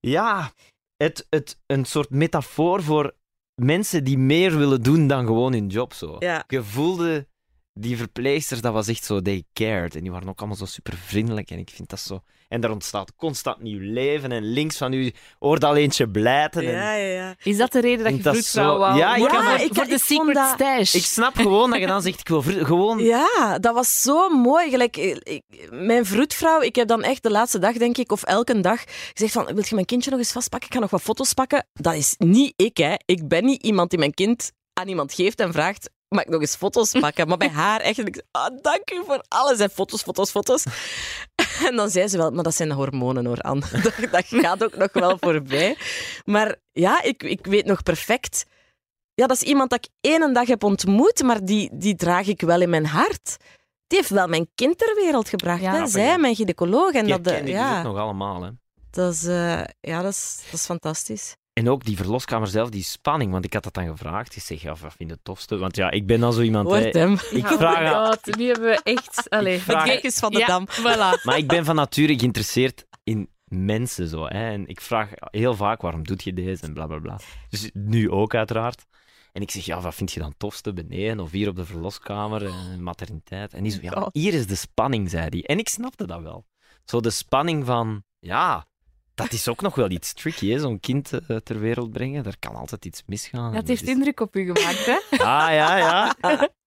ja, 0.00 0.52
het, 0.96 1.26
het, 1.30 1.58
een 1.66 1.84
soort 1.84 2.10
metafoor 2.10 2.82
voor 2.82 3.14
mensen 3.54 4.04
die 4.04 4.18
meer 4.18 4.56
willen 4.58 4.82
doen 4.82 5.06
dan 5.06 5.26
gewoon 5.26 5.52
hun 5.52 5.66
job. 5.66 5.92
Zo. 5.92 6.16
Ja. 6.18 6.44
Je 6.48 6.62
voelde 6.62 7.26
die 7.78 7.96
verpleegsters, 7.96 8.60
dat 8.60 8.72
was 8.72 8.88
echt 8.88 9.04
zo, 9.04 9.20
they 9.20 9.44
cared. 9.52 9.94
En 9.94 10.02
die 10.02 10.10
waren 10.10 10.28
ook 10.28 10.38
allemaal 10.38 10.56
zo 10.56 10.64
super 10.64 10.94
vriendelijk. 11.06 11.50
En 11.50 11.58
ik 11.58 11.70
vind 11.74 11.88
dat 11.88 12.00
zo. 12.00 12.20
En 12.48 12.62
er 12.62 12.70
ontstaat 12.70 13.12
constant 13.16 13.60
nieuw 13.62 13.78
leven. 13.92 14.32
En 14.32 14.42
links 14.52 14.76
van 14.76 14.92
u 14.92 15.12
hoort 15.38 15.64
al 15.64 15.76
eentje 15.76 16.08
blijten. 16.08 16.62
En 16.62 16.70
Ja, 16.72 16.94
ja, 16.94 17.06
ja. 17.14 17.34
Is 17.42 17.56
dat 17.56 17.72
de 17.72 17.80
reden 17.80 18.04
dat 18.04 18.16
je 18.16 18.22
dat 18.22 18.32
vroedvrouw 18.32 18.72
zo- 18.72 18.78
wou 18.78 18.96
Ja, 18.98 19.14
ik 19.16 19.74
voor 19.74 19.84
de 19.86 19.98
secret 19.98 20.34
dat- 20.34 20.52
stash. 20.54 20.94
Ik 20.94 21.04
snap 21.04 21.34
gewoon 21.36 21.70
dat 21.70 21.78
je 21.80 21.86
dan 21.86 22.02
zegt, 22.02 22.20
ik 22.20 22.28
wil 22.28 22.42
gewoon... 22.42 22.98
Ja, 22.98 23.58
dat 23.58 23.74
was 23.74 24.02
zo 24.02 24.28
mooi. 24.28 24.70
Gelijk, 24.70 24.96
ik- 24.96 25.18
ik- 25.28 25.68
mijn 25.70 26.06
vroedvrouw, 26.06 26.60
ik 26.60 26.74
heb 26.76 26.88
dan 26.88 27.02
echt 27.02 27.22
de 27.22 27.30
laatste 27.30 27.58
dag, 27.58 27.72
denk 27.76 27.96
ik, 27.98 28.12
of 28.12 28.22
elke 28.22 28.60
dag 28.60 28.84
gezegd 29.14 29.32
van, 29.32 29.44
wil 29.44 29.56
je 29.68 29.74
mijn 29.74 29.86
kindje 29.86 30.10
nog 30.10 30.18
eens 30.18 30.32
vastpakken? 30.32 30.68
Ik 30.68 30.74
ga 30.74 30.80
nog 30.80 30.90
wat 30.90 31.02
foto's 31.02 31.32
pakken. 31.34 31.66
Dat 31.72 31.94
is 31.94 32.14
niet 32.18 32.52
ik, 32.56 32.76
hè. 32.76 32.94
Ik 33.04 33.28
ben 33.28 33.44
niet 33.44 33.62
iemand 33.62 33.90
die 33.90 33.98
mijn 33.98 34.14
kind 34.14 34.52
aan 34.72 34.88
iemand 34.88 35.12
geeft 35.12 35.40
en 35.40 35.52
vraagt, 35.52 35.90
mag 36.08 36.22
ik 36.22 36.28
nog 36.28 36.40
eens 36.40 36.56
foto's 36.56 36.92
pakken? 37.00 37.28
Maar 37.28 37.36
bij 37.36 37.48
haar 37.48 37.80
echt, 37.80 37.98
ik, 37.98 38.22
ah, 38.30 38.56
dank 38.62 38.90
u 38.90 39.02
voor 39.06 39.24
alles. 39.28 39.58
En 39.58 39.70
foto's, 39.70 40.02
foto's, 40.02 40.30
foto's. 40.30 40.64
En 41.66 41.76
dan 41.76 41.90
zei 41.90 42.08
ze 42.08 42.16
wel, 42.16 42.30
maar 42.30 42.44
dat 42.44 42.54
zijn 42.54 42.68
de 42.68 42.74
hormonen 42.74 43.26
hoor, 43.26 43.40
Anne. 43.40 43.64
Dat, 43.82 43.94
dat 44.10 44.24
gaat 44.26 44.64
ook 44.64 44.76
nog 44.76 44.92
wel 44.92 45.16
voorbij. 45.20 45.76
Maar 46.24 46.56
ja, 46.72 47.02
ik, 47.02 47.22
ik 47.22 47.46
weet 47.46 47.66
nog 47.66 47.82
perfect... 47.82 48.44
Ja, 49.14 49.26
dat 49.26 49.36
is 49.36 49.42
iemand 49.42 49.70
dat 49.70 49.84
ik 49.84 50.10
één 50.10 50.32
dag 50.32 50.46
heb 50.46 50.64
ontmoet, 50.64 51.22
maar 51.22 51.44
die, 51.44 51.70
die 51.72 51.94
draag 51.94 52.26
ik 52.26 52.40
wel 52.40 52.60
in 52.60 52.70
mijn 52.70 52.86
hart. 52.86 53.36
Die 53.86 53.98
heeft 53.98 54.10
wel 54.10 54.26
mijn 54.26 54.48
kind 54.54 54.78
ter 54.78 54.94
wereld 54.94 55.28
gebracht. 55.28 55.60
Ja. 55.60 55.72
hè. 55.74 55.86
Zij, 55.86 56.18
mijn 56.18 56.34
gynaecoloog. 56.34 56.92
En 56.92 57.08
dat, 57.08 57.24
herken 57.24 57.44
die 57.44 57.54
dus 57.54 57.62
ja, 57.62 57.78
ook 57.78 57.84
nog 57.84 57.96
allemaal. 57.96 58.42
Hè. 58.42 58.50
dat, 58.90 59.12
is, 59.12 59.24
eh, 59.24 59.64
ja 59.80 60.02
dat, 60.02 60.12
is, 60.12 60.38
dat 60.44 60.60
is 60.60 60.64
fantastisch. 60.64 61.36
En 61.58 61.68
ook 61.68 61.84
die 61.84 61.96
verloskamer 61.96 62.48
zelf, 62.48 62.68
die 62.70 62.82
spanning. 62.82 63.32
Want 63.32 63.44
ik 63.44 63.52
had 63.52 63.62
dat 63.62 63.74
dan 63.74 63.86
gevraagd. 63.86 64.36
Ik 64.36 64.42
zeg, 64.42 64.62
ja, 64.62 64.68
wat 64.68 64.78
vind 64.78 65.08
je 65.08 65.14
het 65.14 65.24
tofste? 65.24 65.56
Want 65.56 65.76
ja, 65.76 65.90
ik 65.90 66.06
ben 66.06 66.20
dan 66.20 66.32
zo 66.32 66.40
iemand... 66.40 66.70
hè, 66.70 66.88
hem. 66.88 67.12
Ik 67.30 67.44
Oh 67.44 67.52
vraag 67.52 68.08
god, 68.08 68.36
nu 68.36 68.46
hebben 68.46 68.68
we 68.68 68.80
echt... 68.82 69.30
Allee, 69.30 69.58
vraag- 69.58 69.92
Het 69.92 70.04
is 70.04 70.18
van 70.18 70.32
de 70.32 70.38
ja, 70.38 70.46
dam. 70.46 70.66
Voilà. 70.70 71.22
Maar 71.24 71.36
ik 71.36 71.48
ben 71.48 71.64
van 71.64 71.74
nature 71.74 72.18
geïnteresseerd 72.18 72.86
in 73.04 73.28
mensen 73.44 74.08
zo. 74.08 74.24
Hè? 74.26 74.50
En 74.50 74.66
ik 74.66 74.80
vraag 74.80 75.08
heel 75.14 75.54
vaak, 75.54 75.80
waarom 75.80 76.04
doet 76.04 76.22
je 76.24 76.32
deze? 76.32 76.62
En 76.62 76.72
bla 76.72 76.86
bla 76.86 76.98
bla. 76.98 77.18
Dus 77.48 77.70
nu 77.72 78.10
ook 78.10 78.34
uiteraard. 78.34 78.84
En 79.32 79.42
ik 79.42 79.50
zeg, 79.50 79.64
ja, 79.64 79.80
wat 79.80 79.94
vind 79.94 80.12
je 80.12 80.20
dan 80.20 80.28
het 80.28 80.38
tofste 80.38 80.72
beneden 80.72 81.20
of 81.20 81.30
hier 81.30 81.48
op 81.48 81.56
de 81.56 81.64
verloskamer, 81.64 82.46
en 82.46 82.82
materniteit? 82.82 83.54
En 83.54 83.62
die 83.62 83.72
zo, 83.72 83.78
ja, 83.82 83.90
God. 83.90 84.08
hier 84.12 84.34
is 84.34 84.46
de 84.46 84.54
spanning, 84.54 85.10
zei 85.10 85.26
hij. 85.28 85.42
En 85.42 85.58
ik 85.58 85.68
snapte 85.68 86.06
dat 86.06 86.22
wel. 86.22 86.46
Zo 86.84 87.00
de 87.00 87.10
spanning 87.10 87.64
van, 87.64 88.02
ja, 88.18 88.66
dat 89.16 89.32
is 89.32 89.48
ook 89.48 89.60
nog 89.60 89.74
wel 89.74 89.90
iets 89.90 90.12
tricky, 90.12 90.58
zo'n 90.58 90.80
kind 90.80 91.10
eh, 91.28 91.36
ter 91.36 91.60
wereld 91.60 91.92
brengen. 91.92 92.22
Daar 92.22 92.36
kan 92.38 92.54
altijd 92.54 92.84
iets 92.84 93.02
misgaan. 93.06 93.40
Ja, 93.40 93.46
het 93.46 93.62
En 93.62 93.66
heeft 93.68 93.80
dat 93.80 93.88
is- 93.88 93.94
indruk 93.94 94.20
op 94.20 94.36
u 94.36 94.44
gemaakt, 94.52 94.86
hè? 94.86 94.96
Ah, 95.24 95.48
ja, 95.52 95.76
ja. 95.76 96.14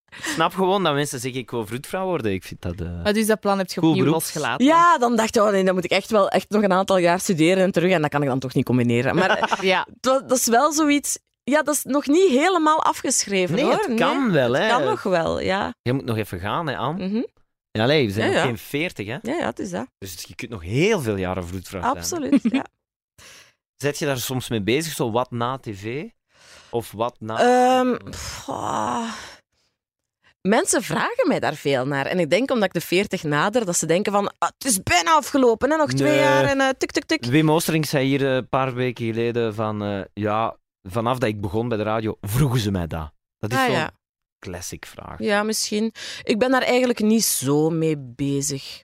Ik 0.09 0.23
snap 0.23 0.53
gewoon 0.53 0.83
dat 0.83 0.93
mensen 0.93 1.19
zeggen, 1.19 1.39
ik 1.39 1.51
wil 1.51 1.65
vroedvrouw 1.67 2.05
worden. 2.05 2.31
Ik 2.33 2.43
vind 2.43 2.61
dat... 2.61 2.81
eh, 2.81 3.03
Maar 3.03 3.13
dus 3.13 3.27
dat 3.27 3.39
plan 3.39 3.57
heb 3.57 3.69
je 3.71 3.79
Cool 3.79 3.91
opnieuw 3.93 4.11
losgelaten. 4.11 4.65
Ja, 4.65 4.97
dan 4.97 5.15
dacht 5.15 5.35
ik, 5.35 5.41
oh 5.41 5.49
nee, 5.51 5.63
dan 5.63 5.73
moet 5.75 5.83
ik 5.83 5.91
echt 5.91 6.11
wel 6.11 6.29
echt 6.29 6.49
nog 6.49 6.63
een 6.63 6.73
aantal 6.73 6.97
jaar 6.97 7.19
studeren 7.19 7.63
en 7.63 7.71
terug. 7.71 7.91
En 7.91 8.01
dat 8.01 8.09
kan 8.11 8.21
ik 8.21 8.27
dan 8.27 8.39
toch 8.39 8.53
niet 8.53 8.65
combineren. 8.65 9.15
Maar 9.15 9.29
eh, 9.37 9.61
Ja. 9.61 9.87
dat, 9.99 10.29
dat 10.29 10.37
is 10.37 10.47
wel 10.47 10.71
zoiets... 10.71 11.19
Ja, 11.43 11.61
dat 11.63 11.75
is 11.75 11.83
nog 11.83 12.07
niet 12.07 12.29
helemaal 12.29 12.83
afgeschreven, 12.83 13.55
Nee, 13.55 13.63
hoor. 13.63 13.73
het 13.87 13.93
kan 13.99 14.31
wel, 14.31 14.53
hè. 14.53 14.61
Het 14.61 14.71
kan 14.71 14.83
nog 14.83 15.03
wel, 15.03 15.39
ja. 15.39 15.73
Je 15.81 15.93
moet 15.93 16.05
nog 16.05 16.17
even 16.17 16.39
gaan, 16.39 16.67
hè, 16.67 16.77
Anne. 16.77 17.07
Mhm. 17.07 17.21
Ja, 17.71 17.85
nee, 17.85 18.05
we 18.05 18.11
zijn 18.13 18.29
Ja, 18.29 18.35
nog 18.35 18.43
geen 18.45 18.57
veertig, 18.57 19.07
hè. 19.07 19.17
Ja, 19.21 19.33
ja, 19.37 19.45
het 19.45 19.59
is 19.59 19.69
dat. 19.69 19.87
Dus 19.97 20.23
je 20.27 20.35
kunt 20.35 20.51
nog 20.51 20.61
heel 20.63 20.99
veel 21.01 21.15
jaren 21.15 21.47
vroedvrouw 21.47 21.81
zijn. 21.81 21.95
Absoluut, 21.95 22.39
ja. 22.43 22.65
Zet 23.83 23.99
je 23.99 24.05
daar 24.05 24.17
soms 24.17 24.49
mee 24.49 24.61
bezig, 24.61 24.93
zo 24.93 25.11
wat 25.11 25.31
na 25.31 25.57
tv? 25.57 26.05
Of 26.69 26.91
wat 26.91 27.15
na... 27.19 27.39
Ehm, 27.39 27.97
ah. 28.47 29.11
Mensen 30.41 30.81
vragen 30.83 31.27
mij 31.27 31.39
daar 31.39 31.55
veel 31.55 31.85
naar. 31.85 32.05
En 32.05 32.19
ik 32.19 32.29
denk 32.29 32.51
omdat 32.51 32.67
ik 32.67 32.73
de 32.73 32.81
40 32.81 33.23
nader, 33.23 33.65
dat 33.65 33.77
ze 33.77 33.85
denken 33.85 34.11
van 34.11 34.27
ah, 34.37 34.49
het 34.57 34.65
is 34.65 34.83
bijna 34.83 35.11
afgelopen, 35.15 35.71
hè? 35.71 35.77
nog 35.77 35.93
twee 35.93 36.11
Nee. 36.11 36.19
jaar 36.19 36.43
en 36.43 36.59
eh 36.61 36.69
tuk, 36.77 36.91
tuk, 36.91 37.03
tuk. 37.05 37.25
Wim 37.25 37.51
Oosterink 37.51 37.85
zei 37.85 38.05
hier 38.07 38.25
eh, 38.29 38.35
een 38.35 38.49
paar 38.49 38.73
weken 38.73 39.05
geleden 39.05 39.55
van... 39.55 39.83
eh, 39.83 40.01
ja, 40.13 40.55
vanaf 40.81 41.17
dat 41.17 41.29
ik 41.29 41.41
begon 41.41 41.67
bij 41.67 41.77
de 41.77 41.83
radio, 41.83 42.17
vroegen 42.21 42.59
ze 42.59 42.71
mij 42.71 42.87
dat. 42.87 43.11
Dat 43.39 43.51
is 43.51 43.57
Ah, 43.57 43.67
ja. 43.69 43.91
Classic 44.39 44.85
vraag. 44.85 45.19
ja, 45.19 45.43
misschien. 45.43 45.93
Ik 46.23 46.39
ben 46.39 46.51
daar 46.51 46.61
eigenlijk 46.61 46.99
niet 46.99 47.23
zo 47.23 47.69
mee 47.69 47.97
bezig. 47.97 48.83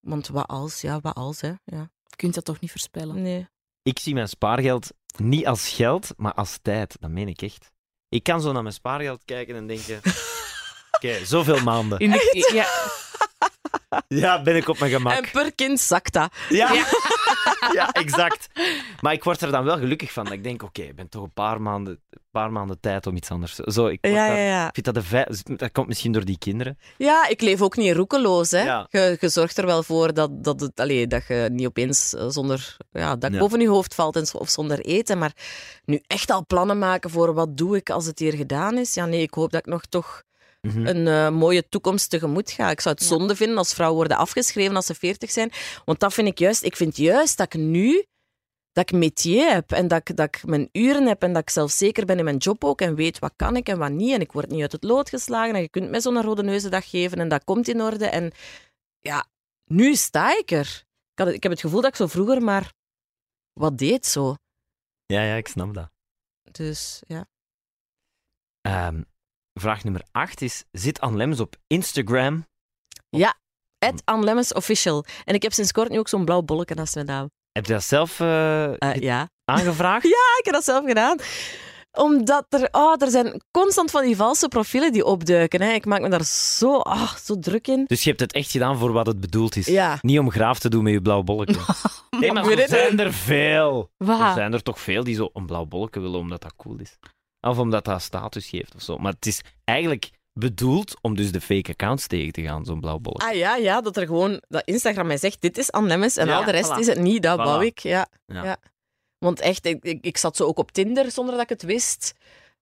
Want 0.00 0.28
wat 0.28 0.46
als? 0.46 0.80
Ja, 0.80 1.00
wat 1.00 1.14
als, 1.14 1.40
hè? 1.40 1.52
Ja. 1.64 1.90
Je 2.06 2.16
kunt 2.16 2.34
dat 2.34 2.44
toch 2.44 2.60
niet 2.60 2.70
voorspellen. 2.70 3.22
Nee. 3.22 3.48
Ik 3.82 3.98
zie 3.98 4.14
mijn 4.14 4.28
spaargeld 4.28 4.92
niet 5.16 5.46
als 5.46 5.68
geld, 5.68 6.12
maar 6.16 6.34
als 6.34 6.58
tijd. 6.62 6.96
Dat 7.00 7.10
meen 7.10 7.28
ik 7.28 7.42
echt. 7.42 7.72
Ik 8.08 8.22
kan 8.22 8.40
zo 8.40 8.52
naar 8.52 8.62
mijn 8.62 8.74
spaargeld 8.74 9.24
kijken 9.24 9.54
en 9.54 9.66
denken... 9.66 10.00
Oké, 10.96 11.24
zoveel 11.24 11.62
maanden. 11.62 11.98
In 11.98 12.10
de, 12.10 12.50
ja, 12.54 12.66
Ja, 14.08 14.42
ben 14.42 14.56
ik 14.56 14.68
op 14.68 14.78
mijn 14.78 14.90
gemak. 14.90 15.12
En 15.16 15.30
per 15.32 15.54
kind 15.54 15.80
zakt 15.80 16.12
dat. 16.12 16.32
Ja. 16.48 16.72
ja, 17.72 17.90
exact. 17.92 18.48
Maar 19.00 19.12
ik 19.12 19.24
word 19.24 19.40
er 19.40 19.50
dan 19.50 19.64
wel 19.64 19.78
gelukkig 19.78 20.12
van. 20.12 20.32
Ik 20.32 20.42
denk, 20.42 20.62
oké, 20.62 20.82
ik 20.82 20.96
ben 20.96 21.08
toch 21.08 21.22
een 21.22 21.32
paar 21.32 21.62
maanden, 21.62 22.00
paar 22.30 22.52
maanden 22.52 22.80
tijd 22.80 23.06
om 23.06 23.16
iets 23.16 23.30
anders... 23.30 23.54
Zo, 23.54 23.86
ik, 23.86 23.98
Ja, 24.06 24.26
daar- 24.28 24.38
ja, 24.38 24.70
vind 24.72 24.86
dat 24.86 24.94
de 24.94 25.56
Dat 25.56 25.72
komt 25.72 25.86
misschien 25.86 26.12
door 26.12 26.24
die 26.24 26.38
kinderen. 26.38 26.78
Ja, 26.96 27.28
ik 27.28 27.40
leef 27.40 27.62
ook 27.62 27.76
niet 27.76 27.94
roekeloos. 27.96 28.50
Hè. 28.50 28.62
Ja. 28.62 28.86
Je, 28.90 29.16
je 29.20 29.28
zorgt 29.28 29.58
er 29.58 29.66
wel 29.66 29.82
voor 29.82 30.14
dat, 30.14 30.44
dat, 30.44 30.60
het, 30.60 30.80
allee, 30.80 31.06
dat 31.06 31.26
je 31.26 31.48
niet 31.52 31.66
opeens 31.66 32.14
eh, 32.14 32.24
zonder 32.28 32.76
ja, 32.92 33.16
dak 33.16 33.38
boven 33.38 33.60
je 33.60 33.68
hoofd 33.68 33.94
valt 33.94 34.16
en, 34.16 34.26
of 34.32 34.48
zonder 34.48 34.80
eten. 34.80 35.18
Maar 35.18 35.32
nu 35.84 36.00
echt 36.06 36.30
al 36.30 36.46
plannen 36.46 36.78
maken 36.78 37.10
voor 37.10 37.34
wat 37.34 37.56
doe 37.56 37.76
ik 37.76 37.90
als 37.90 38.06
het 38.06 38.18
hier 38.18 38.32
gedaan 38.34 38.78
is. 38.78 38.94
Ja, 38.94 39.06
nee, 39.06 39.22
ik 39.22 39.34
hoop 39.34 39.50
dat 39.50 39.60
ik 39.60 39.72
nog 39.72 39.84
toch 39.88 40.22
Mhm. 40.64 40.86
een 40.86 41.06
eh, 41.08 41.30
mooie 41.30 41.68
toekomst 41.68 42.10
tegemoet 42.10 42.50
ga. 42.50 42.70
Ik 42.70 42.80
zou 42.80 42.94
het 42.94 43.04
Ja. 43.04 43.10
zonde 43.10 43.36
vinden 43.36 43.58
als 43.58 43.74
vrouwen 43.74 43.96
worden 43.98 44.16
afgeschreven 44.16 44.76
als 44.76 44.86
ze 44.86 44.94
40 44.94 45.30
zijn. 45.30 45.50
Want 45.84 46.00
dat 46.00 46.14
vind 46.14 46.28
ik 46.28 46.38
juist. 46.38 46.62
Ik 46.62 46.76
vind 46.76 46.96
juist 46.96 47.36
dat 47.36 47.54
ik 47.54 47.60
nu 47.60 48.04
dat 48.72 48.90
ik 48.90 48.98
métier 48.98 49.52
heb 49.52 49.72
en 49.72 49.88
dat 49.88 50.08
ik, 50.08 50.16
dat 50.16 50.26
ik 50.26 50.44
mijn 50.46 50.68
uren 50.72 51.06
heb 51.06 51.22
en 51.22 51.32
dat 51.32 51.42
ik 51.42 51.50
zelfzeker 51.50 52.04
ben 52.06 52.18
in 52.18 52.24
mijn 52.24 52.36
job 52.36 52.64
ook 52.64 52.80
en 52.80 52.94
weet 52.94 53.18
wat 53.18 53.32
kan 53.36 53.56
ik 53.56 53.68
en 53.68 53.78
wat 53.78 53.90
niet. 53.90 54.12
En 54.14 54.20
ik 54.20 54.32
word 54.32 54.48
niet 54.50 54.60
uit 54.60 54.72
het 54.72 54.84
lood 54.84 55.08
geslagen 55.08 55.54
en 55.54 55.60
je 55.60 55.68
kunt 55.68 55.90
mij 55.90 56.00
zo'n 56.00 56.22
rode 56.22 56.42
neuzendag 56.42 56.90
geven 56.90 57.18
en 57.18 57.28
dat 57.28 57.44
komt 57.44 57.68
in 57.68 57.80
orde. 57.80 58.06
En 58.06 58.32
ja, 59.00 59.26
nu 59.64 59.94
sta 59.94 60.38
ik 60.38 60.50
er. 60.50 60.84
Ik, 61.12 61.24
had, 61.24 61.28
ik 61.28 61.42
heb 61.42 61.52
het 61.52 61.60
gevoel 61.60 61.80
dat 61.80 61.90
ik 61.90 61.96
zo 61.96 62.06
vroeger 62.06 62.42
maar 62.42 62.72
wat 63.52 63.78
deed 63.78 64.06
zo. 64.06 64.34
Ja, 65.06 65.22
ja, 65.22 65.34
ik 65.34 65.48
snap 65.48 65.74
dat. 65.74 65.90
Dus 66.52 67.02
ja. 67.06 67.26
Ehm, 68.60 69.02
vraag 69.60 69.84
nummer 69.84 70.02
8 70.12 70.42
is: 70.42 70.64
Zit 70.72 71.00
Anne 71.00 71.16
Lems 71.16 71.40
op 71.40 71.56
Instagram? 71.66 72.46
Anne 74.04 74.24
Lemmens 74.24 74.52
Official. 74.52 75.04
En 75.24 75.34
ik 75.34 75.42
heb 75.42 75.52
sinds 75.52 75.72
kort 75.72 75.88
nu 75.90 75.98
ook 75.98 76.08
zo'n 76.08 76.24
blauw 76.24 76.42
bolletje 76.42 76.74
naast 76.74 76.94
mijn 76.94 77.06
naam. 77.06 77.30
Heb 77.52 77.66
je 77.66 77.72
dat 77.72 77.84
zelf 77.84 78.20
eh, 78.20 78.64
Eh, 78.82 78.94
ja. 78.94 79.28
aangevraagd? 79.44 80.02
Ja, 80.16 80.38
ik 80.38 80.44
heb 80.44 80.54
dat 80.54 80.64
zelf 80.64 80.84
gedaan. 80.86 81.18
Omdat 81.92 82.46
er, 82.48 82.68
oh, 82.72 82.94
er 83.02 83.10
zijn 83.10 83.42
constant 83.50 83.90
van 83.90 84.04
die 84.04 84.16
valse 84.16 84.48
profielen 84.48 84.92
die 84.92 85.04
opduiken. 85.04 85.62
Hè. 85.62 85.72
Ik 85.72 85.84
maak 85.84 86.00
me 86.00 86.08
daar 86.08 86.24
zo, 86.24 86.76
ah, 86.78 87.14
zo 87.14 87.38
druk 87.38 87.68
in. 87.68 87.84
Dus 87.86 88.02
je 88.02 88.08
hebt 88.08 88.20
het 88.20 88.32
echt 88.32 88.50
gedaan 88.50 88.78
voor 88.78 88.92
wat 88.92 89.06
het 89.06 89.20
bedoeld 89.20 89.56
is. 89.56 89.66
Ja. 89.66 89.98
Niet 90.00 90.18
om 90.18 90.30
graaf 90.30 90.58
te 90.58 90.68
doen 90.68 90.82
met 90.82 90.92
je 90.92 91.02
blauw 91.02 91.22
bolletje. 91.22 91.60
Nee, 92.20 92.32
maar 92.32 92.48
er 92.48 92.68
zijn 92.68 92.98
er 93.00 93.12
veel. 93.12 93.90
Er 93.98 94.32
zijn 94.34 94.52
er 94.52 94.62
toch 94.62 94.80
veel 94.80 95.04
die 95.04 95.14
zo 95.14 95.30
een 95.32 95.46
blauw 95.46 95.64
bolletje 95.64 96.00
willen 96.00 96.18
omdat 96.18 96.42
dat 96.42 96.56
cool 96.56 96.78
is. 96.78 96.98
Of 97.44 97.58
omdat 97.58 97.84
dat 97.84 98.02
status 98.02 98.48
geeft 98.48 98.74
of 98.74 98.82
zo. 98.82 98.98
Maar 98.98 99.12
het 99.12 99.26
is 99.26 99.40
eigenlijk 99.64 100.10
bedoeld 100.32 100.94
om 101.00 101.16
dus 101.16 101.32
de 101.32 101.40
fake 101.40 101.70
accounts 101.70 102.06
tegen 102.06 102.32
te 102.32 102.42
gaan, 102.42 102.64
zo'n 102.64 102.80
blauw 102.80 102.98
bolletje. 102.98 103.28
Ah 103.28 103.34
ja, 103.34 103.56
ja, 103.56 103.80
dat 103.80 103.96
er 103.96 104.06
gewoon, 104.06 104.42
dat 104.48 104.62
Instagram 104.64 105.06
mij 105.06 105.16
zegt, 105.16 105.40
dit 105.40 105.58
is 105.58 105.68
Lemmens 105.70 106.16
en 106.16 106.26
Ja, 106.26 106.36
al 106.36 106.44
de 106.44 106.50
rest 106.50 106.72
voilà. 106.72 106.78
is 106.78 106.86
het 106.86 106.98
niet, 106.98 107.22
dat 107.22 107.38
Voilà. 107.38 107.42
wou 107.42 107.64
ik. 107.64 107.78
Ja. 107.78 108.06
Ja. 108.26 108.44
Ja. 108.44 108.56
Want 109.18 109.40
echt, 109.40 109.66
ik, 109.66 109.84
ik, 109.84 110.04
ik 110.04 110.16
zat 110.16 110.36
zo 110.36 110.44
ook 110.44 110.58
op 110.58 110.72
Tinder 110.72 111.10
zonder 111.10 111.34
dat 111.34 111.42
ik 111.42 111.48
het 111.48 111.62
wist. 111.62 112.12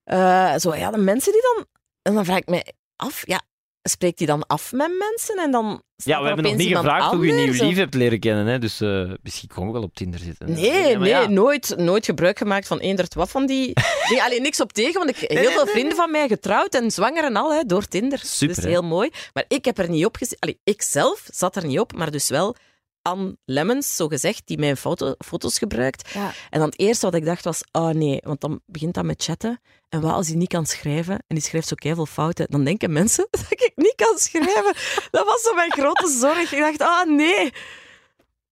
Eh, 0.03 0.55
zo, 0.57 0.75
ja, 0.75 0.91
de 0.91 0.97
mensen 0.97 1.31
die 1.31 1.41
dan... 1.41 1.65
En 2.01 2.13
dan 2.13 2.25
vraag 2.25 2.37
ik 2.37 2.47
me 2.47 2.73
af, 2.95 3.27
ja, 3.27 3.41
spreekt 3.83 4.17
hij 4.17 4.27
dan 4.27 4.47
af 4.47 4.71
met 4.71 4.91
mensen 4.97 5.37
en 5.37 5.51
dan 5.51 5.83
Ja, 5.95 6.21
we 6.21 6.27
hebben 6.27 6.45
nog 6.45 6.55
niet 6.55 6.75
gevraagd 6.75 7.11
hoe 7.11 7.25
je 7.25 7.33
nieuw 7.33 7.53
lief 7.53 7.77
hebt 7.77 7.93
leren 7.93 8.19
kennen. 8.19 8.45
Hè? 8.45 8.59
Dus 8.59 8.81
eh, 8.81 9.11
misschien 9.21 9.49
kon 9.49 9.67
ik 9.67 9.73
wel 9.73 9.83
op 9.83 9.95
Tinder 9.95 10.19
zitten. 10.19 10.51
Nee, 10.53 10.97
nee, 10.97 11.09
ja. 11.09 11.27
nooit, 11.27 11.77
nooit 11.77 12.05
gebruik 12.05 12.37
gemaakt 12.37 12.67
van 12.67 12.79
eender 12.79 13.05
wat 13.15 13.31
van 13.31 13.45
die... 13.45 13.73
Nee, 14.09 14.23
alleen 14.23 14.41
niks 14.41 14.61
op 14.61 14.73
tegen, 14.73 14.93
want 14.93 15.09
ik, 15.09 15.15
heel 15.15 15.41
nee, 15.41 15.53
veel 15.53 15.65
vrienden 15.65 15.95
van 15.95 16.11
mij 16.11 16.27
getrouwd 16.27 16.73
en 16.73 16.91
zwanger 16.91 17.23
en 17.23 17.35
al, 17.35 17.53
hè, 17.53 17.63
door 17.63 17.87
Tinder. 17.87 18.19
Super, 18.23 18.55
dus 18.55 18.63
hè? 18.63 18.69
heel 18.69 18.81
mooi. 18.81 19.09
Maar 19.33 19.45
ik 19.47 19.65
heb 19.65 19.77
er 19.77 19.89
niet 19.89 20.05
op 20.05 20.15
gezien. 20.15 20.37
Allee, 20.39 20.59
ik 20.63 20.81
zelf 20.81 21.27
zat 21.31 21.55
er 21.55 21.65
niet 21.65 21.79
op, 21.79 21.93
maar 21.95 22.11
dus 22.11 22.29
wel 22.29 22.55
Anne 23.03 23.37
Lemmens, 23.45 23.95
zo 23.95 24.07
gezegd, 24.07 24.41
die 24.45 24.57
mijn 24.59 24.77
foto, 24.77 25.13
foto's 25.25 25.57
gebruikt. 25.57 26.09
Ja. 26.13 26.31
En 26.49 26.59
dan 26.59 26.69
het 26.69 26.79
eerste 26.79 27.05
wat 27.05 27.15
ik 27.15 27.25
dacht 27.25 27.43
was, 27.43 27.61
oh 27.71 27.89
nee, 27.89 28.19
want 28.25 28.41
dan 28.41 28.61
begint 28.65 28.93
dat 28.93 29.03
met 29.03 29.23
chatten. 29.23 29.61
En 29.89 30.01
wat 30.01 30.11
als 30.11 30.27
hij 30.27 30.35
niet 30.35 30.47
kan 30.49 30.65
schrijven 30.65 31.13
en 31.13 31.35
die 31.35 31.41
schrijft 31.41 31.67
zo 31.67 31.75
keiveel 31.75 32.05
fouten, 32.05 32.45
dan 32.49 32.63
denken 32.63 32.91
mensen 32.93 33.27
dat 33.31 33.45
ik 33.49 33.71
niet 33.75 33.95
kan 33.95 34.17
schrijven. 34.17 34.73
Dat 35.11 35.25
was 35.25 35.41
zo 35.41 35.53
mijn 35.53 35.71
grote 35.71 36.07
zorg. 36.19 36.53
Ik 36.53 36.59
dacht, 36.59 36.81
oh 36.81 37.15
nee. 37.15 37.51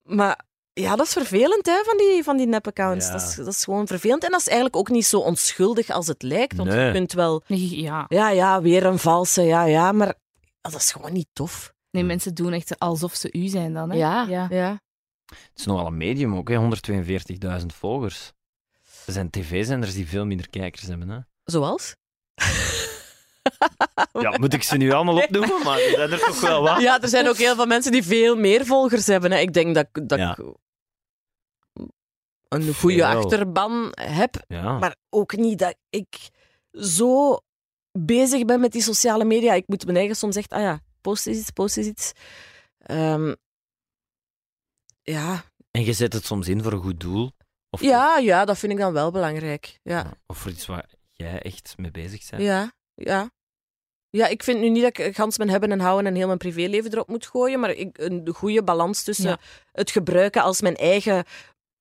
Maar 0.04 0.46
Ja, 0.74 0.96
dat 0.96 1.06
is 1.06 1.14
vervelend, 1.14 1.66
hè, 1.66 1.84
van 1.86 1.98
die, 1.98 2.24
van 2.24 2.38
die 2.38 2.48
nep-accounts. 2.48 3.06
Ja. 3.06 3.12
Dat, 3.12 3.22
is, 3.22 3.36
dat 3.36 3.48
is 3.48 3.64
gewoon 3.64 3.88
vervelend. 3.88 4.24
En 4.24 4.32
dat 4.32 4.40
is 4.40 4.46
eigenlijk 4.48 4.76
ook 4.78 4.90
niet 4.90 5.06
zo 5.06 5.20
onschuldig 5.20 5.90
als 5.90 6.08
het 6.08 6.22
lijkt. 6.22 6.56
Want 6.58 6.70
Nee. 6.70 6.86
je 6.86 6.92
kunt 6.92 7.14
wel... 7.14 7.44
Ja. 7.48 8.06
Ja, 8.08 8.30
ja, 8.30 8.62
weer 8.62 8.86
een 8.86 9.00
valse, 9.00 9.42
ja, 9.42 9.64
ja. 9.64 9.92
Maar 9.92 10.14
dat 10.62 10.76
is 10.76 10.92
gewoon 10.92 11.14
niet 11.14 11.28
tof. 11.34 11.74
Nee, 11.92 12.04
mensen 12.04 12.34
doen 12.36 12.54
echt 12.54 12.80
alsof 12.80 13.14
ze 13.16 13.32
u 13.32 13.48
zijn 13.48 13.74
dan. 13.74 13.90
Hè? 13.90 13.98
Ja, 13.98 14.26
ja. 14.30 14.48
ja. 14.50 14.82
Het 15.26 15.52
is 15.60 15.66
nogal 15.66 15.86
een 15.88 15.98
medium 15.98 16.36
ook, 16.36 16.50
hè? 16.50 16.58
142.000 17.60 17.66
volgers. 17.66 18.32
Er 19.06 19.14
zijn 19.14 19.30
tv-zenders 19.30 19.94
die 19.94 20.08
veel 20.08 20.26
minder 20.26 20.50
kijkers 20.50 20.82
hebben. 20.88 21.10
Hè? 21.10 21.20
Zoals? 21.44 21.96
Ja, 24.20 24.38
moet 24.38 24.54
ik 24.54 24.64
ze 24.64 24.78
nu 24.78 24.92
allemaal 24.92 25.24
opnoemen? 25.24 25.64
Maar 25.64 25.80
er 25.80 25.90
zijn 25.96 26.12
er 26.12 26.20
toch 26.20 26.40
wel 26.42 26.62
wat. 26.62 26.82
Ja, 26.82 27.02
er 27.02 27.08
zijn 27.08 27.28
ook 27.28 27.38
heel 27.38 27.56
veel 27.56 27.66
mensen 27.66 27.92
die 27.92 28.04
veel 28.04 28.36
meer 28.36 28.66
volgers 28.66 29.08
hebben. 29.08 29.32
Hè. 29.32 29.38
Ik 29.40 29.54
denk 29.54 29.76
dat, 29.76 29.88
ik- 29.92 30.10
dat 30.10 30.20
Ja. 30.20 30.32
ik 30.38 30.46
een 32.48 32.74
goede 32.74 32.96
Veel. 32.96 33.06
achterban 33.06 33.88
heb. 34.02 34.44
Ja. 34.48 34.78
Maar 34.78 34.96
ook 35.10 35.36
niet 35.38 35.60
dat 35.60 35.76
ik 35.90 36.30
zo 36.72 37.40
bezig 37.92 38.46
ben 38.46 38.60
met 38.60 38.72
die 38.72 38.82
sociale 38.82 39.26
media. 39.26 39.54
Ik 39.54 39.68
moet 39.68 39.86
mijn 39.86 39.98
eigen 39.98 40.16
soms 40.16 40.36
echt, 40.36 40.52
ah 40.52 40.62
ja, 40.62 40.80
post 41.02 41.28
eens 41.28 41.38
iets, 41.38 41.50
post 41.52 41.78
eens 41.78 41.88
iets. 41.88 42.12
Ehm, 42.78 43.34
ja. 45.02 45.44
En 45.72 45.84
je 45.86 45.94
zet 45.94 46.14
het 46.14 46.26
soms 46.26 46.48
in 46.48 46.64
voor 46.64 46.72
een 46.74 46.82
goed 46.82 47.00
doel. 47.00 47.32
Of, 47.70 47.82
Ja, 47.82 48.18
ja, 48.18 48.46
dat 48.46 48.58
vind 48.58 48.72
ik 48.72 48.78
dan 48.78 48.94
wel 48.94 49.12
belangrijk. 49.12 49.80
Ja, 49.84 50.12
Of 50.26 50.38
voor 50.38 50.52
iets 50.52 50.66
waar 50.66 50.90
jij 51.12 51.42
echt 51.42 51.74
mee 51.78 51.92
bezig 51.92 52.30
bent. 52.30 52.42
ja, 52.44 52.72
ja. 52.94 53.32
Ja, 54.10 54.28
ik 54.28 54.44
vind 54.44 54.60
nu 54.60 54.70
niet 54.70 54.84
dat 54.84 54.98
ik 54.98 55.16
gans 55.16 55.38
mijn 55.38 55.50
hebben 55.50 55.72
en 55.72 55.80
houden 55.80 56.06
en 56.12 56.16
heel 56.16 56.26
mijn 56.26 56.38
privéleven 56.38 56.92
erop 56.94 57.08
moet 57.08 57.26
gooien, 57.28 57.60
maar 57.60 57.70
ik, 57.72 57.98
een 57.98 58.30
goede 58.34 58.64
balans 58.64 59.04
tussen 59.04 59.30
Ja. 59.30 59.40
het 59.72 59.92
gebruiken 59.92 60.42
als 60.42 60.62
mijn 60.62 60.76
eigen 60.76 61.24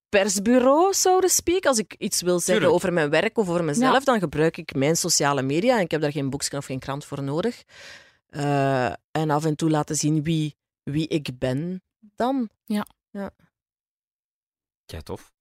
persbureau, 0.09 0.95
so 0.95 1.21
to 1.21 1.29
speak. 1.29 1.64
Als 1.66 1.79
ik 1.79 1.95
iets 1.99 2.23
wil 2.23 2.39
zeggen 2.39 2.55
Tuurlijk. 2.55 2.75
over 2.75 2.93
mijn 2.93 3.11
werk 3.11 3.39
of 3.39 3.49
over 3.49 3.64
mezelf, 3.64 4.05
dan 4.05 4.18
gebruik 4.21 4.57
ik 4.57 4.75
mijn 4.75 4.97
sociale 4.97 5.43
media 5.43 5.77
en 5.77 5.83
ik 5.85 5.91
heb 5.91 6.01
daar 6.01 6.12
geen 6.12 6.31
boekje 6.31 6.57
of 6.57 6.64
geen 6.64 6.79
krant 6.79 7.05
voor 7.05 7.23
nodig. 7.23 7.62
Eh, 8.31 8.87
en 9.11 9.31
af 9.31 9.45
en 9.45 9.57
toe 9.57 9.70
laten 9.70 9.97
zien 9.97 10.22
wie, 10.22 10.57
wie 10.83 11.09
ik 11.09 11.39
ben 11.39 11.83
dan. 12.14 12.49
Ja, 12.64 12.87
tof. 15.03 15.33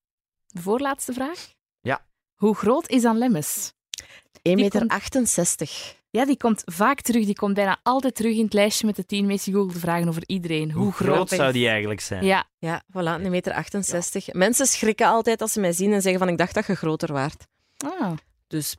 De 0.48 0.62
voorlaatste 0.62 1.14
vraag. 1.14 1.54
Ja. 1.82 2.06
Hoe 2.36 2.56
groot 2.56 2.90
is 2.90 3.02
dan 3.02 3.18
Lemmes? 3.18 3.74
1,68 3.74 4.42
Die 4.42 4.56
meter. 4.56 4.80
komt- 4.80 4.92
68. 4.92 5.98
Ja, 6.10 6.26
die 6.26 6.38
komt 6.38 6.62
vaak 6.66 7.02
terug. 7.02 7.26
Die 7.26 7.36
komt 7.36 7.54
bijna 7.54 7.80
altijd 7.84 8.16
terug 8.16 8.36
in 8.36 8.44
het 8.44 8.54
lijstje 8.54 8.86
met 8.86 8.96
de 8.96 9.06
tien 9.06 9.26
meest 9.26 9.44
gegoogelde 9.44 9.80
vragen 9.80 10.08
over 10.08 10.24
iedereen. 10.26 10.72
Hoe, 10.72 10.84
Hoe 10.84 10.92
groot 10.92 11.32
is- 11.32 11.38
zou 11.38 11.52
die 11.52 11.68
eigenlijk 11.68 12.02
zijn? 12.02 12.24
Ja, 12.26 12.48
Ja, 12.60 12.84
voilà, 12.88 12.94
1,68 13.22 13.30
meter. 13.30 13.54
68. 13.54 14.34
Mensen 14.34 14.68
schrikken 14.68 15.08
altijd 15.08 15.42
als 15.42 15.52
ze 15.52 15.60
mij 15.60 15.72
zien 15.72 15.94
en 15.94 16.02
zeggen 16.02 16.20
van 16.20 16.30
ik 16.30 16.38
dacht 16.38 16.54
dat 16.54 16.66
je 16.68 16.76
groter 16.76 17.14
waart. 17.14 17.48
ah. 17.78 18.18
Dus 18.48 18.78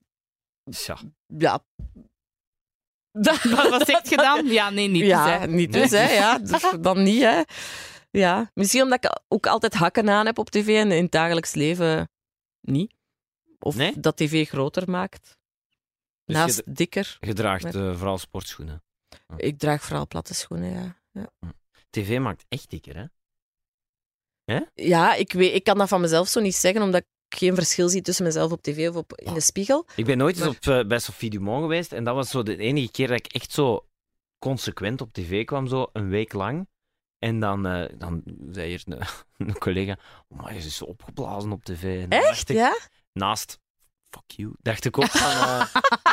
Tja. 0.70 0.98
ja, 1.26 1.64
wat, 3.56 3.68
wat 3.68 3.86
zeg 3.86 4.08
je 4.08 4.16
dan? 4.16 4.46
Ja, 4.46 4.70
nee, 4.70 4.88
niet. 4.88 5.04
ja, 5.04 5.24
dus, 5.24 5.38
hè. 5.40 5.46
niet 5.46 5.72
dus, 5.72 5.90
hè. 5.90 6.10
Ja, 6.12 6.38
dus 6.38 6.74
dan 6.80 7.02
niet, 7.02 7.22
hè. 7.22 7.42
Ja, 8.10 8.50
misschien 8.54 8.82
omdat 8.82 9.04
ik 9.04 9.20
ook 9.28 9.46
altijd 9.46 9.74
hakken 9.74 10.10
aan 10.10 10.26
heb 10.26 10.38
op 10.38 10.50
tv 10.50 10.66
en 10.68 10.92
in 10.92 11.02
het 11.02 11.12
dagelijks 11.12 11.54
leven 11.54 12.10
niet. 12.60 12.94
Of 13.58 13.76
Nee? 13.76 14.00
dat 14.00 14.16
tv 14.16 14.48
groter 14.48 14.90
maakt. 14.90 15.38
Dus 16.24 16.36
Naast 16.36 16.56
je, 16.56 16.62
dikker. 16.72 17.16
je 17.20 17.32
draagt 17.32 17.62
Maar- 17.62 17.74
eh, 17.88 17.96
vooral 17.96 18.18
sportschoenen. 18.18 18.82
Ik 19.36 19.58
draag 19.58 19.82
vooral 19.82 20.06
platte 20.06 20.34
schoenen, 20.34 20.70
ja. 20.70 20.96
ja. 21.12 21.30
TV 21.90 22.18
maakt 22.18 22.44
echt 22.48 22.70
dikker, 22.70 22.96
hè? 22.96 23.04
Ja, 24.74 25.14
ik, 25.14 25.32
weet, 25.32 25.54
ik 25.54 25.64
kan 25.64 25.78
dat 25.78 25.88
van 25.88 26.00
mezelf 26.00 26.28
zo 26.28 26.40
niet 26.40 26.54
zeggen, 26.54 26.82
omdat 26.82 27.00
ik 27.00 27.06
geen 27.34 27.54
verschil 27.54 27.88
zie 27.88 28.02
tussen 28.02 28.24
mezelf 28.24 28.52
op 28.52 28.62
tv 28.62 28.88
of 28.88 28.96
op, 28.96 29.12
in 29.14 29.34
de 29.34 29.40
spiegel. 29.40 29.86
Ik 29.96 30.04
ben 30.04 30.18
nooit 30.18 30.38
eens 30.38 30.46
op, 30.46 30.66
eh, 30.66 30.86
bij 30.86 30.98
Sophie 30.98 31.30
Dumont 31.30 31.62
geweest 31.62 31.92
en 31.92 32.04
dat 32.04 32.14
was 32.14 32.30
zo 32.30 32.42
de 32.42 32.56
enige 32.56 32.90
keer 32.90 33.08
dat 33.08 33.18
ik 33.18 33.32
echt 33.32 33.52
zo 33.52 33.86
consequent 34.38 35.00
op 35.00 35.12
tv 35.12 35.44
kwam, 35.44 35.66
zo 35.66 35.86
een 35.92 36.08
week 36.08 36.32
lang. 36.32 36.68
En 37.18 37.40
dan, 37.40 37.66
eh, 37.66 37.98
dan 37.98 38.22
zei 38.50 38.68
hier 38.68 38.82
een, 38.84 39.02
een 39.48 39.58
collega, 39.58 39.98
oh, 40.28 40.38
maar 40.38 40.52
je 40.52 40.58
is 40.58 40.76
zo 40.76 40.84
opgeblazen 40.84 41.52
op 41.52 41.64
tv. 41.64 42.02
En 42.02 42.10
Echt, 42.10 42.48
ik, 42.48 42.56
ja? 42.56 42.78
Naast, 43.12 43.58
fuck 44.10 44.30
you, 44.30 44.52
dacht 44.62 44.84
ik 44.84 44.98
ook 44.98 45.06
van, 45.06 45.30
eh, 45.30 45.64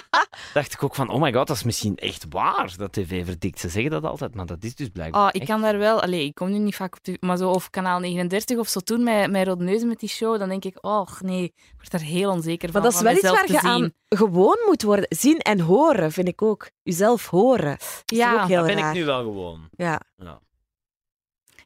dacht 0.54 0.74
ik 0.74 0.84
ook 0.84 0.96
van, 0.96 1.10
oh 1.10 1.22
my 1.22 1.34
god, 1.34 1.48
dat 1.48 1.56
is 1.56 1.64
misschien 1.64 1.96
echt 1.98 2.26
waar, 2.30 2.74
dat 2.78 2.94
tv 2.94 3.26
verdikt. 3.26 3.60
Ze 3.60 3.70
zeggen 3.70 3.92
dat 3.92 4.04
altijd, 4.04 4.36
maar 4.36 4.46
dat 4.46 4.64
is 4.64 4.76
dus 4.76 4.90
blijkbaar 4.90 5.22
Oh, 5.22 5.28
ik 5.32 5.36
echt. 5.42 5.50
kan 5.50 5.62
daar 5.62 5.78
wel... 5.78 6.02
Allee, 6.02 6.26
ik 6.26 6.36
kom 6.36 6.50
nu 6.52 6.58
niet 6.58 6.76
vaak 6.76 6.96
op 6.96 7.04
de... 7.04 7.18
Maar 7.20 7.38
zo 7.38 7.50
of 7.50 7.70
kanaal 7.70 8.00
39 8.00 8.58
of 8.58 8.68
zo 8.68 8.80
toen 8.80 9.04
met, 9.04 9.32
met 9.32 9.48
Rode 9.48 9.64
Neuzen 9.64 9.88
met 9.88 10.00
die 10.00 10.10
show, 10.10 10.40
dan 10.40 10.50
denk 10.50 10.66
ik, 10.66 10.78
oh 10.82 11.08
nee, 11.22 11.44
ik 11.44 11.74
word 11.78 11.92
daar 11.92 12.02
heel 12.02 12.32
onzeker 12.32 12.72
van. 12.72 12.82
Maar 12.82 12.92
dat 12.92 13.00
is 13.00 13.06
wel 13.08 13.14
iets 13.16 13.30
waar 13.30 13.52
je 13.52 13.62
aan 13.62 13.94
gewoon 14.10 14.58
moet 14.66 14.84
worden. 14.84 15.06
Zien 15.10 15.38
en 15.40 15.60
horen, 15.60 16.12
vind 16.12 16.28
ik 16.28 16.42
ook. 16.42 16.70
Jezelf 16.84 17.28
horen. 17.30 17.78
Is 17.78 18.18
Ja, 18.18 18.34
ook 18.42 18.48
heel 18.48 18.58
Dat 18.58 18.66
ben 18.68 18.78
raar. 18.78 18.90
ik 18.90 18.96
nu 19.00 19.06
wel 19.06 19.22
gewoon. 19.24 19.70
Ja. 19.76 20.02
Ja. 20.18 20.40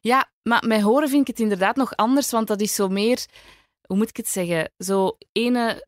Ja, 0.00 0.30
maar 0.42 0.64
met 0.66 0.80
horen 0.80 1.08
vind 1.08 1.20
ik 1.20 1.26
het 1.26 1.40
inderdaad 1.40 1.76
nog 1.76 1.96
anders, 1.96 2.30
want 2.30 2.46
dat 2.48 2.60
is 2.60 2.74
zo 2.74 2.88
meer... 2.88 3.26
Hoe 3.82 3.96
moet 3.96 4.08
ik 4.08 4.16
het 4.16 4.28
zeggen? 4.28 4.70
Zo 4.78 5.16
ene... 5.32 5.86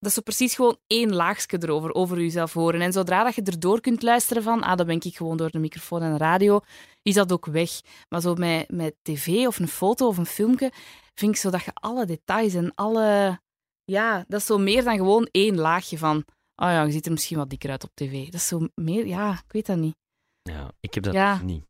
Dat 0.00 0.08
is 0.08 0.14
zo 0.14 0.20
precies 0.20 0.54
gewoon 0.54 0.78
één 0.86 1.14
laagje 1.14 1.58
erover, 1.62 1.94
over 1.94 2.20
jezelf 2.20 2.52
horen. 2.52 2.80
En 2.80 2.92
zodra 2.92 3.24
dat 3.24 3.34
je 3.34 3.42
erdoor 3.42 3.80
kunt 3.80 4.02
luisteren 4.02 4.42
van, 4.42 4.62
ah, 4.62 4.76
dat 4.76 4.86
ben 4.86 5.00
ik 5.02 5.16
gewoon 5.16 5.36
door 5.36 5.50
de 5.50 5.58
microfoon 5.58 6.02
en 6.02 6.12
de 6.12 6.18
radio, 6.18 6.60
is 7.02 7.14
dat 7.14 7.32
ook 7.32 7.46
weg. 7.46 7.70
Maar 8.08 8.20
zo 8.20 8.34
met, 8.34 8.70
met 8.70 8.94
tv 9.02 9.46
of 9.46 9.58
een 9.58 9.68
foto 9.68 10.06
of 10.06 10.16
een 10.18 10.26
filmpje, 10.26 10.72
vind 11.14 11.34
ik 11.34 11.40
zo 11.40 11.50
dat 11.50 11.62
je 11.64 11.70
alle 11.74 12.06
details 12.06 12.54
en 12.54 12.74
alle... 12.74 13.40
Ja, 13.84 14.24
dat 14.28 14.40
is 14.40 14.46
zo 14.46 14.58
meer 14.58 14.84
dan 14.84 14.96
gewoon 14.96 15.28
één 15.30 15.56
laagje 15.56 15.98
van, 15.98 16.16
oh 16.56 16.68
ja, 16.68 16.82
je 16.82 16.92
ziet 16.92 17.06
er 17.06 17.12
misschien 17.12 17.36
wat 17.36 17.50
dikker 17.50 17.70
uit 17.70 17.84
op 17.84 17.90
tv. 17.94 18.24
Dat 18.24 18.34
is 18.34 18.46
zo 18.46 18.68
meer... 18.74 19.06
Ja, 19.06 19.32
ik 19.32 19.52
weet 19.52 19.66
dat 19.66 19.76
niet. 19.76 19.96
ja, 20.42 20.72
ik 20.80 20.94
heb 20.94 21.02
dat 21.02 21.14
Ja. 21.14 21.40
niet. 21.42 21.64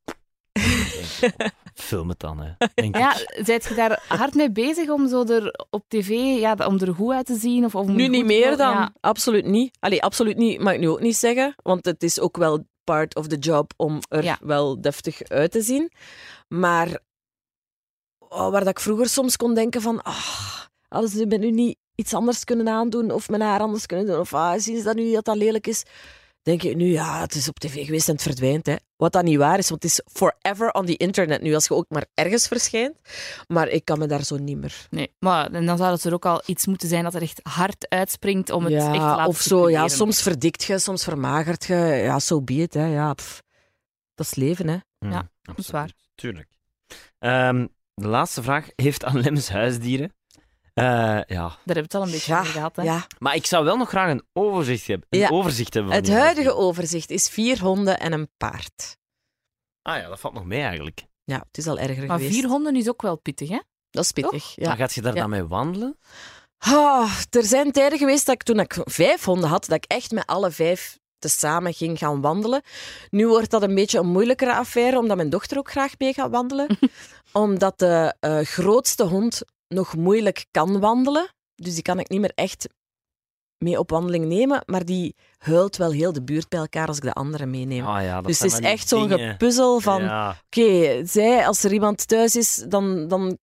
Film 1.80 2.08
het 2.08 2.20
dan, 2.20 2.38
hè. 2.40 2.66
Denk 2.74 2.96
Ja, 2.96 3.14
ik. 3.16 3.40
zijt 3.44 3.64
je 3.68 3.74
daar 3.74 4.04
hard 4.08 4.34
mee 4.34 4.50
bezig 4.52 4.88
om 4.90 5.08
zo 5.08 5.24
er 5.24 5.66
op 5.70 5.84
tv, 5.88 6.08
ja, 6.40 6.54
om 6.66 6.78
er 6.78 6.94
goed 6.94 7.12
uit 7.12 7.26
te 7.26 7.36
zien? 7.36 7.64
Of, 7.64 7.84
Nu 7.86 8.08
niet 8.08 8.24
meer 8.24 8.56
dan. 8.56 8.70
Ja. 8.72 8.92
Absoluut 9.00 9.44
niet. 9.46 9.76
Allee, 9.80 10.02
absoluut 10.02 10.36
niet, 10.36 10.60
mag 10.60 10.72
ik 10.72 10.80
nu 10.80 10.88
ook 10.88 11.00
niet 11.00 11.16
zeggen. 11.16 11.54
Want 11.62 11.84
het 11.84 12.02
is 12.02 12.20
ook 12.20 12.36
wel 12.36 12.64
part 12.84 13.16
of 13.16 13.26
the 13.26 13.36
job 13.38 13.72
om 13.76 14.00
er 14.08 14.24
Ja. 14.24 14.38
wel 14.40 14.80
deftig 14.80 15.22
uit 15.22 15.50
te 15.50 15.60
zien. 15.62 15.90
Maar 16.48 16.98
oh, 18.18 18.50
waar 18.50 18.60
dat 18.60 18.68
ik 18.68 18.80
vroeger 18.80 19.08
soms 19.08 19.36
kon 19.36 19.54
denken 19.54 19.80
van... 19.82 20.02
ah, 20.02 20.60
hadden 20.88 21.10
ze 21.10 21.26
me 21.26 21.36
nu 21.36 21.50
niet 21.50 21.76
iets 21.94 22.14
anders 22.14 22.44
kunnen 22.44 22.68
aandoen 22.68 23.10
of 23.10 23.28
mijn 23.28 23.42
haar 23.42 23.60
anders 23.60 23.86
kunnen 23.86 24.06
doen? 24.06 24.18
Of 24.20 24.34
ah, 24.34 24.58
zien 24.58 24.76
ze 24.78 24.82
dat 24.84 24.94
nu 24.96 25.02
niet 25.02 25.14
dat 25.14 25.24
dat 25.24 25.36
lelijk 25.36 25.66
is? 25.66 25.82
Denk 26.48 26.62
ik 26.62 26.76
nu, 26.76 26.86
ja, 26.86 27.20
het 27.20 27.34
is 27.34 27.48
op 27.48 27.58
tv 27.58 27.84
geweest 27.84 28.08
en 28.08 28.14
het 28.14 28.22
verdwijnt. 28.22 28.66
Hè. 28.66 28.74
Wat 28.96 29.12
dat 29.12 29.24
niet 29.24 29.36
waar 29.38 29.58
is, 29.58 29.68
want 29.68 29.82
het 29.82 29.92
is 29.92 30.00
forever 30.12 30.70
on 30.70 30.86
the 30.86 30.96
internet 30.96 31.42
nu, 31.42 31.54
als 31.54 31.66
je 31.66 31.74
ook 31.74 31.84
maar 31.88 32.06
ergens 32.14 32.46
verschijnt. 32.46 32.96
Maar 33.46 33.68
ik 33.68 33.84
kan 33.84 33.98
me 33.98 34.06
daar 34.06 34.24
zo 34.24 34.36
niet 34.36 34.56
meer 34.56 34.86
Nee, 34.90 35.14
maar 35.18 35.52
en 35.52 35.66
dan 35.66 35.76
zou 35.76 35.92
het 35.92 36.04
er 36.04 36.12
ook 36.12 36.26
al 36.26 36.42
iets 36.46 36.66
moeten 36.66 36.88
zijn 36.88 37.04
dat 37.04 37.14
er 37.14 37.22
echt 37.22 37.40
hard 37.42 37.88
uitspringt 37.88 38.50
om 38.50 38.64
het 38.64 38.72
echt 38.72 38.84
te 38.92 38.98
laten 38.98 39.26
of 39.26 39.40
zo, 39.40 39.70
ja, 39.70 39.88
soms 39.88 40.22
verdikt 40.22 40.64
je, 40.64 40.78
soms 40.78 41.04
vermagert 41.04 41.64
je. 41.64 41.74
Ja, 41.74 42.18
zo 42.18 42.42
be 42.42 42.54
it, 42.54 42.74
hè. 42.74 42.86
Ja, 42.86 43.14
pff. 43.14 43.42
Dat 44.14 44.26
is 44.26 44.34
leven, 44.34 44.68
hè. 44.68 44.76
Mm, 44.98 45.10
Ja, 45.12 45.30
dat 45.42 45.58
is 45.58 45.70
waar. 45.70 45.82
absoluut. 45.82 46.10
Tuurlijk. 46.14 46.48
Ehm, 47.18 47.66
de 47.94 48.08
laatste 48.08 48.42
vraag. 48.42 48.68
Heeft 48.76 49.04
Anne 49.04 49.20
Lemmens 49.20 49.48
huisdieren? 49.48 50.12
Eh, 50.78 51.36
ja. 51.36 51.48
Daar 51.48 51.56
hebben 51.56 51.74
we 51.74 51.80
het 51.80 51.94
al 51.94 52.02
een 52.02 52.10
beetje 52.10 52.32
Ja, 52.32 52.40
over 52.40 52.52
gehad. 52.52 52.76
Hè? 52.76 52.82
ja. 52.82 53.06
Maar 53.18 53.34
ik 53.34 53.46
zou 53.46 53.64
wel 53.64 53.76
nog 53.76 53.88
graag 53.88 54.10
een 54.10 54.24
overzicht 54.32 54.86
hebben. 54.86 55.06
Een 55.10 55.18
Ja. 55.18 55.28
overzicht 55.28 55.74
hebben 55.74 55.92
van 55.92 56.00
Het 56.02 56.10
huidige 56.12 56.54
overzicht 56.54 57.10
is 57.10 57.28
vier 57.28 57.60
honden 57.60 57.98
en 58.00 58.12
een 58.12 58.28
paard. 58.36 58.96
Ah 59.82 59.96
ja, 59.96 60.08
dat 60.08 60.20
valt 60.20 60.34
nog 60.34 60.44
mee 60.44 60.60
eigenlijk. 60.62 61.04
Ja, 61.24 61.38
het 61.46 61.58
is 61.58 61.66
al 61.66 61.78
erger 61.78 62.06
Maar 62.06 62.16
geweest. 62.18 62.34
vier 62.34 62.46
honden 62.48 62.76
is 62.76 62.88
ook 62.88 63.02
wel 63.02 63.16
pittig, 63.18 63.48
hè? 63.48 63.58
Dat 63.90 64.04
is 64.04 64.12
pittig, 64.12 64.54
Dan 64.54 64.68
ja. 64.68 64.74
gaat 64.74 64.92
je 64.94 65.02
daar 65.02 65.14
Ja. 65.14 65.20
dan 65.20 65.30
mee 65.30 65.44
wandelen? 65.44 65.98
Ah, 66.58 67.12
er 67.30 67.44
zijn 67.44 67.72
tijden 67.72 67.98
geweest 67.98 68.26
dat 68.26 68.34
ik 68.34 68.42
toen 68.42 68.60
ik 68.60 68.76
vijf 68.84 69.24
honden 69.24 69.48
had, 69.48 69.64
dat 69.66 69.76
ik 69.76 69.84
echt 69.84 70.10
met 70.10 70.26
alle 70.26 70.50
vijf 70.50 70.98
tezamen 71.18 71.74
ging 71.74 71.98
gaan 71.98 72.20
wandelen. 72.20 72.62
Nu 73.10 73.26
wordt 73.28 73.50
dat 73.50 73.62
een 73.62 73.74
beetje 73.74 73.98
een 73.98 74.06
moeilijkere 74.08 74.54
affaire, 74.54 74.98
omdat 74.98 75.16
mijn 75.16 75.30
dochter 75.30 75.58
ook 75.58 75.70
graag 75.70 75.92
mee 75.98 76.12
gaat 76.12 76.30
wandelen. 76.30 76.78
omdat 77.32 77.78
de 77.78 78.14
eh, 78.20 78.38
grootste 78.40 79.04
hond 79.04 79.42
nog 79.68 79.96
moeilijk 79.96 80.46
kan 80.50 80.80
wandelen. 80.80 81.28
Dus 81.54 81.74
die 81.74 81.82
kan 81.82 81.98
ik 81.98 82.08
niet 82.08 82.20
meer 82.20 82.32
echt 82.34 82.68
mee 83.58 83.78
op 83.78 83.90
wandeling 83.90 84.24
nemen. 84.24 84.62
Maar 84.66 84.84
die 84.84 85.14
huilt 85.38 85.76
wel 85.76 85.90
heel 85.92 86.12
de 86.12 86.22
buurt 86.22 86.48
bij 86.48 86.58
elkaar 86.58 86.86
als 86.86 86.96
ik 86.96 87.02
de 87.02 87.12
andere 87.12 87.46
meeneem. 87.46 87.84
Ah 87.86 88.02
ja, 88.02 88.20
dus 88.20 88.38
het 88.38 88.52
is 88.52 88.58
echt 88.58 88.88
zo'n 88.88 89.08
gepuzzel 89.08 89.80
van... 89.80 90.02
Ja. 90.02 90.36
Oké, 90.46 91.06
zij, 91.06 91.46
als 91.46 91.64
er 91.64 91.72
iemand 91.72 92.08
thuis 92.08 92.36
is, 92.36 92.64
dan... 92.68 93.08
dan 93.08 93.38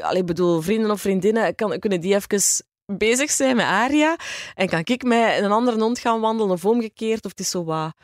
allee, 0.00 0.20
ik 0.20 0.26
bedoel, 0.26 0.60
vrienden 0.60 0.90
of 0.90 1.00
vriendinnen, 1.00 1.54
kan, 1.54 1.78
kunnen 1.78 2.00
die 2.00 2.14
even 2.14 2.64
bezig 2.92 3.30
zijn 3.30 3.56
met 3.56 3.66
Aria. 3.66 4.16
En 4.54 4.68
kan 4.68 4.80
ik 4.84 5.02
met 5.02 5.42
een 5.42 5.52
andere 5.52 5.80
hond 5.80 5.98
gaan 5.98 6.20
wandelen 6.20 6.52
of 6.52 6.64
omgekeerd. 6.64 7.24
Of 7.24 7.30
het 7.30 7.40
is 7.40 7.50
zo 7.50 7.64
wat... 7.64 7.94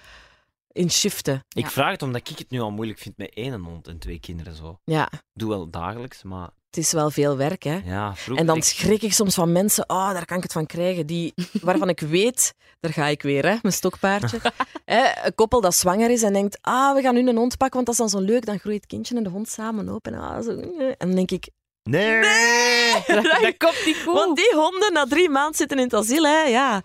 in 0.73 0.91
shiften. 0.91 1.45
Ik 1.49 1.65
Ja. 1.65 1.71
vraag 1.71 1.91
het 1.91 2.03
omdat 2.03 2.29
ik 2.29 2.39
het 2.39 2.51
nu 2.51 2.61
al 2.61 2.71
moeilijk 2.71 2.99
vind 2.99 3.17
met 3.17 3.35
één 3.35 3.61
hond 3.61 3.89
en 3.89 3.99
twee 3.99 4.21
kinderen 4.21 4.55
zo. 4.55 4.79
Ja, 4.85 5.13
Ik 5.13 5.21
doe 5.33 5.49
wel 5.49 5.71
dagelijks, 5.71 6.23
maar 6.23 6.51
het 6.75 6.85
is 6.85 6.93
wel 6.93 7.11
veel 7.11 7.37
werk, 7.37 7.63
hè. 7.63 7.81
ja, 7.85 8.15
vroeger... 8.15 8.37
En 8.37 8.47
dan 8.47 8.57
ik- 8.57 8.65
schrik 8.65 9.03
ik 9.03 9.13
soms 9.13 9.35
van 9.35 9.53
mensen, 9.53 9.85
oh, 9.89 10.13
daar 10.13 10.25
kan 10.25 10.37
ik 10.37 10.43
het 10.43 10.53
van 10.53 10.67
krijgen, 10.67 11.07
die, 11.07 11.33
waarvan 11.63 11.89
ik 11.89 12.01
weet, 12.01 12.55
daar 12.81 12.93
ga 12.93 13.07
ik 13.07 13.23
weer, 13.23 13.43
hè, 13.47 13.57
mijn 13.63 13.75
stokpaardje. 13.75 14.39
Hè, 14.85 15.27
een 15.27 15.35
koppel 15.35 15.61
dat 15.61 15.75
zwanger 15.75 16.11
is 16.11 16.23
en 16.23 16.33
denkt, 16.33 16.59
ah, 16.61 16.95
we 16.95 17.03
gaan 17.03 17.15
nu 17.15 17.29
een 17.29 17.37
hond 17.37 17.57
pakken, 17.57 17.85
want 17.85 17.87
dat 17.87 17.95
is 18.07 18.13
dan 18.13 18.21
zo 18.21 18.27
leuk, 18.33 18.47
dan 18.47 18.59
groeit 18.59 18.77
het 18.77 18.87
kindje 18.87 19.17
en 19.17 19.23
de 19.23 19.31
hond 19.31 19.49
samen 19.49 19.89
op. 19.89 20.07
En, 20.07 20.15
ah, 20.15 20.43
zo, 20.45 20.51
en 20.79 20.95
dan 20.99 21.15
denk 21.15 21.31
ik, 21.31 21.49
Nee! 21.83 22.21
Dat, 23.07 23.23
dat 23.25 23.57
komt 23.57 23.83
niet 23.87 23.97
goed. 24.05 24.15
want 24.15 24.37
die 24.37 24.53
honden 24.55 24.93
na 24.93 25.05
drie 25.07 25.29
maanden 25.29 25.55
zitten 25.55 25.77
in 25.79 25.85
het 25.85 25.95
asiel, 25.95 26.25
hè, 26.25 26.43
ja. 26.43 26.83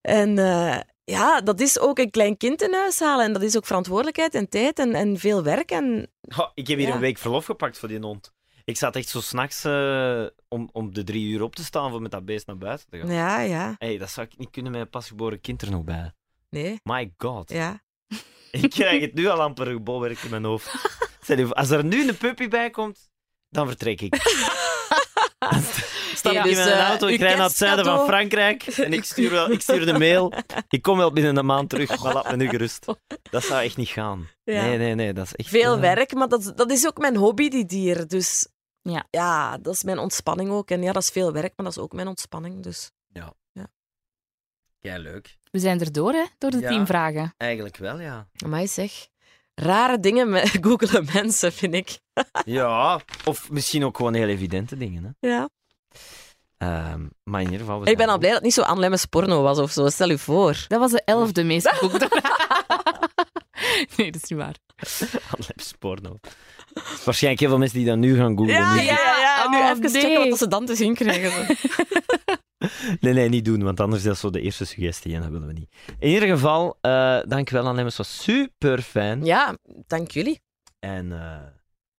En 0.00 0.38
eh, 0.38 0.78
ja, 1.04 1.40
dat 1.40 1.60
is 1.60 1.78
ook 1.78 1.98
een 1.98 2.10
klein 2.10 2.36
kind 2.36 2.62
in 2.62 2.74
huis 2.74 3.00
halen 3.00 3.24
en 3.24 3.32
dat 3.32 3.42
is 3.42 3.56
ook 3.56 3.66
verantwoordelijkheid 3.66 4.34
en 4.34 4.48
tijd 4.48 4.78
en, 4.78 4.94
en 4.94 5.18
veel 5.18 5.42
werk. 5.42 5.70
En 5.70 6.10
ik 6.54 6.66
heb 6.68 6.78
hier 6.78 6.88
Ja. 6.88 6.94
een 6.94 7.00
week 7.00 7.18
verlof 7.18 7.44
gepakt 7.44 7.78
voor 7.78 7.88
die 7.88 7.98
hond. 8.00 8.32
Ik 8.68 8.76
zat 8.76 8.96
echt 8.96 9.08
zo 9.08 9.20
s'nachts 9.20 9.64
eh 9.64 10.26
om, 10.48 10.68
om 10.72 10.94
de 10.94 11.04
drie 11.04 11.28
uur 11.28 11.42
op 11.42 11.54
te 11.56 11.64
staan 11.64 11.90
voor 11.90 12.02
met 12.02 12.10
dat 12.10 12.24
beest 12.24 12.46
naar 12.46 12.58
buiten 12.58 12.86
te 12.90 12.98
gaan. 12.98 13.12
ja, 13.12 13.40
ja, 13.40 13.74
Hey, 13.78 13.98
dat 13.98 14.10
zou 14.10 14.26
ik 14.26 14.38
niet 14.38 14.50
kunnen 14.50 14.72
met 14.72 14.80
een 14.80 14.90
pasgeboren 14.90 15.40
kind 15.40 15.62
er 15.62 15.70
nog 15.70 15.84
bij. 15.84 16.12
nee, 16.50 16.80
My 16.82 17.12
god. 17.16 17.50
ja. 17.50 17.82
Ik 18.50 18.70
krijg 18.70 19.00
het 19.00 19.14
nu 19.14 19.26
al 19.26 19.42
amper 19.42 19.66
gebolwerk 19.66 20.18
in 20.18 20.30
mijn 20.30 20.44
hoofd. 20.44 20.70
Als 21.50 21.70
er 21.70 21.84
nu 21.84 22.08
een 22.08 22.16
puppy 22.16 22.48
bij 22.48 22.70
komt, 22.70 23.10
dan 23.48 23.66
vertrek 23.66 24.00
ik. 24.00 24.14
Stap 26.14 26.32
ik 26.32 26.38
in 26.38 26.42
dus, 26.42 26.56
mijn 26.56 26.68
eh, 26.68 26.88
auto, 26.88 27.06
ik 27.06 27.18
uw 27.18 27.24
rijd 27.24 27.36
naar 27.36 27.46
het 27.46 27.56
zuiden 27.56 27.84
van. 27.84 28.06
Frankrijk 28.06 28.66
en 28.66 28.92
ik 28.92 29.04
stuur, 29.04 29.30
wel, 29.30 29.50
ik 29.50 29.60
stuur 29.60 29.86
de 29.86 29.98
mail. 29.98 30.32
Ik 30.68 30.82
kom 30.82 30.98
wel 30.98 31.12
binnen 31.12 31.36
een 31.36 31.46
maand 31.46 31.68
terug, 31.68 32.02
maar 32.02 32.14
laat 32.14 32.30
me 32.30 32.36
nu 32.36 32.48
gerust. 32.48 32.86
Dat 33.30 33.44
zou 33.44 33.62
echt 33.62 33.76
niet 33.76 33.88
gaan. 33.88 34.28
Ja. 34.44 34.62
Nee, 34.64 34.78
nee, 34.78 34.94
nee, 34.94 35.12
dat 35.12 35.24
is 35.24 35.34
echt... 35.34 35.48
Veel 35.48 35.74
eh, 35.74 35.80
werk, 35.80 36.14
maar 36.14 36.28
dat, 36.28 36.52
dat 36.56 36.70
is 36.70 36.86
ook 36.86 36.98
mijn 36.98 37.16
hobby, 37.16 37.48
die 37.48 37.64
dier. 37.64 38.08
Dus 38.08 38.48
Ja. 38.90 39.06
ja, 39.10 39.58
dat 39.58 39.74
is 39.74 39.82
mijn 39.82 39.98
ontspanning 39.98 40.50
ook. 40.50 40.70
En 40.70 40.82
ja, 40.82 40.92
dat 40.92 41.02
is 41.02 41.10
veel 41.10 41.32
werk, 41.32 41.52
maar 41.56 41.66
dat 41.66 41.76
is 41.76 41.82
ook 41.82 41.92
mijn 41.92 42.08
ontspanning. 42.08 42.62
Dus 42.62 42.90
Ja, 44.80 44.98
leuk. 44.98 45.36
We 45.50 45.58
zijn 45.58 45.80
er 45.80 45.92
door, 45.92 46.12
hè, 46.12 46.24
door 46.38 46.50
de 46.50 46.58
Ja. 46.58 46.68
tien 46.68 46.86
vragen. 46.86 47.34
Eigenlijk 47.36 47.76
wel, 47.76 48.00
ja. 48.00 48.28
mij 48.46 48.66
zeg, 48.66 49.08
rare 49.54 50.00
dingen 50.00 50.30
met 50.30 50.48
googelen 50.66 51.06
mensen, 51.12 51.52
vind 51.52 51.74
ik. 51.74 51.98
Ja, 52.44 53.00
of 53.24 53.50
misschien 53.50 53.84
ook 53.84 53.96
gewoon 53.96 54.14
heel 54.14 54.28
evidente 54.28 54.76
dingen. 54.76 55.16
Hè. 55.20 55.28
Ja. 55.28 55.48
Ehm, 56.58 57.06
maar 57.22 57.40
in 57.40 57.50
ieder 57.50 57.66
geval... 57.66 57.86
Ik 57.86 57.96
ben 57.96 58.08
al 58.08 58.18
blij 58.18 58.28
dat 58.30 58.38
het 58.38 58.46
niet 58.46 58.54
zo 58.54 58.62
Anne 58.62 58.80
Lemmens 58.80 59.04
porno 59.06 59.42
was 59.42 59.58
of 59.58 59.70
zo. 59.70 59.88
Stel 59.88 60.10
u 60.10 60.18
voor. 60.18 60.64
Dat 60.68 60.78
was 60.80 60.90
de 60.90 61.02
elfde 61.04 61.44
meest 61.44 61.68
gegoogelde 61.68 62.08
Nee, 63.96 64.10
dat 64.12 64.22
is 64.22 64.28
niet 64.30 64.38
waar. 64.38 64.56
Allerlei 65.30 65.54
porno. 65.78 66.18
Waarschijnlijk 67.04 67.40
heel 67.40 67.48
veel 67.48 67.58
mensen 67.58 67.78
die 67.78 67.86
dat 67.86 67.96
nu 67.96 68.16
gaan 68.16 68.36
googlen. 68.36 68.54
Ja, 68.54 68.74
ja, 68.74 68.82
ja. 68.82 69.48
Nu 69.50 69.56
Oh, 69.56 69.64
even 69.68 69.80
nee. 69.92 70.02
checken 70.02 70.28
wat 70.28 70.38
ze 70.38 70.48
dan 70.48 70.66
te 70.66 70.74
zien 70.74 70.94
krijgen. 70.94 71.46
Nee, 73.00 73.12
nee, 73.12 73.28
niet 73.28 73.44
doen, 73.44 73.62
want 73.62 73.80
anders 73.80 74.00
is 74.02 74.08
dat 74.08 74.18
zo 74.18 74.30
de 74.30 74.40
eerste 74.40 74.64
suggestie 74.64 75.14
en 75.14 75.20
dat 75.20 75.30
willen 75.30 75.46
we 75.46 75.52
niet. 75.52 75.68
In 75.98 76.08
ieder 76.10 76.28
geval, 76.28 76.78
eh 76.80 77.18
dankjewel 77.26 77.66
aan 77.66 77.74
Lemmens, 77.74 77.96
was 77.96 78.22
super 78.22 78.82
fijn. 78.82 79.24
Ja, 79.24 79.56
dank 79.86 80.10
jullie. 80.10 80.40
En 80.78 81.12
eh, 81.12 81.36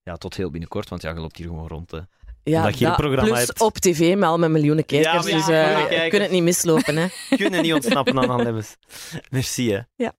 ja, 0.03 0.15
tot 0.15 0.35
heel 0.35 0.49
binnenkort, 0.49 0.89
want 0.89 1.01
ja, 1.01 1.09
je 1.13 1.19
loopt 1.19 1.37
hier 1.37 1.47
gewoon 1.47 1.67
rond. 1.67 1.91
Hè. 1.91 1.99
Ja, 2.43 2.57
Omdat 2.57 2.77
je 2.79 2.85
een 2.85 2.91
dat- 2.91 2.99
programma 2.99 3.31
plus 3.33 3.45
hebt. 3.47 3.61
op 3.61 3.77
tv 3.77 4.15
met 4.15 4.23
al 4.29 4.37
mijn 4.37 4.51
miljoenen 4.51 4.85
kijkers. 4.85 5.27
Ja, 5.27 5.35
dus 5.37 5.45
ja, 5.47 5.69
eh 5.71 5.75
we 5.81 5.87
kijkers. 5.87 6.01
kunnen 6.09 6.21
het 6.21 6.31
niet 6.31 6.43
mislopen. 6.43 6.97
Hè. 6.97 7.07
Kunnen 7.35 7.61
niet 7.61 7.73
ontsnappen 7.73 8.19
aan 8.19 8.29
Anne 8.29 8.43
Lemmens. 8.43 8.75
Merci, 9.29 9.71
hè. 9.71 9.79
Ja. 9.95 10.13